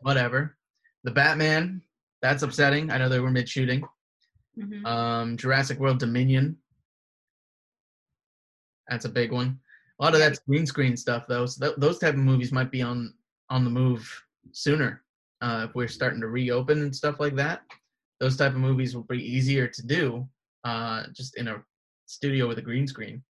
Whatever. 0.02 0.56
The 1.04 1.12
Batman. 1.12 1.82
That's 2.22 2.44
upsetting. 2.44 2.92
I 2.92 2.98
know 2.98 3.10
they 3.10 3.20
were 3.20 3.32
mid 3.32 3.50
shooting. 3.50 3.84
Mhm. 4.58 4.86
Um, 4.86 5.38
Jurassic 5.38 5.80
World 5.80 6.00
Dominion. 6.00 6.58
That's 8.88 9.06
a 9.06 9.10
big 9.10 9.32
one. 9.32 9.60
A 10.00 10.04
lot 10.04 10.14
of 10.14 10.20
that's 10.20 10.40
green 10.40 10.66
screen 10.66 10.96
stuff, 10.98 11.26
though. 11.28 11.46
So 11.46 11.66
th- 11.66 11.78
those 11.80 12.00
type 12.00 12.14
of 12.14 12.20
movies 12.20 12.52
might 12.52 12.72
be 12.72 12.82
on 12.82 13.14
on 13.50 13.64
the 13.64 13.70
move 13.70 14.02
sooner 14.52 15.04
uh, 15.42 15.68
if 15.70 15.76
we're 15.76 15.88
starting 15.88 16.22
to 16.22 16.28
reopen 16.28 16.82
and 16.82 16.96
stuff 16.96 17.20
like 17.20 17.36
that. 17.36 17.62
Those 18.20 18.36
type 18.36 18.52
of 18.52 18.60
movies 18.60 18.96
will 18.96 19.04
be 19.04 19.24
easier 19.24 19.68
to 19.68 19.88
do 19.88 20.28
uh, 20.64 21.04
just 21.14 21.38
in 21.38 21.48
a 21.48 21.64
studio 22.06 22.48
with 22.48 22.58
a 22.58 22.62
green 22.62 22.88
screen. 22.88 23.24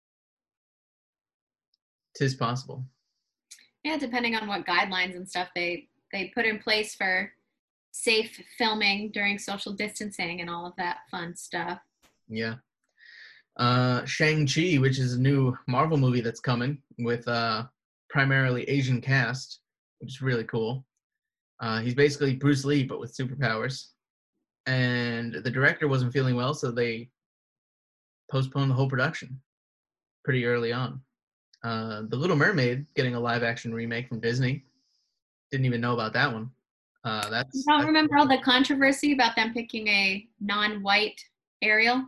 Tis 2.16 2.36
possible. 2.36 2.86
Yeah, 3.84 3.97
depending 3.97 4.36
on 4.36 4.47
what 4.47 4.66
guidelines 4.66 5.16
and 5.16 5.28
stuff 5.28 5.50
they 5.55 5.88
they 6.13 6.32
put 6.34 6.46
in 6.46 6.59
place 6.59 6.96
for 6.96 7.32
safe 7.92 8.42
filming 8.58 9.12
during 9.12 9.38
social 9.38 9.74
distancing 9.74 10.39
and 10.39 10.50
all 10.50 10.66
of 10.66 10.74
that 10.78 11.00
fun 11.12 11.36
stuff. 11.36 11.79
Yeah. 12.29 12.55
Uh, 13.58 14.05
Shang-Chi, 14.05 14.75
which 14.75 15.00
is 15.00 15.13
a 15.13 15.20
new 15.20 15.58
Marvel 15.67 15.97
movie 15.97 16.21
that's 16.21 16.39
coming 16.39 16.82
with 17.00 17.28
uh, 17.28 17.66
primarily 18.09 18.63
Asian 18.70 19.01
cast, 19.01 19.59
which 20.00 20.12
is 20.12 20.21
really 20.21 20.43
cool. 20.43 20.86
Uh, 21.59 21.79
he's 21.82 21.96
basically 21.96 22.36
Bruce 22.36 22.66
Lee, 22.66 22.84
but 22.84 23.00
with 23.00 23.16
superpowers. 23.16 23.88
And 24.66 25.34
the 25.34 25.51
director 25.51 25.88
wasn't 25.88 26.13
feeling 26.13 26.36
well, 26.36 26.54
so 26.54 26.71
they 26.71 27.09
postponed 28.32 28.70
the 28.70 28.75
whole 28.75 28.89
production 28.89 29.39
pretty 30.24 30.46
early 30.46 30.74
on. 30.74 31.01
Uh, 31.63 32.04
the 32.09 32.16
Little 32.17 32.36
Mermaid 32.36 32.86
getting 32.96 33.16
a 33.16 33.20
live-action 33.20 33.74
remake 33.74 34.08
from 34.08 34.20
Disney. 34.20 34.66
Didn't 35.51 35.66
even 35.66 35.82
know 35.82 35.93
about 35.93 36.13
that 36.13 36.32
one. 36.32 36.51
Uh, 37.04 37.29
that's, 37.29 37.55
You 37.55 37.63
don't 37.67 37.78
that's 37.79 37.88
remember 37.88 38.17
all 38.17 38.28
the 38.28 38.39
controversy 38.39 39.13
about 39.13 39.36
them 39.36 39.54
picking 39.54 39.88
a 39.88 40.28
non-white 40.42 41.20
Ariel? 41.62 42.04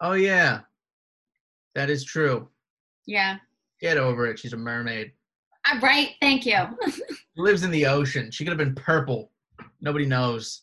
oh 0.00 0.12
yeah, 0.12 0.60
that 1.74 1.90
is 1.90 2.04
true. 2.04 2.48
Yeah. 3.06 3.36
Get 3.80 3.98
over 3.98 4.26
it. 4.26 4.38
She's 4.38 4.52
a 4.52 4.56
mermaid. 4.56 5.12
Right. 5.80 6.10
Thank 6.20 6.46
you. 6.46 6.58
lives 7.36 7.62
in 7.62 7.70
the 7.70 7.86
ocean. 7.86 8.30
She 8.30 8.44
could 8.44 8.50
have 8.50 8.58
been 8.58 8.74
purple. 8.74 9.30
Nobody 9.80 10.06
knows. 10.06 10.62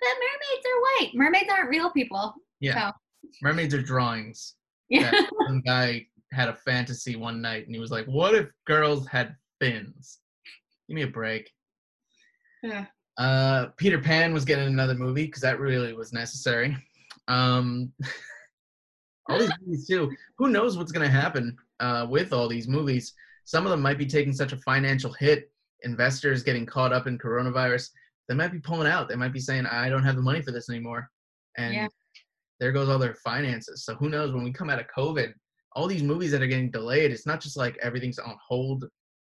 But 0.00 0.08
mermaids 0.08 0.66
are 0.66 0.80
white. 0.80 1.10
Mermaids 1.14 1.50
aren't 1.50 1.70
real 1.70 1.90
people. 1.90 2.34
Yeah. 2.60 2.90
So, 2.90 3.30
Mermaids 3.42 3.74
are 3.74 3.82
drawings. 3.82 4.54
yeah. 4.88 5.10
Yeah. 5.12 5.26
Some 5.46 5.62
guy 5.62 6.06
had 6.32 6.48
a 6.48 6.54
fantasy 6.54 7.16
one 7.16 7.40
night 7.40 7.66
and 7.66 7.74
he 7.74 7.80
was 7.80 7.90
like, 7.90 8.06
What 8.06 8.34
if 8.34 8.48
girls 8.66 9.06
had 9.06 9.34
fins? 9.60 10.18
Give 10.88 10.94
me 10.94 11.02
a 11.02 11.08
break. 11.08 11.50
Yeah. 12.62 12.86
Uh, 13.18 13.66
Peter 13.76 13.98
Pan 13.98 14.34
was 14.34 14.44
getting 14.44 14.66
another 14.66 14.94
movie 14.94 15.26
because 15.26 15.42
that 15.42 15.58
really 15.58 15.92
was 15.94 16.12
necessary. 16.12 16.76
Um, 17.28 17.92
all 19.28 19.38
these 19.38 19.50
movies 19.64 19.86
too. 19.86 20.12
Who 20.38 20.48
knows 20.48 20.76
what's 20.76 20.92
going 20.92 21.06
to 21.06 21.12
happen 21.12 21.56
uh, 21.80 22.06
with 22.08 22.32
all 22.32 22.48
these 22.48 22.68
movies? 22.68 23.14
Some 23.46 23.64
of 23.64 23.70
them 23.70 23.80
might 23.80 23.96
be 23.96 24.06
taking 24.06 24.32
such 24.32 24.52
a 24.52 24.58
financial 24.58 25.12
hit. 25.12 25.50
Investors 25.84 26.42
getting 26.42 26.66
caught 26.66 26.92
up 26.92 27.06
in 27.06 27.16
coronavirus. 27.16 27.90
They 28.28 28.34
might 28.34 28.50
be 28.50 28.58
pulling 28.58 28.88
out. 28.88 29.08
They 29.08 29.14
might 29.14 29.32
be 29.32 29.40
saying, 29.40 29.66
"I 29.66 29.88
don't 29.88 30.02
have 30.02 30.16
the 30.16 30.22
money 30.22 30.42
for 30.42 30.50
this 30.50 30.68
anymore," 30.68 31.08
and 31.56 31.72
Yeah. 31.74 31.88
there 32.58 32.72
goes 32.72 32.88
all 32.88 32.98
their 32.98 33.14
finances. 33.14 33.84
So 33.84 33.94
who 33.94 34.08
knows? 34.08 34.32
When 34.32 34.42
we 34.42 34.52
come 34.52 34.68
out 34.68 34.80
of 34.80 34.88
COVID, 34.88 35.32
all 35.76 35.86
these 35.86 36.02
movies 36.02 36.32
that 36.32 36.42
are 36.42 36.48
getting 36.48 36.72
delayed, 36.72 37.12
it's 37.12 37.26
not 37.26 37.40
just 37.40 37.56
like 37.56 37.76
everything's 37.78 38.18
on 38.18 38.36
hold 38.44 38.84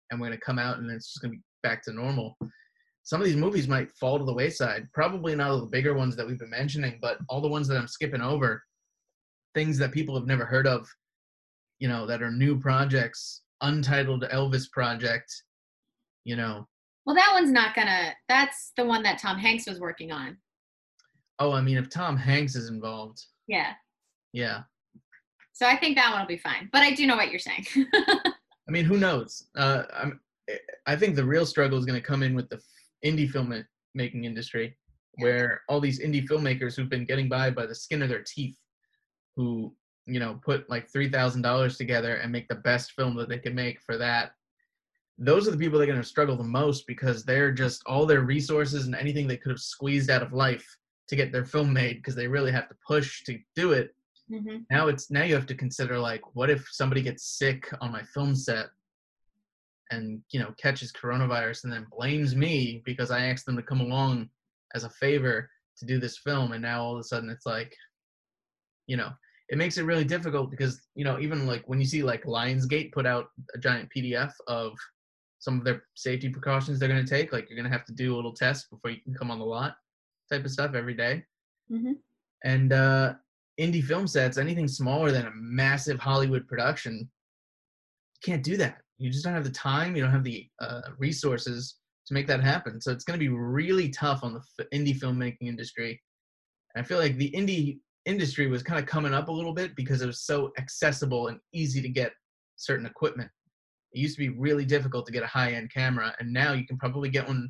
and 0.10 0.20
we're 0.20 0.28
gonna 0.28 0.40
come 0.40 0.58
out 0.58 0.80
and 0.80 0.90
it's 0.90 1.14
just 1.14 1.22
gonna 1.22 1.34
be 1.34 1.44
back 1.62 1.84
to 1.84 1.92
normal. 1.94 2.38
Some 3.04 3.22
of 3.22 3.28
these 3.28 3.36
movies 3.36 3.68
might 3.68 3.92
fall 3.92 4.18
to 4.18 4.26
the 4.26 4.34
wayside. 4.34 4.92
Probably 4.94 5.36
not 5.36 5.52
all 5.52 5.60
the 5.60 5.68
bigger 5.68 5.94
ones 5.94 6.16
that 6.16 6.26
we've 6.26 6.40
been 6.40 6.50
mentioning, 6.50 6.98
but 7.02 7.20
all 7.30 7.42
the 7.42 7.48
ones 7.48 7.68
that 7.68 7.78
I'm 7.78 7.88
skipping 7.88 8.22
over, 8.22 8.64
things 9.54 9.78
that 9.78 9.92
people 9.92 10.16
have 10.16 10.26
never 10.26 10.46
heard 10.46 10.66
of, 10.66 10.90
you 11.80 11.88
know, 11.88 12.08
that 12.08 12.24
are 12.24 12.32
new 12.32 12.60
projects, 12.60 13.44
untitled 13.62 14.24
Elvis 14.32 14.70
project, 14.72 15.32
you 16.24 16.36
know. 16.36 16.68
Well, 17.06 17.16
that 17.16 17.32
one's 17.34 17.52
not 17.52 17.76
gonna. 17.76 18.14
That's 18.28 18.74
the 18.78 18.86
one 18.86 19.04
that 19.04 19.20
Tom 19.20 19.38
Hanks 19.38 19.68
was 19.68 19.80
working 19.80 20.12
on. 20.12 20.38
Oh, 21.40 21.52
I 21.52 21.62
mean, 21.62 21.78
if 21.78 21.90
Tom 21.90 22.18
Hanks 22.18 22.56
is 22.56 22.70
involved, 22.70 23.22
Yeah. 23.48 23.74
yeah. 24.34 24.62
So 25.54 25.66
I 25.68 25.76
think 25.78 25.96
that 25.98 26.12
one 26.12 26.22
will 26.22 26.28
be 26.28 26.38
fine. 26.38 26.70
But 26.72 26.82
I 26.84 26.94
do 26.94 27.06
know 27.08 27.16
what 27.16 27.30
you're 27.32 27.40
saying. 27.40 27.66
I 27.94 28.70
mean, 28.72 28.86
who 28.86 28.98
knows? 28.98 29.48
Uh, 29.56 29.84
I'm, 29.94 30.20
I 30.86 30.96
think 30.96 31.16
the 31.16 31.24
real 31.24 31.46
struggle 31.46 31.78
is 31.78 31.86
going 31.86 32.00
to 32.00 32.06
come 32.06 32.24
in 32.24 32.36
with 32.36 32.50
the 32.50 32.60
indie 33.06 33.30
film 33.30 33.64
making 33.96 34.26
industry, 34.26 34.78
where 35.16 35.62
all 35.70 35.80
these 35.80 36.00
indie 36.00 36.28
filmmakers 36.28 36.76
who've 36.76 36.90
been 36.90 37.06
getting 37.06 37.30
by 37.30 37.50
by 37.52 37.66
the 37.66 37.76
skin 37.76 38.02
of 38.02 38.10
their 38.10 38.24
teeth, 38.24 38.58
who 39.36 39.74
you 40.08 40.20
know 40.20 40.40
put 40.44 40.70
like 40.70 40.90
three 40.90 41.10
thousand 41.10 41.42
dollars 41.42 41.78
together 41.78 42.16
and 42.16 42.32
make 42.32 42.48
the 42.48 42.56
best 42.56 42.94
film 42.94 43.16
that 43.18 43.30
they 43.30 43.40
can 43.40 43.54
make 43.54 43.82
for 43.82 43.98
that. 43.98 44.32
Those 45.20 45.48
are 45.48 45.52
the 45.52 45.58
people 45.58 45.80
that 45.80 45.84
are 45.84 45.92
going 45.92 46.02
to 46.02 46.08
struggle 46.08 46.38
the 46.38 46.44
most 46.44 46.86
because 46.86 47.24
they're 47.24 47.52
just 47.52 47.82
all 47.86 48.06
their 48.06 48.22
resources 48.22 48.86
and 48.86 48.96
anything 48.96 49.28
they 49.28 49.38
could 49.38 49.50
have 49.50 49.60
squeezed 49.60 50.10
out 50.10 50.22
of 50.22 50.32
life 50.32 50.68
to 51.08 51.16
get 51.16 51.32
their 51.32 51.46
film 51.46 51.74
made 51.74 51.98
because 51.98 52.16
they 52.16 52.28
really 52.28 52.52
have 52.52 52.70
to 52.70 52.76
push 52.86 53.24
to 53.24 53.40
do 53.56 53.72
it 53.72 53.94
hmm 54.30 54.58
now 54.70 54.88
it's 54.88 55.10
now 55.10 55.24
you 55.24 55.34
have 55.34 55.46
to 55.46 55.56
consider 55.56 55.98
like 55.98 56.22
what 56.36 56.50
if 56.50 56.68
somebody 56.72 57.02
gets 57.02 57.38
sick 57.38 57.72
on 57.80 57.92
my 57.92 58.04
film 58.14 58.36
set 58.36 58.66
and 59.92 60.22
you 60.32 60.40
know 60.40 60.54
catches 60.62 60.92
coronavirus 60.92 61.64
and 61.64 61.72
then 61.72 61.88
blames 61.98 62.36
me 62.36 62.82
because 62.86 63.10
i 63.10 63.26
asked 63.26 63.46
them 63.46 63.56
to 63.56 63.64
come 63.64 63.80
along 63.80 64.30
as 64.76 64.84
a 64.84 64.90
favor 64.90 65.50
to 65.78 65.86
do 65.86 65.98
this 66.00 66.18
film 66.18 66.52
and 66.52 66.62
now 66.62 66.84
all 66.84 66.96
of 66.96 67.00
a 67.00 67.04
sudden 67.04 67.30
it's 67.30 67.46
like 67.46 67.74
you 68.88 68.98
know 68.98 69.10
it 69.50 69.58
makes 69.58 69.78
it 69.78 69.84
really 69.84 70.04
difficult 70.04 70.52
because 70.52 70.82
you 70.96 71.04
know 71.04 71.20
even 71.20 71.48
like 71.48 71.64
when 71.68 71.80
you 71.80 71.86
see 71.86 72.04
like 72.04 72.24
lionsgate 72.24 72.92
put 72.92 73.06
out 73.06 73.28
a 73.56 73.58
giant 73.58 73.90
pdf 73.96 74.32
of 74.48 74.74
some 75.40 75.58
of 75.58 75.64
their 75.64 75.84
safety 75.96 76.30
precautions 76.30 76.80
they're 76.80 76.90
going 76.90 77.04
to 77.04 77.10
take 77.10 77.32
like 77.32 77.50
you're 77.50 77.58
going 77.58 77.70
to 77.70 77.78
have 77.78 77.86
to 77.86 77.94
do 77.94 78.14
a 78.14 78.18
little 78.18 78.34
test 78.34 78.70
before 78.70 78.92
you 78.92 79.02
can 79.02 79.14
come 79.14 79.32
on 79.32 79.40
the 79.40 79.46
lot 79.46 79.76
type 80.32 80.44
of 80.44 80.52
stuff 80.52 80.74
every 80.74 80.94
day. 80.94 81.24
Hmm 81.70 81.94
and 82.44 82.72
uh 82.72 83.16
indie 83.60 83.84
film 83.84 84.06
sets 84.06 84.38
anything 84.38 84.68
smaller 84.68 85.12
than 85.12 85.26
a 85.26 85.32
massive 85.34 85.98
hollywood 85.98 86.48
production 86.48 87.10
you 88.22 88.34
can't 88.34 88.44
do 88.44 88.58
that. 88.58 88.78
You 88.98 89.12
just 89.12 89.24
don't 89.24 89.34
have 89.34 89.44
the 89.44 89.52
time 89.52 89.96
you 89.96 90.02
don't 90.02 90.12
have 90.12 90.24
the 90.24 90.48
uh, 90.60 90.82
resources 90.98 91.76
to 92.08 92.14
make 92.14 92.28
that 92.28 92.44
happen. 92.44 92.82
So 92.82 92.92
it's 92.92 93.04
going 93.04 93.20
to 93.20 93.24
be 93.24 93.30
really 93.30 93.90
tough 93.90 94.24
on 94.24 94.34
the 94.34 94.40
f- 94.40 94.68
indie 94.74 94.98
filmmaking 94.98 95.48
industry. 95.48 96.02
And 96.74 96.84
i 96.84 96.88
feel 96.88 96.98
like 97.00 97.18
the 97.18 97.32
indie 97.32 97.80
industry 98.08 98.48
was 98.48 98.64
kind 98.64 98.80
of 98.80 98.86
coming 98.86 99.14
up 99.14 99.28
a 99.28 99.32
little 99.32 99.54
bit 99.54 99.76
because 99.76 100.02
it 100.02 100.08
was 100.08 100.22
so 100.22 100.52
accessible 100.58 101.28
and 101.28 101.40
easy 101.54 101.82
to 101.82 101.90
get 101.90 102.14
certain 102.56 102.86
equipment 102.86 103.30
it 103.94 104.00
used 104.00 104.16
to 104.16 104.20
be 104.28 104.30
really 104.38 104.66
difficult 104.66 105.06
to 105.06 105.12
get 105.12 105.24
a 105.24 105.28
high 105.28 105.52
end 105.52 105.72
camera 105.72 106.16
and 106.20 106.32
now 106.32 106.54
you 106.54 106.66
can 106.66 106.78
probably 106.78 107.10
get 107.10 107.28
one 107.28 107.50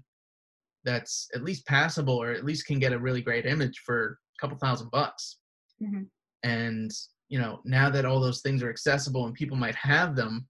that's 0.84 1.28
at 1.36 1.44
least 1.44 1.66
passable 1.68 2.20
or 2.22 2.32
at 2.32 2.44
least 2.46 2.66
can 2.66 2.80
get 2.80 2.92
a 2.94 3.00
really 3.00 3.22
great 3.22 3.46
image 3.46 3.82
for 3.86 4.18
a 4.36 4.38
couple 4.42 4.58
thousand 4.58 4.90
bucks 4.92 5.38
Mhm. 5.82 6.08
and 6.44 6.92
you 7.30 7.40
know 7.40 7.62
now 7.64 7.90
that 7.90 8.06
all 8.06 8.20
those 8.20 8.42
things 8.42 8.64
are 8.64 8.70
accessible 8.70 9.26
and 9.28 9.36
people 9.36 9.58
might 9.58 9.76
have 9.76 10.16
them 10.16 10.48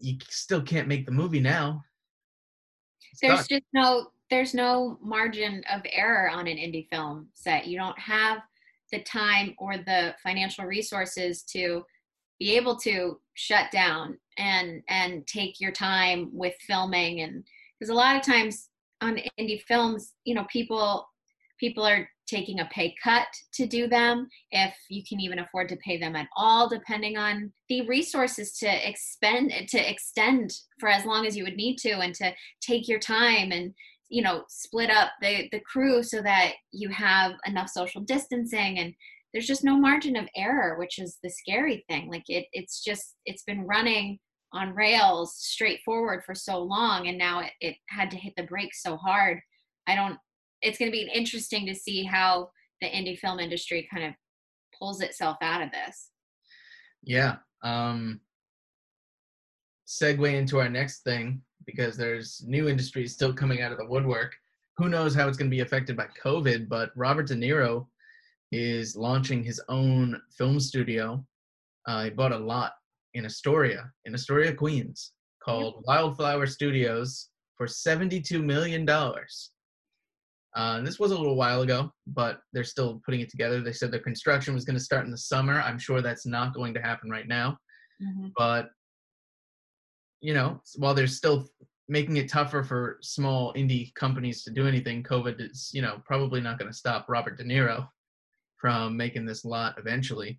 you 0.00 0.16
still 0.28 0.62
can't 0.62 0.88
make 0.88 1.06
the 1.06 1.12
movie 1.12 1.40
now 1.40 1.82
It's 3.12 3.20
there's 3.20 3.46
done. 3.46 3.58
just 3.60 3.64
no 3.72 4.10
there's 4.30 4.54
no 4.54 4.98
margin 5.02 5.62
of 5.72 5.82
error 5.92 6.28
on 6.30 6.46
an 6.48 6.56
indie 6.56 6.88
film 6.90 7.28
set 7.34 7.66
you 7.68 7.78
don't 7.78 7.98
have 7.98 8.38
the 8.92 9.02
time 9.02 9.54
or 9.58 9.76
the 9.76 10.14
financial 10.22 10.64
resources 10.64 11.42
to 11.42 11.82
be 12.38 12.56
able 12.56 12.76
to 12.76 13.18
shut 13.34 13.70
down 13.70 14.18
and 14.36 14.82
and 14.88 15.26
take 15.26 15.60
your 15.60 15.72
time 15.72 16.30
with 16.32 16.54
filming. 16.66 17.20
And 17.20 17.44
because 17.78 17.90
a 17.90 17.94
lot 17.94 18.16
of 18.16 18.22
times 18.22 18.68
on 19.00 19.18
indie 19.38 19.62
films 19.62 20.14
you 20.24 20.34
know 20.34 20.46
people 20.50 21.06
people 21.58 21.84
are 21.84 22.08
taking 22.26 22.60
a 22.60 22.68
pay 22.72 22.94
cut 23.02 23.26
to 23.52 23.66
do 23.66 23.88
them 23.88 24.28
if 24.50 24.74
you 24.90 25.02
can 25.08 25.20
even 25.20 25.38
afford 25.38 25.68
to 25.68 25.76
pay 25.76 25.98
them 25.98 26.14
at 26.14 26.28
all 26.36 26.68
depending 26.68 27.16
on 27.16 27.52
the 27.68 27.86
resources 27.86 28.52
to 28.52 28.88
expend 28.88 29.52
to 29.68 29.90
extend 29.90 30.52
for 30.78 30.88
as 30.88 31.04
long 31.04 31.26
as 31.26 31.36
you 31.36 31.44
would 31.44 31.56
need 31.56 31.76
to 31.76 31.90
and 31.90 32.14
to 32.14 32.32
take 32.60 32.88
your 32.88 32.98
time 32.98 33.50
and 33.52 33.72
you 34.08 34.22
know 34.22 34.44
split 34.48 34.90
up 34.90 35.10
the 35.20 35.48
the 35.52 35.60
crew 35.60 36.02
so 36.02 36.22
that 36.22 36.52
you 36.72 36.88
have 36.88 37.32
enough 37.46 37.68
social 37.68 38.00
distancing 38.00 38.78
and 38.78 38.94
there's 39.32 39.46
just 39.46 39.64
no 39.64 39.76
margin 39.78 40.16
of 40.16 40.28
error 40.36 40.78
which 40.78 40.98
is 40.98 41.18
the 41.22 41.30
scary 41.30 41.84
thing. 41.88 42.10
Like 42.10 42.24
it 42.28 42.46
it's 42.52 42.82
just 42.82 43.16
it's 43.26 43.42
been 43.42 43.66
running 43.66 44.18
on 44.54 44.74
rails 44.74 45.34
straightforward 45.36 46.22
for 46.24 46.34
so 46.34 46.58
long 46.58 47.08
and 47.08 47.18
now 47.18 47.40
it, 47.40 47.50
it 47.60 47.76
had 47.90 48.10
to 48.10 48.16
hit 48.16 48.32
the 48.36 48.44
brakes 48.44 48.82
so 48.82 48.96
hard. 48.96 49.40
I 49.86 49.94
don't 49.94 50.18
it's 50.62 50.78
going 50.78 50.90
to 50.90 50.96
be 50.96 51.08
interesting 51.12 51.66
to 51.66 51.74
see 51.74 52.04
how 52.04 52.50
the 52.80 52.88
indie 52.88 53.18
film 53.18 53.38
industry 53.38 53.86
kind 53.92 54.06
of 54.06 54.14
pulls 54.76 55.00
itself 55.00 55.36
out 55.42 55.62
of 55.62 55.70
this. 55.70 56.10
Yeah 57.02 57.36
um 57.62 58.20
segue 59.86 60.32
into 60.32 60.58
our 60.58 60.68
next 60.68 61.02
thing 61.02 61.42
because 61.68 61.98
there's 61.98 62.42
new 62.46 62.66
industries 62.66 63.12
still 63.12 63.32
coming 63.32 63.60
out 63.60 63.70
of 63.70 63.76
the 63.76 63.86
woodwork 63.86 64.34
who 64.78 64.88
knows 64.88 65.14
how 65.14 65.28
it's 65.28 65.36
going 65.36 65.50
to 65.50 65.54
be 65.54 65.60
affected 65.60 65.94
by 65.96 66.06
covid 66.24 66.66
but 66.66 66.90
robert 66.96 67.26
de 67.26 67.34
niro 67.34 67.86
is 68.52 68.96
launching 68.96 69.44
his 69.44 69.60
own 69.68 70.18
film 70.36 70.58
studio 70.58 71.22
uh, 71.86 72.04
he 72.04 72.10
bought 72.10 72.32
a 72.32 72.38
lot 72.38 72.72
in 73.12 73.26
astoria 73.26 73.90
in 74.06 74.14
astoria 74.14 74.54
queens 74.54 75.12
called 75.44 75.84
wildflower 75.86 76.46
studios 76.46 77.28
for 77.56 77.66
72 77.66 78.42
million 78.42 78.86
dollars 78.86 79.50
uh, 80.56 80.80
this 80.80 80.98
was 80.98 81.12
a 81.12 81.16
little 81.16 81.36
while 81.36 81.62
ago, 81.62 81.92
but 82.06 82.40
they're 82.52 82.64
still 82.64 83.00
putting 83.04 83.20
it 83.20 83.30
together. 83.30 83.60
They 83.60 83.72
said 83.72 83.92
the 83.92 84.00
construction 84.00 84.54
was 84.54 84.64
going 84.64 84.78
to 84.78 84.82
start 84.82 85.04
in 85.04 85.10
the 85.10 85.18
summer. 85.18 85.60
I'm 85.60 85.78
sure 85.78 86.00
that's 86.00 86.26
not 86.26 86.54
going 86.54 86.74
to 86.74 86.80
happen 86.80 87.10
right 87.10 87.28
now. 87.28 87.58
But, 88.36 88.70
you 90.20 90.34
know, 90.34 90.60
while 90.76 90.94
they're 90.94 91.06
still 91.06 91.48
making 91.88 92.16
it 92.18 92.28
tougher 92.28 92.62
for 92.62 92.98
small 93.00 93.52
indie 93.54 93.94
companies 93.94 94.42
to 94.44 94.50
do 94.50 94.66
anything, 94.66 95.02
COVID 95.02 95.40
is, 95.40 95.70
you 95.72 95.82
know, 95.82 96.00
probably 96.04 96.40
not 96.40 96.58
going 96.58 96.70
to 96.70 96.76
stop 96.76 97.06
Robert 97.08 97.38
De 97.38 97.44
Niro 97.44 97.88
from 98.56 98.96
making 98.96 99.24
this 99.24 99.44
lot 99.44 99.76
eventually. 99.78 100.38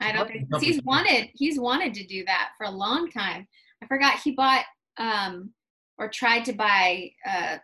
I 0.00 0.12
don't 0.12 0.28
think 0.28 0.48
he's 0.60 0.82
wanted 0.84 1.28
he's 1.34 1.58
wanted 1.58 1.92
to 1.94 2.06
do 2.06 2.24
that 2.26 2.50
for 2.56 2.64
a 2.64 2.70
long 2.70 3.10
time. 3.10 3.46
I 3.82 3.86
forgot 3.86 4.20
he 4.20 4.32
bought 4.32 4.64
um 4.96 5.52
or 5.98 6.08
tried 6.08 6.44
to 6.46 6.52
buy 6.52 7.10
uh 7.28 7.58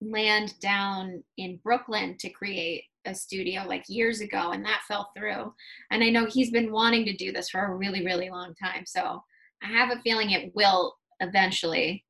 land 0.00 0.58
down 0.60 1.22
in 1.36 1.60
Brooklyn 1.62 2.16
to 2.20 2.30
create 2.30 2.84
a 3.06 3.14
studio 3.14 3.64
like 3.66 3.84
years 3.88 4.22
ago 4.22 4.52
and 4.52 4.64
that 4.64 4.80
fell 4.88 5.10
through. 5.16 5.52
And 5.90 6.02
I 6.02 6.08
know 6.08 6.24
he's 6.24 6.50
been 6.50 6.72
wanting 6.72 7.04
to 7.04 7.16
do 7.16 7.32
this 7.32 7.50
for 7.50 7.66
a 7.66 7.74
really 7.74 8.04
really 8.04 8.30
long 8.30 8.54
time. 8.54 8.84
So 8.86 9.22
I 9.62 9.66
have 9.66 9.90
a 9.90 10.00
feeling 10.00 10.30
it 10.30 10.54
will 10.54 10.96
eventually 11.20 12.04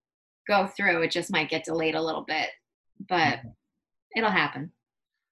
go 0.48 0.66
through. 0.66 1.02
It 1.02 1.10
just 1.10 1.32
might 1.32 1.50
get 1.50 1.64
delayed 1.64 1.94
a 1.94 2.02
little 2.02 2.22
bit, 2.22 2.48
but 3.08 3.40
it'll 4.16 4.30
happen. 4.30 4.72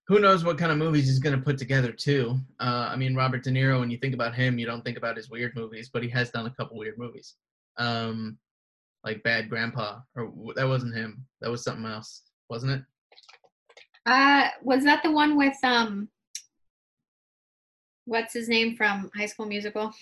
Who 0.08 0.18
knows 0.18 0.44
what 0.44 0.58
kind 0.58 0.72
of 0.72 0.78
movies 0.78 1.06
he's 1.06 1.20
going 1.20 1.36
to 1.36 1.44
put 1.44 1.58
together, 1.58 1.92
too. 1.92 2.38
Uh, 2.60 2.88
I 2.90 2.96
mean, 2.96 3.14
Robert 3.14 3.44
De 3.44 3.50
Niro, 3.50 3.80
when 3.80 3.90
you 3.90 3.98
think 3.98 4.14
about 4.14 4.34
him, 4.34 4.58
you 4.58 4.66
don't 4.66 4.84
think 4.84 4.98
about 4.98 5.16
his 5.16 5.30
weird 5.30 5.54
movies, 5.54 5.90
but 5.92 6.02
he 6.02 6.08
has 6.10 6.30
done 6.30 6.46
a 6.46 6.50
couple 6.50 6.76
weird 6.76 6.98
movies. 6.98 7.34
Um, 7.76 8.38
like 9.04 9.22
Bad 9.22 9.48
Grandpa, 9.48 10.00
or 10.16 10.32
that 10.54 10.68
wasn't 10.68 10.94
him. 10.94 11.24
That 11.40 11.50
was 11.50 11.64
something 11.64 11.86
else, 11.86 12.22
wasn't 12.48 12.72
it? 12.72 12.82
Uh, 14.06 14.48
was 14.62 14.84
that 14.84 15.02
the 15.02 15.10
one 15.10 15.36
with 15.36 15.56
um, 15.62 16.08
what's 18.04 18.34
his 18.34 18.48
name 18.48 18.76
from 18.76 19.10
High 19.16 19.26
School 19.26 19.46
Musical? 19.46 19.92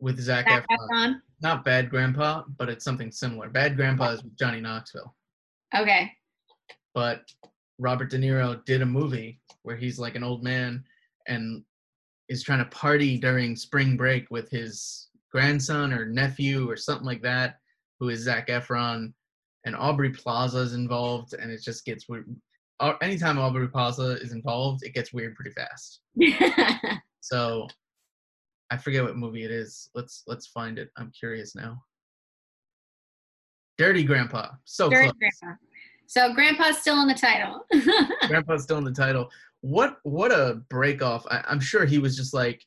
With 0.00 0.18
Zach 0.20 0.48
Zac 0.48 0.66
Efron. 0.68 0.88
Efron. 0.90 1.14
Not 1.42 1.64
Bad 1.64 1.90
Grandpa, 1.90 2.44
but 2.58 2.68
it's 2.68 2.84
something 2.84 3.10
similar. 3.10 3.48
Bad 3.48 3.76
Grandpa 3.76 4.10
is 4.10 4.22
with 4.22 4.36
Johnny 4.38 4.60
Knoxville. 4.60 5.14
Okay. 5.76 6.12
But 6.94 7.22
Robert 7.78 8.10
De 8.10 8.18
Niro 8.18 8.64
did 8.64 8.82
a 8.82 8.86
movie 8.86 9.40
where 9.62 9.76
he's 9.76 9.98
like 9.98 10.16
an 10.16 10.24
old 10.24 10.42
man 10.42 10.84
and 11.28 11.62
is 12.28 12.42
trying 12.42 12.58
to 12.58 12.64
party 12.66 13.18
during 13.18 13.56
spring 13.56 13.96
break 13.96 14.30
with 14.30 14.50
his 14.50 15.08
grandson 15.32 15.92
or 15.92 16.06
nephew 16.06 16.68
or 16.68 16.76
something 16.76 17.06
like 17.06 17.22
that, 17.22 17.56
who 17.98 18.08
is 18.08 18.20
Zac 18.20 18.48
Efron. 18.48 19.12
And 19.64 19.76
Aubrey 19.76 20.10
Plaza 20.10 20.58
is 20.58 20.72
involved, 20.72 21.34
and 21.34 21.50
it 21.50 21.62
just 21.62 21.84
gets 21.84 22.08
weird. 22.08 22.34
Anytime 23.02 23.38
Aubrey 23.38 23.68
Plaza 23.68 24.16
is 24.22 24.32
involved, 24.32 24.82
it 24.84 24.94
gets 24.94 25.12
weird 25.12 25.34
pretty 25.34 25.50
fast. 25.50 26.00
So 27.20 27.68
I 28.70 28.76
forget 28.76 29.02
what 29.02 29.16
movie 29.16 29.44
it 29.44 29.50
is. 29.50 29.90
Let's 29.94 30.22
let's 30.26 30.46
find 30.46 30.78
it. 30.78 30.90
I'm 30.96 31.10
curious 31.10 31.54
now. 31.54 31.82
Dirty 33.78 34.04
Grandpa. 34.04 34.50
So 34.64 34.90
Dirty 34.90 35.08
close. 35.08 35.14
Grandpa. 35.18 35.58
So 36.06 36.34
Grandpa's 36.34 36.78
still 36.78 37.00
in 37.00 37.08
the 37.08 37.14
title. 37.14 37.64
Grandpa's 38.28 38.62
still 38.62 38.78
in 38.78 38.84
the 38.84 38.92
title. 38.92 39.30
What 39.62 39.98
what 40.02 40.32
a 40.32 40.62
break 40.68 41.02
off. 41.02 41.26
I, 41.30 41.42
I'm 41.48 41.60
sure 41.60 41.84
he 41.84 41.98
was 41.98 42.16
just 42.16 42.34
like, 42.34 42.64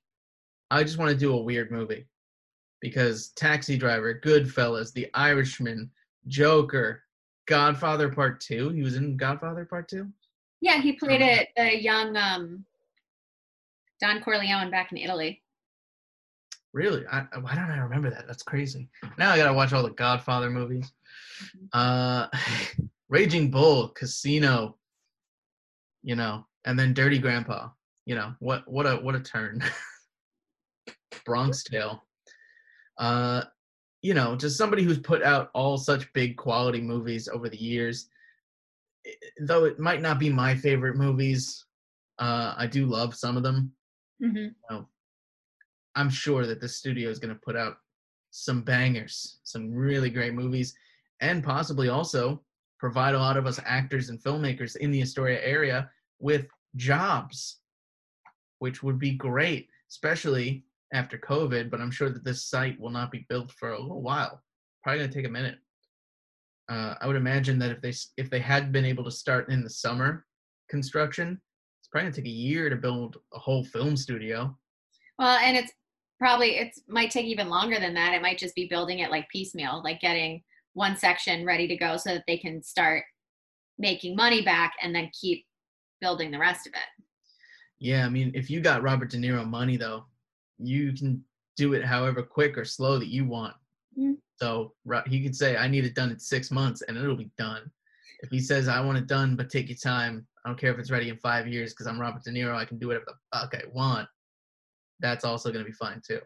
I 0.72 0.84
just 0.84 0.98
want 0.98 1.12
to 1.12 1.18
do 1.18 1.34
a 1.34 1.42
weird 1.42 1.72
movie. 1.72 2.08
Because 2.82 3.30
Taxi 3.30 3.78
Driver, 3.78 4.20
Goodfellas, 4.22 4.92
The 4.92 5.08
Irishman, 5.14 5.90
Joker, 6.28 7.04
Godfather 7.48 8.10
Part 8.10 8.42
Two. 8.42 8.70
He 8.70 8.82
was 8.82 8.96
in 8.96 9.16
Godfather 9.16 9.66
Part 9.66 9.88
Two? 9.88 10.12
yeah, 10.64 10.82
he 10.82 10.94
played 10.94 11.22
it 11.22 11.50
the 11.58 11.78
young 11.78 12.16
um 12.16 12.66
Don 14.00 14.22
Corleone 14.22 14.72
back 14.72 14.94
in 14.94 14.98
Italy. 14.98 15.43
Really? 16.74 17.06
I, 17.08 17.22
why 17.40 17.54
don't 17.56 17.70
I 17.70 17.78
remember 17.78 18.10
that? 18.10 18.26
That's 18.28 18.44
crazy. 18.44 18.90
Now 19.18 19.32
I 19.32 19.38
gotta 19.38 19.54
watch 19.54 19.74
all 19.74 19.84
the 19.84 19.92
Godfather 19.92 20.50
movies. 20.50 20.92
Uh, 21.72 22.28
Raging 23.10 23.52
Bull, 23.52 23.90
Casino. 23.90 24.78
You 26.02 26.16
know, 26.16 26.46
and 26.66 26.78
then 26.78 26.94
Dirty 26.94 27.20
Grandpa. 27.20 27.70
You 28.06 28.16
know 28.16 28.34
what? 28.40 28.68
What 28.70 28.86
a 28.88 28.96
what 28.96 29.16
a 29.16 29.20
turn. 29.20 29.64
Bronx 31.26 31.64
Tale. 31.64 32.04
Uh, 32.98 33.44
you 34.02 34.14
know, 34.14 34.36
just 34.36 34.58
somebody 34.58 34.84
who's 34.84 35.00
put 35.00 35.24
out 35.24 35.50
all 35.54 35.78
such 35.78 36.12
big 36.14 36.36
quality 36.38 36.82
movies 36.82 37.28
over 37.28 37.50
the 37.50 37.62
years. 37.62 38.10
I- 39.06 39.12
Though 39.42 39.66
it 39.66 39.80
might 39.80 40.02
not 40.02 40.20
be 40.20 40.30
my 40.30 40.56
favorite 40.56 40.98
movies, 40.98 41.66
uh, 42.20 42.54
I 42.58 42.68
do 42.68 42.86
love 42.86 43.16
some 43.16 43.38
of 43.38 43.44
them. 43.44 43.72
hmm 44.20 44.48
know, 44.70 44.88
I'm 45.96 46.10
sure 46.10 46.46
that 46.46 46.60
the 46.60 46.68
studio 46.68 47.10
is 47.10 47.20
going 47.20 47.34
to 47.34 47.42
put 47.44 47.56
out 47.56 47.76
some 48.32 48.62
bangers, 48.62 49.40
some 49.44 49.72
really 49.72 50.10
great 50.10 50.34
movies, 50.34 50.74
and 51.22 51.44
possibly 51.44 51.90
also 51.90 52.42
provide 52.80 53.16
a 53.16 53.20
lot 53.20 53.38
of 53.38 53.46
us 53.46 53.60
actors 53.64 54.10
and 54.10 54.22
filmmakers 54.22 54.76
in 54.78 54.92
the 54.92 55.02
Astoria 55.02 55.40
area 55.44 55.90
with 56.20 56.48
jobs, 56.76 57.60
which 58.60 58.82
would 58.82 58.98
be 58.98 59.12
great, 59.12 59.70
especially 59.90 60.66
after 60.94 61.18
COVID. 61.18 61.70
But 61.70 61.80
I'm 61.80 61.92
sure 61.92 62.10
that 62.10 62.26
this 62.26 62.46
site 62.46 62.80
will 62.80 62.90
not 62.90 63.12
be 63.12 63.26
built 63.30 63.52
for 63.52 63.72
a 63.72 63.82
little 63.82 64.02
while. 64.02 64.42
Probably 64.84 65.00
going 65.00 65.12
to 65.12 65.16
take 65.16 65.28
a 65.28 65.32
minute. 65.32 65.60
Uh, 66.70 66.96
I 67.02 67.08
would 67.08 67.16
imagine 67.16 67.60
that 67.60 67.72
if 67.72 67.82
they 67.82 67.94
if 68.18 68.30
they 68.30 68.40
had 68.40 68.72
been 68.72 68.86
able 68.86 69.04
to 69.04 69.12
start 69.12 69.50
in 69.50 69.64
the 69.64 69.70
summer 69.70 70.26
construction, 70.70 71.40
it's 71.80 71.88
probably 71.90 72.06
going 72.06 72.14
to 72.14 72.22
take 72.22 72.28
a 72.28 72.34
year 72.34 72.70
to 72.70 72.76
build 72.76 73.18
a 73.34 73.40
whole 73.40 73.64
film 73.64 73.96
studio. 73.96 74.58
Well, 75.20 75.38
and 75.38 75.56
it's 75.56 75.72
probably 76.20 76.58
it's 76.58 76.82
might 76.88 77.12
take 77.12 77.26
even 77.26 77.50
longer 77.50 77.80
than 77.80 77.94
that. 77.96 78.14
It 78.14 78.22
might 78.22 78.38
just 78.38 78.56
be 78.56 78.68
building 78.68 79.00
it 79.00 79.12
like 79.12 79.28
piecemeal, 79.30 79.82
like 79.84 80.00
getting 80.00 80.44
one 80.74 80.98
section 80.98 81.46
ready 81.46 81.68
to 81.68 81.76
go 81.76 81.98
so 81.98 82.14
that 82.14 82.24
they 82.28 82.38
can 82.38 82.64
start 82.64 83.04
making 83.78 84.16
money 84.16 84.44
back 84.44 84.74
and 84.82 84.94
then 84.94 85.10
keep 85.20 85.46
building 86.02 86.32
the 86.32 86.40
rest 86.40 86.68
of 86.68 86.74
it. 86.74 87.06
Yeah, 87.80 88.06
I 88.06 88.10
mean, 88.10 88.32
if 88.34 88.50
you 88.50 88.62
got 88.62 88.84
Robert 88.84 89.10
De 89.10 89.18
Niro 89.18 89.46
money 89.46 89.78
though, 89.78 90.06
you 90.58 90.94
can 90.94 91.24
do 91.58 91.74
it 91.74 91.84
however 91.84 92.24
quick 92.24 92.58
or 92.58 92.66
slow 92.66 92.98
that 92.98 93.10
you 93.10 93.26
want. 93.26 93.54
Mm. 93.98 94.18
So 94.38 94.74
he 95.08 95.22
could 95.22 95.36
say, 95.36 95.58
"I 95.58 95.68
need 95.68 95.86
it 95.86 95.96
done 95.96 96.12
in 96.12 96.20
six 96.20 96.50
months," 96.50 96.82
and 96.84 96.98
it'll 96.98 97.16
be 97.16 97.32
done. 97.38 97.70
If 98.22 98.30
he 98.30 98.40
says, 98.40 98.68
"I 98.68 98.80
want 98.80 98.98
it 98.98 99.08
done, 99.08 99.36
but 99.36 99.50
take 99.50 99.70
your 99.70 99.78
time," 99.78 100.26
I 100.44 100.50
don't 100.50 100.58
care 100.58 100.72
if 100.72 100.80
it's 100.80 100.92
ready 100.92 101.10
in 101.10 101.18
five 101.18 101.48
years 101.48 101.74
because 101.74 101.88
I'm 101.88 102.00
Robert 102.00 102.24
De 102.24 102.32
Niro. 102.32 102.56
I 102.56 102.66
can 102.66 102.80
do 102.80 102.88
whatever 102.88 103.06
the 103.08 103.38
fuck 103.38 103.54
I 103.54 103.64
want. 103.72 104.08
That's 105.00 105.24
also 105.26 105.52
gonna 105.52 105.66
be 105.66 105.72
fun 105.72 106.02
too. 106.06 106.20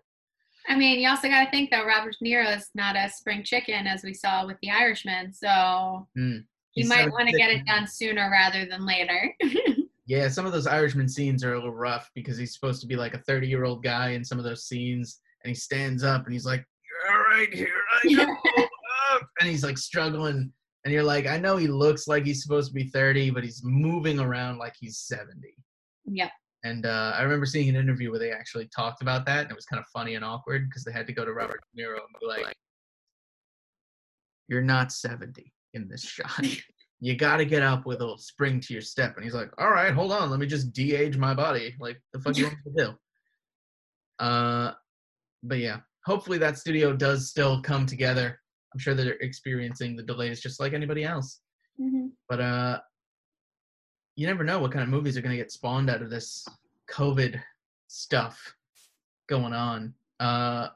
I 0.70 0.76
mean, 0.76 1.00
you 1.00 1.08
also 1.10 1.30
got 1.30 1.46
to 1.46 1.50
think 1.52 1.72
though, 1.72 1.86
Robert 1.86 2.16
De 2.22 2.26
Niro 2.30 2.56
is 2.56 2.70
not 2.76 2.98
a 2.98 3.10
spring 3.10 3.42
chicken 3.44 3.88
as 3.88 4.04
we 4.04 4.14
saw 4.14 4.46
with 4.46 4.58
The 4.62 4.70
Irishman, 4.70 5.34
so 5.34 6.08
Mm. 6.18 6.40
you 6.40 6.46
He's 6.74 6.90
might 6.90 7.10
want 7.12 7.30
to 7.30 7.38
get 7.38 7.50
it 7.52 7.66
done 7.66 7.88
sooner 7.88 8.30
rather 8.30 8.66
than 8.66 8.86
later. 8.86 9.34
Yeah, 10.10 10.30
some 10.30 10.46
of 10.46 10.54
those 10.54 10.68
Irishman 10.68 11.10
scenes 11.10 11.44
are 11.44 11.52
a 11.52 11.58
little 11.58 11.74
rough 11.76 12.10
because 12.16 12.38
he's 12.38 12.54
supposed 12.54 12.80
to 12.80 12.88
be 12.88 12.96
like 12.96 13.14
a 13.14 13.18
30 13.18 13.46
year 13.46 13.66
old 13.66 13.84
guy 13.84 14.12
in 14.12 14.24
some 14.24 14.38
of 14.40 14.46
those 14.46 14.64
scenes, 14.66 15.20
and 15.44 15.50
he 15.50 15.54
stands 15.54 16.02
up 16.02 16.24
and 16.24 16.32
he's 16.32 16.46
like, 16.46 16.66
"All 17.10 17.18
right, 17.18 17.54
here 17.54 17.68
I 18.04 18.14
go," 18.16 18.24
up," 19.12 19.28
and 19.42 19.50
he's 19.50 19.66
like 19.66 19.78
struggling, 19.78 20.50
and 20.86 20.94
you're 20.94 21.04
like, 21.04 21.28
I 21.28 21.38
know 21.38 21.58
he 21.58 21.68
looks 21.68 22.08
like 22.08 22.24
he's 22.26 22.42
supposed 22.42 22.70
to 22.70 22.74
be 22.74 22.86
30, 22.86 23.32
but 23.32 23.44
he's 23.44 23.62
moving 23.66 24.18
around 24.22 24.60
like 24.60 24.76
he's 24.80 24.98
70. 25.00 25.54
yep. 26.06 26.32
And 26.68 26.86
uh, 26.86 27.14
I 27.16 27.22
remember 27.22 27.46
seeing 27.46 27.70
an 27.70 27.78
interview 27.78 28.10
where 28.12 28.20
they 28.20 28.32
actually 28.32 28.68
talked 28.76 29.02
about 29.02 29.26
that, 29.26 29.44
and 29.44 29.52
it 29.52 29.56
was 29.56 29.66
kind 29.66 29.80
of 29.80 29.86
funny 29.88 30.16
and 30.16 30.26
awkward 30.26 30.68
because 30.68 30.84
they 30.84 30.92
had 30.92 31.08
to 31.08 31.14
go 31.14 31.24
to 31.24 31.34
Robert 31.34 31.62
De 31.74 31.82
Niro 31.82 31.96
and 31.96 32.20
be 32.20 32.28
like, 32.28 32.54
"You're 34.50 34.62
not 34.62 34.92
70 34.92 35.54
in 35.74 35.88
this 35.88 36.04
shot. 36.04 36.44
you 37.00 37.16
got 37.16 37.38
to 37.38 37.46
get 37.46 37.64
up 37.64 37.86
with 37.86 37.98
a 37.98 38.04
little 38.04 38.18
spring 38.18 38.60
to 38.62 38.74
your 38.74 38.82
step." 38.82 39.16
And 39.16 39.24
he's 39.24 39.34
like, 39.34 39.50
"All 39.58 39.72
right, 39.72 39.94
hold 39.94 40.12
on, 40.12 40.30
let 40.30 40.40
me 40.40 40.46
just 40.46 40.74
de-age 40.74 41.18
my 41.18 41.34
body. 41.34 41.76
Like, 41.80 42.02
the 42.12 42.20
fuck 42.20 42.38
you 42.38 42.46
want 42.46 42.58
me 42.66 42.72
to 42.76 42.86
do?" 42.86 42.94
Uh, 44.20 44.74
but 45.44 45.60
yeah, 45.60 45.78
hopefully 46.04 46.40
that 46.40 46.58
studio 46.58 46.92
does 46.92 47.30
still 47.30 47.62
come 47.62 47.86
together. 47.86 48.40
I'm 48.74 48.80
sure 48.80 48.96
they're 48.96 49.12
experiencing 49.22 49.96
the 49.96 50.02
delays 50.02 50.42
just 50.42 50.60
like 50.60 50.74
anybody 50.74 51.04
else. 51.04 51.42
hmm 51.80 52.08
But 52.28 52.42
uh, 52.42 52.80
you 54.18 54.26
never 54.26 54.44
know 54.44 54.60
what 54.60 54.72
kind 54.72 54.84
of 54.84 54.90
movies 54.90 55.16
are 55.16 55.22
going 55.22 55.32
to 55.32 55.38
get 55.38 55.52
spawned 55.52 55.90
out 55.90 56.02
of 56.02 56.10
this 56.10 56.46
COVID 56.90 57.40
stuff 57.88 58.56
going 59.30 59.54
on. 59.54 59.94
Uh, 60.20 60.70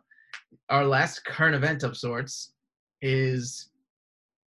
our 0.70 0.86
last 0.86 1.26
current 1.26 1.56
event 1.56 1.82
of 1.82 1.98
sorts 1.98 2.54
is 3.02 3.70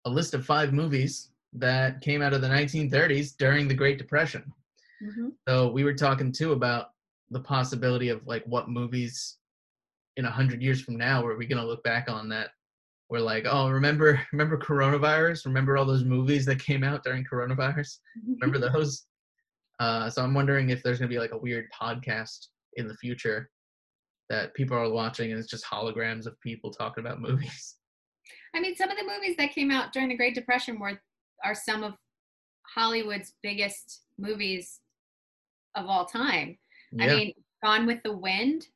a 0.04 0.10
list 0.10 0.34
of 0.34 0.44
five 0.44 0.72
movies 0.72 1.30
that 1.52 2.00
came 2.00 2.20
out 2.20 2.32
of 2.32 2.42
the 2.42 2.48
1930s 2.48 3.36
during 3.36 3.68
the 3.68 3.74
Great 3.74 3.96
Depression. 3.96 4.52
hmm 5.00 5.28
So 5.46 5.70
we 5.70 5.84
were 5.84 5.94
talking 5.94 6.32
too 6.32 6.52
about 6.52 6.90
the 7.30 7.40
possibility 7.40 8.08
of 8.08 8.26
like 8.26 8.44
what 8.44 8.68
movies 8.68 9.36
in 10.16 10.24
a 10.24 10.30
hundred 10.30 10.62
years 10.62 10.80
from 10.80 10.96
now 10.96 11.24
are 11.24 11.36
we 11.36 11.46
gonna 11.46 11.64
look 11.64 11.84
back 11.84 12.10
on 12.10 12.28
that 12.30 12.50
we're 13.11 13.20
like, 13.20 13.45
oh, 13.49 13.69
remember 13.69 14.20
remember 14.32 14.57
coronavirus? 14.57 15.45
Remember 15.45 15.77
all 15.77 15.85
those 15.85 16.05
movies 16.05 16.47
that 16.47 16.61
came 16.61 16.85
out 16.85 17.05
during 17.05 17.24
coronavirus? 17.24 17.99
Remember 18.41 18.59
those? 18.73 19.05
Uh, 19.81 20.09
so 20.09 20.23
I'm 20.23 20.35
wondering 20.35 20.70
if 20.70 20.82
there's 20.82 20.99
gonna 20.99 21.09
be 21.09 21.19
like 21.19 21.32
a 21.32 21.39
weird 21.39 21.66
podcast 21.78 22.47
in 22.74 22.87
the 22.87 22.97
future 22.97 23.51
that 24.28 24.55
people 24.55 24.77
are 24.77 24.89
watching 24.89 25.32
and 25.32 25.41
it's 25.41 25.51
just 25.51 25.65
holograms 25.65 26.27
of 26.27 26.41
people 26.41 26.70
talking 26.70 27.05
about 27.05 27.20
movies. 27.20 27.77
I 28.55 28.61
mean, 28.61 28.77
some 28.77 28.91
of 28.91 28.97
the 28.97 29.05
movies 29.05 29.37
that 29.39 29.53
came 29.53 29.70
out 29.70 29.93
during 29.93 30.09
the 30.09 30.16
Great 30.16 30.35
Depression 30.35 30.78
were 30.78 31.01
are 31.45 31.55
some 31.55 31.82
of 31.82 31.95
Hollywood's 32.74 33.35
biggest 33.43 34.03
movies 34.19 34.81
of 35.74 35.87
all 35.87 36.05
time. 36.05 36.59
I 37.01 37.07
mean, 37.07 37.32
Gone 37.65 37.87
with 37.87 38.03
the 38.03 38.12
Wind. 38.12 38.69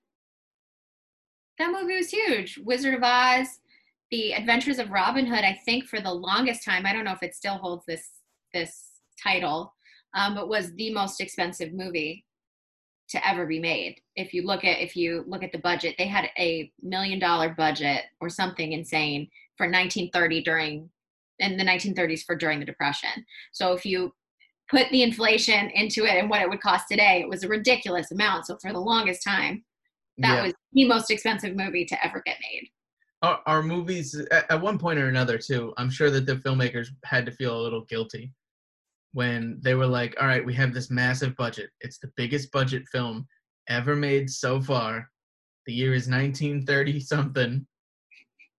That 1.58 1.70
movie 1.70 1.96
was 1.96 2.10
huge. 2.10 2.58
Wizard 2.58 2.94
of 2.94 3.02
Oz, 3.02 3.60
The 4.14 4.32
Adventures 4.32 4.78
of 4.78 4.92
Robin 4.92 5.26
Hood. 5.26 5.42
I 5.42 5.58
think 5.64 5.88
for 5.88 6.00
the 6.00 6.14
longest 6.14 6.62
time, 6.64 6.86
I 6.86 6.92
don't 6.92 7.04
know 7.04 7.10
if 7.14 7.24
it 7.24 7.34
still 7.34 7.56
holds 7.56 7.84
this 7.84 8.10
this 8.52 9.00
title, 9.20 9.74
um, 10.14 10.36
but 10.36 10.48
was 10.48 10.72
the 10.74 10.94
most 10.94 11.20
expensive 11.20 11.72
movie 11.72 12.24
to 13.08 13.28
ever 13.28 13.44
be 13.44 13.58
made. 13.58 14.00
If 14.14 14.32
you 14.32 14.46
look 14.46 14.64
at 14.64 14.80
if 14.80 14.94
you 14.94 15.24
look 15.26 15.42
at 15.42 15.50
the 15.50 15.58
budget, 15.58 15.96
they 15.98 16.06
had 16.06 16.28
a 16.38 16.70
million 16.80 17.18
dollar 17.18 17.48
budget 17.48 18.02
or 18.20 18.28
something 18.28 18.70
insane 18.70 19.28
for 19.56 19.66
1930 19.66 20.42
during 20.44 20.90
in 21.40 21.56
the 21.56 21.64
1930s 21.64 22.24
for 22.24 22.36
during 22.36 22.60
the 22.60 22.64
Depression. 22.64 23.26
So 23.50 23.72
if 23.72 23.84
you 23.84 24.14
put 24.70 24.88
the 24.90 25.02
inflation 25.02 25.70
into 25.70 26.04
it 26.04 26.20
and 26.20 26.30
what 26.30 26.40
it 26.40 26.48
would 26.48 26.60
cost 26.60 26.86
today, 26.88 27.20
it 27.20 27.28
was 27.28 27.42
a 27.42 27.48
ridiculous 27.48 28.12
amount. 28.12 28.46
So 28.46 28.58
for 28.62 28.72
the 28.72 28.78
longest 28.78 29.24
time, 29.24 29.64
that 30.18 30.36
Yeah. 30.36 30.42
was 30.44 30.54
the 30.72 30.86
most 30.86 31.10
expensive 31.10 31.56
movie 31.56 31.84
to 31.86 32.06
ever 32.06 32.22
get 32.24 32.38
made. 32.40 32.70
Our, 33.24 33.40
our 33.46 33.62
movies 33.62 34.14
at, 34.30 34.50
at 34.50 34.60
one 34.60 34.78
point 34.78 34.98
or 34.98 35.08
another 35.08 35.38
too 35.38 35.72
i'm 35.76 35.90
sure 35.90 36.10
that 36.10 36.26
the 36.26 36.36
filmmakers 36.36 36.88
had 37.04 37.24
to 37.26 37.32
feel 37.32 37.58
a 37.58 37.62
little 37.62 37.84
guilty 37.86 38.32
when 39.14 39.58
they 39.62 39.74
were 39.74 39.86
like 39.86 40.14
all 40.20 40.26
right 40.26 40.44
we 40.44 40.52
have 40.52 40.74
this 40.74 40.90
massive 40.90 41.34
budget. 41.36 41.70
It's 41.80 41.98
the 41.98 42.12
biggest 42.16 42.52
budget 42.52 42.82
film 42.90 43.26
ever 43.68 43.96
made 43.96 44.28
so 44.28 44.60
far. 44.60 45.08
The 45.66 45.72
year 45.72 45.94
is 45.94 46.08
1930 46.08 47.00
something 47.00 47.66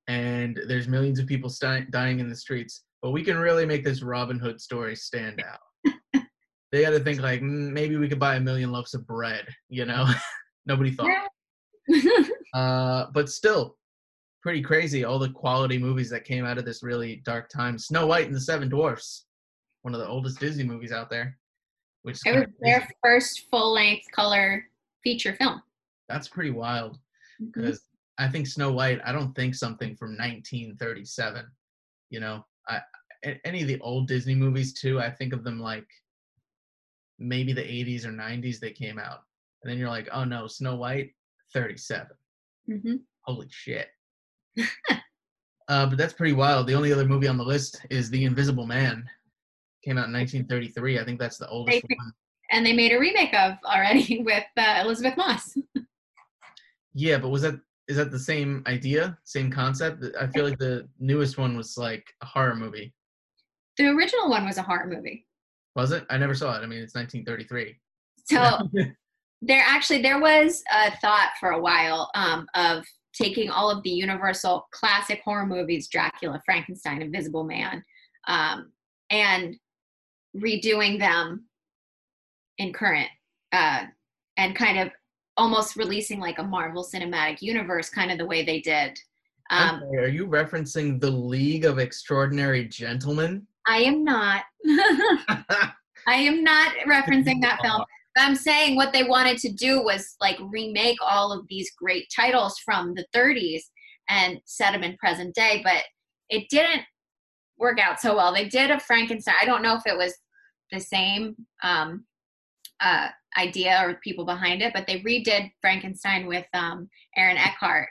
and 0.08 0.60
there's 0.68 0.88
millions 0.88 1.20
of 1.20 1.28
people 1.28 1.50
sti- 1.50 1.88
dying 1.92 2.20
in 2.20 2.30
the 2.30 2.36
streets 2.36 2.86
but 3.02 3.12
we 3.12 3.22
can 3.22 3.38
really 3.38 3.66
make 3.66 3.84
this 3.84 4.02
robin 4.02 4.40
hood 4.40 4.60
story 4.60 4.96
stand 4.96 5.44
out. 5.48 5.60
They 6.72 6.82
got 6.82 6.90
to 6.90 7.00
think 7.00 7.22
like 7.22 7.42
"Mm, 7.42 7.72
maybe 7.72 7.96
we 7.96 8.10
could 8.10 8.20
buy 8.20 8.36
a 8.36 8.40
million 8.40 8.72
loaves 8.72 8.96
of 8.96 9.06
bread 9.06 9.46
you 9.70 9.86
know? 9.86 10.08
Nobody 10.66 10.92
thought. 10.92 11.12
Uh, 12.54 13.08
but 13.14 13.28
still, 13.30 13.76
pretty 14.46 14.62
crazy. 14.62 15.04
All 15.04 15.18
the 15.18 15.32
quality 15.32 15.80
movies 15.80 16.08
that 16.12 16.24
came 16.24 16.46
out 16.46 16.60
of 16.60 16.66
this 16.66 16.84
really 16.84 17.16
dark 17.26 17.50
time. 17.50 17.80
Snow 17.80 18.06
White 18.06 18.28
and 18.28 18.36
the 18.36 18.40
Seven 18.40 18.70
Dwarfs, 18.70 19.26
one 19.82 19.96
of 19.96 20.00
the 20.00 20.08
oldest 20.08 20.40
Disney 20.40 20.64
movies 20.64 20.92
out 20.92 21.10
there. 21.10 21.36
Which 22.04 22.20
it 22.28 22.36
was 22.36 22.46
their 22.62 22.88
first 23.04 23.48
full 23.50 23.74
length 23.74 24.06
color 24.12 24.64
feature 25.04 25.34
film. 25.34 25.64
that's 26.08 26.28
pretty 26.28 26.52
wild. 26.52 27.00
Because 27.44 27.82
I 28.20 28.28
think 28.28 28.46
Snow 28.46 28.72
White. 28.72 29.02
I 29.04 29.12
don't 29.12 29.34
think 29.36 29.56
something 29.56 29.96
from 29.96 30.10
1937. 30.10 31.44
You 32.12 32.20
know, 32.20 32.46
I 32.68 32.82
any 33.44 33.64
of 33.64 33.68
the 33.68 33.80
old 33.80 34.08
Disney 34.08 34.36
movies 34.36 34.74
too. 34.74 35.00
I 35.00 35.10
think 35.10 35.34
of 35.34 35.44
them 35.44 35.60
like 35.60 35.88
maybe 37.18 37.52
the 37.52 37.64
80s 37.64 38.06
or 38.06 38.12
90s 38.12 38.60
they 38.60 38.70
came 38.70 39.00
out, 39.00 39.22
and 39.64 39.72
then 39.72 39.80
you're 39.80 39.90
like, 39.90 40.08
oh 40.14 40.24
no, 40.24 40.46
Snow 40.46 40.76
White, 40.76 41.16
37. 41.52 42.10
Mhm. 42.70 43.00
Holy 43.24 43.48
shit. 43.50 43.88
uh, 45.68 45.86
but 45.86 45.98
that's 45.98 46.14
pretty 46.14 46.34
wild. 46.34 46.68
The 46.68 46.76
only 46.76 46.91
other 46.94 47.06
movie 47.06 47.27
on 47.27 47.38
the 47.38 47.44
list 47.44 47.82
is 47.90 48.10
The 48.10 48.26
Invisible 48.26 48.65
Man. 48.65 49.07
Came 49.84 49.98
out 49.98 50.07
in 50.07 50.14
1933. 50.14 50.99
I 50.99 51.06
think 51.06 51.19
that's 51.19 51.38
the 51.38 51.48
oldest 51.49 51.82
think- 51.82 51.99
one. 51.99 52.11
And 52.52 52.64
they 52.64 52.73
made 52.73 52.91
a 52.91 52.99
remake 52.99 53.34
of 53.34 53.53
already 53.65 54.22
with 54.26 54.44
uh, 54.56 54.82
Elisabeth 54.84 55.18
Moss. 55.18 55.57
Yeah, 56.94 57.18
but 57.18 57.30
was 57.30 57.41
that 57.41 57.60
is 57.88 57.98
that 57.98 58.11
the 58.11 58.19
same 58.19 58.64
idea, 58.68 59.18
same 59.26 59.52
concept? 59.52 60.03
I 60.19 60.27
feel 60.27 60.45
like 60.45 60.57
the 60.57 60.88
newest 60.99 61.38
one 61.38 61.56
was 61.56 61.77
like 61.77 62.03
a 62.22 62.26
horror 62.26 62.56
movie. 62.56 62.94
The 63.77 63.88
original 63.88 64.30
one 64.30 64.45
was 64.45 64.57
a 64.57 64.64
horror 64.64 64.88
movie. 64.88 65.27
Was 65.76 65.91
it? 65.91 66.06
I 66.10 66.18
never 66.18 66.34
saw 66.34 66.56
it. 66.56 66.64
I 66.64 66.68
mean, 66.68 66.82
it's 66.82 66.95
1933. 66.95 67.76
So 68.26 68.69
there 69.41 69.64
actually 69.68 70.02
there 70.02 70.19
was 70.19 70.64
a 70.73 70.91
thought 70.98 71.32
for 71.40 71.52
a 71.52 71.61
while 71.61 72.10
um, 72.15 72.48
of 72.56 72.86
taking 73.16 73.50
all 73.50 73.70
of 73.70 73.82
the 73.84 73.90
Universal 73.90 74.68
classic 74.72 75.22
horror 75.24 75.46
movies, 75.46 75.88
Dracula, 75.88 76.42
Frankenstein, 76.46 77.02
Invisible 77.02 77.44
Man, 77.44 77.84
um, 78.28 78.72
and 79.10 79.56
redoing 80.36 81.00
them 81.00 81.46
in 82.58 82.74
current 82.74 83.10
uh, 83.52 83.84
and 84.38 84.56
kind 84.56 84.80
of 84.80 84.90
almost 85.38 85.76
releasing 85.76 86.20
like 86.20 86.40
a 86.40 86.44
Marvel 86.44 86.84
Cinematic 86.84 87.42
Universe, 87.42 87.90
kind 87.90 88.12
of 88.12 88.18
the 88.18 88.26
way 88.26 88.44
they 88.44 88.62
did. 88.62 88.98
Um, 89.50 89.82
sorry, 89.82 90.06
are 90.06 90.08
you 90.08 90.28
referencing 90.28 91.00
the 91.00 91.12
League 91.12 91.66
of 91.66 91.80
Extraordinary 91.80 92.68
Gentlemen? 92.68 93.46
I 93.68 93.78
am 93.78 94.04
not. 94.04 94.44
I 96.08 96.16
am 96.16 96.44
not 96.44 96.74
referencing 96.88 97.42
that 97.42 97.60
film. 97.62 97.84
But 98.16 98.24
I'm 98.24 98.36
saying 98.36 98.78
what 98.78 98.94
they 98.94 99.04
wanted 99.04 99.38
to 99.40 99.52
do 99.52 99.84
was 99.84 100.16
like 100.22 100.38
remake 100.40 100.98
all 101.02 101.34
of 101.34 101.46
these 101.50 101.70
great 101.78 102.08
titles 102.16 102.58
from 102.64 102.96
the 102.96 103.06
30s 103.14 103.62
and 104.10 104.40
set 104.46 104.72
them 104.72 104.84
in 104.84 104.96
present 104.98 105.36
day, 105.36 105.62
but 105.64 105.84
it 106.30 106.48
didn't 106.50 106.84
work 107.58 107.78
out 107.80 108.00
so 108.00 108.16
well. 108.16 108.34
They 108.34 108.48
did 108.48 108.72
a 108.72 108.80
Frankenstein. 108.80 109.36
I 109.42 109.46
don't 109.46 109.62
know 109.62 109.76
if 109.76 109.84
it 109.86 109.98
was 109.98 110.14
the 110.72 110.80
same 110.80 111.36
um, 111.62 112.06
uh, 112.80 113.10
idea 113.38 113.82
or 113.84 114.00
people 114.04 114.26
behind 114.26 114.62
it, 114.62 114.74
but 114.74 114.88
they 114.88 115.02
redid 115.02 115.52
Frankenstein 115.62 116.26
with 116.28 116.46
um, 116.54 116.90
Aaron 117.18 117.38
Eckhart, 117.38 117.90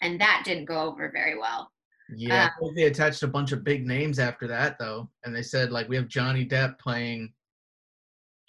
and 0.00 0.20
that 0.20 0.42
didn't 0.44 0.66
go 0.66 0.80
over 0.80 1.10
very 1.12 1.38
well. 1.38 1.70
Yeah, 2.14 2.50
think 2.60 2.76
they 2.76 2.84
attached 2.84 3.22
a 3.22 3.28
bunch 3.28 3.52
of 3.52 3.64
big 3.64 3.86
names 3.86 4.18
after 4.18 4.46
that 4.48 4.78
though, 4.78 5.08
and 5.24 5.34
they 5.34 5.42
said 5.42 5.72
like 5.72 5.88
we 5.88 5.96
have 5.96 6.08
Johnny 6.08 6.44
Depp 6.44 6.78
playing 6.78 7.32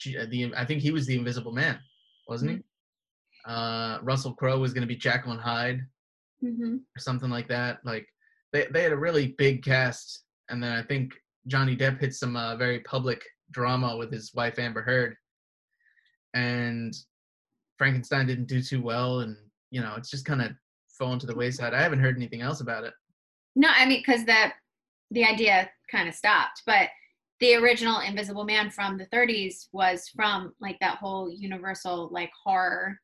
the 0.06 0.54
I 0.56 0.66
think 0.66 0.82
he 0.82 0.92
was 0.92 1.06
the 1.06 1.16
Invisible 1.18 1.52
Man, 1.52 1.80
wasn't 2.28 2.52
he? 2.52 2.60
Uh, 3.46 4.00
Russell 4.02 4.34
Crowe 4.34 4.60
was 4.60 4.74
going 4.74 4.82
to 4.82 4.88
be 4.88 4.96
Jekyll 4.96 5.32
and 5.32 5.42
Hyde 5.42 5.82
Mm-hmm. 6.44 6.76
or 6.76 7.00
something 7.00 7.30
like 7.30 7.48
that. 7.48 7.80
Like 7.86 8.06
they 8.52 8.66
they 8.74 8.84
had 8.84 8.92
a 8.92 8.98
really 8.98 9.28
big 9.38 9.64
cast, 9.64 10.26
and 10.50 10.62
then 10.62 10.74
I 10.74 10.84
think 10.84 11.14
Johnny 11.48 11.74
Depp 11.74 12.02
hit 12.02 12.14
some 12.14 12.36
uh, 12.36 12.58
very 12.58 12.82
public 12.82 13.24
drama 13.52 13.96
with 13.96 14.12
his 14.12 14.34
wife 14.34 14.60
Amber 14.60 14.82
Heard, 14.82 15.16
and 16.34 16.94
Frankenstein 17.78 18.28
didn't 18.28 18.48
do 18.48 18.62
too 18.62 18.82
well, 18.82 19.22
and 19.22 19.38
you 19.72 19.82
know 19.82 19.94
it's 19.98 20.10
just 20.10 20.26
kind 20.26 20.42
of 20.42 20.52
fallen 20.98 21.18
to 21.20 21.26
the 21.28 21.36
wayside. 21.36 21.74
I 21.74 21.82
haven't 21.82 22.00
heard 22.00 22.18
anything 22.18 22.42
else 22.42 22.60
about 22.60 22.84
it. 22.84 22.94
No, 23.56 23.70
I 23.70 23.86
mean 23.86 24.04
because 24.06 24.26
the 24.26 24.52
the 25.12 25.24
idea 25.24 25.70
kind 25.90 26.10
of 26.10 26.16
stopped, 26.16 26.64
but 26.66 26.90
the 27.44 27.56
original 27.56 28.00
Invisible 28.00 28.46
Man 28.46 28.72
from 28.72 28.98
the 28.98 29.06
30s 29.08 29.68
was 29.74 30.08
from 30.16 30.54
like 30.62 30.78
that 30.80 30.98
whole 31.00 31.30
universal 31.30 32.08
like 32.10 32.32
horror 32.42 32.98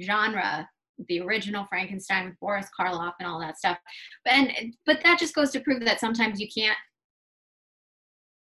genre, 0.00 0.66
the 1.08 1.20
original 1.20 1.66
Frankenstein 1.66 2.24
with 2.24 2.40
Boris 2.40 2.68
Karloff 2.78 3.12
and 3.20 3.28
all 3.28 3.38
that 3.40 3.58
stuff. 3.58 3.76
And 4.24 4.74
but 4.86 5.00
that 5.04 5.18
just 5.18 5.34
goes 5.34 5.50
to 5.50 5.60
prove 5.60 5.84
that 5.84 6.00
sometimes 6.00 6.40
you 6.40 6.48
can't. 6.48 6.78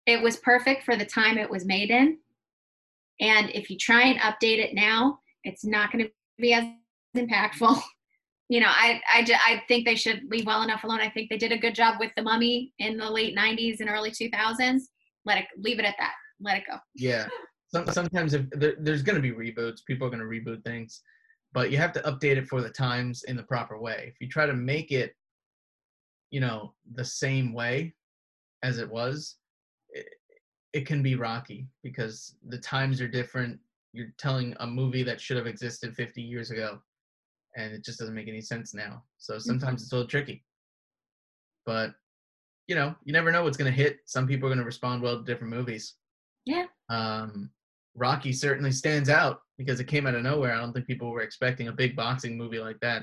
It 0.04 0.20
was 0.22 0.36
perfect 0.36 0.84
for 0.84 0.94
the 0.94 1.06
time 1.06 1.38
it 1.38 1.48
was 1.48 1.64
made 1.64 1.90
in, 1.90 2.18
and 3.18 3.48
if 3.54 3.70
you 3.70 3.78
try 3.78 4.02
and 4.02 4.20
update 4.20 4.58
it 4.58 4.74
now, 4.74 5.20
it's 5.44 5.64
not 5.64 5.90
going 5.90 6.04
to 6.04 6.10
be 6.38 6.52
as 6.52 6.64
impactful. 7.16 7.80
you 8.50 8.60
know, 8.60 8.68
I 8.68 9.00
I, 9.08 9.26
I 9.46 9.62
think 9.68 9.86
they 9.86 9.96
should 9.96 10.20
leave 10.28 10.44
well 10.44 10.60
enough 10.60 10.84
alone. 10.84 11.00
I 11.00 11.08
think 11.08 11.30
they 11.30 11.38
did 11.38 11.52
a 11.52 11.58
good 11.58 11.74
job 11.74 11.94
with 11.98 12.10
the 12.14 12.22
Mummy 12.22 12.74
in 12.78 12.98
the 12.98 13.10
late 13.10 13.34
'90s 13.34 13.80
and 13.80 13.88
early 13.88 14.10
2000s. 14.10 14.82
Let 15.26 15.38
it 15.38 15.44
leave 15.58 15.78
it 15.78 15.84
at 15.84 15.96
that. 15.98 16.12
Let 16.40 16.58
it 16.58 16.64
go. 16.70 16.78
Yeah. 16.94 17.26
Some, 17.72 17.86
sometimes 17.88 18.34
if 18.34 18.48
there, 18.50 18.74
there's 18.80 19.02
going 19.02 19.20
to 19.20 19.22
be 19.22 19.32
reboots, 19.32 19.84
people 19.86 20.06
are 20.06 20.10
going 20.10 20.20
to 20.20 20.26
reboot 20.26 20.64
things, 20.64 21.02
but 21.52 21.70
you 21.70 21.78
have 21.78 21.92
to 21.92 22.00
update 22.00 22.36
it 22.36 22.48
for 22.48 22.62
the 22.62 22.70
times 22.70 23.22
in 23.24 23.36
the 23.36 23.42
proper 23.44 23.80
way. 23.80 24.06
If 24.08 24.20
you 24.20 24.28
try 24.28 24.46
to 24.46 24.54
make 24.54 24.90
it, 24.90 25.14
you 26.30 26.40
know, 26.40 26.74
the 26.94 27.04
same 27.04 27.52
way 27.52 27.94
as 28.62 28.78
it 28.78 28.90
was, 28.90 29.36
it, 29.90 30.06
it 30.72 30.86
can 30.86 31.02
be 31.02 31.14
rocky 31.14 31.68
because 31.82 32.36
the 32.48 32.58
times 32.58 33.00
are 33.00 33.08
different. 33.08 33.58
You're 33.92 34.12
telling 34.18 34.54
a 34.60 34.66
movie 34.66 35.02
that 35.02 35.20
should 35.20 35.36
have 35.36 35.46
existed 35.46 35.94
50 35.94 36.22
years 36.22 36.50
ago, 36.50 36.78
and 37.56 37.72
it 37.72 37.84
just 37.84 37.98
doesn't 37.98 38.14
make 38.14 38.28
any 38.28 38.40
sense 38.40 38.74
now. 38.74 39.02
So 39.18 39.38
sometimes 39.38 39.62
mm-hmm. 39.64 39.74
it's 39.84 39.92
a 39.92 39.96
little 39.96 40.08
tricky. 40.08 40.44
But 41.66 41.90
you 42.70 42.76
know, 42.76 42.94
you 43.04 43.12
never 43.12 43.32
know 43.32 43.42
what's 43.42 43.56
going 43.56 43.70
to 43.70 43.76
hit. 43.76 43.98
Some 44.06 44.28
people 44.28 44.46
are 44.46 44.50
going 44.50 44.60
to 44.60 44.64
respond 44.64 45.02
well 45.02 45.18
to 45.18 45.24
different 45.24 45.52
movies. 45.52 45.94
Yeah. 46.46 46.66
Um, 46.88 47.50
Rocky 47.96 48.32
certainly 48.32 48.70
stands 48.70 49.08
out 49.08 49.40
because 49.58 49.80
it 49.80 49.88
came 49.88 50.06
out 50.06 50.14
of 50.14 50.22
nowhere. 50.22 50.54
I 50.54 50.58
don't 50.60 50.72
think 50.72 50.86
people 50.86 51.10
were 51.10 51.22
expecting 51.22 51.66
a 51.66 51.72
big 51.72 51.96
boxing 51.96 52.38
movie 52.38 52.60
like 52.60 52.78
that, 52.78 53.02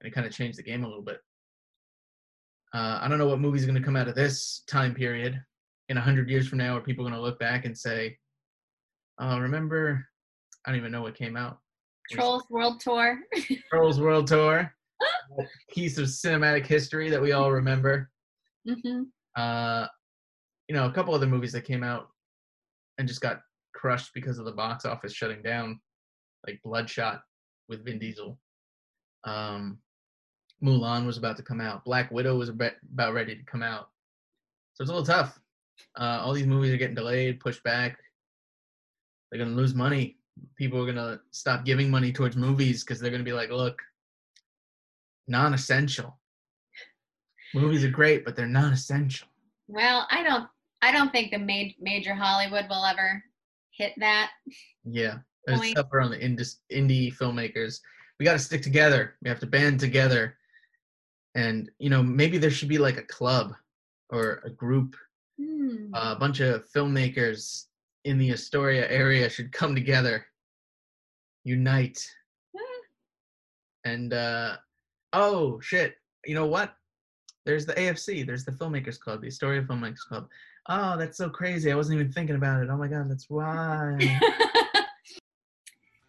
and 0.00 0.08
it 0.08 0.10
kind 0.12 0.26
of 0.26 0.32
changed 0.32 0.58
the 0.58 0.64
game 0.64 0.82
a 0.82 0.88
little 0.88 1.04
bit. 1.04 1.20
Uh, 2.74 2.98
I 3.00 3.06
don't 3.06 3.18
know 3.18 3.28
what 3.28 3.38
movie's 3.38 3.62
are 3.62 3.68
going 3.68 3.78
to 3.78 3.84
come 3.84 3.94
out 3.94 4.08
of 4.08 4.16
this 4.16 4.64
time 4.66 4.92
period 4.92 5.40
in 5.88 5.98
a 5.98 6.00
hundred 6.00 6.28
years 6.28 6.48
from 6.48 6.58
now. 6.58 6.76
Are 6.76 6.80
people 6.80 7.04
going 7.04 7.14
to 7.14 7.20
look 7.20 7.38
back 7.38 7.64
and 7.64 7.78
say, 7.78 8.18
"Oh, 9.20 9.38
remember?" 9.38 10.04
I 10.64 10.70
don't 10.70 10.80
even 10.80 10.90
know 10.90 11.02
what 11.02 11.14
came 11.14 11.36
out. 11.36 11.60
Trolls 12.10 12.42
World 12.50 12.80
Tour. 12.80 13.20
Trolls 13.70 14.00
World 14.00 14.26
Tour, 14.26 14.74
piece 15.70 15.96
of 15.96 16.06
cinematic 16.06 16.66
history 16.66 17.08
that 17.08 17.22
we 17.22 17.30
all 17.30 17.52
remember. 17.52 18.10
Hmm 18.66 19.02
uh, 19.36 19.86
you 20.68 20.74
know, 20.74 20.86
a 20.86 20.92
couple 20.92 21.14
other 21.14 21.26
movies 21.26 21.52
that 21.52 21.64
came 21.64 21.84
out 21.84 22.08
and 22.98 23.06
just 23.06 23.20
got 23.20 23.40
crushed 23.74 24.12
because 24.14 24.38
of 24.38 24.44
the 24.46 24.52
box 24.52 24.84
office 24.84 25.12
shutting 25.12 25.42
down, 25.42 25.78
like 26.46 26.60
Bloodshot 26.64 27.22
with 27.68 27.84
Vin 27.84 27.98
Diesel. 27.98 28.38
Um, 29.24 29.78
Mulan 30.64 31.04
was 31.06 31.18
about 31.18 31.36
to 31.36 31.42
come 31.42 31.60
out. 31.60 31.84
Black 31.84 32.10
Widow 32.10 32.36
was 32.36 32.48
about 32.48 32.72
about 32.92 33.14
ready 33.14 33.36
to 33.36 33.44
come 33.44 33.62
out. 33.62 33.88
So 34.74 34.82
it's 34.82 34.90
a 34.90 34.94
little 34.94 35.06
tough. 35.06 35.38
Uh, 35.98 36.20
all 36.22 36.32
these 36.32 36.46
movies 36.46 36.72
are 36.72 36.78
getting 36.78 36.94
delayed, 36.94 37.40
pushed 37.40 37.62
back. 37.62 37.98
They're 39.30 39.38
gonna 39.38 39.56
lose 39.56 39.74
money. 39.74 40.16
People 40.56 40.82
are 40.82 40.86
gonna 40.86 41.20
stop 41.30 41.64
giving 41.64 41.90
money 41.90 42.12
towards 42.12 42.36
movies 42.36 42.82
because 42.82 43.00
they're 43.00 43.10
gonna 43.10 43.22
be 43.22 43.32
like, 43.32 43.50
look, 43.50 43.80
non-essential. 45.28 46.18
Movies 47.54 47.84
are 47.84 47.90
great, 47.90 48.24
but 48.24 48.36
they're 48.36 48.46
not 48.46 48.72
essential. 48.72 49.28
Well, 49.68 50.06
I 50.10 50.22
don't. 50.22 50.48
I 50.82 50.92
don't 50.92 51.10
think 51.10 51.30
the 51.30 51.38
ma- 51.38 51.72
major 51.80 52.14
Hollywood 52.14 52.66
will 52.68 52.84
ever 52.84 53.22
hit 53.70 53.94
that. 53.98 54.30
Yeah, 54.84 55.18
there's 55.46 55.60
Point. 55.60 55.72
stuff 55.72 55.92
around 55.92 56.10
the 56.10 56.18
indie, 56.18 56.56
indie 56.72 57.14
filmmakers. 57.16 57.80
We 58.18 58.24
got 58.24 58.34
to 58.34 58.38
stick 58.38 58.62
together. 58.62 59.14
We 59.22 59.28
have 59.28 59.40
to 59.40 59.46
band 59.46 59.80
together, 59.80 60.36
and 61.34 61.70
you 61.78 61.90
know 61.90 62.02
maybe 62.02 62.38
there 62.38 62.50
should 62.50 62.68
be 62.68 62.78
like 62.78 62.98
a 62.98 63.02
club 63.02 63.52
or 64.10 64.42
a 64.44 64.50
group. 64.50 64.96
Hmm. 65.38 65.90
a 65.92 66.16
bunch 66.16 66.40
of 66.40 66.64
filmmakers 66.74 67.66
in 68.04 68.16
the 68.16 68.32
Astoria 68.32 68.88
area 68.88 69.28
should 69.28 69.52
come 69.52 69.74
together, 69.74 70.24
unite, 71.44 72.08
and 73.86 74.12
uh, 74.12 74.56
oh 75.12 75.60
shit, 75.60 75.96
you 76.24 76.34
know 76.34 76.46
what? 76.46 76.74
There's 77.46 77.64
the 77.64 77.74
AFC. 77.74 78.26
There's 78.26 78.44
the 78.44 78.50
Filmmakers 78.50 78.98
Club, 78.98 79.22
the 79.22 79.28
Astoria 79.28 79.62
Filmmakers 79.62 80.00
Club. 80.00 80.28
Oh, 80.68 80.96
that's 80.98 81.16
so 81.16 81.30
crazy. 81.30 81.70
I 81.70 81.76
wasn't 81.76 82.00
even 82.00 82.12
thinking 82.12 82.34
about 82.34 82.60
it. 82.60 82.68
Oh 82.68 82.76
my 82.76 82.88
god, 82.88 83.08
that's 83.08 83.30
why. 83.30 83.96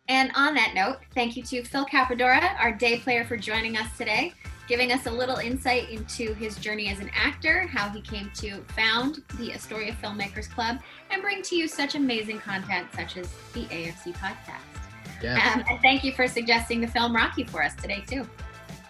and 0.10 0.32
on 0.36 0.56
that 0.56 0.72
note, 0.74 0.98
thank 1.14 1.38
you 1.38 1.44
to 1.44 1.64
Phil 1.64 1.86
Cappadora, 1.86 2.60
our 2.60 2.72
day 2.72 2.98
player, 2.98 3.24
for 3.24 3.38
joining 3.38 3.78
us 3.78 3.96
today, 4.00 4.34
giving 4.68 4.92
us 4.92 5.06
a 5.06 5.12
little 5.12 5.38
insight 5.38 5.92
into 5.92 6.34
his 6.34 6.58
journey 6.58 6.90
as 6.90 7.00
an 7.00 7.12
actor, 7.14 7.68
how 7.68 7.88
he 7.88 8.02
came 8.02 8.32
to 8.38 8.64
found 8.76 9.24
the 9.38 9.54
Astoria 9.54 9.96
Filmmakers 10.02 10.50
Club, 10.50 10.80
and 11.12 11.22
bring 11.22 11.44
to 11.44 11.56
you 11.56 11.68
such 11.68 11.94
amazing 11.94 12.40
content 12.40 12.88
such 12.96 13.16
as 13.16 13.32
the 13.54 13.66
AFC 13.66 14.12
podcast. 14.16 15.22
yeah. 15.22 15.54
Um, 15.54 15.64
and 15.70 15.80
thank 15.82 16.04
you 16.04 16.14
for 16.14 16.28
suggesting 16.28 16.82
the 16.82 16.88
film 16.88 17.16
Rocky 17.16 17.44
for 17.44 17.62
us 17.62 17.76
today, 17.76 18.04
too. 18.08 18.28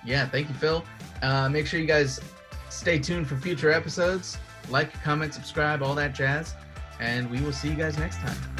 Yeah, 0.06 0.30
thank 0.30 0.48
you, 0.48 0.56
Phil. 0.56 0.86
Uh, 1.22 1.50
make 1.50 1.68
sure 1.68 1.82
you 1.82 1.88
guys 1.88 2.22
stay 2.70 3.00
tuned 3.00 3.28
for 3.28 3.38
future 3.38 3.72
episodes. 3.72 4.38
Like, 4.70 4.92
comment, 5.04 5.34
subscribe, 5.34 5.82
all 5.82 5.96
that 5.96 6.14
jazz. 6.14 6.56
And 7.00 7.30
we 7.30 7.42
will 7.42 7.54
see 7.54 7.70
you 7.70 7.76
guys 7.76 7.98
next 7.98 8.18
time. 8.18 8.57